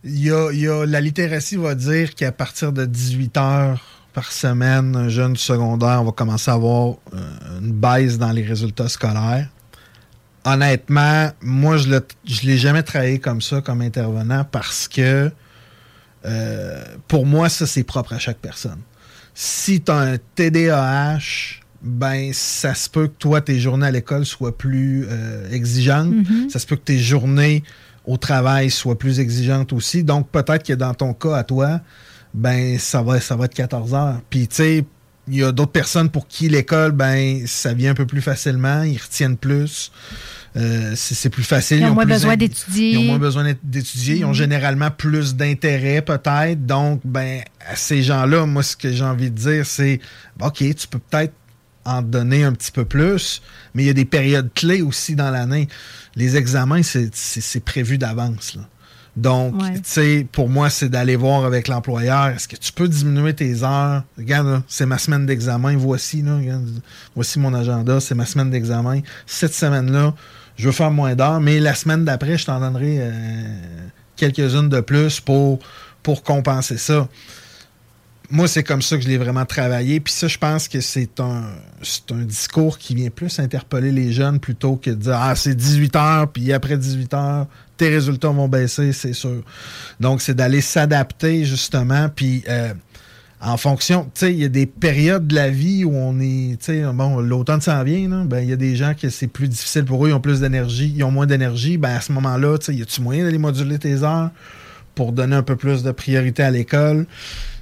Y 0.04 0.30
a, 0.30 0.52
y 0.52 0.68
a- 0.68 0.86
la 0.86 1.00
littératie 1.00 1.56
va 1.56 1.74
dire 1.74 2.14
qu'à 2.14 2.30
partir 2.30 2.72
de 2.72 2.84
18 2.86 3.36
heures 3.38 3.97
par 4.18 4.32
semaine, 4.32 4.96
un 4.96 5.08
jeune 5.08 5.36
secondaire 5.36 6.02
va 6.02 6.10
commencer 6.10 6.50
à 6.50 6.54
avoir 6.54 6.96
euh, 7.14 7.60
une 7.60 7.70
baisse 7.70 8.18
dans 8.18 8.32
les 8.32 8.42
résultats 8.42 8.88
scolaires. 8.88 9.48
Honnêtement, 10.44 11.30
moi, 11.40 11.76
je 11.76 11.88
ne 11.88 12.00
l'ai 12.42 12.58
jamais 12.58 12.82
travaillé 12.82 13.20
comme 13.20 13.40
ça, 13.40 13.60
comme 13.60 13.80
intervenant, 13.80 14.42
parce 14.42 14.88
que 14.88 15.30
euh, 16.24 16.84
pour 17.06 17.26
moi, 17.26 17.48
ça, 17.48 17.64
c'est 17.64 17.84
propre 17.84 18.12
à 18.12 18.18
chaque 18.18 18.38
personne. 18.38 18.80
Si 19.34 19.82
tu 19.82 19.92
as 19.92 19.98
un 19.98 20.16
TDAH, 20.34 21.60
ben, 21.80 22.32
ça 22.32 22.74
se 22.74 22.90
peut 22.90 23.06
que 23.06 23.18
toi, 23.20 23.40
tes 23.40 23.60
journées 23.60 23.86
à 23.86 23.92
l'école 23.92 24.26
soient 24.26 24.58
plus 24.58 25.06
euh, 25.08 25.48
exigeantes. 25.52 26.10
Mhm. 26.10 26.50
Ça 26.50 26.58
se 26.58 26.66
peut 26.66 26.74
que 26.74 26.86
tes 26.86 26.98
journées 26.98 27.62
au 28.04 28.16
travail 28.16 28.68
soient 28.70 28.98
plus 28.98 29.20
exigeantes 29.20 29.72
aussi. 29.72 30.02
Donc, 30.02 30.28
peut-être 30.28 30.66
que 30.66 30.72
dans 30.72 30.94
ton 30.94 31.14
cas, 31.14 31.36
à 31.36 31.44
toi, 31.44 31.82
ben, 32.34 32.78
ça 32.78 33.02
va, 33.02 33.20
ça 33.20 33.36
va 33.36 33.46
être 33.46 33.54
14 33.54 33.94
heures. 33.94 34.20
Puis, 34.30 34.48
tu 34.48 34.56
sais, 34.56 34.84
il 35.28 35.36
y 35.36 35.42
a 35.44 35.52
d'autres 35.52 35.72
personnes 35.72 36.08
pour 36.10 36.26
qui 36.26 36.48
l'école, 36.48 36.92
ben, 36.92 37.46
ça 37.46 37.74
vient 37.74 37.90
un 37.90 37.94
peu 37.94 38.06
plus 38.06 38.22
facilement, 38.22 38.82
ils 38.82 38.96
retiennent 38.98 39.36
plus. 39.36 39.92
Euh, 40.56 40.94
c'est 40.96 41.28
plus 41.28 41.42
facile. 41.44 41.80
Ils 41.80 41.84
ont 41.84 41.94
moins 41.94 42.06
besoin 42.06 42.36
d'étudier. 42.36 42.92
Ils 42.92 42.98
ont 42.98 43.04
moins 43.04 43.18
besoin 43.18 43.52
d'étudier. 43.62 44.16
Ils 44.16 44.24
ont 44.24 44.28
Mhm. 44.28 44.34
généralement 44.34 44.90
plus 44.90 45.36
d'intérêt, 45.36 46.00
peut-être. 46.02 46.64
Donc, 46.66 47.02
ben, 47.04 47.42
à 47.70 47.76
ces 47.76 48.02
gens-là, 48.02 48.46
moi, 48.46 48.62
ce 48.62 48.74
que 48.76 48.90
j'ai 48.90 49.04
envie 49.04 49.30
de 49.30 49.36
dire, 49.36 49.66
c'est 49.66 50.00
OK, 50.40 50.56
tu 50.74 50.88
peux 50.88 50.98
peut-être 50.98 51.34
en 51.84 52.02
donner 52.02 52.44
un 52.44 52.52
petit 52.52 52.72
peu 52.72 52.84
plus, 52.84 53.40
mais 53.74 53.82
il 53.84 53.86
y 53.86 53.90
a 53.90 53.94
des 53.94 54.04
périodes 54.04 54.50
clés 54.54 54.82
aussi 54.82 55.14
dans 55.14 55.30
l'année. 55.30 55.68
Les 56.16 56.36
examens, 56.36 56.82
c'est 56.82 57.64
prévu 57.64 57.98
d'avance. 57.98 58.58
Donc, 59.16 59.60
Ouais. 59.60 59.74
tu 59.74 59.80
sais, 59.84 60.26
pour 60.30 60.48
moi, 60.48 60.70
c'est 60.70 60.88
d'aller 60.88 61.16
voir 61.16 61.44
avec 61.44 61.66
l'employeur, 61.68 62.28
est-ce 62.28 62.46
que 62.46 62.56
tu 62.56 62.72
peux 62.72 62.88
diminuer 62.88 63.34
tes 63.34 63.62
heures? 63.64 64.04
Regarde, 64.16 64.62
c'est 64.68 64.86
ma 64.86 64.98
semaine 64.98 65.26
d'examen, 65.26 65.76
voici, 65.76 66.22
là, 66.22 66.36
regarde, 66.36 66.68
voici 67.16 67.38
mon 67.40 67.52
agenda, 67.54 67.98
c'est 68.00 68.14
ma 68.14 68.26
semaine 68.26 68.50
d'examen. 68.50 69.00
Cette 69.26 69.54
semaine-là, 69.54 70.14
je 70.56 70.66
veux 70.66 70.72
faire 70.72 70.90
moins 70.90 71.14
d'heures, 71.16 71.40
mais 71.40 71.58
la 71.58 71.74
semaine 71.74 72.04
d'après, 72.04 72.38
je 72.38 72.46
t'en 72.46 72.60
donnerai 72.60 72.98
euh, 73.00 73.42
quelques-unes 74.16 74.68
de 74.68 74.80
plus 74.80 75.18
pour, 75.20 75.58
pour 76.02 76.22
compenser 76.22 76.78
ça. 76.78 77.08
Moi, 78.30 78.46
c'est 78.46 78.62
comme 78.62 78.82
ça 78.82 78.96
que 78.96 79.02
je 79.02 79.08
l'ai 79.08 79.16
vraiment 79.16 79.46
travaillé. 79.46 80.00
Puis 80.00 80.12
ça, 80.12 80.28
je 80.28 80.36
pense 80.36 80.68
que 80.68 80.80
c'est 80.80 81.18
un, 81.18 81.44
un 82.10 82.24
discours 82.24 82.76
qui 82.76 82.94
vient 82.94 83.08
plus 83.08 83.38
interpeller 83.38 83.90
les 83.90 84.12
jeunes 84.12 84.38
plutôt 84.38 84.76
que 84.76 84.90
de 84.90 84.96
dire 84.96 85.16
Ah, 85.18 85.34
c'est 85.34 85.54
18 85.54 85.96
heures, 85.96 86.28
puis 86.28 86.52
après 86.52 86.76
18 86.76 87.14
heures, 87.14 87.46
tes 87.78 87.88
résultats 87.88 88.28
vont 88.28 88.48
baisser, 88.48 88.92
c'est 88.92 89.14
sûr. 89.14 89.42
Donc, 89.98 90.20
c'est 90.20 90.34
d'aller 90.34 90.60
s'adapter, 90.60 91.46
justement. 91.46 92.10
Puis, 92.14 92.44
euh, 92.48 92.74
en 93.40 93.56
fonction, 93.56 94.04
tu 94.04 94.10
sais, 94.14 94.32
il 94.32 94.38
y 94.40 94.44
a 94.44 94.48
des 94.48 94.66
périodes 94.66 95.26
de 95.28 95.34
la 95.34 95.48
vie 95.48 95.84
où 95.84 95.94
on 95.94 96.18
est, 96.20 96.58
tu 96.58 96.72
sais, 96.72 96.82
bon, 96.92 97.20
l'automne 97.20 97.60
s'en 97.60 97.82
vient, 97.84 98.08
là, 98.08 98.24
ben, 98.24 98.40
il 98.40 98.50
y 98.50 98.52
a 98.52 98.56
des 98.56 98.74
gens 98.74 98.94
que 99.00 99.10
c'est 99.10 99.28
plus 99.28 99.48
difficile 99.48 99.84
pour 99.84 100.04
eux, 100.04 100.08
ils 100.08 100.12
ont 100.12 100.20
plus 100.20 100.40
d'énergie, 100.40 100.92
ils 100.94 101.04
ont 101.04 101.12
moins 101.12 101.26
d'énergie, 101.26 101.78
ben, 101.78 101.90
à 101.90 102.00
ce 102.00 102.10
moment-là, 102.12 102.58
tu 102.58 102.66
sais, 102.66 102.74
y 102.74 102.82
a-tu 102.82 103.00
moyen 103.00 103.24
d'aller 103.24 103.38
moduler 103.38 103.78
tes 103.78 104.02
heures 104.02 104.30
pour 104.96 105.12
donner 105.12 105.36
un 105.36 105.44
peu 105.44 105.54
plus 105.54 105.84
de 105.84 105.92
priorité 105.92 106.42
à 106.42 106.50
l'école? 106.50 107.06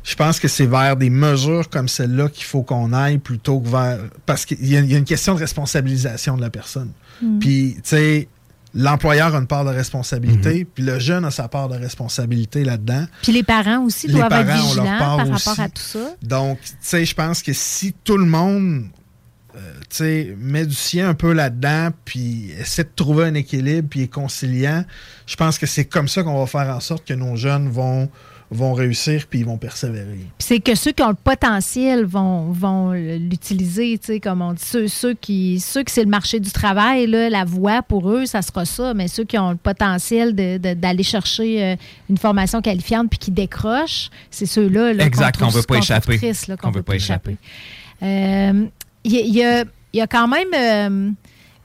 Je 0.07 0.14
pense 0.14 0.38
que 0.38 0.46
c'est 0.46 0.66
vers 0.66 0.96
des 0.96 1.11
mesures 1.11 1.68
comme 1.68 1.88
celle-là 1.88 2.28
qu'il 2.28 2.44
faut 2.44 2.62
qu'on 2.62 2.92
aille 2.92 3.18
plutôt 3.18 3.59
que 3.59 3.68
vers. 3.68 3.98
Parce 4.24 4.46
qu'il 4.46 4.64
y, 4.64 4.76
a 4.76 4.80
il 4.80 4.90
y 4.90 4.94
a 4.94 4.98
une 4.98 5.04
question 5.04 5.34
de 5.34 5.40
responsabilisation 5.40 6.36
de 6.36 6.42
la 6.42 6.50
personne. 6.50 6.92
Mm. 7.20 7.38
Puis, 7.40 7.74
tu 7.76 7.80
sais, 7.84 8.28
l'employeur 8.72 9.34
a 9.34 9.38
une 9.38 9.48
part 9.48 9.64
de 9.64 9.70
responsabilité, 9.70 10.64
puis 10.64 10.84
le 10.84 11.00
jeune 11.00 11.24
a 11.24 11.32
sa 11.32 11.48
part 11.48 11.68
de 11.68 11.76
responsabilité 11.76 12.62
là-dedans. 12.62 13.07
Puis 13.22 13.32
les 13.32 13.42
parents 13.42 13.82
aussi 13.84 14.07
Les 14.07 14.14
doivent 14.14 14.28
parents 14.28 14.42
être 14.42 14.48
ont 14.48 14.74
leur 14.74 14.84
vigilants 14.84 14.98
part 14.98 15.16
par 15.16 15.30
aussi. 15.30 15.48
rapport 15.48 15.64
à 15.64 15.68
tout 15.68 15.82
ça. 15.82 16.14
Donc, 16.22 16.61
tu 16.61 16.72
sais, 16.80 17.04
je 17.04 17.14
pense 17.14 17.42
que 17.42 17.52
si 17.52 17.92
tout 18.04 18.16
le 18.16 18.26
monde 18.26 18.84
euh, 19.57 19.72
tu 19.88 19.96
sais, 19.96 20.36
met 20.38 20.66
du 20.66 20.74
sien 20.74 21.09
un 21.09 21.14
peu 21.14 21.32
là-dedans, 21.32 21.88
puis 22.04 22.50
essaie 22.59 22.84
de 22.84 22.90
trouver 22.94 23.24
un 23.24 23.34
équilibre, 23.34 23.88
puis 23.88 24.02
est 24.02 24.09
conciliant, 24.09 24.84
je 25.26 25.34
pense 25.36 25.59
que 25.59 25.66
c'est 25.66 25.86
comme 25.86 26.09
ça 26.09 26.22
qu'on 26.22 26.38
va 26.38 26.46
faire 26.46 26.68
en 26.74 26.80
sorte 26.80 27.07
que 27.07 27.14
nos 27.14 27.36
jeunes 27.36 27.70
vont, 27.70 28.11
vont 28.51 28.74
réussir, 28.74 29.26
puis 29.28 29.40
ils 29.40 29.44
vont 29.44 29.59
persévérer. 29.59 30.18
C'est 30.38 30.61
que 30.61 30.74
ceux 30.76 30.92
qui 30.92 31.03
ont 31.03 31.09
le 31.09 31.14
potentiel 31.14 32.05
vont, 32.05 32.51
vont 32.53 32.92
l'utiliser, 32.92 33.99
tu 33.99 34.07
sais, 34.07 34.20
comme 34.20 34.40
on 34.40 34.53
dit. 34.53 34.62
Ceux, 34.64 34.86
ceux 34.88 35.14
qui, 35.14 35.59
ceux 35.61 35.82
que 35.82 35.90
c'est 35.90 36.05
le 36.05 36.09
marché 36.11 36.38
du 36.38 36.51
travail, 36.51 37.07
là, 37.09 37.28
la 37.28 37.44
voie 37.44 37.82
pour 37.82 38.11
eux, 38.11 38.24
ça 38.24 38.42
sera 38.42 38.64
ça. 38.64 38.94
Mais 38.94 39.09
ceux 39.09 39.24
qui 39.24 39.36
ont 39.38 39.51
le 39.51 39.57
potentiel 39.57 40.34
de- 40.34 40.59
de- 40.59 40.74
d'aller 40.74 41.03
chercher 41.03 41.62
euh, 41.64 41.76
une 42.09 42.18
formation 42.18 42.62
qualifiante 42.62 43.11
puis 43.11 43.18
qui 43.18 43.30
décrochent, 43.32 44.11
c'est 44.30 44.47
ceux-là. 44.47 44.92
là, 44.92 45.05
Exact, 45.05 45.36
qu'on 45.38 45.47
qu'on 45.47 45.51
veut 45.51 45.62
pas 45.62 45.78
échapper. 45.78 46.18
qu'on 46.20 46.57
Qu'on 46.57 46.70
veut 46.70 46.82
pas 46.82 46.94
échapper. 46.94 47.36
Euh, 48.03 48.66
Il 49.05 49.12
y, 49.12 49.18
a- 49.18 49.20
il 49.22 49.34
y 49.34 49.44
a, 49.44 49.61
il 49.92 49.99
y 49.99 50.01
a 50.03 50.07
quand 50.07 50.28
même 50.28 50.49
euh, 50.55 51.11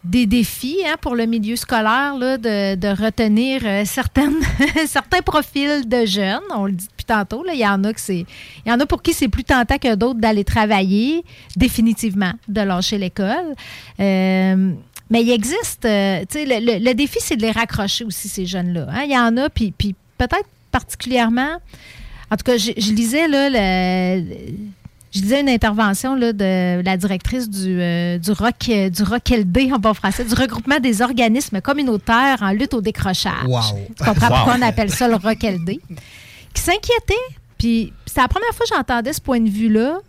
des 0.03 0.25
défis 0.25 0.77
hein, 0.85 0.95
pour 0.99 1.15
le 1.15 1.25
milieu 1.25 1.55
scolaire 1.55 2.15
de, 2.17 2.87
retenir 3.03 3.61
euh, 3.65 3.83
certains 4.87 5.21
profils 5.23 5.87
de 5.87 6.05
jeunes. 6.05 6.39
On 6.55 6.65
le 6.65 6.71
dit 6.71 6.87
depuis 6.87 7.05
tantôt. 7.05 7.43
là, 7.43 7.53
Il 7.53 7.59
y 7.59 7.67
en 7.67 7.83
a 7.83 7.93
que 7.93 7.99
c'est, 8.01 8.25
il 8.65 8.69
y 8.69 8.71
en 8.71 8.79
a 8.79 8.85
pour 8.85 9.01
qui 9.03 9.13
c'est 9.13 9.27
plus 9.27 9.43
tentant 9.43 9.77
que 9.77 9.93
d'autres 9.95 10.19
d'aller 10.19 10.43
travailler, 10.43 11.23
définitivement, 11.55 12.31
de 12.47 12.61
lâcher 12.61 12.97
l'école. 12.97 13.53
Euh, 13.99 14.71
mais 15.09 15.21
il 15.23 15.29
existe, 15.31 15.85
euh, 15.85 16.23
le, 16.33 16.59
le- 16.79 16.83
le 16.83 16.93
défi, 16.93 17.17
c'est 17.21 17.35
de 17.35 17.41
les 17.41 17.51
raccrocher 17.51 18.05
aussi, 18.05 18.27
ces 18.29 18.45
jeunes-là. 18.45 18.87
hein. 18.89 19.01
Il 19.05 19.11
y 19.11 19.17
en 19.17 19.35
a, 19.37 19.49
puis, 19.49 19.71
puis 19.77 19.93
peut-être 20.17 20.47
particulièrement, 20.71 21.57
en 22.31 22.37
tout 22.37 22.43
cas, 22.45 22.57
je, 22.57 22.71
je 22.77 22.91
lisais 22.93 23.27
là, 23.27 23.49
le- 23.49 24.23
je 25.13 25.21
lisais 25.21 25.41
une 25.41 25.49
intervention 25.49 26.15
là, 26.15 26.31
de 26.33 26.81
la 26.83 26.97
directrice 26.97 27.49
du, 27.49 27.79
euh, 27.81 28.17
du, 28.17 28.31
ROC, 28.31 28.69
euh, 28.69 28.89
du 28.89 29.03
ROCLD 29.03 29.71
en 29.73 29.77
bon 29.79 29.93
français, 29.93 30.23
du 30.23 30.33
regroupement 30.33 30.79
des 30.79 31.01
organismes 31.01 31.59
communautaires 31.61 32.37
en 32.41 32.51
lutte 32.51 32.73
au 32.73 32.81
décrochage. 32.81 33.45
Wow. 33.45 33.59
Tu 33.97 34.03
comprends 34.03 34.27
Wow. 34.29 34.35
pourquoi 34.35 34.55
on 34.57 34.61
appelle 34.61 34.89
ça 34.91 35.07
le 35.07 35.15
ROCLD? 35.15 35.79
Qui 36.53 36.61
s'inquiétait, 36.61 37.13
puis 37.57 37.91
c'est 38.05 38.21
la 38.21 38.27
première 38.27 38.53
fois 38.53 38.65
que 38.69 38.75
j'entendais 38.75 39.13
ce 39.13 39.21
point 39.21 39.39
de 39.39 39.49
vue-là, 39.49 39.99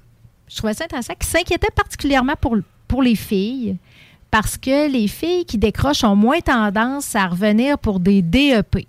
je 0.48 0.56
trouvais 0.56 0.74
ça 0.74 0.84
intéressant, 0.84 1.14
qui 1.18 1.26
s'inquiétait 1.26 1.70
particulièrement 1.74 2.34
pour, 2.40 2.56
pour 2.86 3.02
les 3.02 3.16
filles, 3.16 3.76
parce 4.30 4.56
que 4.56 4.90
les 4.90 5.08
filles 5.08 5.44
qui 5.44 5.58
décrochent 5.58 6.04
ont 6.04 6.16
moins 6.16 6.40
tendance 6.40 7.14
à 7.14 7.26
revenir 7.26 7.78
pour 7.78 8.00
des 8.00 8.22
DEP. 8.22 8.86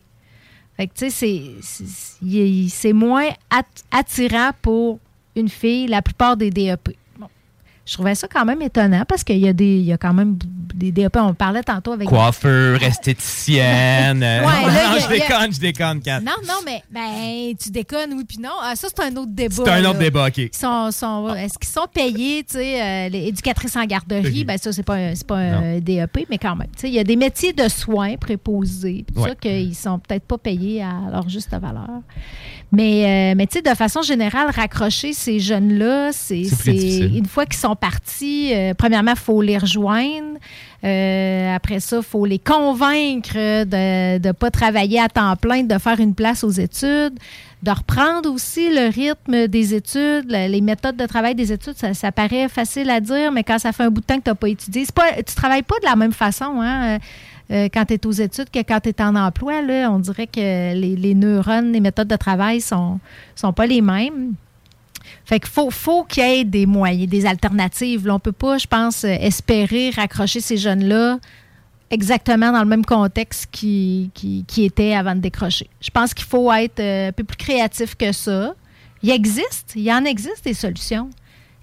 Fait 0.78 0.88
que, 0.88 0.93
tu 0.95 1.09
sais, 1.11 1.51
c'est- 1.61 2.93
moins 2.93 3.28
at- 3.49 3.64
attirant 3.91 4.51
pour 4.61 4.99
une 5.36 5.50
fille, 5.50 5.88
la 5.88 6.02
plupart 6.02 6.38
des 6.38 6.50
DEP. 6.52 6.96
Bon. 7.20 7.28
Je 7.86 7.94
trouvais 7.94 8.16
ça 8.16 8.28
quand 8.32 8.46
même 8.46 8.62
étonnant 8.62 9.04
parce 9.08 9.24
qu'il 9.24 9.40
y, 9.40 9.48
a 9.48 9.54
des- 9.54 9.78
il 9.80 9.86
y 9.86 9.92
a 9.94 9.98
quand 9.98 10.14
même 10.14 10.38
des 10.74 10.92
DEP. 10.92 11.18
On 11.18 11.34
parlait 11.34 11.64
tantôt 11.64 11.92
avec. 11.94 12.08
Coiffeur, 12.08 12.82
esthéticienne. 12.82 14.20
Ouais, 14.24 14.24
là, 14.24 14.90
non, 14.90 14.96
a- 14.96 15.00
je 15.00 15.06
a- 15.06 15.10
déconne, 15.10 15.54
je 15.54 15.60
déconne, 15.60 16.00
Kat. 16.02 16.20
Non, 16.22 16.32
non, 16.48 16.56
mais 16.66 16.82
ben, 16.92 17.54
tu 17.62 17.70
déconnes, 17.70 18.14
oui, 18.14 18.24
puis 18.28 18.38
non. 18.40 18.50
Ah, 18.62 18.76
ça, 18.76 18.88
c'est 18.90 19.04
un 19.04 19.16
autre 19.18 19.32
débat. 19.32 19.56
C'est 19.66 19.70
un 19.70 19.82
là. 19.82 19.90
autre 19.90 20.00
débat, 20.00 20.28
OK. 20.28 20.38
Ils 20.38 20.50
sont, 20.54 20.92
sont- 20.92 21.34
Est-ce 21.36 21.58
qu'ils 21.60 21.70
sont 21.70 21.88
payés, 21.94 22.44
tu 22.44 22.54
sais, 22.56 22.82
euh, 22.82 23.10
les 23.10 23.28
éducatrices 23.28 23.76
en 23.76 23.86
garderie? 23.86 24.42
Ok. 24.42 24.46
Ben, 24.48 24.58
ça, 24.58 24.72
c'est 24.72 24.84
pas, 24.84 24.96
un- 24.96 25.14
pas 25.28 25.38
un 25.38 25.80
DEP, 25.80 26.26
mais 26.30 26.38
quand 26.38 26.56
même. 26.56 26.68
Tu 26.76 26.82
sais, 26.82 26.88
il 26.90 26.94
y 26.94 27.00
a 27.00 27.04
des 27.04 27.16
métiers 27.16 27.54
de 27.54 27.68
soins 27.70 28.16
préposés, 28.18 29.04
puis 29.08 29.22
Ouais. 29.24 29.30
ça, 29.30 29.36
qu'ils 29.36 29.76
sont 29.76 30.00
peut-être 30.00 30.24
pas 30.24 30.38
payés 30.38 30.82
à 30.84 30.94
leur 31.12 31.28
juste 31.30 31.50
valeur. 31.52 31.90
Mais, 32.76 33.06
euh, 33.06 33.36
mais 33.38 33.46
tu 33.46 33.60
sais, 33.60 33.62
de 33.62 33.76
façon 33.76 34.02
générale, 34.02 34.50
raccrocher 34.50 35.14
ces 35.14 35.40
jeunes-là, 35.40 36.10
c'est 36.12 36.42
une 37.18 37.28
fois 37.28 37.46
qu'ils 37.46 37.60
sont 37.60 37.76
partis, 37.76 38.52
euh, 38.52 38.74
premièrement, 38.76 39.12
il 39.12 39.18
faut 39.20 39.44
les 39.44 39.60
rejoindre. 39.60 40.40
Euh, 40.84 41.56
après 41.56 41.80
ça, 41.80 41.98
il 41.98 42.04
faut 42.04 42.26
les 42.26 42.40
convaincre 42.40 43.36
de 43.64 44.18
ne 44.28 44.32
pas 44.32 44.50
travailler 44.50 45.00
à 45.00 45.08
temps 45.08 45.36
plein, 45.36 45.62
de 45.64 45.78
faire 45.78 46.00
une 46.00 46.16
place 46.16 46.44
aux 46.44 46.50
études, 46.50 47.14
de 47.62 47.72
reprendre 47.72 48.30
aussi 48.34 48.70
le 48.70 48.90
rythme 48.92 49.48
des 49.48 49.76
études, 49.76 50.26
le- 50.30 50.50
les 50.52 50.60
méthodes 50.62 50.98
de 50.98 51.06
travail 51.06 51.36
des 51.36 51.52
études. 51.54 51.78
Ça, 51.78 51.94
ça 51.94 52.12
paraît 52.12 52.50
facile 52.50 52.90
à 52.90 53.00
dire, 53.00 53.32
mais 53.32 53.44
quand 53.44 53.60
ça 53.60 53.72
fait 53.72 53.84
un 53.84 53.90
bout 53.92 54.02
de 54.02 54.06
temps 54.08 54.18
que 54.18 54.24
tu 54.24 54.30
n'as 54.32 54.36
pas 54.36 54.50
étudié, 54.50 54.84
c'est 54.84 54.96
pas, 54.96 55.14
tu 55.26 55.36
travailles 55.36 55.62
pas 55.62 55.76
de 55.80 55.86
la 55.86 55.96
même 55.96 56.12
façon. 56.12 56.60
Hein? 56.60 56.98
Euh, 57.52 57.68
quand 57.74 57.86
tu 57.86 57.94
es 57.94 58.06
aux 58.06 58.12
études 58.12 58.50
que 58.50 58.60
quand 58.60 58.80
tu 58.80 58.89
es 58.89 59.02
en 59.02 59.16
emploi, 59.16 59.56
on 59.89 60.00
dirait 60.00 60.28
que 60.28 60.74
les, 60.74 61.16
neurones, 61.16 61.72
les 61.72 61.80
méthodes 61.80 62.08
de 62.08 62.16
travail 62.16 62.62
sont, 62.62 63.00
sont 63.36 63.54
pas 63.54 63.66
les 63.66 63.82
mêmes. 63.82 64.34
Fait 65.26 65.39
qu'il 65.39 65.50
faut, 65.50 65.70
faut 65.70 66.04
qu'il 66.04 66.24
y 66.24 66.39
ait 66.39 66.44
des 66.44 66.66
moyens, 66.66 67.10
des 67.10 67.26
alternatives. 67.26 68.10
On 68.10 68.20
peut 68.20 68.32
pas, 68.32 68.58
je 68.58 68.68
pense, 68.68 69.04
euh, 69.04 69.16
espérer 69.20 69.91
raccrocher 69.91 70.39
ces 70.39 70.58
jeunes-là 70.58 71.20
exactement 71.94 72.52
dans 72.52 72.62
le 72.62 72.68
même 72.68 72.86
contexte 72.86 73.48
qui, 73.52 74.10
qui, 74.14 74.44
qui 74.48 74.66
était 74.66 74.96
avant 74.96 75.16
de 75.16 75.20
décrocher. 75.20 75.70
Je 75.80 75.91
pense 75.91 76.14
qu'il 76.14 76.26
faut 76.26 76.52
être 76.52 76.80
euh, 76.80 77.10
un 77.10 77.12
peu 77.12 77.24
plus 77.24 77.38
créatif 77.38 77.96
que 77.96 78.12
ça. 78.12 78.56
Il 79.04 79.12
existe, 79.12 79.74
il 79.76 79.89
en 79.91 80.04
existe 80.06 80.44
des 80.44 80.54
solutions. 80.54 81.10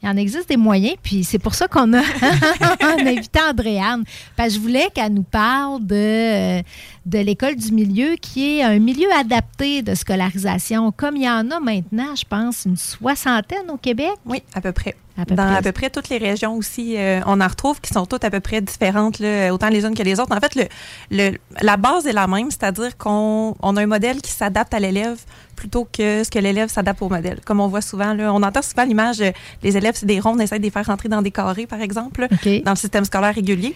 Il 0.02 0.08
en 0.08 0.16
existe 0.16 0.48
des 0.48 0.56
moyens, 0.56 0.96
puis 1.02 1.24
c'est 1.24 1.38
pour 1.38 1.54
ça 1.54 1.68
qu'on 1.68 1.92
a, 1.92 2.00
invité 2.80 3.38
Andréane. 3.40 4.04
Parce 4.34 4.50
que 4.50 4.54
je 4.54 4.60
voulais 4.60 4.88
qu'elle 4.94 5.12
nous 5.12 5.22
parle 5.22 5.84
de, 5.84 6.60
de 7.06 7.18
l'école 7.18 7.56
du 7.56 7.72
milieu, 7.72 8.16
qui 8.16 8.58
est 8.58 8.62
un 8.62 8.78
milieu 8.78 9.12
adapté 9.14 9.82
de 9.82 9.94
scolarisation, 9.94 10.90
comme 10.92 11.16
il 11.16 11.24
y 11.24 11.30
en 11.30 11.50
a 11.50 11.60
maintenant, 11.60 12.16
je 12.16 12.24
pense, 12.24 12.64
une 12.64 12.76
soixantaine 12.76 13.70
au 13.70 13.76
Québec. 13.76 14.12
Oui, 14.24 14.42
à 14.54 14.60
peu 14.60 14.72
près. 14.72 14.96
À 15.18 15.26
peu 15.26 15.34
Dans 15.34 15.44
près. 15.46 15.56
à 15.56 15.62
peu 15.62 15.72
près 15.72 15.90
toutes 15.90 16.08
les 16.08 16.18
régions 16.18 16.54
aussi, 16.56 16.96
euh, 16.96 17.20
on 17.26 17.40
en 17.40 17.46
retrouve 17.48 17.80
qui 17.80 17.92
sont 17.92 18.06
toutes 18.06 18.24
à 18.24 18.30
peu 18.30 18.40
près 18.40 18.60
différentes, 18.60 19.18
là, 19.18 19.52
autant 19.52 19.68
les 19.68 19.84
unes 19.84 19.94
que 19.94 20.02
les 20.02 20.18
autres. 20.20 20.34
En 20.34 20.40
fait, 20.40 20.54
le, 20.54 20.64
le- 21.10 21.36
la 21.60 21.76
base 21.76 22.06
est 22.06 22.12
la 22.12 22.26
même, 22.26 22.50
c'est-à-dire 22.50 22.96
qu'on 22.96 23.54
on 23.60 23.76
a 23.76 23.82
un 23.82 23.86
modèle 23.86 24.22
qui 24.22 24.30
s'adapte 24.30 24.72
à 24.72 24.78
l'élève 24.80 25.18
plutôt 25.56 25.84
que 25.84 26.24
ce 26.24 26.30
que 26.30 26.38
l'élève 26.38 26.70
s'adapte 26.70 27.02
au 27.02 27.08
modèle. 27.08 27.40
Comme 27.44 27.60
on 27.60 27.68
voit 27.68 27.82
souvent, 27.82 28.14
là, 28.14 28.32
on 28.32 28.42
entend 28.42 28.62
souvent 28.62 28.84
l'image, 28.84 29.20
euh, 29.20 29.30
les 29.62 29.76
élèves, 29.76 29.94
c'est 29.96 30.06
des 30.06 30.20
ronds, 30.20 30.34
on 30.36 30.38
essaie 30.38 30.58
de 30.58 30.64
les 30.64 30.70
faire 30.70 30.86
rentrer 30.86 31.08
dans 31.10 31.20
des 31.22 31.32
carrés, 31.32 31.66
par 31.66 31.80
exemple, 31.82 32.26
dans 32.62 32.70
le 32.72 32.76
système 32.76 33.04
scolaire 33.04 33.34
régulier. 33.34 33.74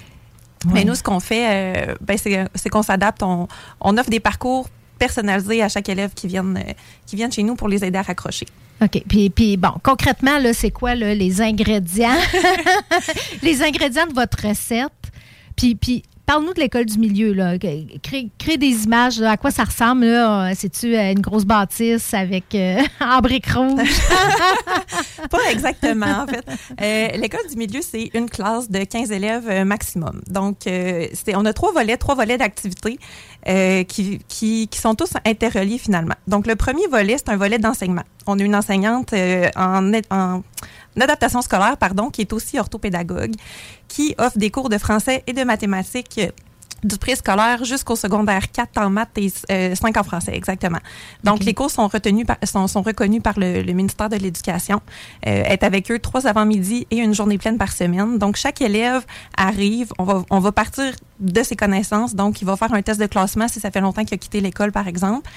Mais 0.72 0.84
nous, 0.84 0.94
ce 0.94 1.02
qu'on 1.02 1.20
fait, 1.20 1.44
euh, 1.90 1.94
ben, 2.00 2.16
c'est 2.16 2.70
qu'on 2.70 2.82
s'adapte, 2.82 3.22
on, 3.22 3.48
on 3.82 3.98
offre 3.98 4.08
des 4.08 4.20
parcours 4.20 4.66
personnalisés 4.98 5.62
à 5.62 5.68
chaque 5.68 5.88
élève 5.90 6.14
qui 6.14 6.26
viennent, 6.26 6.58
qui 7.04 7.16
viennent 7.16 7.32
chez 7.32 7.42
nous 7.42 7.54
pour 7.54 7.68
les 7.68 7.84
aider 7.84 7.98
à 7.98 8.02
raccrocher. 8.02 8.46
OK. 8.82 9.02
Puis, 9.08 9.30
puis 9.30 9.56
bon, 9.56 9.72
concrètement, 9.82 10.38
là, 10.38 10.52
c'est 10.52 10.70
quoi 10.70 10.94
les 10.94 11.40
ingrédients? 11.40 12.18
les 13.42 13.62
ingrédients 13.62 14.06
de 14.06 14.14
votre 14.14 14.48
recette. 14.48 14.92
Puis, 15.56 15.74
puis 15.74 16.02
parle-nous 16.26 16.54
de 16.54 16.60
l'école 16.60 16.86
du 16.86 16.98
milieu. 16.98 17.32
Là. 17.32 17.56
Crée, 17.58 18.56
des 18.56 18.84
images. 18.84 19.20
À 19.20 19.36
quoi 19.36 19.50
ça 19.50 19.64
ressemble? 19.64 20.06
là? 20.06 20.52
C'est-tu 20.54 20.94
euh, 20.96 21.12
une 21.12 21.20
grosse 21.20 21.44
bâtisse 21.44 22.14
avec 22.14 22.54
euh, 22.54 22.80
en 23.00 23.20
briques 23.20 23.50
rouges? 23.50 23.80
Pas 25.30 25.50
exactement, 25.50 26.22
en 26.22 26.26
fait. 26.26 26.44
Euh, 26.80 27.16
L'école 27.16 27.48
du 27.50 27.56
milieu, 27.56 27.80
c'est 27.82 28.10
une 28.14 28.28
classe 28.28 28.70
de 28.70 28.84
15 28.84 29.10
élèves 29.12 29.48
euh, 29.48 29.64
maximum. 29.64 30.20
Donc, 30.28 30.66
euh, 30.66 31.06
on 31.34 31.44
a 31.44 31.52
trois 31.52 31.72
volets, 31.72 31.96
trois 31.96 32.14
volets 32.14 32.38
d'activité 32.38 32.98
euh, 33.48 33.84
qui, 33.84 34.20
qui, 34.28 34.68
qui 34.68 34.78
sont 34.78 34.94
tous 34.94 35.12
interreliés 35.24 35.78
finalement. 35.78 36.14
Donc, 36.26 36.46
le 36.46 36.56
premier 36.56 36.86
volet, 36.88 37.16
c'est 37.18 37.30
un 37.30 37.36
volet 37.36 37.58
d'enseignement. 37.58 38.04
On 38.26 38.38
a 38.38 38.42
une 38.42 38.56
enseignante 38.56 39.12
euh, 39.12 39.48
en, 39.56 39.92
en 40.10 40.42
adaptation 41.02 41.42
scolaire, 41.42 41.76
pardon, 41.76 42.10
qui 42.10 42.20
est 42.22 42.32
aussi 42.32 42.58
orthopédagogue, 42.58 43.34
qui 43.88 44.14
offre 44.18 44.38
des 44.38 44.50
cours 44.50 44.68
de 44.68 44.78
français 44.78 45.22
et 45.26 45.32
de 45.32 45.42
mathématiques 45.44 46.18
euh, 46.18 46.30
du 46.82 46.98
préscolaire 46.98 47.64
jusqu'au 47.64 47.96
secondaire 47.96 48.52
4 48.52 48.76
en 48.76 48.90
maths 48.90 49.16
et 49.16 49.32
euh, 49.50 49.74
5 49.74 49.96
en 49.96 50.02
français, 50.02 50.32
exactement. 50.36 50.80
Donc, 51.22 51.42
les 51.42 51.54
cours 51.54 51.70
sont, 51.70 51.88
retenus 51.88 52.26
par- 52.26 52.36
sont, 52.44 52.66
sont 52.66 52.82
reconnus 52.82 53.22
par 53.22 53.38
le, 53.38 53.62
le 53.62 53.72
ministère 53.72 54.10
de 54.10 54.16
l'Éducation. 54.16 54.82
Euh, 55.26 55.44
est 55.44 55.62
avec 55.62 55.90
eux 55.90 55.98
trois 55.98 56.26
avant-midi 56.26 56.86
et 56.90 56.98
une 56.98 57.14
journée 57.14 57.38
pleine 57.38 57.56
par 57.56 57.72
semaine. 57.72 58.18
Donc, 58.18 58.36
chaque 58.36 58.60
élève 58.60 59.02
arrive, 59.34 59.94
on 59.98 60.04
va, 60.04 60.24
on 60.28 60.40
va 60.40 60.52
partir 60.52 60.92
de 61.20 61.42
ses 61.42 61.56
connaissances. 61.56 62.14
Donc, 62.14 62.42
il 62.42 62.44
va 62.44 62.54
faire 62.56 62.74
un 62.74 62.82
test 62.82 63.00
de 63.00 63.06
classement 63.06 63.48
si 63.48 63.60
ça 63.60 63.70
fait 63.70 63.80
longtemps 63.80 64.04
qu'il 64.04 64.14
a 64.14 64.18
quitté 64.18 64.42
l'école, 64.42 64.70
par 64.70 64.86
exemple. 64.86 65.30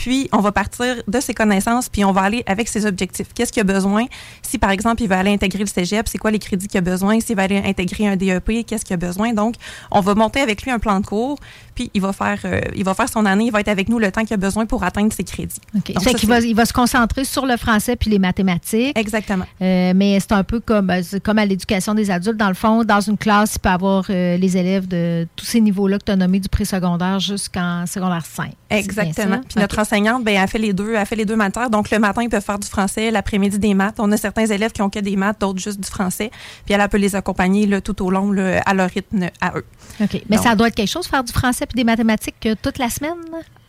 Puis, 0.00 0.30
on 0.32 0.38
va 0.38 0.50
partir 0.50 1.02
de 1.06 1.20
ses 1.20 1.34
connaissances, 1.34 1.90
puis 1.90 2.06
on 2.06 2.12
va 2.12 2.22
aller 2.22 2.42
avec 2.46 2.68
ses 2.68 2.86
objectifs. 2.86 3.34
Qu'est-ce 3.34 3.52
qu'il 3.52 3.60
a 3.60 3.64
besoin? 3.64 4.06
Si, 4.40 4.56
par 4.56 4.70
exemple, 4.70 5.02
il 5.02 5.08
va 5.08 5.18
aller 5.18 5.30
intégrer 5.30 5.58
le 5.58 5.66
cégep, 5.66 6.08
c'est 6.08 6.16
quoi 6.16 6.30
les 6.30 6.38
crédits 6.38 6.68
qu'il 6.68 6.78
a 6.78 6.80
besoin? 6.80 7.20
S'il 7.20 7.36
va 7.36 7.42
aller 7.42 7.58
intégrer 7.58 8.06
un 8.06 8.16
DEP, 8.16 8.64
qu'est-ce 8.66 8.86
qu'il 8.86 8.94
a 8.94 8.96
besoin? 8.96 9.34
Donc, 9.34 9.56
on 9.90 10.00
va 10.00 10.14
monter 10.14 10.40
avec 10.40 10.62
lui 10.62 10.70
un 10.70 10.78
plan 10.78 11.00
de 11.00 11.04
cours, 11.04 11.38
puis 11.80 11.90
il 11.94 12.02
va 12.02 12.12
faire, 12.12 12.38
euh, 12.44 12.60
il 12.76 12.84
va 12.84 12.92
faire 12.92 13.08
son 13.08 13.24
année, 13.24 13.46
il 13.46 13.52
va 13.52 13.60
être 13.60 13.68
avec 13.68 13.88
nous 13.88 13.98
le 13.98 14.12
temps 14.12 14.22
qu'il 14.22 14.34
a 14.34 14.36
besoin 14.36 14.66
pour 14.66 14.84
atteindre 14.84 15.12
ses 15.14 15.24
crédits. 15.24 15.60
OK. 15.74 15.92
Donc, 15.94 16.02
Fait 16.04 16.10
ça, 16.10 16.18
qu'il 16.18 16.28
c'est- 16.28 16.40
va, 16.40 16.40
il 16.40 16.54
va 16.54 16.66
se 16.66 16.74
concentrer 16.74 17.24
sur 17.24 17.46
le 17.46 17.56
français 17.56 17.96
puis 17.96 18.10
les 18.10 18.18
mathématiques. 18.18 18.98
Exactement. 18.98 19.46
Euh, 19.62 19.92
mais 19.96 20.20
c'est 20.20 20.32
un 20.32 20.44
peu 20.44 20.60
comme, 20.60 20.90
euh, 20.90 21.00
comme 21.22 21.38
à 21.38 21.46
l'éducation 21.46 21.94
des 21.94 22.10
adultes. 22.10 22.36
Dans 22.36 22.48
le 22.48 22.54
fond, 22.54 22.84
dans 22.84 23.00
une 23.00 23.16
classe, 23.16 23.54
il 23.54 23.60
peut 23.60 23.70
avoir 23.70 24.04
euh, 24.10 24.36
les 24.36 24.56
élèves 24.58 24.86
de 24.88 25.26
tous 25.36 25.46
ces 25.46 25.60
niveaux-là 25.62 25.98
que 25.98 26.04
tu 26.04 26.12
as 26.12 26.16
nommés 26.16 26.40
du 26.40 26.48
préscolaire 26.50 27.18
jusqu'en 27.18 27.86
secondaire 27.86 28.24
5. 28.26 28.50
C'est 28.50 28.52
bien 28.68 28.78
Exactement. 28.78 29.40
Puis 29.48 29.58
notre 29.58 29.78
enseignante, 29.78 30.22
ben, 30.22 30.36
elle 30.40 30.48
fait 30.48 30.58
les 30.58 30.72
deux, 30.74 30.94
elle 30.94 31.06
fait 31.06 31.16
les 31.16 31.24
deux 31.24 31.36
matières. 31.36 31.70
Donc 31.70 31.90
le 31.90 31.98
matin, 31.98 32.22
ils 32.22 32.28
peuvent 32.28 32.44
faire 32.44 32.58
du 32.58 32.68
français, 32.68 33.10
l'après-midi 33.10 33.58
des 33.58 33.72
maths. 33.74 33.96
On 33.98 34.12
a 34.12 34.16
certains 34.18 34.46
élèves 34.46 34.72
qui 34.72 34.82
ont 34.82 34.90
que 34.90 34.98
des 35.00 35.16
maths, 35.16 35.40
d'autres 35.40 35.58
juste 35.60 35.80
du 35.80 35.88
français. 35.88 36.30
Puis 36.66 36.74
elle, 36.74 36.80
elle 36.80 36.88
peut 36.88 36.98
les 36.98 37.16
accompagner 37.16 37.66
là, 37.66 37.80
tout 37.80 38.04
au 38.04 38.10
long 38.10 38.30
là, 38.32 38.60
à 38.66 38.74
leur 38.74 38.90
rythme 38.90 39.28
à 39.40 39.52
eux. 39.56 39.64
OK. 40.00 40.22
Mais 40.28 40.36
Donc- 40.36 40.44
ça 40.46 40.54
doit 40.54 40.68
être 40.68 40.74
quelque 40.74 40.88
chose, 40.90 41.06
faire 41.06 41.24
du 41.24 41.32
français 41.32 41.66
puis 41.70 41.76
des 41.76 41.84
mathématiques 41.84 42.44
euh, 42.46 42.54
toute 42.60 42.78
la 42.78 42.90
semaine? 42.90 43.14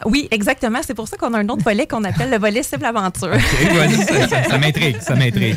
Oui, 0.05 0.27
exactement. 0.31 0.79
C'est 0.83 0.93
pour 0.95 1.07
ça 1.07 1.15
qu'on 1.17 1.33
a 1.35 1.39
un 1.39 1.47
autre 1.49 1.63
volet 1.63 1.85
qu'on 1.87 2.03
appelle 2.03 2.29
le 2.31 2.37
volet 2.39 2.63
cible 2.63 2.85
aventure. 2.85 3.33
Ça, 4.07 4.27
ça- 4.27 4.43
ça 4.49 4.57
m'intrigue, 4.57 4.99
ça 4.99 5.15
m'intrigue. 5.15 5.55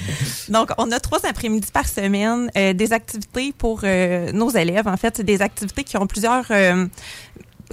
Donc, 0.50 0.70
on 0.78 0.90
a 0.92 1.00
trois 1.00 1.24
après-midi 1.26 1.68
par 1.72 1.88
semaine, 1.88 2.50
euh, 2.56 2.72
des 2.74 2.92
activités 2.92 3.52
pour 3.56 3.80
euh, 3.84 4.30
nos 4.32 4.50
élèves. 4.50 4.86
En 4.86 4.96
fait, 4.98 5.14
c'est 5.16 5.24
des 5.24 5.40
activités 5.40 5.82
qui 5.82 5.96
ont 5.96 6.06
plusieurs. 6.06 6.44
euh, 6.50 6.86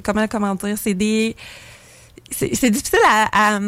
comment, 0.03 0.28
comment 0.28 0.55
dire? 0.55 0.78
C'est 0.82 0.93
des. 0.93 1.36
C'est 2.34 2.55
c'est 2.55 2.69
difficile 2.69 2.99
à, 3.09 3.55
à, 3.55 3.59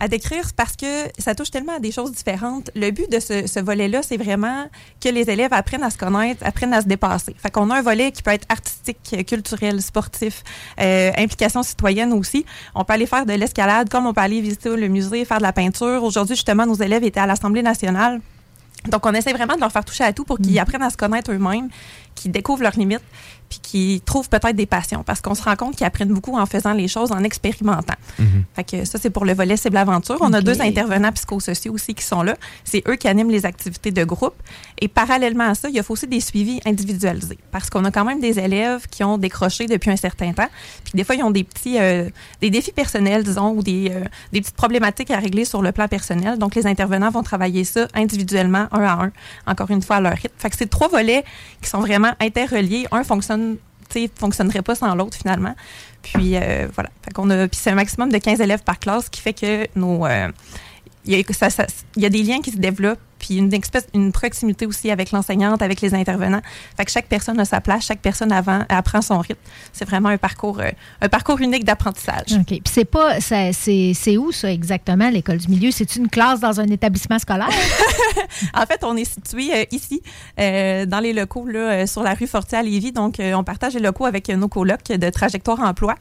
à 0.00 0.08
décrire 0.08 0.44
parce 0.56 0.76
que 0.76 1.04
ça 1.18 1.34
touche 1.34 1.50
tellement 1.50 1.76
à 1.76 1.80
des 1.80 1.92
choses 1.92 2.12
différentes. 2.12 2.70
Le 2.74 2.90
but 2.90 3.10
de 3.10 3.20
ce, 3.20 3.46
ce 3.46 3.60
volet-là, 3.60 4.02
c'est 4.02 4.16
vraiment 4.16 4.68
que 5.00 5.08
les 5.08 5.28
élèves 5.28 5.52
apprennent 5.52 5.82
à 5.82 5.90
se 5.90 5.98
connaître, 5.98 6.44
apprennent 6.44 6.74
à 6.74 6.82
se 6.82 6.86
dépasser. 6.86 7.34
Fait 7.38 7.50
qu'on 7.50 7.70
a 7.70 7.78
un 7.78 7.82
volet 7.82 8.12
qui 8.12 8.22
peut 8.22 8.30
être 8.30 8.46
artistique, 8.48 9.26
culturel, 9.26 9.82
sportif, 9.82 10.42
euh, 10.80 11.10
implication 11.16 11.62
citoyenne 11.62 12.12
aussi. 12.12 12.44
On 12.74 12.84
peut 12.84 12.92
aller 12.92 13.06
faire 13.06 13.26
de 13.26 13.32
l'escalade, 13.32 13.88
comme 13.88 14.06
on 14.06 14.14
peut 14.14 14.20
aller 14.20 14.40
visiter 14.40 14.74
le 14.74 14.88
musée, 14.88 15.24
faire 15.24 15.38
de 15.38 15.42
la 15.42 15.52
peinture. 15.52 16.04
Aujourd'hui, 16.04 16.36
justement, 16.36 16.66
nos 16.66 16.74
élèves 16.74 17.04
étaient 17.04 17.20
à 17.20 17.26
l'Assemblée 17.26 17.62
nationale. 17.62 18.20
Donc, 18.86 19.04
on 19.04 19.12
essaie 19.12 19.32
vraiment 19.32 19.56
de 19.56 19.60
leur 19.60 19.72
faire 19.72 19.84
toucher 19.84 20.04
à 20.04 20.12
tout 20.12 20.24
pour 20.24 20.38
qu'ils 20.38 20.58
apprennent 20.58 20.82
à 20.82 20.90
se 20.90 20.96
connaître 20.96 21.32
eux-mêmes, 21.32 21.68
qu'ils 22.18 22.32
découvrent 22.32 22.62
leurs 22.62 22.76
limites, 22.76 23.02
puis 23.48 23.58
qu'ils 23.62 24.00
trouvent 24.02 24.28
peut-être 24.28 24.56
des 24.56 24.66
passions. 24.66 25.02
Parce 25.02 25.20
qu'on 25.20 25.34
se 25.34 25.42
rend 25.42 25.56
compte 25.56 25.76
qu'ils 25.76 25.86
apprennent 25.86 26.12
beaucoup 26.12 26.36
en 26.36 26.46
faisant 26.46 26.72
les 26.72 26.88
choses, 26.88 27.12
en 27.12 27.22
expérimentant. 27.24 27.94
Fait 28.54 28.64
que 28.64 28.84
ça, 28.84 28.98
c'est 29.00 29.10
pour 29.10 29.24
le 29.24 29.32
volet 29.32 29.56
cible 29.56 29.76
aventure. 29.76 30.18
On 30.20 30.32
a 30.32 30.40
deux 30.40 30.60
intervenants 30.60 31.12
psychosociaux 31.12 31.72
aussi 31.72 31.94
qui 31.94 32.04
sont 32.04 32.22
là. 32.22 32.36
C'est 32.64 32.86
eux 32.88 32.96
qui 32.96 33.08
animent 33.08 33.30
les 33.30 33.46
activités 33.46 33.90
de 33.90 34.04
groupe. 34.04 34.34
Et 34.80 34.88
parallèlement 34.88 35.44
à 35.44 35.54
ça, 35.54 35.68
il 35.68 35.74
y 35.74 35.80
a 35.80 35.82
aussi 35.88 36.06
des 36.06 36.20
suivis 36.20 36.60
individualisés. 36.66 37.38
Parce 37.50 37.70
qu'on 37.70 37.84
a 37.84 37.90
quand 37.90 38.04
même 38.04 38.20
des 38.20 38.38
élèves 38.38 38.86
qui 38.90 39.02
ont 39.04 39.18
décroché 39.18 39.66
depuis 39.66 39.90
un 39.90 39.96
certain 39.96 40.32
temps. 40.32 40.48
Puis 40.84 40.92
des 40.94 41.04
fois, 41.04 41.14
ils 41.14 41.22
ont 41.22 41.30
des 41.30 41.44
petits 41.44 41.78
euh, 41.78 42.10
des 42.40 42.50
défis 42.50 42.72
personnels, 42.72 43.24
disons, 43.24 43.52
ou 43.52 43.62
des, 43.62 43.90
euh, 43.90 44.04
des 44.32 44.40
petites 44.40 44.56
problématiques 44.56 45.10
à 45.10 45.18
régler 45.18 45.44
sur 45.44 45.62
le 45.62 45.72
plan 45.72 45.88
personnel. 45.88 46.38
Donc, 46.38 46.54
les 46.54 46.66
intervenants 46.66 47.10
vont 47.10 47.22
travailler 47.22 47.64
ça 47.64 47.88
individuellement, 47.94 48.66
un 48.72 48.82
à 48.82 49.04
un, 49.04 49.12
encore 49.46 49.70
une 49.70 49.82
fois 49.82 49.96
à 49.96 50.00
leur 50.00 50.12
rythme. 50.12 50.34
Fait 50.38 50.50
que 50.50 50.56
c'est 50.56 50.70
trois 50.70 50.88
volets 50.88 51.24
qui 51.62 51.68
sont 51.68 51.80
vraiment 51.80 52.07
interreliés. 52.20 52.86
Un 52.92 53.04
fonctionne 53.04 53.56
fonctionnerait 54.16 54.62
pas 54.62 54.74
sans 54.74 54.94
l'autre 54.94 55.16
finalement. 55.16 55.54
Puis 56.02 56.36
euh, 56.36 56.68
voilà. 56.74 56.90
A, 57.06 57.48
puis 57.48 57.58
c'est 57.60 57.70
un 57.70 57.74
maximum 57.74 58.10
de 58.10 58.18
15 58.18 58.40
élèves 58.40 58.62
par 58.62 58.78
classe, 58.78 59.08
qui 59.08 59.20
fait 59.20 59.32
que 59.32 59.66
nos, 59.76 60.06
euh, 60.06 60.28
il 61.06 61.24
y 61.96 62.06
a 62.06 62.10
des 62.10 62.22
liens 62.22 62.40
qui 62.40 62.50
se 62.50 62.58
développent 62.58 63.00
puis 63.18 63.36
une, 63.36 63.52
espèce, 63.52 63.86
une 63.94 64.12
proximité 64.12 64.66
aussi 64.66 64.90
avec 64.90 65.10
l'enseignante, 65.10 65.62
avec 65.62 65.80
les 65.80 65.94
intervenants. 65.94 66.40
Fait 66.76 66.84
que 66.84 66.90
chaque 66.90 67.06
personne 67.06 67.38
a 67.40 67.44
sa 67.44 67.60
place, 67.60 67.84
chaque 67.84 68.00
personne 68.00 68.32
avant, 68.32 68.64
apprend 68.68 69.02
son 69.02 69.18
rythme. 69.18 69.40
C'est 69.72 69.84
vraiment 69.84 70.08
un 70.08 70.18
parcours, 70.18 70.60
euh, 70.60 70.70
un 71.00 71.08
parcours 71.08 71.40
unique 71.40 71.64
d'apprentissage. 71.64 72.32
OK. 72.32 72.46
Puis 72.46 72.62
c'est 72.64 72.84
pas, 72.84 73.20
c'est 73.20 74.16
où 74.16 74.32
ça 74.32 74.52
exactement, 74.52 75.10
l'école 75.10 75.38
du 75.38 75.48
milieu? 75.48 75.70
C'est 75.70 75.96
une 75.96 76.08
classe 76.08 76.40
dans 76.40 76.60
un 76.60 76.66
établissement 76.66 77.18
scolaire? 77.18 77.48
En 78.54 78.66
fait, 78.66 78.82
on 78.84 78.96
est 78.96 79.04
situé 79.04 79.52
euh, 79.52 79.64
ici, 79.70 80.02
euh, 80.38 80.86
dans 80.86 81.00
les 81.00 81.12
locaux, 81.12 81.46
là, 81.46 81.86
sur 81.86 82.02
la 82.02 82.14
rue 82.14 82.26
Fortier 82.26 82.58
à 82.58 82.62
Lévis. 82.62 82.92
Donc, 82.92 83.16
on 83.20 83.44
partage 83.44 83.74
les 83.74 83.80
locaux 83.80 84.06
avec 84.06 84.28
nos 84.28 84.48
colocs 84.48 84.88
de 84.88 85.10
Trajectoire 85.10 85.60
Emploi. 85.60 85.94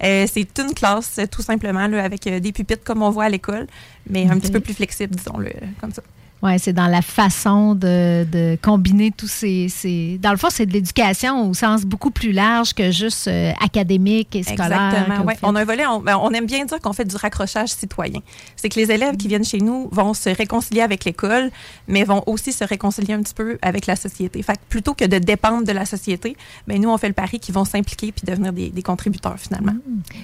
C'est 0.00 0.58
une 0.58 0.72
classe, 0.74 1.20
tout 1.30 1.42
simplement, 1.42 1.86
là, 1.86 2.02
avec 2.02 2.22
des 2.28 2.52
pupitres 2.52 2.84
comme 2.84 3.02
on 3.02 3.10
voit 3.10 3.24
à 3.24 3.28
l'école, 3.28 3.66
mais 4.08 4.28
un 4.28 4.38
petit 4.38 4.52
peu 4.52 4.60
plus 4.60 4.74
flexible, 4.74 5.14
disons-le, 5.14 5.52
comme 5.80 5.92
ça. 5.92 6.02
Oui, 6.44 6.58
c'est 6.58 6.74
dans 6.74 6.88
la 6.88 7.00
façon 7.00 7.74
de, 7.74 8.26
de 8.30 8.58
combiner 8.60 9.10
tous 9.10 9.28
ces, 9.28 9.68
ces- 9.70 10.18
Dans 10.20 10.30
le 10.30 10.36
fond, 10.36 10.48
c'est 10.50 10.66
de 10.66 10.72
l'éducation 10.74 11.48
au 11.48 11.54
sens 11.54 11.84
beaucoup 11.86 12.10
plus 12.10 12.32
large 12.32 12.74
que 12.74 12.90
juste 12.90 13.28
euh, 13.28 13.50
académique 13.64 14.36
et 14.36 14.42
scolaire. 14.42 14.90
Exactement. 14.92 15.26
faites. 15.30 15.38
On 15.42 15.56
a 15.56 15.62
un 15.62 15.64
volet, 15.64 15.86
on, 15.86 16.00
ben, 16.00 16.18
on 16.20 16.30
aime 16.32 16.44
bien 16.46 16.64
dire 16.66 16.78
qu'on 16.80 16.92
fait 16.92 17.06
du 17.06 17.16
raccrochage 17.16 17.70
citoyen. 17.70 18.20
C'est 18.56 18.68
que 18.68 18.78
les 18.78 18.90
élèves 18.90 19.16
qui 19.16 19.26
viennent 19.26 19.44
chez 19.44 19.58
nous 19.58 19.88
vont 19.90 20.12
se 20.12 20.28
réconcilier 20.28 20.82
avec 20.82 21.06
l'école, 21.06 21.50
mais 21.88 22.04
vont 22.04 22.22
aussi 22.26 22.52
se 22.52 22.62
réconcilier 22.64 23.14
un 23.14 23.22
petit 23.22 23.32
peu 23.34 23.56
avec 23.62 23.86
la 23.86 23.96
société. 23.96 24.42
Fait 24.42 24.52
que 24.52 24.58
plutôt 24.68 24.92
que 24.92 25.06
de 25.06 25.18
dépendre 25.18 25.64
de 25.64 25.72
la 25.72 25.86
société, 25.86 26.36
ben, 26.68 26.78
nous, 26.78 26.90
on 26.90 26.98
fait 26.98 27.08
le 27.08 27.14
pari 27.14 27.40
qu'ils 27.40 27.54
vont 27.54 27.64
s'impliquer 27.64 28.12
puis 28.12 28.26
devenir 28.26 28.52
des, 28.52 28.68
des 28.68 28.82
contributeurs 28.82 29.38
finalement. 29.38 29.74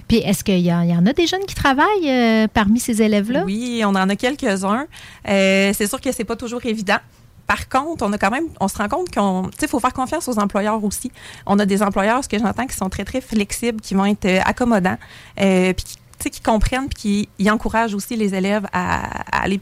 Puis 0.07 0.19
est-ce 0.19 0.45
qu'il 0.45 0.59
y, 0.61 0.71
en- 0.73 0.83
il 0.83 0.91
y 0.91 0.95
en 0.95 1.07
a 1.07 1.15
des 1.15 1.27
jeunes 1.27 1.47
qui 1.47 1.55
travaillent 1.55 1.87
euh, 2.11 2.47
parmi 2.53 2.79
ces 2.79 3.01
élèves-là? 3.01 3.45
Oui, 3.47 3.83
on 3.87 3.95
en 3.95 4.09
a 4.09 4.17
quelques-uns. 4.17 4.87
Euh, 5.29 5.73
c'est 5.75 5.87
sûr 5.87 5.99
que 6.01 6.10
c'est 6.13 6.25
pas 6.25 6.37
toujours 6.37 6.65
évident. 6.65 6.99
Par 7.47 7.69
contre, 7.69 8.05
on 8.07 8.13
a 8.13 8.19
quand 8.19 8.31
même, 8.31 8.45
on 8.61 8.69
se 8.69 8.79
rend 8.79 8.89
compte 8.89 9.13
qu'on, 9.13 9.49
tu 9.51 9.59
sais, 9.59 9.67
faut 9.67 9.81
faire 9.81 9.93
confiance 9.93 10.29
aux 10.29 10.39
employeurs 10.39 10.85
aussi. 10.85 11.11
On 11.47 11.59
a 11.59 11.67
des 11.67 11.83
employeurs, 11.83 12.23
ce 12.23 12.29
que 12.29 12.39
j'entends, 12.39 12.67
qui 12.67 12.77
sont 12.77 12.89
très 12.89 13.05
très 13.05 13.21
flexibles, 13.21 13.81
qui 13.81 13.95
vont 13.95 14.07
être 14.07 14.25
euh, 14.25 14.41
accommodants, 14.45 14.99
euh, 15.41 15.73
puis 15.73 16.31
qui, 16.31 16.41
comprennent, 16.43 16.89
puis 16.89 17.29
qui 17.37 17.51
encouragent 17.51 17.95
aussi 17.95 18.15
les 18.15 18.35
élèves 18.37 18.67
à, 18.73 19.39
à 19.39 19.43
aller, 19.43 19.61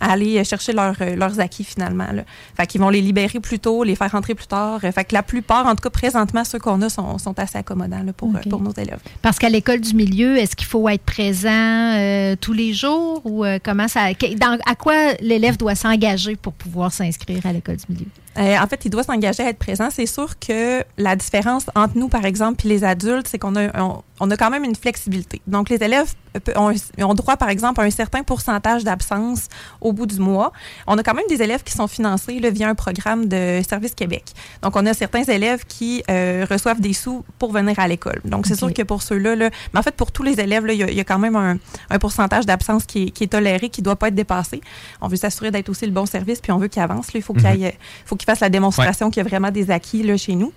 à 0.00 0.12
aller 0.12 0.42
chercher 0.44 0.72
leur, 0.72 0.94
euh, 1.00 1.16
leurs 1.16 1.40
acquis 1.40 1.64
finalement. 1.64 2.10
Là. 2.12 2.22
Fait 2.56 2.66
qu'ils 2.66 2.80
vont 2.80 2.90
les 2.90 3.00
libérer 3.00 3.40
plus 3.40 3.58
tôt, 3.58 3.82
les 3.82 3.96
faire 3.96 4.12
rentrer 4.12 4.34
plus 4.34 4.46
tard. 4.46 4.80
Euh, 4.84 4.92
Fait 4.92 5.04
que 5.04 5.14
la 5.14 5.22
plupart, 5.22 5.66
en 5.66 5.74
tout 5.74 5.82
cas 5.82 5.90
présentement, 5.90 6.44
ceux 6.44 6.58
qu'on 6.58 6.82
a 6.82 6.88
sont, 6.88 7.16
sont 7.18 7.38
assez 7.38 7.56
accommodants 7.58 8.02
là, 8.04 8.12
pour, 8.12 8.34
euh, 8.36 8.40
pour 8.50 8.60
nos 8.60 8.72
élèves. 8.72 9.00
Parce 9.22 9.38
qu'à 9.38 9.48
l'école 9.48 9.80
du 9.80 9.94
milieu, 9.94 10.36
est-ce 10.36 10.54
qu'il 10.54 10.66
faut 10.66 10.86
être 10.88 11.02
présent 11.04 11.48
euh, 11.50 12.36
tous 12.40 12.52
les 12.52 12.72
jours 12.74 13.22
ou 13.24 13.44
euh, 13.44 13.58
comment 13.64 13.88
ça. 13.88 14.12
dans- 14.12 14.58
à 14.66 14.74
quoi 14.74 15.14
l'élève 15.20 15.56
doit 15.56 15.74
s'engager 15.74 16.36
pour 16.36 16.52
pouvoir 16.52 16.92
s'inscrire 16.92 17.46
à 17.46 17.52
l'école 17.52 17.76
du 17.76 17.84
milieu? 17.88 18.06
Euh, 18.38 18.56
en 18.58 18.66
fait, 18.66 18.84
il 18.84 18.90
doit 18.90 19.02
s'engager 19.02 19.42
à 19.42 19.48
être 19.48 19.58
présent. 19.58 19.88
C'est 19.90 20.06
sûr 20.06 20.38
que 20.38 20.84
la 20.98 21.16
différence 21.16 21.66
entre 21.74 21.96
nous, 21.96 22.08
par 22.08 22.24
exemple, 22.24 22.56
puis 22.58 22.68
les 22.68 22.84
adultes, 22.84 23.28
c'est 23.28 23.38
qu'on 23.38 23.56
a, 23.56 23.68
on, 23.80 24.02
on 24.20 24.30
a 24.30 24.36
quand 24.36 24.50
même 24.50 24.64
une 24.64 24.74
flexibilité. 24.76 25.40
Donc, 25.46 25.68
les 25.70 25.82
élèves 25.82 26.12
ont, 26.54 26.72
ont 27.02 27.14
droit, 27.14 27.36
par 27.36 27.48
exemple, 27.48 27.80
à 27.80 27.84
un 27.84 27.90
certain 27.90 28.22
pourcentage 28.22 28.84
d'absence 28.84 29.48
au 29.80 29.92
bout 29.92 30.04
du 30.06 30.18
mois. 30.18 30.52
On 30.86 30.98
a 30.98 31.02
quand 31.02 31.14
même 31.14 31.24
des 31.30 31.40
élèves 31.42 31.62
qui 31.62 31.72
sont 31.72 31.86
financés 31.88 32.38
là, 32.40 32.50
via 32.50 32.68
un 32.68 32.74
programme 32.74 33.26
de 33.26 33.62
Service 33.66 33.94
Québec. 33.94 34.24
Donc, 34.62 34.76
on 34.76 34.84
a 34.84 34.92
certains 34.92 35.22
élèves 35.24 35.64
qui 35.66 36.02
euh, 36.10 36.46
reçoivent 36.50 36.80
des 36.80 36.92
sous 36.92 37.24
pour 37.38 37.52
venir 37.52 37.78
à 37.78 37.88
l'école. 37.88 38.20
Donc, 38.24 38.46
c'est 38.46 38.56
sûr 38.56 38.72
que 38.74 38.82
pour 38.82 39.02
ceux-là, 39.02 39.34
là, 39.34 39.50
mais 39.72 39.80
en 39.80 39.82
fait, 39.82 39.94
pour 39.94 40.12
tous 40.12 40.22
les 40.22 40.38
élèves, 40.40 40.66
là, 40.66 40.72
il 40.74 40.78
y, 40.78 40.82
a- 40.82 40.90
il 40.90 40.96
y 40.96 41.00
a 41.00 41.04
quand 41.04 41.18
même 41.18 41.36
un, 41.36 41.56
un 41.90 41.98
pourcentage 41.98 42.44
d'absence 42.44 42.84
qui, 42.84 43.04
est- 43.04 43.10
qui 43.10 43.24
est 43.24 43.28
toléré, 43.28 43.70
qui 43.70 43.80
ne 43.80 43.84
doit 43.86 43.96
pas 43.96 44.08
être 44.08 44.14
dépassé. 44.14 44.60
On 45.00 45.08
veut 45.08 45.16
s'assurer 45.16 45.50
d'être 45.50 45.68
aussi 45.70 45.86
le 45.86 45.92
bon 45.92 46.04
service, 46.06 46.40
puis 46.40 46.52
on 46.52 46.58
veut 46.58 46.68
qu'il 46.68 46.82
avance. 46.82 47.06
là. 47.14 47.18
Il 47.18 47.22
faut 47.22 47.32
qu'il 47.34 47.72
faut 48.04 48.16
qu'il 48.16 48.25
fasse 48.26 48.40
la 48.40 48.48
démonstration 48.50 49.10
qu'il 49.10 49.22
y 49.22 49.26
a 49.26 49.28
vraiment 49.28 49.50
des 49.50 49.70
acquis 49.70 50.02
là, 50.02 50.16
chez 50.16 50.34
nous. 50.34 50.52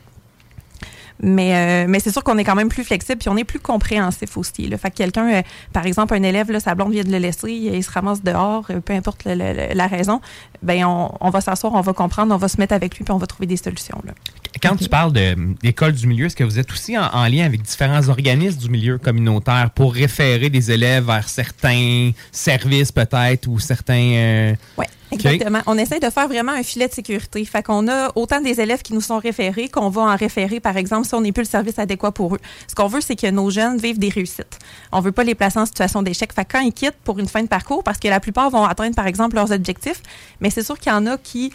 Mais, 1.22 1.54
euh, 1.54 1.86
mais 1.90 2.00
c'est 2.00 2.12
sûr 2.12 2.24
qu'on 2.24 2.38
est 2.38 2.46
quand 2.46 2.56
même 2.56 2.70
plus 2.70 2.86
flexible 2.86 3.18
puis 3.20 3.28
on 3.28 3.36
est 3.36 3.44
plus 3.44 3.60
compréhensif 3.60 4.38
aussi. 4.38 4.68
Là. 4.70 4.78
Fait 4.78 4.90
que 4.90 4.96
quelqu'un, 4.96 5.30
euh, 5.34 5.42
par 5.74 5.86
exemple, 5.86 6.14
un 6.14 6.24
élève, 6.24 6.50
là, 6.50 6.62
sa 6.62 6.76
blonde 6.76 6.94
vient 6.94 7.04
de 7.04 7.12
le 7.12 7.18
laisser, 7.18 7.52
il 7.52 7.84
se 7.84 7.92
ramasse 7.92 8.24
dehors, 8.24 8.64
euh, 8.70 8.80
peu 8.80 8.94
importe 8.94 9.26
le- 9.26 9.36
le- 9.36 9.74
la 9.74 9.88
raison, 9.88 10.22
ben 10.64 10.86
on, 10.86 11.12
on 11.20 11.30
va 11.30 11.42
s'asseoir, 11.42 11.74
on 11.74 11.82
va 11.82 11.92
comprendre, 11.92 12.34
on 12.34 12.38
va 12.38 12.48
se 12.48 12.56
mettre 12.56 12.74
avec 12.74 12.98
lui 12.98 13.04
puis 13.04 13.12
on 13.14 13.18
va 13.18 13.28
trouver 13.28 13.48
des 13.48 13.58
solutions. 13.58 14.02
Là. 14.06 14.14
Quand 14.64 14.78
tu 14.78 14.88
parles 14.88 15.12
d'école 15.62 15.92
du 15.92 16.08
milieu, 16.08 16.28
est-ce 16.28 16.38
que 16.38 16.46
vous 16.46 16.58
êtes 16.58 16.72
aussi 16.72 16.98
en, 16.98 17.04
en 17.14 17.26
lien 17.28 17.44
avec 17.46 17.64
différents 17.64 18.08
organismes 18.08 18.58
du 18.58 18.70
milieu 18.70 18.98
communautaire 18.98 19.72
pour 19.76 19.94
référer 19.94 20.50
des 20.50 20.72
élèves 20.72 21.06
vers 21.06 21.28
certains 21.28 22.12
services 22.32 22.94
peut-être 22.94 23.46
ou 23.48 23.60
certains... 23.60 23.94
euh, 24.14 24.54
Oui, 24.78 24.86
Exactement. 25.12 25.60
On 25.66 25.78
essaie 25.78 26.00
de 26.00 26.10
faire 26.10 26.28
vraiment 26.28 26.52
un 26.52 26.64
filet 26.64 26.88
de 26.88 26.94
sécurité. 26.94 27.44
Fait 27.46 27.64
qu'on 27.64 27.88
a 27.88 28.12
autant 28.16 28.42
des 28.42 28.62
élèves 28.62 28.82
qui 28.82 28.94
nous 28.94 29.02
sont 29.02 29.18
référés 29.18 29.70
qu'on 29.70 29.90
va 29.90 30.02
en 30.02 30.16
référer, 30.16 30.60
par 30.60 30.78
exemple, 30.78 31.08
si 31.08 31.14
on 31.16 31.22
n'est 31.22 31.32
plus 31.32 31.44
le 31.44 31.50
service 31.50 31.80
adéquat 31.80 32.12
pour 32.12 32.36
eux. 32.36 32.40
Ce 32.68 32.76
qu'on 32.76 32.88
veut, 32.88 33.02
c'est 33.02 33.16
que 33.16 33.30
nos 33.30 33.50
jeunes 33.50 33.78
vivent 33.78 34.00
des 34.00 34.10
réussites. 34.10 34.60
On 34.92 35.02
veut 35.02 35.12
pas 35.12 35.24
les 35.24 35.36
placer 35.36 35.60
en 35.60 35.66
situation 35.66 36.02
d'échec. 36.02 36.32
Fait 36.34 36.46
quand 36.46 36.60
ils 36.60 36.74
quittent 36.74 36.98
pour 37.04 37.20
une 37.20 37.28
fin 37.28 37.42
de 37.42 37.48
parcours, 37.48 37.84
parce 37.84 37.98
que 37.98 38.08
la 38.08 38.20
plupart 38.20 38.50
vont 38.50 38.64
atteindre, 38.64 38.96
par 38.96 39.08
exemple, 39.08 39.36
leurs 39.36 39.52
objectifs, 39.52 40.02
mais 40.42 40.50
c'est 40.50 40.64
sûr 40.64 40.78
qu'il 40.78 40.92
y 40.92 40.96
en 40.96 41.06
a 41.06 41.18
qui 41.18 41.52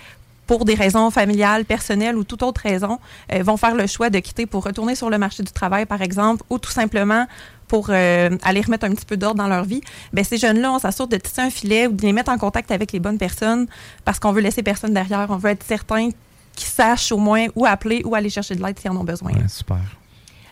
pour 0.47 0.65
des 0.65 0.75
raisons 0.75 1.11
familiales, 1.11 1.65
personnelles 1.65 2.17
ou 2.17 2.25
toute 2.25 2.43
autre 2.43 2.61
raison, 2.61 2.99
euh, 3.33 3.43
vont 3.43 3.57
faire 3.57 3.75
le 3.75 3.87
choix 3.87 4.11
de 4.11 4.19
quitter 4.19 4.47
pour 4.47 4.65
retourner 4.65 4.95
sur 4.95 5.11
le 5.11 5.19
marché 5.19 5.43
du 5.43 5.53
travail, 5.53 5.87
par 5.87 6.03
exemple, 6.03 6.43
ou 6.51 6.59
tout 6.59 6.71
simplement 6.71 7.27
pour 7.69 7.89
euh, 7.91 8.31
aller 8.43 8.61
remettre 8.61 8.85
un 8.85 8.95
petit 8.95 9.07
peu 9.07 9.17
d'ordre 9.17 9.37
dans 9.37 9.49
leur 9.49 9.65
vie. 9.65 9.81
Ben, 10.13 10.25
ces 10.25 10.39
jeunes-là, 10.39 10.73
on 10.73 10.79
s'assure 10.79 11.09
de 11.09 11.17
tisser 11.17 11.41
un 11.41 11.51
filet 11.51 11.87
ou 11.87 11.93
de 11.93 12.03
les 12.03 12.13
mettre 12.13 12.31
en 12.31 12.39
contact 12.39 12.71
avec 12.71 12.93
les 12.93 13.01
bonnes 13.01 13.19
personnes 13.19 13.67
parce 14.05 14.19
qu'on 14.19 14.33
veut 14.33 14.41
laisser 14.41 14.63
personne 14.63 14.95
derrière. 14.95 15.27
On 15.31 15.37
veut 15.37 15.51
être 15.51 15.65
certain 15.65 16.11
qu'ils 16.55 16.69
sachent 16.69 17.13
au 17.13 17.19
moins 17.19 17.47
où 17.55 17.67
appeler 17.67 18.03
ou 18.05 18.15
aller 18.15 18.31
chercher 18.31 18.55
de 18.55 18.63
l'aide 18.63 18.79
s'ils 18.79 18.91
en 18.91 18.97
ont 18.97 19.05
besoin. 19.05 19.33
super. 19.49 19.79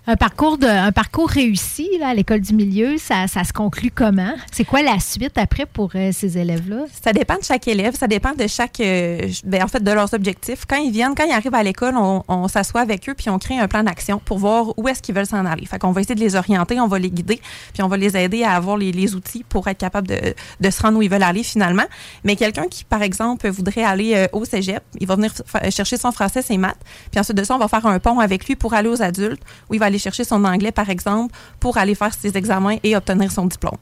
Un 0.09 0.17
parcours, 0.17 0.59
de, 0.59 0.67
un 0.67 0.91
parcours 0.91 1.29
réussi 1.29 1.89
là, 2.01 2.09
à 2.09 2.15
l'école 2.15 2.41
du 2.41 2.55
milieu, 2.55 2.99
ça, 2.99 3.29
ça 3.29 3.45
se 3.45 3.53
conclut 3.53 3.93
comment? 3.95 4.35
C'est 4.51 4.65
quoi 4.65 4.83
la 4.83 4.99
suite 4.99 5.39
après 5.39 5.65
pour 5.65 5.91
euh, 5.95 6.11
ces 6.13 6.39
élèves-là? 6.39 6.87
Ça 7.05 7.13
dépend 7.13 7.37
de 7.37 7.45
chaque 7.45 7.69
élève, 7.69 7.95
ça 7.95 8.09
dépend 8.09 8.33
de 8.33 8.49
chaque, 8.49 8.81
euh, 8.81 9.29
ben, 9.45 9.63
en 9.63 9.69
fait, 9.69 9.81
de 9.81 9.91
leurs 9.93 10.13
objectifs. 10.13 10.65
Quand 10.67 10.79
ils 10.79 10.91
viennent, 10.91 11.15
quand 11.15 11.25
ils 11.25 11.31
arrivent 11.31 11.55
à 11.55 11.63
l'école, 11.63 11.95
on, 11.97 12.25
on 12.27 12.49
s'assoit 12.49 12.81
avec 12.81 13.09
eux 13.09 13.15
puis 13.15 13.31
on 13.31 13.39
crée 13.39 13.61
un 13.61 13.69
plan 13.69 13.85
d'action 13.85 14.21
pour 14.25 14.39
voir 14.39 14.77
où 14.77 14.89
est-ce 14.89 15.01
qu'ils 15.01 15.15
veulent 15.15 15.25
s'en 15.25 15.47
aller. 15.47 15.67
Fait 15.67 15.79
qu'on 15.79 15.93
va 15.93 16.01
essayer 16.01 16.17
de 16.17 16.21
les 16.21 16.35
orienter, 16.35 16.81
on 16.81 16.89
va 16.89 16.99
les 16.99 17.11
guider, 17.11 17.41
puis 17.73 17.85
on 17.85 17.89
va 17.89 17.97
les 17.97 18.17
aider 18.17 18.43
à 18.43 18.57
avoir 18.57 18.77
les, 18.77 18.91
les 18.91 19.15
outils 19.15 19.45
pour 19.49 19.69
être 19.69 19.79
capable 19.79 20.09
de, 20.09 20.35
de 20.61 20.71
se 20.71 20.83
rendre 20.83 20.99
où 20.99 21.03
ils 21.03 21.11
veulent 21.11 21.23
aller 21.23 21.45
finalement. 21.45 21.87
Mais 22.25 22.35
quelqu'un 22.35 22.67
qui, 22.69 22.83
par 22.83 23.03
exemple, 23.03 23.49
voudrait 23.51 23.85
aller 23.85 24.15
euh, 24.17 24.27
au 24.33 24.45
cégep, 24.45 24.83
il 24.99 25.07
va 25.07 25.15
venir 25.15 25.33
chercher 25.71 25.97
son 25.97 26.11
français, 26.11 26.43
ses 26.43 26.59
maths, 26.59 26.81
puis 27.13 27.21
ensuite 27.21 27.37
de 27.37 27.45
ça, 27.45 27.55
on 27.55 27.59
va 27.59 27.69
faire 27.69 27.87
un 27.87 28.01
pont 28.01 28.19
avec 28.19 28.49
lui 28.49 28.57
pour 28.57 28.75
aller 28.75 28.89
aux 28.89 29.01
adultes, 29.01 29.43
où 29.71 29.75
il 29.75 29.79
va 29.79 29.92
aller 29.93 29.99
chercher 29.99 30.25
son 30.25 30.43
anglais, 30.45 30.73
par 30.73 30.89
exemple, 30.91 31.35
pour 31.61 31.77
aller 31.79 31.95
faire 31.95 32.13
ses 32.15 32.37
examens 32.37 32.77
et 32.83 32.97
obtenir 32.97 33.31
son 33.31 33.47
diplôme. 33.47 33.77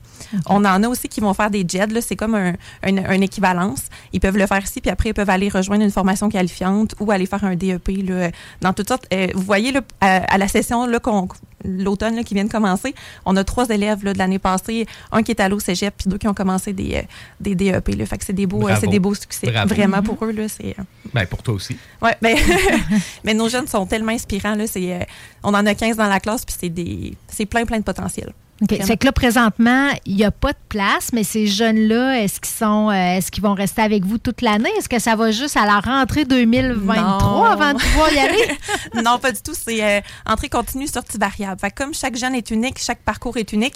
On 0.46 0.64
en 0.64 0.82
a 0.82 0.88
aussi 0.88 1.08
qui 1.08 1.20
vont 1.20 1.32
faire 1.34 1.50
des 1.50 1.64
JED, 1.66 1.92
là, 1.92 2.00
c'est 2.00 2.16
comme 2.16 2.34
un, 2.34 2.52
un, 2.82 2.96
un 3.14 3.20
équivalence. 3.20 3.82
Ils 4.12 4.20
peuvent 4.20 4.36
le 4.36 4.46
faire 4.46 4.62
ici, 4.62 4.80
puis 4.80 4.90
après, 4.90 5.10
ils 5.10 5.14
peuvent 5.14 5.30
aller 5.30 5.48
rejoindre 5.48 5.82
une 5.84 5.90
formation 5.90 6.28
qualifiante 6.28 6.94
ou 7.00 7.10
aller 7.10 7.26
faire 7.26 7.44
un 7.44 7.54
DEP 7.56 7.88
là, 8.08 8.30
dans 8.60 8.72
toutes 8.72 8.88
sortes. 8.88 9.06
Euh, 9.14 9.28
vous 9.34 9.42
voyez, 9.42 9.72
là, 9.72 9.80
à, 10.00 10.34
à 10.34 10.38
la 10.38 10.48
session 10.48 10.86
qu'on- 11.02 11.28
l'automne 11.64 12.16
là, 12.16 12.22
qui 12.22 12.34
vient 12.34 12.44
de 12.44 12.50
commencer, 12.50 12.94
on 13.24 13.36
a 13.36 13.44
trois 13.44 13.68
élèves 13.68 14.04
là, 14.04 14.12
de 14.12 14.18
l'année 14.18 14.38
passée, 14.38 14.86
un 15.12 15.22
qui 15.22 15.32
est 15.32 15.40
allé 15.40 15.54
au 15.54 15.60
cégep, 15.60 15.94
puis 15.96 16.08
deux 16.08 16.18
qui 16.18 16.28
ont 16.28 16.34
commencé 16.34 16.72
des, 16.72 16.94
euh, 16.96 17.02
des 17.40 17.54
DEP. 17.54 17.88
Là. 17.96 18.06
Fait 18.06 18.18
que 18.18 18.24
c'est 18.24 18.32
des 18.32 18.46
beaux, 18.46 18.58
euh, 18.58 18.66
Bravo. 18.66 18.80
c'est 18.80 18.86
des 18.88 18.98
beaux 18.98 19.14
succès. 19.14 19.50
Bravo. 19.50 19.74
Vraiment, 19.74 20.02
pour 20.02 20.24
eux, 20.24 20.32
là, 20.32 20.48
c'est... 20.48 20.74
euh, 20.78 20.82
Ben, 21.14 21.26
pour 21.26 21.42
toi 21.42 21.54
aussi. 21.54 21.76
Ouais, 22.02 22.16
ben, 22.22 22.36
mais 23.24 23.34
nos 23.34 23.48
jeunes 23.48 23.66
sont 23.66 23.86
tellement 23.86 24.12
inspirants. 24.12 24.54
Là, 24.54 24.66
c'est, 24.66 25.06
on 25.42 25.54
en 25.54 25.66
a 25.66 25.74
15 25.74 25.96
dans 25.96 26.08
la 26.08 26.20
classe, 26.20 26.44
puis 26.44 26.54
c'est, 26.58 26.68
des, 26.68 27.14
c'est 27.28 27.46
plein, 27.46 27.64
plein 27.64 27.78
de 27.78 27.84
potentiel. 27.84 28.32
OK. 28.62 28.68
Vraiment. 28.70 28.86
Fait 28.86 28.96
que 28.98 29.06
là, 29.06 29.12
présentement, 29.12 29.88
il 30.04 30.16
n'y 30.16 30.24
a 30.24 30.30
pas 30.30 30.52
de 30.52 30.58
place, 30.68 31.10
mais 31.14 31.24
ces 31.24 31.46
jeunes-là, 31.46 32.20
est-ce 32.22 32.40
qu'ils 32.40 32.52
sont 32.54 32.90
euh, 32.90 33.16
est-ce 33.16 33.30
qu'ils 33.30 33.42
vont 33.42 33.54
rester 33.54 33.80
avec 33.80 34.04
vous 34.04 34.18
toute 34.18 34.42
l'année? 34.42 34.68
Est-ce 34.78 34.88
que 34.88 34.98
ça 34.98 35.16
va 35.16 35.30
juste 35.30 35.56
à 35.56 35.64
la 35.64 35.80
rentrée 35.80 36.26
2023 36.26 36.96
Non. 36.96 37.44
avant 37.44 37.72
de 37.72 37.78
pouvoir 37.78 38.12
y 38.12 38.18
aller? 38.18 38.58
non, 39.02 39.18
pas 39.18 39.32
du 39.32 39.40
tout. 39.40 39.54
C'est 39.54 39.82
euh, 39.82 40.00
entrée 40.26 40.50
continue, 40.50 40.86
sortie 40.86 41.16
variable. 41.16 41.58
Fait 41.58 41.70
que 41.70 41.82
comme 41.82 41.94
chaque 41.94 42.16
jeune 42.18 42.34
est 42.34 42.50
unique, 42.50 42.78
chaque 42.78 43.00
parcours 43.00 43.38
est 43.38 43.50
unique, 43.54 43.74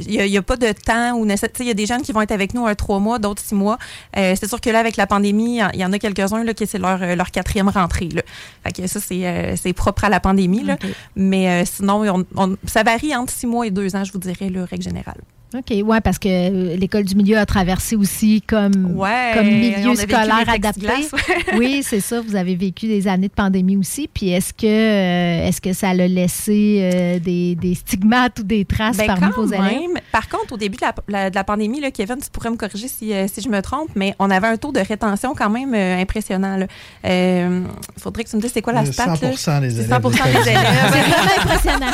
il 0.00 0.20
n'y 0.20 0.36
a, 0.36 0.42
pas 0.42 0.56
de 0.56 0.72
temps 0.72 1.12
où 1.16 1.24
il 1.24 1.66
y 1.66 1.70
a 1.70 1.74
des 1.74 1.86
jeunes 1.86 2.02
qui 2.02 2.10
vont 2.12 2.22
être 2.22 2.32
avec 2.32 2.54
nous 2.54 2.66
un 2.66 2.74
trois 2.74 2.98
mois, 2.98 3.18
d'autres 3.20 3.42
six 3.42 3.54
mois. 3.54 3.78
Euh, 4.16 4.34
c'est 4.38 4.48
sûr 4.48 4.60
que 4.60 4.70
là, 4.70 4.80
avec 4.80 4.96
la 4.96 5.06
pandémie, 5.06 5.60
il 5.74 5.80
y 5.80 5.84
en 5.84 5.92
a 5.92 5.98
quelques-uns 5.98 6.42
là, 6.42 6.54
qui 6.54 6.66
c'est 6.66 6.78
leur, 6.78 6.98
leur 6.98 7.30
quatrième 7.30 7.68
rentrée. 7.68 8.08
Là. 8.08 8.22
Fait 8.64 8.72
que 8.72 8.86
ça, 8.88 8.98
c'est, 9.00 9.54
c'est 9.56 9.72
propre 9.72 10.04
à 10.04 10.08
la 10.08 10.18
pandémie. 10.18 10.64
Là. 10.64 10.76
Mais 11.14 11.64
sinon, 11.66 12.02
on- 12.08 12.26
on- 12.36 12.56
ça 12.66 12.82
varie 12.82 13.14
entre 13.14 13.32
six 13.32 13.46
mois 13.46 13.66
et 13.66 13.70
deux 13.70 13.94
ans, 13.94 14.04
vous 14.12 14.18
dirais, 14.18 14.50
là, 14.50 14.64
règle 14.64 14.82
générale. 14.82 15.20
OK, 15.56 15.72
ouais, 15.82 16.00
parce 16.02 16.18
que 16.18 16.28
euh, 16.28 16.76
l'école 16.76 17.04
du 17.04 17.14
milieu 17.14 17.38
a 17.38 17.46
traversé 17.46 17.96
aussi 17.96 18.42
comme, 18.42 18.94
Ouais, 18.96 19.30
comme 19.34 19.46
milieu 19.46 19.94
scolaire 19.94 20.46
adapté. 20.46 20.80
plexiglas, 20.86 21.08
ouais. 21.12 21.44
oui, 21.58 21.80
c'est 21.82 22.00
ça. 22.00 22.20
Vous 22.20 22.36
avez 22.36 22.54
vécu 22.54 22.86
des 22.86 23.08
années 23.08 23.28
de 23.28 23.32
pandémie 23.32 23.78
aussi. 23.78 24.10
Puis 24.12 24.28
est-ce 24.28 24.52
que 24.52 24.66
euh, 24.66 25.46
est-ce 25.48 25.62
que 25.62 25.72
ça 25.72 25.88
a 25.88 25.94
laissé 25.94 26.80
euh, 26.94 27.18
des, 27.18 27.54
des 27.54 27.74
stigmates 27.74 28.40
ou 28.40 28.42
des 28.42 28.66
traces 28.66 28.98
Ben, 28.98 29.06
parmi 29.06 29.32
vos 29.34 29.46
élèves? 29.46 29.62
même, 29.62 29.98
Par 30.12 30.28
contre, 30.28 30.52
au 30.52 30.56
début 30.58 30.76
de 30.76 30.82
la, 30.82 30.94
la- 31.08 31.30
de 31.30 31.34
la 31.34 31.44
pandémie, 31.44 31.80
là, 31.80 31.90
Kevin, 31.90 32.16
tu 32.22 32.28
pourrais 32.30 32.50
me 32.50 32.56
corriger 32.56 32.88
si, 32.88 33.14
euh, 33.14 33.26
si 33.26 33.40
je 33.40 33.48
me 33.48 33.62
trompe, 33.62 33.88
mais 33.94 34.14
on 34.18 34.30
avait 34.30 34.48
un 34.48 34.56
taux 34.58 34.72
de 34.72 34.80
rétention 34.80 35.34
quand 35.34 35.48
même 35.48 35.72
euh, 35.74 35.98
impressionnant. 36.02 36.58
Il 37.04 37.66
faudrait 37.96 38.24
que 38.24 38.28
tu 38.30 38.36
me 38.36 38.42
dises 38.42 38.50
c'est 38.52 38.60
quoi 38.60 38.74
la 38.74 38.84
stat. 38.84 39.06
là? 39.06 39.14
100% 39.14 39.60
des 39.62 39.70
C'est 39.70 39.76
élèves 39.84 39.90
100% 39.90 40.10
d'école 40.12 40.32
des 40.44 40.50
élèves. 40.50 40.68
C'est 40.92 41.00
vraiment 41.00 41.42
impressionnant. 41.42 41.92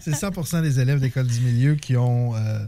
C'est 0.00 0.14
100 0.14 0.62
des 0.62 0.80
élèves 0.80 1.00
d'école 1.00 1.26
du 1.26 1.40
milieu 1.40 1.74
qui 1.74 1.96
ont 1.96 2.32
euh, 2.38 2.58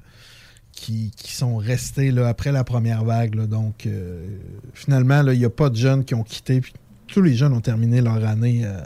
qui, 0.72 1.12
sont 1.26 1.59
restés 1.59 2.10
là, 2.10 2.26
après 2.26 2.52
la 2.52 2.64
première 2.64 3.05
vague. 3.05 3.36
Donc, 3.47 3.84
euh, 3.86 4.24
finalement, 4.72 5.22
il 5.30 5.38
n'y 5.38 5.44
a 5.44 5.51
pas 5.51 5.68
de 5.68 5.76
jeunes 5.76 6.05
qui 6.06 6.14
ont 6.14 6.22
quitté. 6.22 6.62
Puis, 6.62 6.72
tous 7.06 7.20
les 7.20 7.34
jeunes 7.34 7.52
ont 7.52 7.60
terminé 7.60 8.01
leur 8.01 8.24
année 8.24 8.62
euh, 8.64 8.80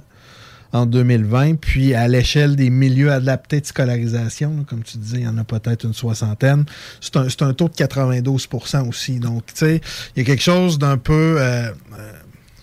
en 0.73 0.87
2020. 0.87 1.55
Puis, 1.55 1.95
à 1.95 2.09
l'échelle 2.09 2.57
des 2.57 2.69
milieux 2.69 3.13
adaptés 3.13 3.61
de 3.61 3.67
scolarisation, 3.67 4.65
comme 4.69 4.83
tu 4.83 4.99
disais, 4.99 5.19
il 5.19 5.23
y 5.23 5.29
en 5.29 5.39
a 5.39 5.45
peut-être 5.45 5.85
une 5.85 5.95
soixantaine. 5.95 6.65
C'est 7.01 7.17
un, 7.17 7.27
un 7.27 7.53
taux 7.55 7.69
de 7.69 7.75
92% 7.75 8.89
aussi. 8.89 9.21
Donc, 9.21 9.47
tu 9.47 9.53
sais, 9.55 9.81
il 10.17 10.19
y 10.19 10.23
a 10.23 10.25
quelque 10.25 10.43
chose 10.43 10.79
d'un 10.81 10.99
peu... 10.99 11.39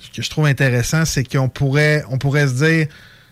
ce 0.02 0.12
que 0.14 0.22
je 0.22 0.30
trouve 0.30 0.48
intéressant, 0.48 1.06
c'est 1.06 1.24
qu'on 1.24 1.48
pourrait, 1.48 2.04
on 2.10 2.18
pourrait 2.18 2.50
se 2.50 2.66
dire 2.66 2.88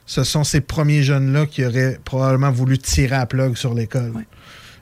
ce 0.10 0.24
sont 0.24 0.44
ces 0.44 0.60
premiers 0.60 1.03
jeunes-là 1.03 1.45
qui 1.45 1.64
auraient 1.64 1.99
probablement 2.03 2.52
voulu 2.52 2.80
tirer 2.80 3.16
à 3.16 3.28
plug 3.28 3.56
sur 3.56 3.76
l'école. 3.76 4.11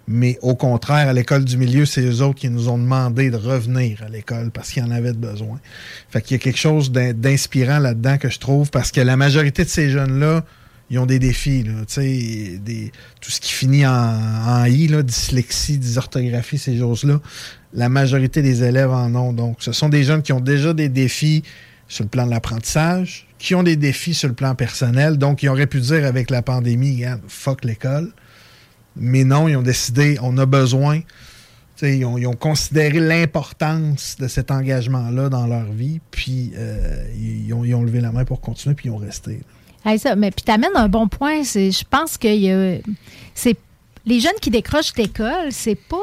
Mais 0.08 0.40
au 0.42 0.56
contraire, 0.56 1.10
à 1.10 1.14
l'école 1.14 1.44
du 1.44 1.58
milieu, 1.58 1.86
c'est 1.86 2.02
eux 2.02 2.22
autres 2.22 2.40
qui 2.40 2.50
nous 2.50 2.70
ont 2.70 2.78
demandé 2.78 3.30
de 3.30 3.36
revenir 3.36 4.02
à 4.04 4.10
l'école 4.10 4.52
parce 4.52 4.72
qu'ils 4.72 4.84
en 4.84 4.92
avaient 4.92 5.12
besoin. 5.14 5.60
Fait 6.10 6.22
qu'il 6.22 6.38
y 6.38 6.40
a 6.40 6.44
quelque 6.44 6.60
chose 6.60 6.92
d'in- 6.92 7.14
d'inspirant 7.14 7.80
là-dedans 7.80 8.18
que 8.18 8.30
je 8.30 8.40
trouve 8.40 8.70
parce 8.72 8.92
que 8.92 9.02
la 9.02 9.18
majorité 9.18 9.66
de 9.66 9.70
ces 9.70 9.90
jeunes-là, 9.90 10.46
ils 10.90 10.98
ont 11.00 11.06
des 11.06 11.20
défis. 11.20 11.64
Là, 11.64 11.74
des, 11.98 12.92
tout 13.20 13.32
ce 13.32 13.42
qui 13.42 13.52
finit 13.52 13.86
en, 13.86 14.64
I, 14.66 14.88
dyslexie, 15.04 15.78
dysorthographie, 15.78 16.58
ces 16.58 16.78
choses-là, 16.78 17.20
la 17.74 17.90
majorité 17.90 18.42
des 18.42 18.64
élèves 18.64 18.92
en 18.92 19.14
ont. 19.16 19.34
Donc, 19.34 19.58
ce 19.60 19.74
sont 19.74 19.90
des 19.90 20.06
jeunes 20.06 20.22
qui 20.22 20.32
ont 20.32 20.40
déjà 20.40 20.74
des 20.74 20.88
défis 20.88 21.44
sur 21.90 22.06
le 22.06 22.10
plan 22.10 22.26
de 22.26 22.32
l'apprentissage, 22.32 23.28
qui 23.40 23.56
ont 23.56 23.64
des 23.64 23.76
défis 23.76 24.14
sur 24.14 24.30
le 24.30 24.36
plan 24.36 24.56
personnel. 24.56 25.18
Donc, 25.18 25.44
ils 25.44 25.50
auraient 25.50 25.68
pu 25.68 25.82
dire 25.82 26.06
avec 26.06 26.30
la 26.30 26.42
pandémie, 26.42 26.96
Regarde, 26.96 27.22
fuck 27.28 27.66
l'école. 27.66 28.10
Mais 29.00 29.24
non, 29.24 29.48
ils 29.48 29.56
ont 29.56 29.62
décidé, 29.62 30.18
on 30.22 30.38
a 30.38 30.46
besoin. 30.46 31.02
Ils 31.82 32.06
ont, 32.06 32.34
considéré 32.34 33.00
l'importance 33.00 34.16
de 34.20 34.28
cet 34.28 34.50
engagement-là 34.50 35.30
dans 35.30 35.46
leur 35.46 35.66
vie, 35.66 36.00
puis 36.10 36.52
euh, 36.56 37.08
ils, 37.16 37.54
ont, 37.54 37.84
levé 37.84 38.02
la 38.02 38.12
main 38.12 38.26
pour 38.26 38.42
continuer, 38.42 38.74
puis 38.74 38.88
ils 38.88 38.92
ont 38.92 38.98
resté. 38.98 39.42
Ça, 39.98 40.16
mais 40.16 40.32
puis 40.32 40.44
t'amènes 40.44 40.76
un 40.76 40.90
bon 40.90 41.08
point. 41.08 41.44
Je 41.44 41.84
pense 41.90 42.18
que 42.18 42.28
y 42.28 42.82
les 44.08 44.22
jeunes 44.22 44.40
qui 44.42 44.50
décrochent 44.50 44.96
l'école, 44.98 45.52
c'est 45.52 45.76
pas, 45.76 45.98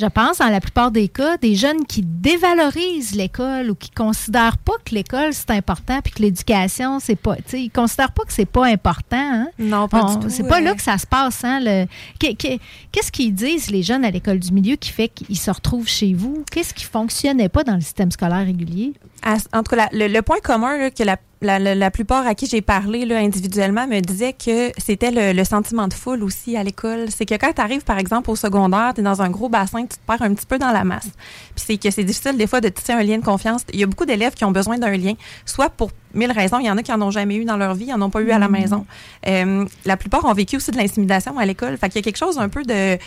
je 0.00 0.06
pense, 0.06 0.38
dans 0.38 0.48
la 0.48 0.60
plupart 0.60 0.90
des 0.90 1.08
cas, 1.08 1.36
des 1.36 1.54
jeunes 1.54 1.84
qui 1.86 2.02
dévalorisent 2.02 3.14
l'école 3.14 3.70
ou 3.70 3.74
qui 3.74 3.90
considèrent 3.90 4.58
pas 4.58 4.72
que 4.84 4.94
l'école 4.94 5.32
c'est 5.32 5.50
important 5.50 6.00
puis 6.02 6.12
que 6.12 6.22
l'éducation 6.22 6.98
c'est 7.00 7.16
pas, 7.16 7.36
tu 7.36 7.42
sais, 7.46 7.62
ils 7.62 7.70
considèrent 7.70 8.12
pas 8.12 8.24
que 8.24 8.32
c'est 8.32 8.46
pas 8.46 8.66
important. 8.66 9.16
hein? 9.16 9.48
Non, 9.58 9.88
pas 9.88 10.02
du 10.14 10.20
tout, 10.20 10.30
C'est 10.30 10.42
pas 10.48 10.60
là 10.60 10.74
que 10.74 10.82
ça 10.82 10.96
se 10.98 11.06
passe. 11.06 11.44
Hein, 11.44 11.60
le- 11.62 11.86
Qu'est-ce 12.18 13.12
qu'ils 13.12 13.34
disent 13.34 13.70
les 13.70 13.82
jeunes 13.82 14.04
à 14.04 14.10
l'école 14.10 14.38
du 14.38 14.52
milieu 14.52 14.76
qui 14.76 14.90
fait 14.90 15.08
qu'ils 15.08 15.38
se 15.38 15.50
retrouvent 15.50 15.88
chez 15.88 16.14
vous? 16.14 16.44
Qu'est-ce 16.50 16.74
qui 16.74 16.84
fonctionnait 16.84 17.48
pas 17.48 17.64
dans 17.64 17.74
le 17.74 17.80
système 17.80 18.10
scolaire 18.10 18.44
régulier? 18.46 18.92
À- 19.22 19.36
en 19.58 19.62
tout 19.62 19.76
cas, 19.76 19.76
la- 19.76 19.88
le, 19.92 20.12
le 20.12 20.22
point 20.22 20.38
commun 20.42 20.78
là, 20.78 20.90
que 20.90 21.02
la, 21.02 21.16
la, 21.42 21.58
la- 21.58 21.74
la 21.74 21.90
plupart 21.90 22.26
à 22.26 22.34
qui 22.34 22.46
j'ai 22.46 22.60
parlé 22.62 23.04
là, 23.04 23.18
individuellement 23.18 23.86
me 23.86 24.00
disaient 24.00 24.32
que 24.34 24.72
c'était 24.78 25.10
le, 25.10 25.32
le 25.32 25.44
sentiment 25.44 25.88
de 25.88 25.94
foule 25.94 26.22
aussi 26.22 26.56
à 26.56 26.62
l'école. 26.62 27.06
C'est 27.10 27.26
que 27.26 27.34
quand 27.34 27.52
tu 27.54 27.60
arrives, 27.60 27.82
par 27.84 27.98
exemple, 27.98 28.30
au 28.30 28.36
secondaire, 28.36 28.92
tu 28.94 29.00
es 29.00 29.04
dans 29.04 29.20
un 29.22 29.30
gros 29.30 29.48
bassin, 29.48 29.82
tu 29.82 29.88
te 29.96 30.06
perds 30.06 30.22
un 30.22 30.32
petit 30.34 30.46
peu 30.46 30.58
dans 30.58 30.70
la 30.72 30.84
masse. 30.84 31.08
Puis 31.54 31.64
c'est 31.66 31.76
que 31.76 31.90
c'est 31.90 32.04
difficile 32.04 32.36
des 32.36 32.46
fois 32.46 32.60
de 32.60 32.68
tisser 32.68 32.92
un 32.92 33.02
lien 33.02 33.18
de 33.18 33.24
confiance. 33.24 33.62
Il 33.72 33.80
y 33.80 33.82
a 33.82 33.86
beaucoup 33.86 34.06
d'élèves 34.06 34.34
qui 34.34 34.44
ont 34.44 34.50
besoin 34.52 34.78
d'un 34.78 34.96
lien, 34.96 35.14
soit 35.44 35.70
pour 35.70 35.90
mille 36.14 36.32
raisons. 36.32 36.58
Il 36.58 36.66
y 36.66 36.70
en 36.70 36.76
a 36.76 36.82
qui 36.82 36.92
en 36.92 37.00
ont 37.02 37.10
jamais 37.10 37.36
eu 37.36 37.44
dans 37.44 37.56
leur 37.56 37.74
vie, 37.74 37.86
ils 37.88 37.94
en 37.94 38.02
ont 38.02 38.10
pas 38.10 38.20
eu 38.20 38.30
à 38.32 38.38
la 38.38 38.48
Mhm. 38.48 38.52
maison. 38.52 38.86
Euh, 39.28 39.64
la 39.84 39.96
plupart 39.96 40.24
ont 40.24 40.32
vécu 40.34 40.56
aussi 40.56 40.70
de 40.72 40.76
l'intimidation 40.76 41.38
à 41.38 41.44
l'école. 41.46 41.76
Fait 41.78 41.88
qu'il 41.88 41.96
y 41.96 42.00
a 42.00 42.02
quelque 42.02 42.16
chose 42.18 42.38
un 42.38 42.48
peu 42.48 42.62
de 42.64 42.98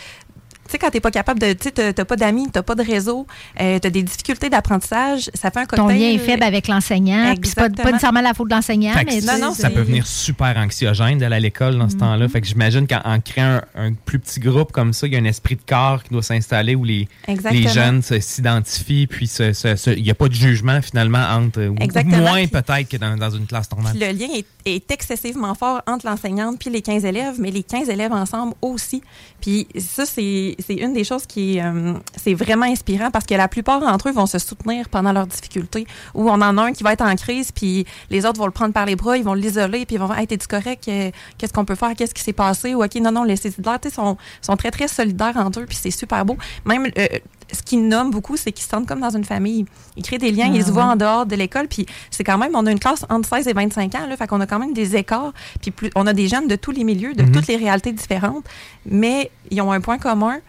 tu 0.65 0.72
sais, 0.72 0.77
quand 0.77 0.90
t'es 0.90 0.99
pas 0.99 1.11
capable 1.11 1.40
de, 1.40 1.53
tu 1.53 1.69
sais, 1.76 1.94
t'as- 1.94 2.06
pas 2.06 2.15
d'amis, 2.15 2.48
t'as 2.52 2.61
pas 2.64 2.76
de 2.76 2.84
réseau, 2.84 3.27
euh, 3.61 3.80
t'as 3.80 3.90
des 3.90 4.03
difficultés 4.03 4.49
d'apprentissage, 4.49 5.30
ça 5.34 5.52
fait 5.52 5.60
un 5.60 5.65
cocktail. 5.65 5.77
Ton 5.80 5.88
lien 5.88 6.10
est 6.11 6.18
faible 6.18 6.44
avec 6.44 6.68
l'enseignant. 6.68 7.34
puis 7.40 7.49
C'est 7.49 7.56
pas, 7.56 7.69
pas 7.69 7.91
nécessairement 7.91 8.22
la 8.22 8.34
faute 8.34 8.49
de 8.49 8.56
l'enseignant, 8.56 8.94
Fait 8.94 9.06
que 9.06 9.14
mais 9.14 9.22
ça, 9.22 9.35
tu 9.40 9.56
sais, 9.56 9.61
ça 9.61 9.69
peut 9.69 9.81
venir 9.81 10.06
super 10.07 10.56
anxiogène 10.57 11.18
d'aller 11.19 11.35
à 11.35 11.40
l'école 11.40 11.77
dans 11.77 11.90
ce 11.90 11.95
temps-là. 11.98 12.27
Fait 12.30 12.41
que 12.41 12.48
j'imagine 12.48 12.88
qu'en 12.88 13.02
en 13.03 13.19
créant 13.19 13.61
un, 13.76 13.88
un 13.90 13.94
plus 13.94 14.19
petit 14.19 14.40
groupe 14.40 14.72
comme 14.72 14.94
ça, 14.94 15.07
il 15.07 15.14
y 15.14 15.15
a 15.15 15.19
un 15.19 15.26
esprit 15.26 15.56
de 15.56 15.61
corps 15.68 16.03
qui 16.03 16.10
doit 16.11 16.23
s'installer 16.23 16.76
où 16.76 16.84
les, 16.84 17.07
les 17.52 17.68
jeunes 17.68 18.02
s'identifient, 18.02 19.07
puis 19.07 19.30
il 19.38 20.03
n'y 20.03 20.11
a 20.11 20.15
pas 20.15 20.27
de 20.27 20.34
jugement 20.34 20.81
finalement 20.81 21.23
entre, 21.31 21.61
ou- 21.68 21.73
ou 21.73 21.77
Exactement. 21.84 22.18
moins 22.18 22.48
peut-être 22.48 22.90
que 22.90 22.98
dans, 22.98 23.15
dans 23.18 23.30
une 23.31 23.45
classe 23.45 23.69
normale. 23.72 23.94
Le 23.99 24.11
lien 24.18 24.27
est, 24.35 24.45
est 24.65 24.91
excessivement 24.91 25.53
fort 25.56 25.81
entre 25.88 26.06
l'enseignante 26.06 26.60
puis 26.60 26.69
les 26.69 26.81
15 26.81 27.06
élèves, 27.06 27.35
mais 27.40 27.52
les 27.52 27.64
15 27.64 27.90
élèves 27.90 28.11
ensemble 28.11 28.53
aussi. 28.61 29.02
Puis 29.41 29.68
ça, 29.77 30.06
c'est 30.06 30.53
c'est 30.60 30.76
une 30.76 30.94
des 30.94 31.04
choses 31.04 31.26
qui 31.26 31.60
euh, 31.60 31.94
c'est 32.16 32.34
vraiment 32.34 32.66
inspirant 32.66 33.12
parce 33.12 33.26
que 33.26 33.34
la 33.36 33.48
plupart 33.48 33.80
d'entre 33.80 34.10
eux 34.10 34.12
vont 34.12 34.26
se 34.26 34.40
soutenir 34.40 34.90
pendant 34.90 35.12
leurs 35.12 35.28
difficultés. 35.28 35.86
Ou 36.14 36.30
on 36.30 36.34
en 36.34 36.58
a 36.58 36.62
un 36.62 36.74
qui 36.74 36.84
va 36.84 36.94
être 36.94 37.04
en 37.04 37.16
crise, 37.16 37.52
puis 37.52 37.86
les 38.10 38.26
autres 38.26 38.40
vont 38.40 38.46
le 38.46 38.52
prendre 38.52 38.74
par 38.74 38.86
les 38.86 38.96
bras, 38.96 39.18
ils 39.18 39.24
vont 39.24 39.34
l'isoler, 39.34 39.86
puis 39.86 39.96
ils 39.96 40.00
vont 40.00 40.08
dire 40.08 40.18
Hey, 40.18 40.28
t'es-tu 40.28 40.48
correct? 40.48 40.88
Euh, 40.88 41.12
Qu'est-ce 41.38 41.54
qu'on 41.54 41.66
peut 41.66 41.76
faire? 41.76 41.94
Qu'est-ce 41.96 42.14
qui 42.14 42.22
s'est 42.22 42.34
passé? 42.34 42.76
Ou 42.76 42.84
OK, 42.84 42.96
non, 42.96 43.12
non, 43.12 43.24
laissez-y 43.24 43.62
de 43.62 43.70
Ils 43.86 43.92
sont, 43.92 44.18
sont 44.42 44.56
très, 44.56 44.72
très 44.72 44.88
solidaires 44.88 45.38
entre 45.38 45.62
eux, 45.62 45.66
puis 45.66 45.78
c'est 45.80 45.92
super 45.92 46.26
beau. 46.26 46.38
Même 46.66 46.88
euh, 46.98 47.08
ce 47.52 47.61
qu'ils 47.61 47.88
nomment 47.88 48.11
beaucoup, 48.11 48.38
c'est 48.38 48.52
qu'ils 48.52 48.64
se 48.64 48.70
sentent 48.70 48.88
comme 48.88 48.99
dans 49.02 49.15
une 49.15 49.24
famille. 49.26 49.65
Ils 49.98 50.03
créent 50.03 50.18
des 50.18 50.32
liens, 50.32 50.49
Ah 50.52 50.56
ils 50.56 50.64
se 50.65 50.72
voient 50.72 50.86
ouais. 50.86 50.91
en 50.91 50.95
dehors 50.95 51.26
de 51.26 51.36
l'école, 51.36 51.68
puis 51.68 51.86
c'est 52.11 52.24
quand 52.24 52.38
même, 52.38 52.52
on 52.56 52.65
a 52.65 52.72
une 52.72 52.80
classe 52.80 53.06
entre 53.10 53.28
16 53.28 53.48
et 53.48 53.53
25 53.53 53.95
ans, 53.95 54.07
là, 54.07 54.15
fait 54.18 54.28
qu'on 54.28 54.41
a 54.41 54.45
quand 54.48 54.60
même 54.60 54.74
des 54.74 54.95
écarts, 54.95 55.34
puis 55.61 55.72
plus, 55.72 55.90
on 55.95 56.06
a 56.07 56.14
des 56.14 56.28
jeunes 56.28 56.48
de 56.48 56.56
tous 56.56 56.72
les 56.72 56.84
milieux, 56.84 57.14
de 57.14 57.24
Mhm. 57.24 57.32
toutes 57.32 57.48
les 57.48 57.57
réalités 57.57 57.91
différentes, 57.91 58.45
mais 58.86 59.32
ils 59.52 59.61
ont 59.61 59.72
un 59.72 59.82
point 59.82 59.98
commun, 59.98 60.40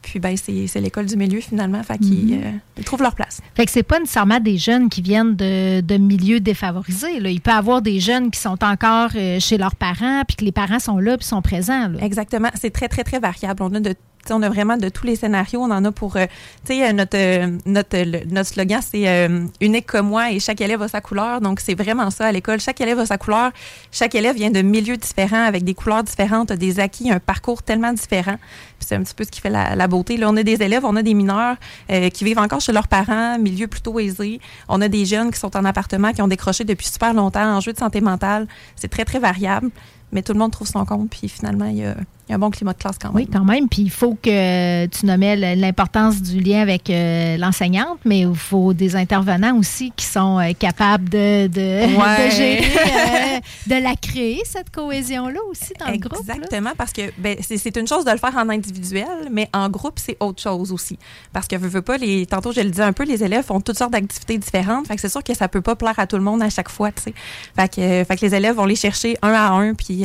puis 0.00 0.20
ben, 0.20 0.36
c'est 0.36 0.80
l'école 0.80 1.06
du 1.06 1.16
milieu 1.16 1.40
finalement, 1.40 1.82
fait 1.82 1.98
qu'ils 1.98 2.36
Mhm. 2.36 2.42
euh, 2.78 2.82
trouvent 2.84 3.02
leur 3.02 3.14
place. 3.14 3.40
Fait 3.54 3.66
que 3.66 3.70
c'est 3.72 3.82
pas 3.82 3.98
nécessairement 3.98 4.40
des 4.40 4.56
jeunes 4.56 4.88
qui 4.88 5.02
viennent 5.02 5.34
de, 5.36 5.80
de 5.80 5.96
milieux 5.96 6.40
défavorisés. 6.40 7.18
Là. 7.20 7.30
Il 7.30 7.40
peut 7.40 7.50
y 7.50 7.54
avoir 7.54 7.82
des 7.82 7.98
jeunes 8.00 8.30
qui 8.30 8.40
sont 8.40 8.62
encore 8.64 9.10
euh, 9.16 9.38
chez 9.40 9.58
leurs 9.58 9.74
parents, 9.76 10.22
puis 10.26 10.36
que 10.36 10.44
les 10.44 10.52
parents 10.52 10.78
sont 10.78 10.98
là, 10.98 11.18
puis 11.18 11.26
sont 11.26 11.42
présents. 11.42 11.88
là. 11.88 11.98
Exactement. 12.00 12.48
C'est 12.54 12.70
très, 12.70 12.88
très, 12.88 13.02
très 13.04 13.18
variable. 13.18 13.62
On 13.62 13.74
a 13.74 13.80
de 13.80 13.94
on 14.32 14.42
a 14.42 14.48
vraiment 14.48 14.76
de 14.76 14.88
tous 14.88 15.06
les 15.06 15.16
scénarios. 15.16 15.60
On 15.60 15.70
en 15.70 15.84
a 15.84 15.92
pour. 15.92 16.16
euh, 16.16 16.26
tu 16.64 16.74
sais, 16.74 16.88
euh, 16.88 16.92
notre, 16.92 17.16
euh, 17.16 17.58
notre, 17.66 18.26
notre 18.32 18.50
slogan, 18.50 18.80
c'est 18.82 19.08
euh, 19.08 19.46
unique 19.60 19.86
comme 19.86 20.08
moi 20.08 20.30
et 20.32 20.40
chaque 20.40 20.60
élève 20.60 20.82
a 20.82 20.88
sa 20.88 21.00
couleur. 21.00 21.40
Donc, 21.40 21.60
c'est 21.60 21.74
vraiment 21.74 22.10
ça 22.10 22.26
à 22.26 22.32
l'école. 22.32 22.60
Chaque 22.60 22.80
élève 22.80 22.98
a 22.98 23.06
sa 23.06 23.18
couleur. 23.18 23.50
Chaque 23.92 24.14
élève 24.14 24.36
vient 24.36 24.50
de 24.50 24.62
milieux 24.62 24.96
différents, 24.96 25.44
avec 25.44 25.64
des 25.64 25.74
couleurs 25.74 26.04
différentes, 26.04 26.52
des 26.52 26.80
acquis, 26.80 27.10
un 27.10 27.20
parcours 27.20 27.62
tellement 27.62 27.92
différent. 27.92 28.36
C'est 28.80 28.94
un 28.94 29.02
petit 29.02 29.14
peu 29.14 29.24
ce 29.24 29.30
qui 29.30 29.40
fait 29.40 29.50
la, 29.50 29.88
beauté. 29.88 30.16
Là, 30.16 30.28
on 30.30 30.36
a 30.36 30.42
des 30.42 30.62
élèves, 30.62 30.84
on 30.84 30.96
a 30.96 31.02
des 31.02 31.14
mineurs 31.14 31.56
qui 31.88 32.24
vivent 32.24 32.38
encore 32.38 32.60
chez 32.60 32.72
leurs 32.72 32.88
parents, 32.88 33.38
milieu 33.38 33.66
plutôt 33.66 33.98
aisé. 33.98 34.40
On 34.68 34.80
a 34.80 34.88
des 34.88 35.04
jeunes 35.04 35.30
qui 35.30 35.38
sont 35.38 35.56
en 35.56 35.64
appartement, 35.64 36.12
qui 36.12 36.22
ont 36.22 36.28
décroché 36.28 36.64
depuis 36.64 36.86
super 36.86 37.12
longtemps 37.12 37.56
en 37.56 37.60
jeu 37.60 37.72
de 37.72 37.78
santé 37.78 38.00
mentale. 38.00 38.46
C'est 38.76 38.88
très, 38.88 39.04
très 39.04 39.18
variable. 39.18 39.70
Mais 40.12 40.22
tout 40.22 40.32
le 40.32 40.38
monde 40.38 40.52
trouve 40.52 40.68
son 40.68 40.84
compte. 40.84 41.10
Puis 41.10 41.28
finalement, 41.28 41.66
il 41.66 41.78
y 41.78 41.84
a, 41.84 41.94
il 42.28 42.32
y 42.32 42.34
a 42.34 42.36
un 42.36 42.38
bon 42.38 42.50
climat 42.50 42.74
de 42.74 42.78
classe 42.78 42.98
quand 43.00 43.08
même. 43.08 43.16
Oui, 43.16 43.28
quand 43.32 43.44
même. 43.44 43.68
Puis 43.68 43.82
il 43.82 43.90
faut 43.90 44.14
que 44.14 44.84
tu 44.86 45.06
nommais 45.06 45.56
l'importance 45.56 46.20
du 46.20 46.40
lien 46.40 46.60
avec 46.60 46.90
euh, 46.90 47.38
l'enseignante, 47.38 47.98
mais 48.04 48.20
il 48.20 48.34
faut 48.34 48.74
des 48.74 48.96
intervenants 48.96 49.56
aussi 49.56 49.92
qui 49.96 50.04
sont 50.04 50.38
euh, 50.38 50.52
capables 50.52 51.08
de, 51.08 51.46
de, 51.46 51.78
Ouais. 51.98 52.26
de 52.26 52.30
gérer, 52.30 52.64
euh, 53.36 53.40
de 53.66 53.82
la 53.82 53.96
créer, 53.96 54.42
cette 54.44 54.68
cohésion-là 54.70 55.38
aussi 55.50 55.72
dans 55.80 55.90
le 55.90 55.96
groupe. 55.96 56.20
Exactement, 56.20 56.72
parce 56.76 56.92
que 56.92 57.10
ben, 57.16 57.38
c'est 57.40 57.76
une 57.78 57.86
chose 57.86 58.04
de 58.04 58.10
le 58.10 58.18
faire 58.18 58.36
en 58.36 58.50
individuel, 58.50 59.28
mais 59.30 59.48
en 59.54 59.70
groupe, 59.70 59.98
c'est 59.98 60.18
autre 60.20 60.42
chose 60.42 60.70
aussi. 60.70 60.98
Parce 61.32 61.48
que, 61.48 61.56
veux, 61.56 61.68
veux 61.68 61.82
pas, 61.82 61.96
les, 61.96 62.26
tantôt, 62.26 62.52
je 62.52 62.60
le 62.60 62.68
disais 62.68 62.82
un 62.82 62.92
peu, 62.92 63.04
les 63.04 63.24
élèves 63.24 63.44
font 63.44 63.60
toutes 63.62 63.78
sortes 63.78 63.92
d'activités 63.92 64.36
différentes. 64.36 64.86
Fait 64.86 64.96
que 64.96 65.00
c'est 65.00 65.08
sûr 65.08 65.24
que 65.24 65.32
ça 65.32 65.48
peut 65.48 65.62
pas 65.62 65.76
plaire 65.76 65.98
à 65.98 66.06
tout 66.06 66.16
le 66.16 66.22
monde 66.22 66.42
à 66.42 66.50
chaque 66.50 66.68
fois, 66.68 66.92
tu 66.92 67.04
sais. 67.04 67.14
Fait 67.56 67.68
que, 67.68 68.04
fait 68.04 68.16
que 68.16 68.26
les 68.26 68.34
élèves 68.34 68.56
vont 68.56 68.66
les 68.66 68.76
chercher 68.76 69.16
un 69.22 69.32
à 69.32 69.48
un, 69.48 69.72
puis 69.72 70.04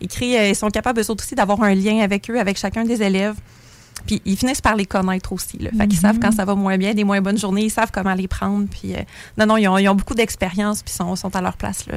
ils, 0.00 0.08
créent, 0.08 0.50
ils 0.50 0.56
sont 0.56 0.68
capables, 0.68 1.00
eux 1.00 1.10
autres 1.10 1.22
aussi, 1.24 1.36
d'avoir 1.36 1.43
un 1.62 1.74
lien 1.74 2.00
avec 2.00 2.30
eux, 2.30 2.38
avec 2.38 2.56
chacun 2.58 2.84
des 2.84 3.02
élèves. 3.02 3.36
Puis 4.06 4.20
ils 4.24 4.36
finissent 4.36 4.60
par 4.60 4.76
les 4.76 4.86
connaître 4.86 5.32
aussi. 5.32 5.58
Là. 5.58 5.70
Fait 5.76 5.86
qu'ils 5.88 5.98
savent 5.98 6.18
quand 6.20 6.32
ça 6.32 6.44
va 6.44 6.54
moins 6.54 6.76
bien, 6.76 6.94
des 6.94 7.04
moins 7.04 7.20
bonnes 7.20 7.38
journées, 7.38 7.62
ils 7.64 7.70
savent 7.70 7.90
comment 7.92 8.14
les 8.14 8.28
prendre. 8.28 8.66
Puis 8.68 8.94
euh, 8.94 8.98
non, 9.38 9.46
non, 9.46 9.56
ils 9.56 9.68
ont, 9.68 9.78
ils 9.78 9.88
ont 9.88 9.94
beaucoup 9.94 10.14
d'expérience, 10.14 10.82
puis 10.82 10.92
sont, 10.94 11.16
sont 11.16 11.34
à 11.34 11.40
leur 11.40 11.56
place. 11.56 11.86
Là. 11.86 11.94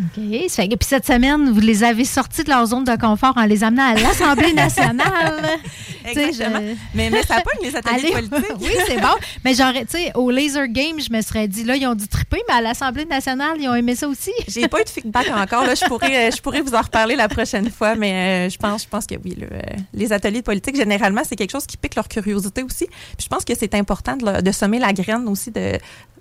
OK. 0.00 0.22
Fait 0.50 0.68
que- 0.68 0.74
puis 0.76 0.86
cette 0.88 1.06
semaine, 1.06 1.50
vous 1.50 1.60
les 1.60 1.82
avez 1.84 2.04
sortis 2.04 2.44
de 2.44 2.50
leur 2.50 2.66
zone 2.66 2.84
de 2.84 2.96
confort 2.96 3.32
en 3.36 3.44
les 3.46 3.64
amenant 3.64 3.90
à 3.90 3.94
l'Assemblée 3.94 4.52
nationale. 4.54 5.42
Exactement. 6.04 6.60
je- 6.60 6.74
Mais, 6.94 7.10
mais 7.10 7.22
ça 7.22 7.36
pogne 7.36 7.68
les 7.68 7.74
ateliers 7.76 8.12
Allez, 8.14 8.28
politiques. 8.28 8.56
oui, 8.60 8.70
c'est 8.86 9.00
bon. 9.00 9.08
Mais 9.44 9.54
j'aurais, 9.54 9.84
tu 9.84 9.96
sais, 9.98 10.12
au 10.14 10.30
Laser 10.30 10.68
Game, 10.68 11.00
je 11.00 11.12
me 11.12 11.20
serais 11.22 11.48
dit, 11.48 11.64
là, 11.64 11.76
ils 11.76 11.86
ont 11.86 11.94
dû 11.94 12.06
triper, 12.08 12.40
mais 12.48 12.54
à 12.54 12.60
l'Assemblée 12.60 13.04
nationale, 13.06 13.56
ils 13.60 13.68
ont 13.68 13.74
aimé 13.74 13.94
ça 13.94 14.08
aussi. 14.08 14.30
J'ai 14.48 14.68
pas 14.68 14.80
eu 14.80 14.84
de 14.84 14.88
feedback 14.88 15.28
encore. 15.34 15.64
Là. 15.66 15.74
Je, 15.74 15.84
pourrais, 15.86 16.28
euh, 16.28 16.30
je 16.34 16.40
pourrais 16.40 16.60
vous 16.60 16.74
en 16.74 16.80
reparler 16.82 17.16
la 17.16 17.28
prochaine 17.28 17.70
fois, 17.70 17.94
mais 17.96 18.46
euh, 18.46 18.50
je, 18.50 18.56
pense, 18.58 18.82
je 18.84 18.88
pense 18.88 19.06
que 19.06 19.14
oui. 19.24 19.36
là, 19.38 19.46
euh, 19.52 19.60
les 19.94 20.12
ateliers 20.12 20.40
de 20.40 20.44
politique, 20.44 20.76
généralement, 20.76 21.22
c'est 21.28 21.36
quelque 21.36 21.45
chose 21.52 21.66
qui 21.66 21.76
pique 21.76 21.94
leur 21.94 22.08
curiosité 22.08 22.62
aussi. 22.62 22.86
Puis 22.86 23.24
je 23.24 23.28
pense 23.28 23.44
que 23.44 23.54
c'est 23.58 23.74
important 23.74 24.16
de, 24.16 24.24
leur- 24.24 24.42
de 24.42 24.52
semer 24.52 24.78
la 24.78 24.92
graine 24.92 25.26
aussi 25.28 25.50
de, 25.50 25.72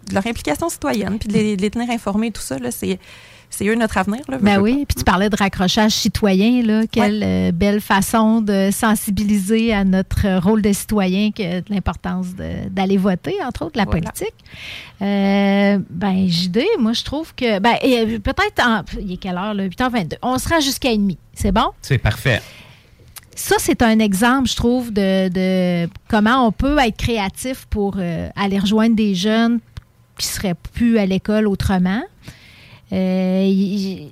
de 0.09 0.13
leur 0.13 0.25
implication 0.27 0.69
citoyenne, 0.69 1.17
puis 1.19 1.27
de 1.29 1.33
les, 1.33 1.57
de 1.57 1.61
les 1.61 1.69
tenir 1.69 1.89
informés, 1.89 2.31
tout 2.31 2.41
ça. 2.41 2.57
C'est 2.71 2.99
c'est 3.51 3.65
eux 3.67 3.75
notre 3.75 3.97
avenir. 3.99 4.19
Là, 4.27 4.37
Ben 4.41 4.59
oui, 4.59 4.85
puis 4.85 4.95
tu 4.95 5.03
parlais 5.05 5.29
de 5.29 5.35
raccrochage 5.37 5.91
citoyen, 5.93 6.61
là. 6.63 6.81
Quelle 6.91 7.21
euh, 7.23 7.51
belle 7.53 7.79
façon 7.79 8.41
de 8.41 8.69
sensibiliser 8.73 9.71
à 9.71 9.85
notre 9.85 10.39
rôle 10.39 10.61
de 10.61 10.73
citoyen 10.73 11.31
que 11.31 11.59
de 11.61 11.65
l'importance 11.69 12.27
d'aller 12.69 12.97
voter, 12.97 13.35
entre 13.45 13.65
autres, 13.65 13.77
la 13.77 13.85
Voilà. 13.85 14.01
politique. 14.01 14.33
Euh, 15.01 15.77
ben, 15.89 16.27
JD, 16.27 16.63
moi, 16.79 16.93
je 16.93 17.03
trouve 17.03 17.33
que. 17.35 17.59
Ben, 17.59 17.75
euh, 17.85 18.19
peut-être. 18.19 18.61
Il 18.99 19.13
est 19.13 19.17
quelle 19.17 19.37
heure, 19.37 19.53
là? 19.53 19.67
8h22. 19.67 20.15
On 20.21 20.37
sera 20.37 20.59
jusqu'à 20.59 20.91
demi. 20.93 21.17
C'est 21.33 21.51
bon? 21.51 21.67
C'est 21.81 21.97
parfait. 21.99 22.41
Ça, 23.35 23.57
c'est 23.59 23.81
un 23.81 23.99
exemple, 23.99 24.49
je 24.49 24.55
trouve, 24.55 24.93
de, 24.93 25.27
de 25.27 25.89
comment 26.07 26.47
on 26.47 26.53
peut 26.53 26.77
être 26.79 26.95
créatif 26.95 27.65
pour 27.69 27.95
euh, 27.97 28.29
aller 28.35 28.57
rejoindre 28.57 28.95
des 28.95 29.13
jeunes 29.13 29.59
qui 30.17 30.25
seraient 30.25 30.55
plus 30.73 30.97
à 30.97 31.05
l'école 31.05 31.47
autrement. 31.47 32.01
Euh, 32.93 34.09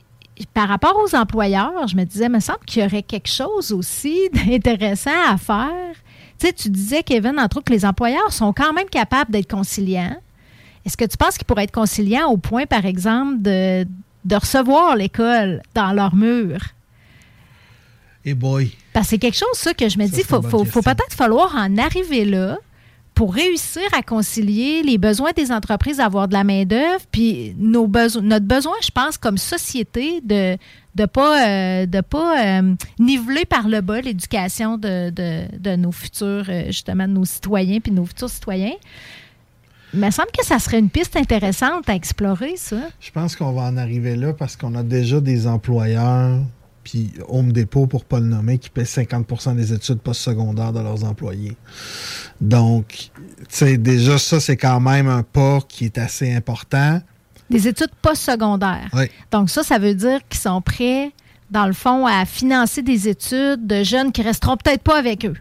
par 0.53 0.67
rapport 0.67 0.99
aux 1.01 1.15
employeurs, 1.15 1.87
je 1.87 1.95
me 1.95 2.03
disais, 2.03 2.25
il 2.25 2.31
me 2.31 2.41
semble 2.41 2.59
qu'il 2.65 2.83
y 2.83 2.85
aurait 2.85 3.01
quelque 3.01 3.29
chose 3.29 3.71
aussi 3.71 4.17
d'intéressant 4.33 5.11
à 5.29 5.37
faire. 5.37 5.95
Tu 6.37 6.47
sais, 6.47 6.53
tu 6.53 6.69
disais, 6.69 7.01
Kevin, 7.01 7.39
entre 7.39 7.57
autres, 7.57 7.67
que 7.67 7.73
les 7.73 7.85
employeurs 7.85 8.33
sont 8.33 8.51
quand 8.51 8.73
même 8.73 8.89
capables 8.89 9.31
d'être 9.31 9.49
conciliants. 9.49 10.17
Est-ce 10.85 10.97
que 10.97 11.05
tu 11.05 11.15
penses 11.15 11.37
qu'ils 11.37 11.45
pourraient 11.45 11.63
être 11.63 11.71
conciliants 11.71 12.27
au 12.27 12.35
point, 12.35 12.65
par 12.65 12.85
exemple, 12.85 13.41
de, 13.41 13.87
de 14.25 14.35
recevoir 14.35 14.97
l'école 14.97 15.61
dans 15.73 15.93
leur 15.93 16.13
mur? 16.13 16.59
Et 18.25 18.33
boy. 18.33 18.73
Parce 18.93 19.07
que 19.07 19.09
c'est 19.11 19.17
quelque 19.17 19.37
chose, 19.37 19.49
ça, 19.55 19.73
que 19.73 19.89
je 19.89 19.97
me 19.97 20.03
Ça, 20.05 20.09
dis, 20.11 20.15
c'est 20.17 20.23
faut, 20.27 20.41
peut-être 20.81 21.13
falloir 21.13 21.55
en 21.55 21.77
arriver 21.77 22.25
là 22.25 22.57
pour 23.15 23.33
réussir 23.35 23.83
à 23.95 24.01
concilier 24.01 24.81
les 24.81 24.97
besoins 24.97 25.31
des 25.35 25.51
entreprises 25.51 25.97
d'avoir 25.97 26.27
de 26.27 26.33
la 26.33 26.43
main-d'œuvre, 26.43 27.03
puis 27.11 27.53
nos 27.59 27.87
beso- 27.87 28.21
notre 28.21 28.45
besoin, 28.45 28.73
je 28.83 28.89
pense, 28.89 29.17
comme 29.19 29.37
société, 29.37 30.19
de 30.23 30.57
ne 30.97 31.05
pas, 31.05 31.47
euh, 31.47 31.85
de 31.85 32.01
pas 32.01 32.59
euh, 32.59 32.73
niveler 32.99 33.45
par 33.45 33.67
le 33.67 33.81
bas 33.81 34.01
l'éducation 34.01 34.77
de, 34.77 35.11
de- 35.11 35.45
de 35.59 35.75
nos 35.75 35.91
futurs, 35.91 36.45
euh, 36.49 36.63
justement, 36.67 37.07
de 37.07 37.13
nos 37.13 37.25
citoyens, 37.25 37.79
puis 37.79 37.91
de 37.91 37.97
nos 37.97 38.05
futurs 38.05 38.29
citoyens. 38.29 38.73
Il 39.93 39.99
me 39.99 40.09
semble 40.09 40.29
que 40.35 40.43
ça 40.43 40.57
serait 40.57 40.79
une 40.79 40.89
piste 40.89 41.15
intéressante 41.15 41.87
à 41.87 41.93
explorer, 41.93 42.55
ça. 42.57 42.77
Je 42.99 43.11
pense 43.11 43.35
qu'on 43.35 43.51
va 43.51 43.61
en 43.63 43.77
arriver 43.77 44.15
là 44.15 44.33
parce 44.33 44.55
qu'on 44.55 44.73
a 44.73 44.81
déjà 44.81 45.19
des 45.21 45.45
employeurs, 45.45 46.39
puis 46.83 47.13
Home 47.27 47.51
Depot, 47.51 47.87
pour 47.87 48.05
pas 48.05 48.19
le 48.19 48.25
nommer, 48.25 48.57
qui 48.57 48.69
paient 48.69 48.85
50 48.85 49.55
des 49.55 49.73
études 49.73 49.99
postsecondaires 49.99 50.73
de 50.73 50.79
leurs 50.79 51.03
employés. 51.03 51.55
Donc, 52.41 53.11
tu 53.17 53.45
sais, 53.49 53.77
déjà, 53.77 54.17
ça, 54.17 54.39
c'est 54.39 54.57
quand 54.57 54.79
même 54.79 55.07
un 55.07 55.23
pas 55.23 55.59
qui 55.67 55.85
est 55.85 55.97
assez 55.97 56.33
important. 56.33 57.01
Des 57.49 57.67
études 57.67 57.91
postsecondaires. 58.01 58.89
Oui. 58.93 59.05
Donc 59.31 59.49
ça, 59.49 59.63
ça 59.63 59.77
veut 59.77 59.93
dire 59.93 60.19
qu'ils 60.27 60.39
sont 60.39 60.61
prêts, 60.61 61.11
dans 61.51 61.67
le 61.67 61.73
fond, 61.73 62.05
à 62.07 62.25
financer 62.25 62.81
des 62.81 63.07
études 63.07 63.67
de 63.67 63.83
jeunes 63.83 64.11
qui 64.11 64.21
resteront 64.21 64.57
peut-être 64.57 64.81
pas 64.81 64.97
avec 64.97 65.25
eux. 65.25 65.35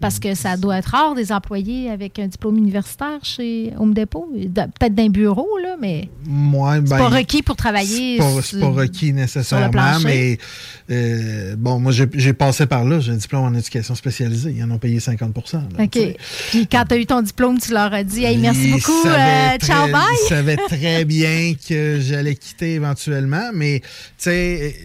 Parce 0.00 0.20
que 0.20 0.34
ça 0.34 0.56
doit 0.56 0.78
être 0.78 0.90
rare 0.90 1.14
des 1.14 1.32
employés 1.32 1.90
avec 1.90 2.18
un 2.20 2.28
diplôme 2.28 2.56
universitaire 2.56 3.18
chez 3.24 3.72
Home 3.78 3.94
Depot. 3.94 4.30
De- 4.32 4.62
Peut-être 4.78 4.94
d'un 4.94 5.08
bureau, 5.08 5.48
là, 5.60 5.76
mais 5.80 6.08
Moi, 6.24 6.76
c'est 6.76 6.90
ben, 6.90 6.98
pas 6.98 7.08
requis 7.08 7.42
pour 7.42 7.56
travailler. 7.56 8.18
C'est 8.18 8.34
pas, 8.34 8.42
c'est 8.42 8.60
pas 8.60 8.68
requis 8.68 9.12
nécessairement, 9.12 9.98
mais 10.04 10.38
euh, 10.90 11.56
bon, 11.56 11.80
moi, 11.80 11.92
j'ai 11.92 12.32
passé 12.32 12.66
par 12.66 12.84
là. 12.84 13.00
J'ai 13.00 13.12
un 13.12 13.16
diplôme 13.16 13.44
en 13.44 13.54
éducation 13.54 13.94
spécialisée. 13.94 14.54
Ils 14.56 14.62
en 14.62 14.70
ont 14.70 14.78
payé 14.78 15.00
50 15.00 15.52
là, 15.52 15.84
OK. 15.84 15.98
Puis 16.50 16.66
quand 16.66 16.84
tu 16.88 16.94
as 16.94 16.98
eu 16.98 17.06
ton 17.06 17.22
diplôme, 17.22 17.58
tu 17.58 17.72
leur 17.72 17.92
as 17.92 18.04
dit 18.04 18.24
Hey, 18.24 18.38
merci 18.38 18.68
Ils 18.68 18.72
beaucoup, 18.72 19.06
euh, 19.06 19.58
ciao, 19.58 19.90
bye. 19.90 20.02
Ils 20.24 20.28
savaient 20.28 20.56
très 20.68 21.04
bien 21.04 21.54
que 21.68 21.98
j'allais 22.00 22.36
quitter 22.36 22.74
éventuellement, 22.74 23.50
mais 23.52 23.80
tu 23.80 23.86
sais, 24.18 24.76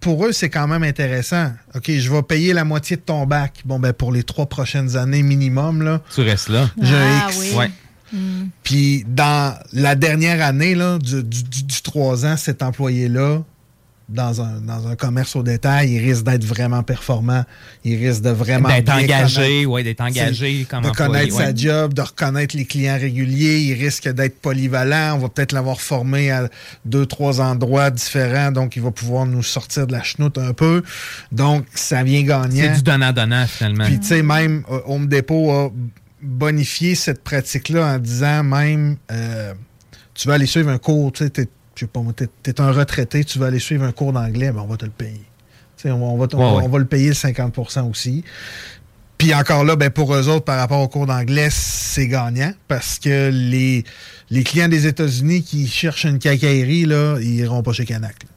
pour 0.00 0.24
eux, 0.26 0.32
c'est 0.32 0.50
quand 0.50 0.66
même 0.68 0.82
intéressant. 0.82 1.52
OK, 1.74 1.90
je 1.90 2.10
vais 2.12 2.22
payer 2.22 2.52
la 2.52 2.64
moitié 2.64 2.96
de 2.96 3.00
ton 3.02 3.26
bac. 3.26 3.62
Bon, 3.64 3.78
ben 3.80 3.92
pour 3.92 4.12
les 4.12 4.22
trois 4.22 4.46
prochaines 4.46 4.96
années 4.96 5.22
minimum, 5.22 5.82
là, 5.82 6.00
Tu 6.14 6.20
restes 6.22 6.48
là. 6.48 6.70
j'ai 6.80 6.94
un 6.94 7.18
Ah, 7.22 7.26
X. 7.30 7.38
oui. 7.40 7.56
Ouais. 7.56 7.70
Hmm. 8.12 8.46
Puis 8.62 9.04
dans 9.06 9.58
la 9.72 9.94
dernière 9.94 10.42
année 10.44 10.74
là, 10.74 10.98
du, 10.98 11.22
du, 11.22 11.42
du- 11.42 11.62
du 11.64 11.82
3 11.82 12.24
ans, 12.24 12.36
cet 12.38 12.62
employé-là, 12.62 13.42
dans 14.08 14.40
un, 14.40 14.60
dans 14.62 14.88
un 14.88 14.96
commerce 14.96 15.36
au 15.36 15.42
détail, 15.42 15.90
il 15.92 15.98
risque 15.98 16.24
d'être 16.24 16.44
vraiment 16.44 16.82
performant. 16.82 17.44
Il 17.84 17.96
risque 17.96 18.22
de 18.22 18.30
vraiment 18.30 18.68
D'être 18.68 18.90
engagé, 18.90 19.66
ouais, 19.66 19.82
d'être 19.82 20.00
engagé 20.00 20.66
comme 20.68 20.82
de 20.82 20.88
employé, 20.88 21.28
connaître 21.28 21.36
sa 21.36 21.54
job, 21.54 21.92
de 21.92 22.00
reconnaître 22.00 22.56
les 22.56 22.64
clients 22.64 22.98
réguliers. 22.98 23.58
Il 23.58 23.74
risque 23.74 24.08
d'être 24.08 24.40
polyvalent. 24.40 25.16
On 25.16 25.18
va 25.18 25.28
peut-être 25.28 25.52
l'avoir 25.52 25.82
formé 25.82 26.30
à 26.30 26.48
deux, 26.86 27.04
trois 27.04 27.42
endroits 27.42 27.90
différents. 27.90 28.50
Donc, 28.50 28.76
il 28.76 28.82
va 28.82 28.90
pouvoir 28.90 29.26
nous 29.26 29.42
sortir 29.42 29.86
de 29.86 29.92
la 29.92 30.02
chenoute 30.02 30.38
un 30.38 30.54
peu. 30.54 30.82
Donc, 31.30 31.66
ça 31.74 32.02
vient 32.02 32.22
gagnant. 32.22 32.48
C'est 32.50 32.76
du 32.76 32.82
donnant-donnant, 32.82 33.46
finalement. 33.46 33.84
Puis, 33.84 34.00
tu 34.00 34.06
sais, 34.06 34.22
même 34.22 34.64
euh, 34.70 34.80
Home 34.86 35.06
Depot 35.06 35.50
a 35.50 35.70
bonifié 36.22 36.94
cette 36.94 37.22
pratique-là 37.22 37.94
en 37.94 37.98
disant 37.98 38.42
même, 38.42 38.96
euh, 39.12 39.52
tu 40.14 40.28
vas 40.28 40.34
aller 40.34 40.46
suivre 40.46 40.70
un 40.70 40.78
cours, 40.78 41.12
tu 41.12 41.26
sais, 41.26 41.48
je 41.78 41.84
sais 41.84 41.90
pas 41.92 42.00
t'es 42.16 42.28
t'es 42.42 42.60
un 42.60 42.72
retraité, 42.72 43.24
tu 43.24 43.38
vas 43.38 43.46
aller 43.46 43.58
suivre 43.60 43.84
un 43.84 43.92
cours 43.92 44.12
d'anglais, 44.12 44.50
ben 44.52 44.60
on 44.62 44.66
va 44.66 44.76
te 44.76 44.84
le 44.84 44.90
payer. 44.90 45.22
Tu 45.76 45.88
on, 45.90 45.98
va- 45.98 46.04
on 46.06 46.16
va, 46.18 46.26
te- 46.26 46.34
on 46.36 46.38
Ouais, 46.40 46.44
va- 46.44 46.56
ouais. 46.56 46.62
on 46.64 46.68
va 46.68 46.78
le 46.78 46.84
payer 46.86 47.08
le 47.08 47.14
50% 47.14 47.88
aussi. 47.88 48.24
Puis 49.16 49.34
encore 49.34 49.64
là, 49.64 49.76
ben 49.76 49.90
pour 49.90 50.14
eux 50.14 50.28
autres, 50.28 50.44
par 50.44 50.58
rapport 50.58 50.80
au 50.80 50.88
cours 50.88 51.06
d'anglais, 51.06 51.48
c'est 51.50 52.06
gagnant 52.08 52.52
parce 52.68 52.98
que 52.98 53.30
les, 53.32 53.84
les 54.30 54.44
clients 54.44 54.68
des 54.68 54.86
États-Unis 54.86 55.42
qui 55.42 55.66
cherchent 55.68 56.04
une 56.04 56.18
cacaillerie, 56.18 56.84
là, 56.84 57.18
ils 57.20 57.36
iront 57.40 57.62
pas 57.62 57.72
chez 57.72 57.84
Canac. 57.84 58.14
là. 58.24 58.28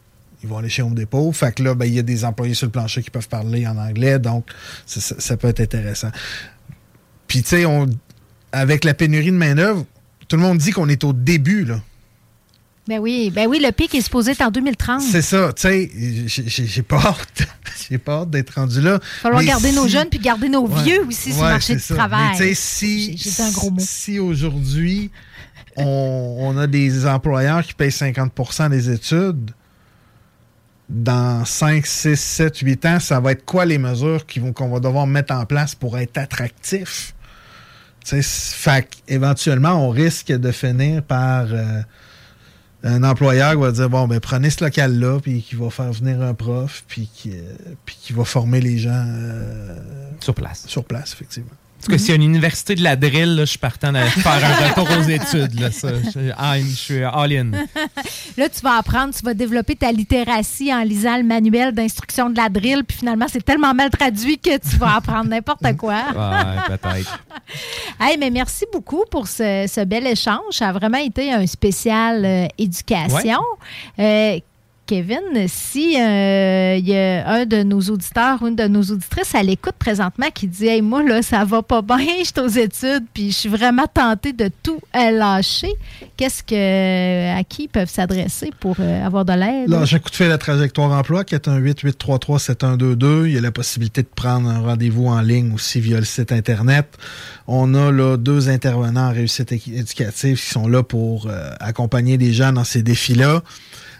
Ils 0.43 0.49
vont 0.49 0.57
aller 0.57 0.69
chez 0.69 0.81
Home 0.81 0.95
Depot. 0.95 1.31
Fait 1.33 1.51
que 1.53 1.61
là, 1.61 1.75
ben, 1.75 1.85
il 1.85 1.93
y 1.93 1.99
a 1.99 2.01
des 2.03 2.25
employés 2.25 2.55
sur 2.55 2.65
le 2.65 2.71
plancher 2.71 3.03
qui 3.03 3.11
peuvent 3.11 3.27
parler 3.29 3.67
en 3.67 3.77
anglais, 3.77 4.17
donc 4.17 4.45
ça, 4.87 5.37
peut 5.37 5.47
être 5.49 5.59
intéressant. 5.59 6.09
Puis, 7.27 7.43
tu 7.43 7.49
sais, 7.49 7.65
avec 8.51 8.83
la 8.83 8.93
pénurie 8.95 9.27
de 9.31 9.37
main-d'œuvre, 9.37 9.85
tout 10.27 10.35
le 10.37 10.41
monde 10.41 10.57
dit 10.57 10.71
qu'on 10.71 10.89
est 10.89 11.03
au 11.03 11.13
début, 11.13 11.63
là. 11.65 11.79
Ben 12.91 12.99
oui, 12.99 13.31
ben 13.33 13.47
oui, 13.47 13.61
le 13.63 13.71
pic 13.71 13.95
est 13.95 14.01
supposé 14.01 14.31
être 14.31 14.41
en 14.41 14.51
2030. 14.51 15.01
C'est 15.01 15.21
ça, 15.21 15.53
tu 15.53 15.61
sais, 15.61 15.89
j'ai- 16.27 16.81
pas 16.81 16.97
hâte. 16.97 17.47
j'ai 17.89 17.97
pas 17.97 18.19
hâte 18.23 18.31
d'être 18.31 18.55
rendu 18.55 18.81
là. 18.81 18.95
Il 19.01 19.05
va 19.05 19.19
falloir 19.21 19.43
garder 19.45 19.71
nos 19.71 19.87
jeunes 19.87 20.09
puis 20.09 20.19
garder 20.19 20.49
nos 20.49 20.67
Ouais. 20.67 20.83
vieux 20.83 21.05
aussi 21.07 21.31
sur 21.31 21.41
le 21.41 21.49
marché 21.51 21.75
du 21.75 21.79
ça. 21.79 21.95
travail. 21.95 22.35
Mais 22.37 22.53
si, 22.53 23.11
J'ai- 23.11 23.17
j'ai 23.17 23.29
dit 23.29 23.41
un 23.43 23.51
gros 23.51 23.69
mot. 23.71 23.77
si 23.79 24.19
aujourd'hui, 24.19 25.09
on, 25.77 26.35
on 26.41 26.57
a 26.57 26.67
des 26.67 27.05
employeurs 27.07 27.63
qui 27.65 27.73
payent 27.73 27.91
50% 27.91 28.69
des 28.69 28.89
études, 28.89 29.51
dans 30.89 31.45
5, 31.45 31.85
6, 31.85 32.19
7, 32.19 32.57
8 32.57 32.85
ans, 32.87 32.99
ça 32.99 33.21
va 33.21 33.31
être 33.31 33.45
quoi 33.45 33.63
les 33.63 33.77
mesures 33.77 34.25
qu'on 34.53 34.67
va 34.67 34.81
devoir 34.81 35.07
mettre 35.07 35.33
en 35.33 35.45
place 35.45 35.75
pour 35.75 35.97
être 35.97 36.17
attractif? 36.17 37.13
Fait 38.03 38.89
éventuellement, 39.07 39.87
on 39.87 39.91
risque 39.91 40.33
de 40.33 40.51
finir 40.51 41.03
par 41.03 41.45
euh, 41.53 41.81
un 42.83 43.03
employeur 43.03 43.59
va 43.59 43.71
dire 43.71 43.89
bon, 43.89 44.07
ben 44.07 44.19
prenez 44.19 44.49
ce 44.49 44.63
local-là, 44.63 45.19
puis 45.19 45.41
qui 45.41 45.55
va 45.55 45.69
faire 45.69 45.91
venir 45.91 46.21
un 46.21 46.33
prof, 46.33 46.83
puis 46.87 47.09
qui, 47.13 47.31
euh, 47.31 47.53
qui 47.85 48.13
va 48.13 48.25
former 48.25 48.61
les 48.61 48.77
gens 48.77 49.05
euh, 49.07 49.77
Sur 50.19 50.33
place. 50.33 50.65
Sur 50.67 50.83
place, 50.83 51.13
effectivement. 51.13 51.51
En 51.81 51.83
tout 51.85 51.91
cas, 51.93 51.97
s'il 51.97 52.09
y 52.09 52.11
a 52.11 52.15
une 52.15 52.23
université 52.23 52.75
de 52.75 52.83
la 52.83 52.95
drill, 52.95 53.35
là, 53.35 53.45
je 53.45 53.49
suis 53.49 53.57
partant 53.57 53.91
de 53.91 53.97
faire 53.97 54.33
un 54.33 54.67
retour 54.67 54.87
aux 54.99 55.09
études. 55.09 55.59
Là, 55.59 55.71
ça. 55.71 55.89
Je, 55.95 56.59
je 56.69 56.75
suis 56.75 57.03
all-in. 57.03 57.49
Là, 58.37 58.49
tu 58.49 58.61
vas 58.61 58.77
apprendre, 58.77 59.15
tu 59.15 59.25
vas 59.25 59.33
développer 59.33 59.75
ta 59.75 59.91
littératie 59.91 60.71
en 60.71 60.83
lisant 60.83 61.17
le 61.17 61.23
manuel 61.23 61.71
d'instruction 61.73 62.29
de 62.29 62.37
la 62.37 62.49
drill, 62.49 62.83
puis 62.83 62.99
finalement, 62.99 63.25
c'est 63.27 63.43
tellement 63.43 63.73
mal 63.73 63.89
traduit 63.89 64.37
que 64.37 64.59
tu 64.59 64.77
vas 64.77 64.97
apprendre 64.97 65.29
n'importe 65.29 65.75
quoi. 65.77 66.03
Ouais, 66.21 66.77
peut-être. 66.77 67.19
Hey, 67.99 68.17
mais 68.17 68.29
merci 68.29 68.65
beaucoup 68.71 69.03
pour 69.09 69.27
ce, 69.27 69.65
ce 69.67 69.83
bel 69.83 70.05
échange. 70.05 70.39
Ça 70.51 70.69
a 70.69 70.71
vraiment 70.71 70.97
été 70.97 71.31
un 71.31 71.45
spécial 71.47 72.23
euh, 72.23 72.47
éducation. 72.57 73.39
Euh, 73.99 74.39
Kevin, 74.91 75.47
si 75.47 75.95
euh, 75.95 76.75
y 76.75 76.93
a 76.93 77.25
un 77.25 77.45
de 77.45 77.63
nos 77.63 77.79
auditeurs 77.79 78.41
ou 78.41 78.47
une 78.49 78.57
de 78.57 78.67
nos 78.67 78.81
auditrices 78.81 79.33
à 79.35 79.41
l'écoute 79.41 79.75
présentement 79.79 80.27
qui 80.35 80.47
dit 80.47 80.67
Hey, 80.67 80.81
moi, 80.81 81.01
là, 81.01 81.21
ça 81.21 81.45
va 81.45 81.61
pas 81.61 81.81
bien, 81.81 81.97
je 82.19 82.25
suis 82.25 82.39
aux 82.41 82.47
études, 82.49 83.05
puis 83.13 83.31
je 83.31 83.37
suis 83.37 83.47
vraiment 83.47 83.85
tentée 83.87 84.33
de 84.33 84.51
tout 84.61 84.81
euh, 84.97 85.11
lâcher, 85.11 85.71
qu'est-ce 86.17 86.43
que 86.43 87.39
à 87.39 87.41
qui 87.45 87.63
ils 87.63 87.67
peuvent 87.69 87.89
s'adresser 87.89 88.51
pour 88.59 88.75
euh, 88.81 89.05
avoir 89.05 89.23
de 89.23 89.31
l'aide? 89.31 89.73
J'ai 89.85 89.95
un 89.95 89.99
coup 89.99 90.09
de 90.09 90.15
fil 90.15 90.25
à 90.25 90.29
la 90.29 90.37
trajectoire 90.37 90.91
emploi 90.91 91.23
qui 91.23 91.35
est 91.35 91.47
un 91.47 91.57
8-833-7122. 91.61 93.27
Il 93.27 93.31
y 93.31 93.37
a 93.37 93.41
la 93.41 93.51
possibilité 93.51 94.01
de 94.01 94.09
prendre 94.13 94.49
un 94.49 94.59
rendez-vous 94.59 95.07
en 95.07 95.21
ligne 95.21 95.53
aussi 95.53 95.79
via 95.79 95.99
le 95.99 96.05
site 96.05 96.33
Internet. 96.33 96.97
On 97.47 97.75
a 97.75 97.93
là 97.93 98.17
deux 98.17 98.49
intervenants 98.49 99.07
en 99.07 99.13
réussite 99.13 99.53
éducative 99.53 100.37
qui 100.37 100.49
sont 100.49 100.67
là 100.67 100.83
pour 100.83 101.27
euh, 101.27 101.51
accompagner 101.61 102.17
les 102.17 102.33
gens 102.33 102.51
dans 102.51 102.65
ces 102.65 102.83
défis-là. 102.83 103.41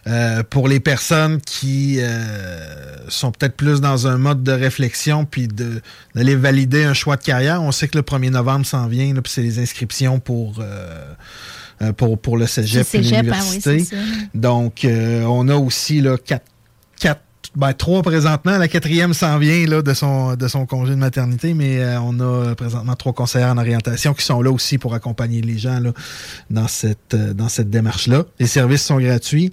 Euh, 0.08 0.42
pour 0.42 0.68
les 0.68 0.80
personnes 0.80 1.40
qui 1.42 1.98
euh, 2.00 3.08
sont 3.08 3.32
peut-être 3.32 3.56
plus 3.56 3.82
dans 3.82 4.08
un 4.08 4.18
mode 4.18 4.42
de 4.42 4.52
réflexion 4.52 5.26
puis 5.26 5.48
de 5.48 5.80
d'aller 6.16 6.36
valider 6.36 6.84
un 6.84 6.96
choix 6.96 7.18
de 7.18 7.24
carrière, 7.24 7.62
on 7.62 7.72
sait 7.72 7.88
que 7.88 7.98
le 7.98 8.04
1er 8.04 8.32
novembre 8.32 8.66
s'en 8.66 8.88
vient, 8.88 9.14
là, 9.14 9.22
puis 9.22 9.32
c'est 9.32 9.44
les 9.44 9.60
inscriptions 9.60 10.20
pour 10.20 10.56
euh, 10.60 11.14
euh, 11.82 11.94
pour, 11.94 12.20
pour 12.20 12.38
le 12.38 12.48
cégep 12.48 12.82
et 12.82 12.84
cégep, 12.84 13.14
hein, 13.14 13.18
oui, 13.22 13.26
l'université. 13.28 13.80
c'est 13.80 13.96
ça. 13.96 14.02
Donc, 14.36 14.86
euh, 14.86 15.24
on 15.24 15.48
a 15.48 15.56
aussi 15.56 16.02
là, 16.02 16.16
quatre, 16.18 16.46
quatre, 17.00 17.22
ben, 17.56 17.74
trois 17.74 18.04
présentement. 18.04 18.58
La 18.58 18.68
quatrième 18.68 19.14
s'en 19.14 19.40
vient 19.40 19.66
là, 19.66 19.82
de, 19.82 19.94
son, 19.94 20.36
de 20.36 20.48
son 20.48 20.66
congé 20.68 20.92
de 20.92 21.00
maternité, 21.00 21.54
mais 21.54 21.80
euh, 21.80 22.00
on 22.02 22.20
a 22.20 22.54
présentement 22.56 22.96
trois 22.96 23.14
conseillères 23.14 23.50
en 23.50 23.58
orientation 23.58 24.14
qui 24.14 24.24
sont 24.24 24.42
là 24.42 24.52
aussi 24.52 24.78
pour 24.78 24.94
accompagner 24.94 25.42
les 25.42 25.58
gens 25.58 25.80
là, 25.80 25.92
dans 26.52 26.68
cette, 26.68 27.16
euh, 27.16 27.34
dans 27.34 27.50
cette 27.50 27.70
démarche-là. 27.70 28.26
Les 28.40 28.48
services 28.48 28.84
sont 28.84 29.00
gratuits. 29.00 29.52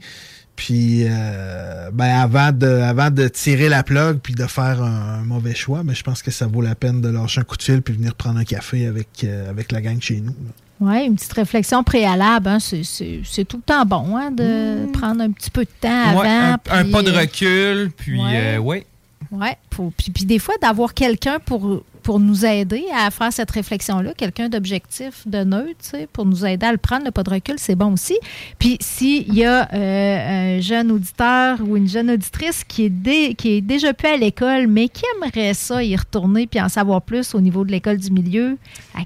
Puis, 0.58 1.04
euh, 1.06 1.88
ben 1.92 2.18
avant 2.20 2.50
de, 2.50 2.66
avant 2.66 3.10
de 3.12 3.28
tirer 3.28 3.68
la 3.68 3.84
plug 3.84 4.18
puis 4.20 4.34
de 4.34 4.44
faire 4.44 4.82
un, 4.82 5.20
un 5.20 5.22
mauvais 5.22 5.54
choix, 5.54 5.84
ben, 5.84 5.94
je 5.94 6.02
pense 6.02 6.20
que 6.20 6.32
ça 6.32 6.48
vaut 6.48 6.62
la 6.62 6.74
peine 6.74 7.00
de 7.00 7.08
lâcher 7.08 7.40
un 7.42 7.44
coup 7.44 7.56
de 7.56 7.62
fil 7.62 7.80
puis 7.80 7.94
venir 7.94 8.16
prendre 8.16 8.40
un 8.40 8.44
café 8.44 8.88
avec, 8.88 9.06
euh, 9.22 9.48
avec 9.48 9.70
la 9.70 9.80
gang 9.80 10.00
chez 10.00 10.16
nous. 10.20 10.34
là. 10.44 10.50
Oui, 10.80 11.04
une 11.06 11.14
petite 11.14 11.32
réflexion 11.32 11.84
préalable, 11.84 12.48
hein, 12.48 12.58
c'est- 12.58 13.44
tout 13.44 13.58
le 13.58 13.62
temps 13.62 13.84
bon 13.86 14.16
hein, 14.16 14.32
de 14.32 14.90
prendre 14.92 15.20
un 15.22 15.30
petit 15.30 15.50
peu 15.50 15.62
de 15.64 15.70
temps 15.80 16.08
avant. 16.10 16.20
Ouais, 16.22 16.28
un, 16.28 16.58
un 16.70 16.84
pas 16.90 17.02
de 17.02 17.10
euh, 17.12 17.20
recul, 17.20 17.90
puis 17.96 18.20
ouais. 18.20 18.56
euh, 18.56 18.58
ouais. 18.58 18.84
Oui, 19.30 19.48
puis, 19.96 20.10
puis 20.10 20.24
des 20.24 20.40
fois, 20.40 20.54
d'avoir 20.60 20.92
quelqu'un 20.92 21.38
pour, 21.38 21.84
pour 22.08 22.20
nous 22.20 22.46
aider 22.46 22.86
à 22.96 23.10
faire 23.10 23.30
cette 23.30 23.50
réflexion-là, 23.50 24.14
quelqu'un 24.14 24.48
d'objectif, 24.48 25.28
de 25.28 25.44
neutre, 25.44 25.94
pour 26.14 26.24
nous 26.24 26.46
aider 26.46 26.64
à 26.64 26.72
le 26.72 26.78
prendre, 26.78 27.04
le 27.04 27.10
pas 27.10 27.22
de 27.22 27.28
recul, 27.28 27.56
c'est 27.58 27.74
bon 27.74 27.92
aussi. 27.92 28.18
Puis 28.58 28.78
s'il 28.80 29.34
y 29.34 29.44
a 29.44 29.68
euh, 29.74 30.56
un 30.56 30.60
jeune 30.62 30.90
auditeur 30.90 31.58
ou 31.60 31.76
une 31.76 31.86
jeune 31.86 32.10
auditrice 32.10 32.64
qui 32.64 32.86
est, 32.86 33.60
déjà 33.60 33.92
plus 33.92 34.08
à 34.08 34.16
l'école, 34.16 34.68
mais 34.68 34.88
qui 34.88 35.02
aimerait 35.16 35.52
ça 35.52 35.84
y 35.84 35.94
retourner 35.94 36.46
puis 36.46 36.62
en 36.62 36.70
savoir 36.70 37.02
plus 37.02 37.34
au 37.34 37.42
niveau 37.42 37.62
de 37.62 37.72
l'école 37.72 37.98
du 37.98 38.10
milieu, 38.10 38.56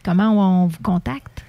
comment 0.05 0.63
on 0.63 0.69
vous 0.69 0.83
contacte? 0.85 1.43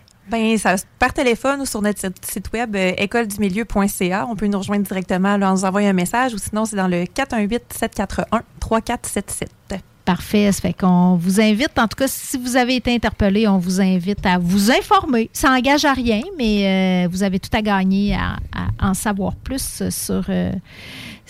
Ça, 0.58 0.74
par 0.98 1.14
téléphone 1.14 1.62
ou 1.62 1.68
sur 1.68 1.84
notre 1.84 2.00
site- 2.00 2.50
web 2.52 2.76
euh, 2.76 2.94
écoledumilieu.ca. 2.98 4.26
On 4.28 4.36
peut 4.36 4.48
nous 4.48 4.58
rejoindre 4.58 4.88
directement 4.88 5.36
en 5.36 5.54
nous 5.54 5.66
envoyant 5.66 5.92
un 5.92 5.94
message 5.94 6.34
ou 6.34 6.40
sinon 6.40 6.66
c'est 6.66 6.78
dans 6.78 6.88
le 6.88 7.04
418-741-3477. 7.04 9.84
Parfait. 10.06 10.52
Ça 10.52 10.62
fait 10.62 10.74
qu'on 10.74 11.16
vous 11.16 11.40
invite, 11.40 11.78
en 11.78 11.88
tout 11.88 11.96
cas, 11.96 12.08
si 12.08 12.38
vous 12.38 12.58
avez 12.58 12.76
été 12.76 12.94
interpellé, 12.94 13.48
on 13.48 13.58
vous 13.58 13.80
invite 13.80 14.26
à 14.26 14.38
vous 14.38 14.70
informer. 14.70 15.30
Ça 15.32 15.50
n'engage 15.50 15.86
à 15.86 15.94
rien, 15.94 16.22
mais 16.38 17.06
euh, 17.06 17.08
vous 17.10 17.24
avez 17.24 17.40
tout 17.40 17.50
à 17.54 17.62
gagner 17.62 18.14
à, 18.14 18.38
en 18.82 18.94
savoir 18.94 19.36
plus 19.36 19.90
sur 19.90 20.26
euh, 20.28 20.52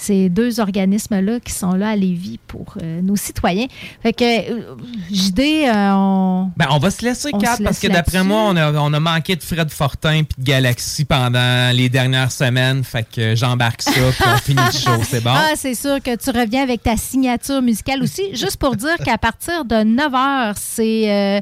ces 0.04 0.30
deux 0.30 0.60
organismes-là 0.60 1.40
qui 1.40 1.54
sont 1.54 1.74
là 1.74 1.90
à 1.90 1.96
Lévis 1.96 2.40
pour 2.48 2.76
euh, 2.82 3.02
nos 3.02 3.16
citoyens. 3.16 3.68
Fait 4.02 4.12
que, 4.12 4.24
euh, 4.24 4.76
JD, 5.12 5.40
euh, 5.40 5.92
on. 5.94 6.52
Ben, 6.58 6.68
on 6.72 6.78
va 6.78 6.92
se 6.92 7.04
laisser, 7.06 7.32
Kat, 7.32 7.58
parce 7.64 7.80
que 7.80 7.88
d'après 7.88 8.24
moi, 8.24 8.48
on 8.50 8.56
a, 8.58 8.72
on 8.74 8.92
a 8.94 9.00
manqué 9.00 9.36
de 9.36 9.44
Fred 9.44 9.70
Fortin 9.70 10.24
puis 10.24 10.44
de 10.44 10.44
Galaxy 10.44 11.06
pendant 11.06 11.74
les 11.74 11.88
dernières 11.90 12.32
semaines. 12.32 12.84
Fait 12.84 13.08
que 13.10 13.36
j'embarque 13.36 13.82
ça, 13.82 13.92
puis 13.92 14.24
on 14.26 14.38
finit 14.38 14.62
le 14.66 14.72
show. 14.72 15.04
C'est 15.04 15.24
bon? 15.24 15.32
Ah, 15.46 15.56
c'est 15.56 15.76
sûr 15.76 16.02
que 16.02 16.16
tu 16.16 16.30
reviens 16.30 16.64
avec 16.64 16.84
ta 16.84 16.96
signature 16.96 17.62
musicale 17.62 18.02
aussi. 18.02 18.34
Juste 18.34 18.58
pour 18.58 18.76
dire 18.76 18.96
qu'à 19.04 19.18
partir 19.18 19.66
de 19.66 19.84
9 19.84 20.12
h, 20.14 20.54
c'est 20.56 21.42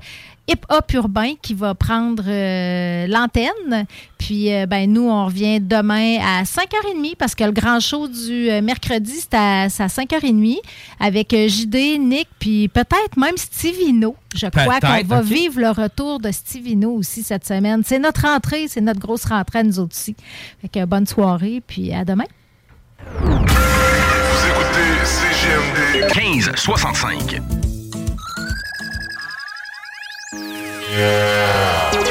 euh, 0.49 0.53
Hip 0.53 0.61
Hop 0.69 0.91
Urbain 0.93 1.33
qui 1.41 1.53
va 1.53 1.73
prendre 1.75 2.23
euh, 2.27 3.07
l'antenne. 3.07 3.85
Puis, 4.17 4.53
euh, 4.53 4.65
ben, 4.65 4.91
nous, 4.91 5.09
on 5.09 5.25
revient 5.25 5.59
demain 5.59 6.17
à 6.19 6.43
5h30 6.43 7.15
parce 7.17 7.35
que 7.35 7.43
le 7.43 7.51
grand 7.51 7.79
show 7.79 8.07
du 8.07 8.49
euh, 8.49 8.61
mercredi, 8.61 9.13
c'est 9.19 9.33
à, 9.33 9.69
c'est 9.69 9.83
à 9.83 9.87
5h30 9.87 10.57
avec 10.99 11.33
euh, 11.33 11.47
JD, 11.47 11.99
Nick, 11.99 12.27
puis 12.39 12.67
peut-être 12.67 13.17
même 13.17 13.37
Stivino. 13.37 14.15
Je 14.35 14.47
crois 14.47 14.79
qu'on 14.79 15.07
va 15.07 15.21
vivre 15.21 15.59
le 15.59 15.69
retour 15.69 16.19
de 16.19 16.31
Stivino 16.31 16.91
aussi 16.91 17.23
cette 17.23 17.45
semaine. 17.45 17.81
C'est 17.85 17.99
notre 17.99 18.21
rentrée, 18.21 18.67
c'est 18.67 18.81
notre 18.81 18.99
grosse 18.99 19.25
rentrée 19.25 19.59
à 19.59 19.63
nous 19.63 19.79
autres 19.79 19.95
aussi. 19.95 20.15
Fait 20.61 20.69
que 20.69 20.85
bonne 20.85 21.07
soirée, 21.07 21.61
puis 21.65 21.91
à 21.93 22.05
demain. 22.05 22.25
Vous 23.19 23.37
écoutez 24.47 25.05
CGMD 25.05 26.15
1565. 26.15 27.60
Yeah. 30.91 32.10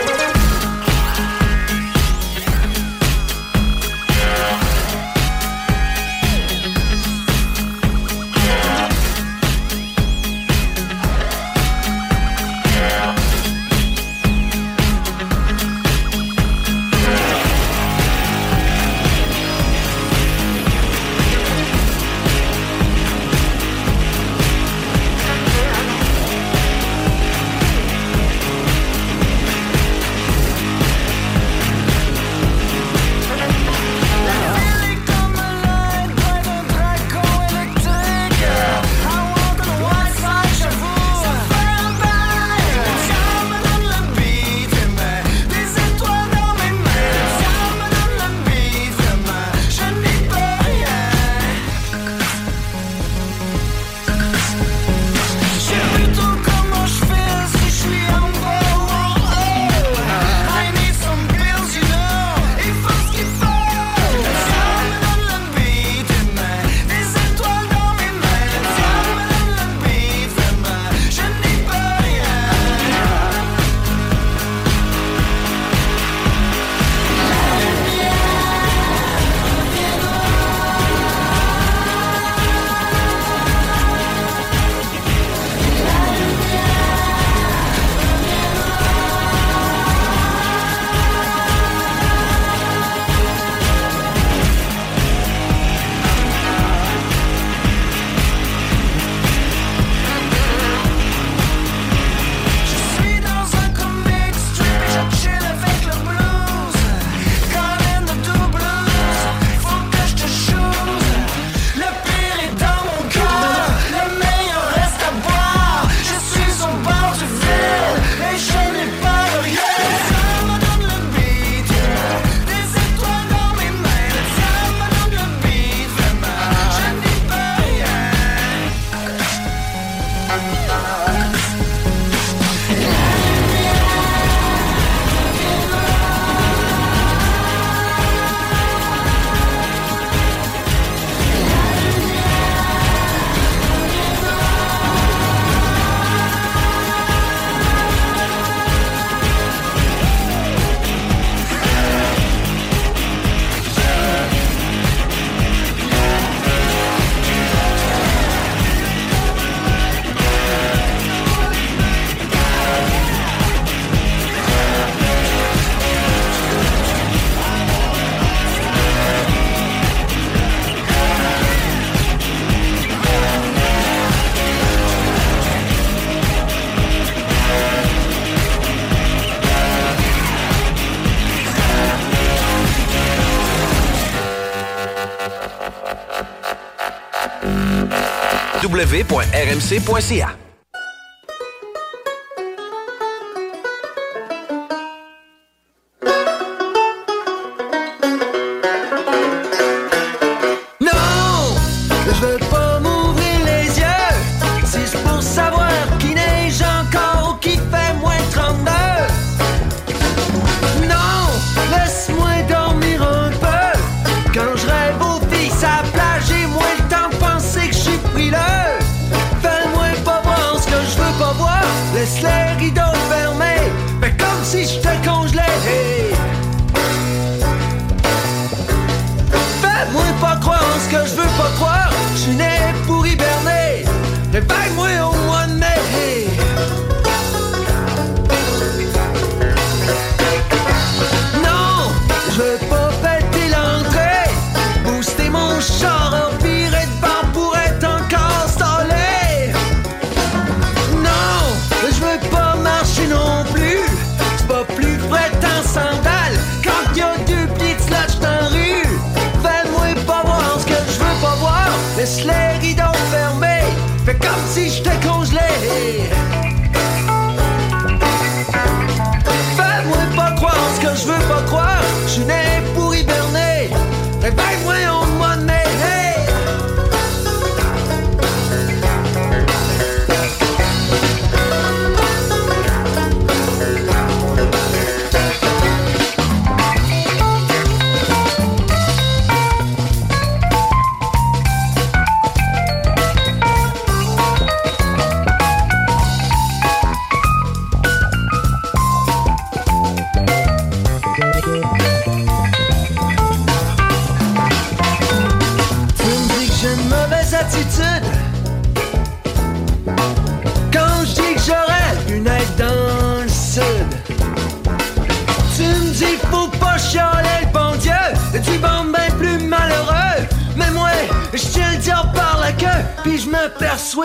www.rmc.ca. 188.80 190.39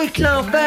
Nightclub 0.06 0.65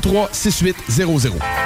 333-6800. 0.00 1.63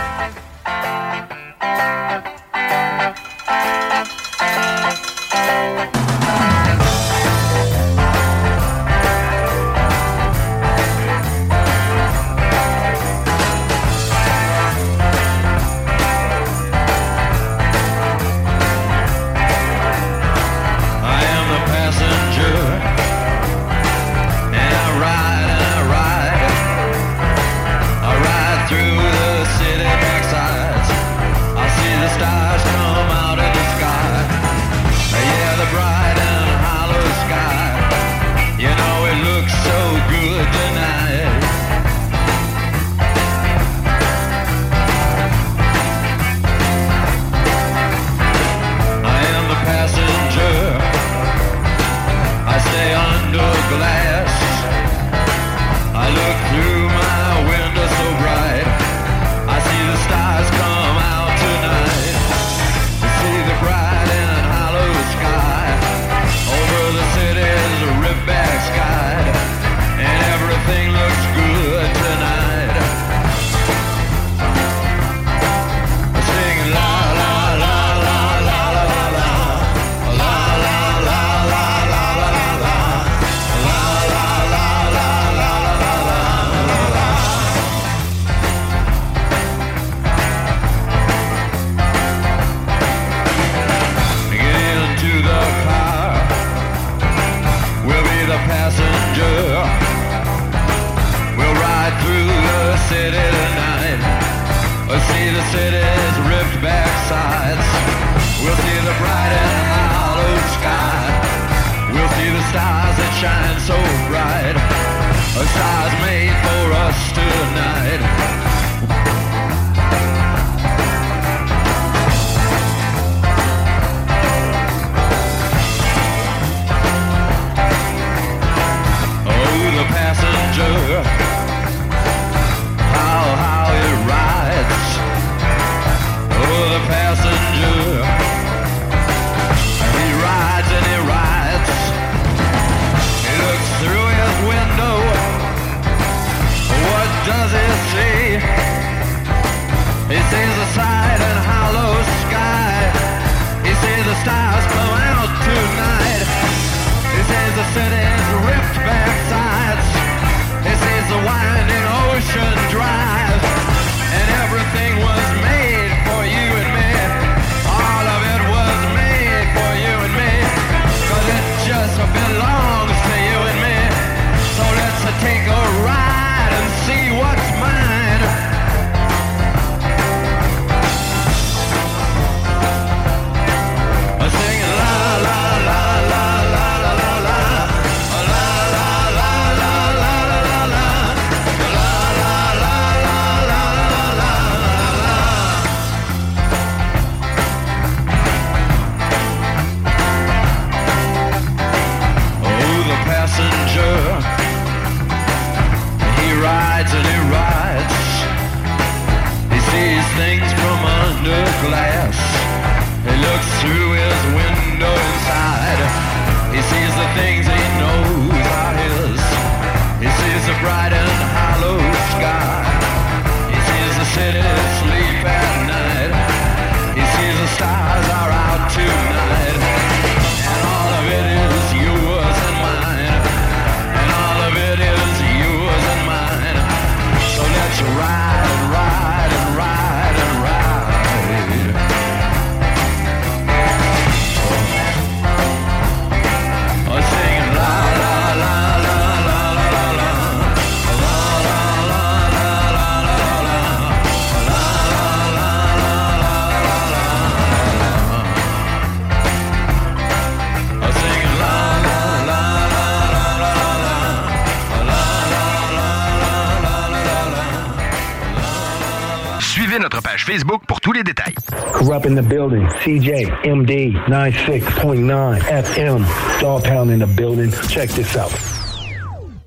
In 272.09 272.15
the 272.15 272.23
building. 272.23 272.67
CJ, 272.83 273.45
MD, 273.45 273.93
96.9 274.07 275.41
FM. 275.41 276.41
Dog 276.41 276.65
Pound 276.65 276.91
in 276.91 276.99
the 276.99 277.07
building. 277.07 277.53
Check 277.69 277.91
this 277.91 278.17
out. 278.17 278.33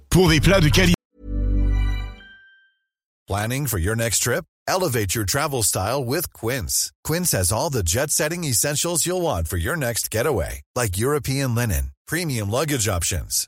Pour 0.10 0.30
des 0.30 0.40
plats 0.40 0.62
de 0.62 0.70
qualité. 0.70 0.94
Planning 3.28 3.66
for 3.66 3.80
your 3.80 3.96
next 3.96 4.20
trip? 4.20 4.46
Elevate 4.68 5.16
your 5.16 5.26
travel 5.26 5.64
style 5.64 6.04
with 6.04 6.32
Quince. 6.34 6.92
Quince 7.04 7.32
has 7.32 7.52
all 7.52 7.70
the 7.70 7.84
jet 7.84 8.12
setting 8.12 8.44
essentials 8.44 9.06
you'll 9.06 9.22
want 9.22 9.48
for 9.48 9.58
your 9.58 9.76
next 9.76 10.12
getaway, 10.12 10.62
like 10.76 10.98
European 10.98 11.56
linen, 11.56 11.92
premium 12.08 12.50
luggage 12.50 12.88
options, 12.88 13.48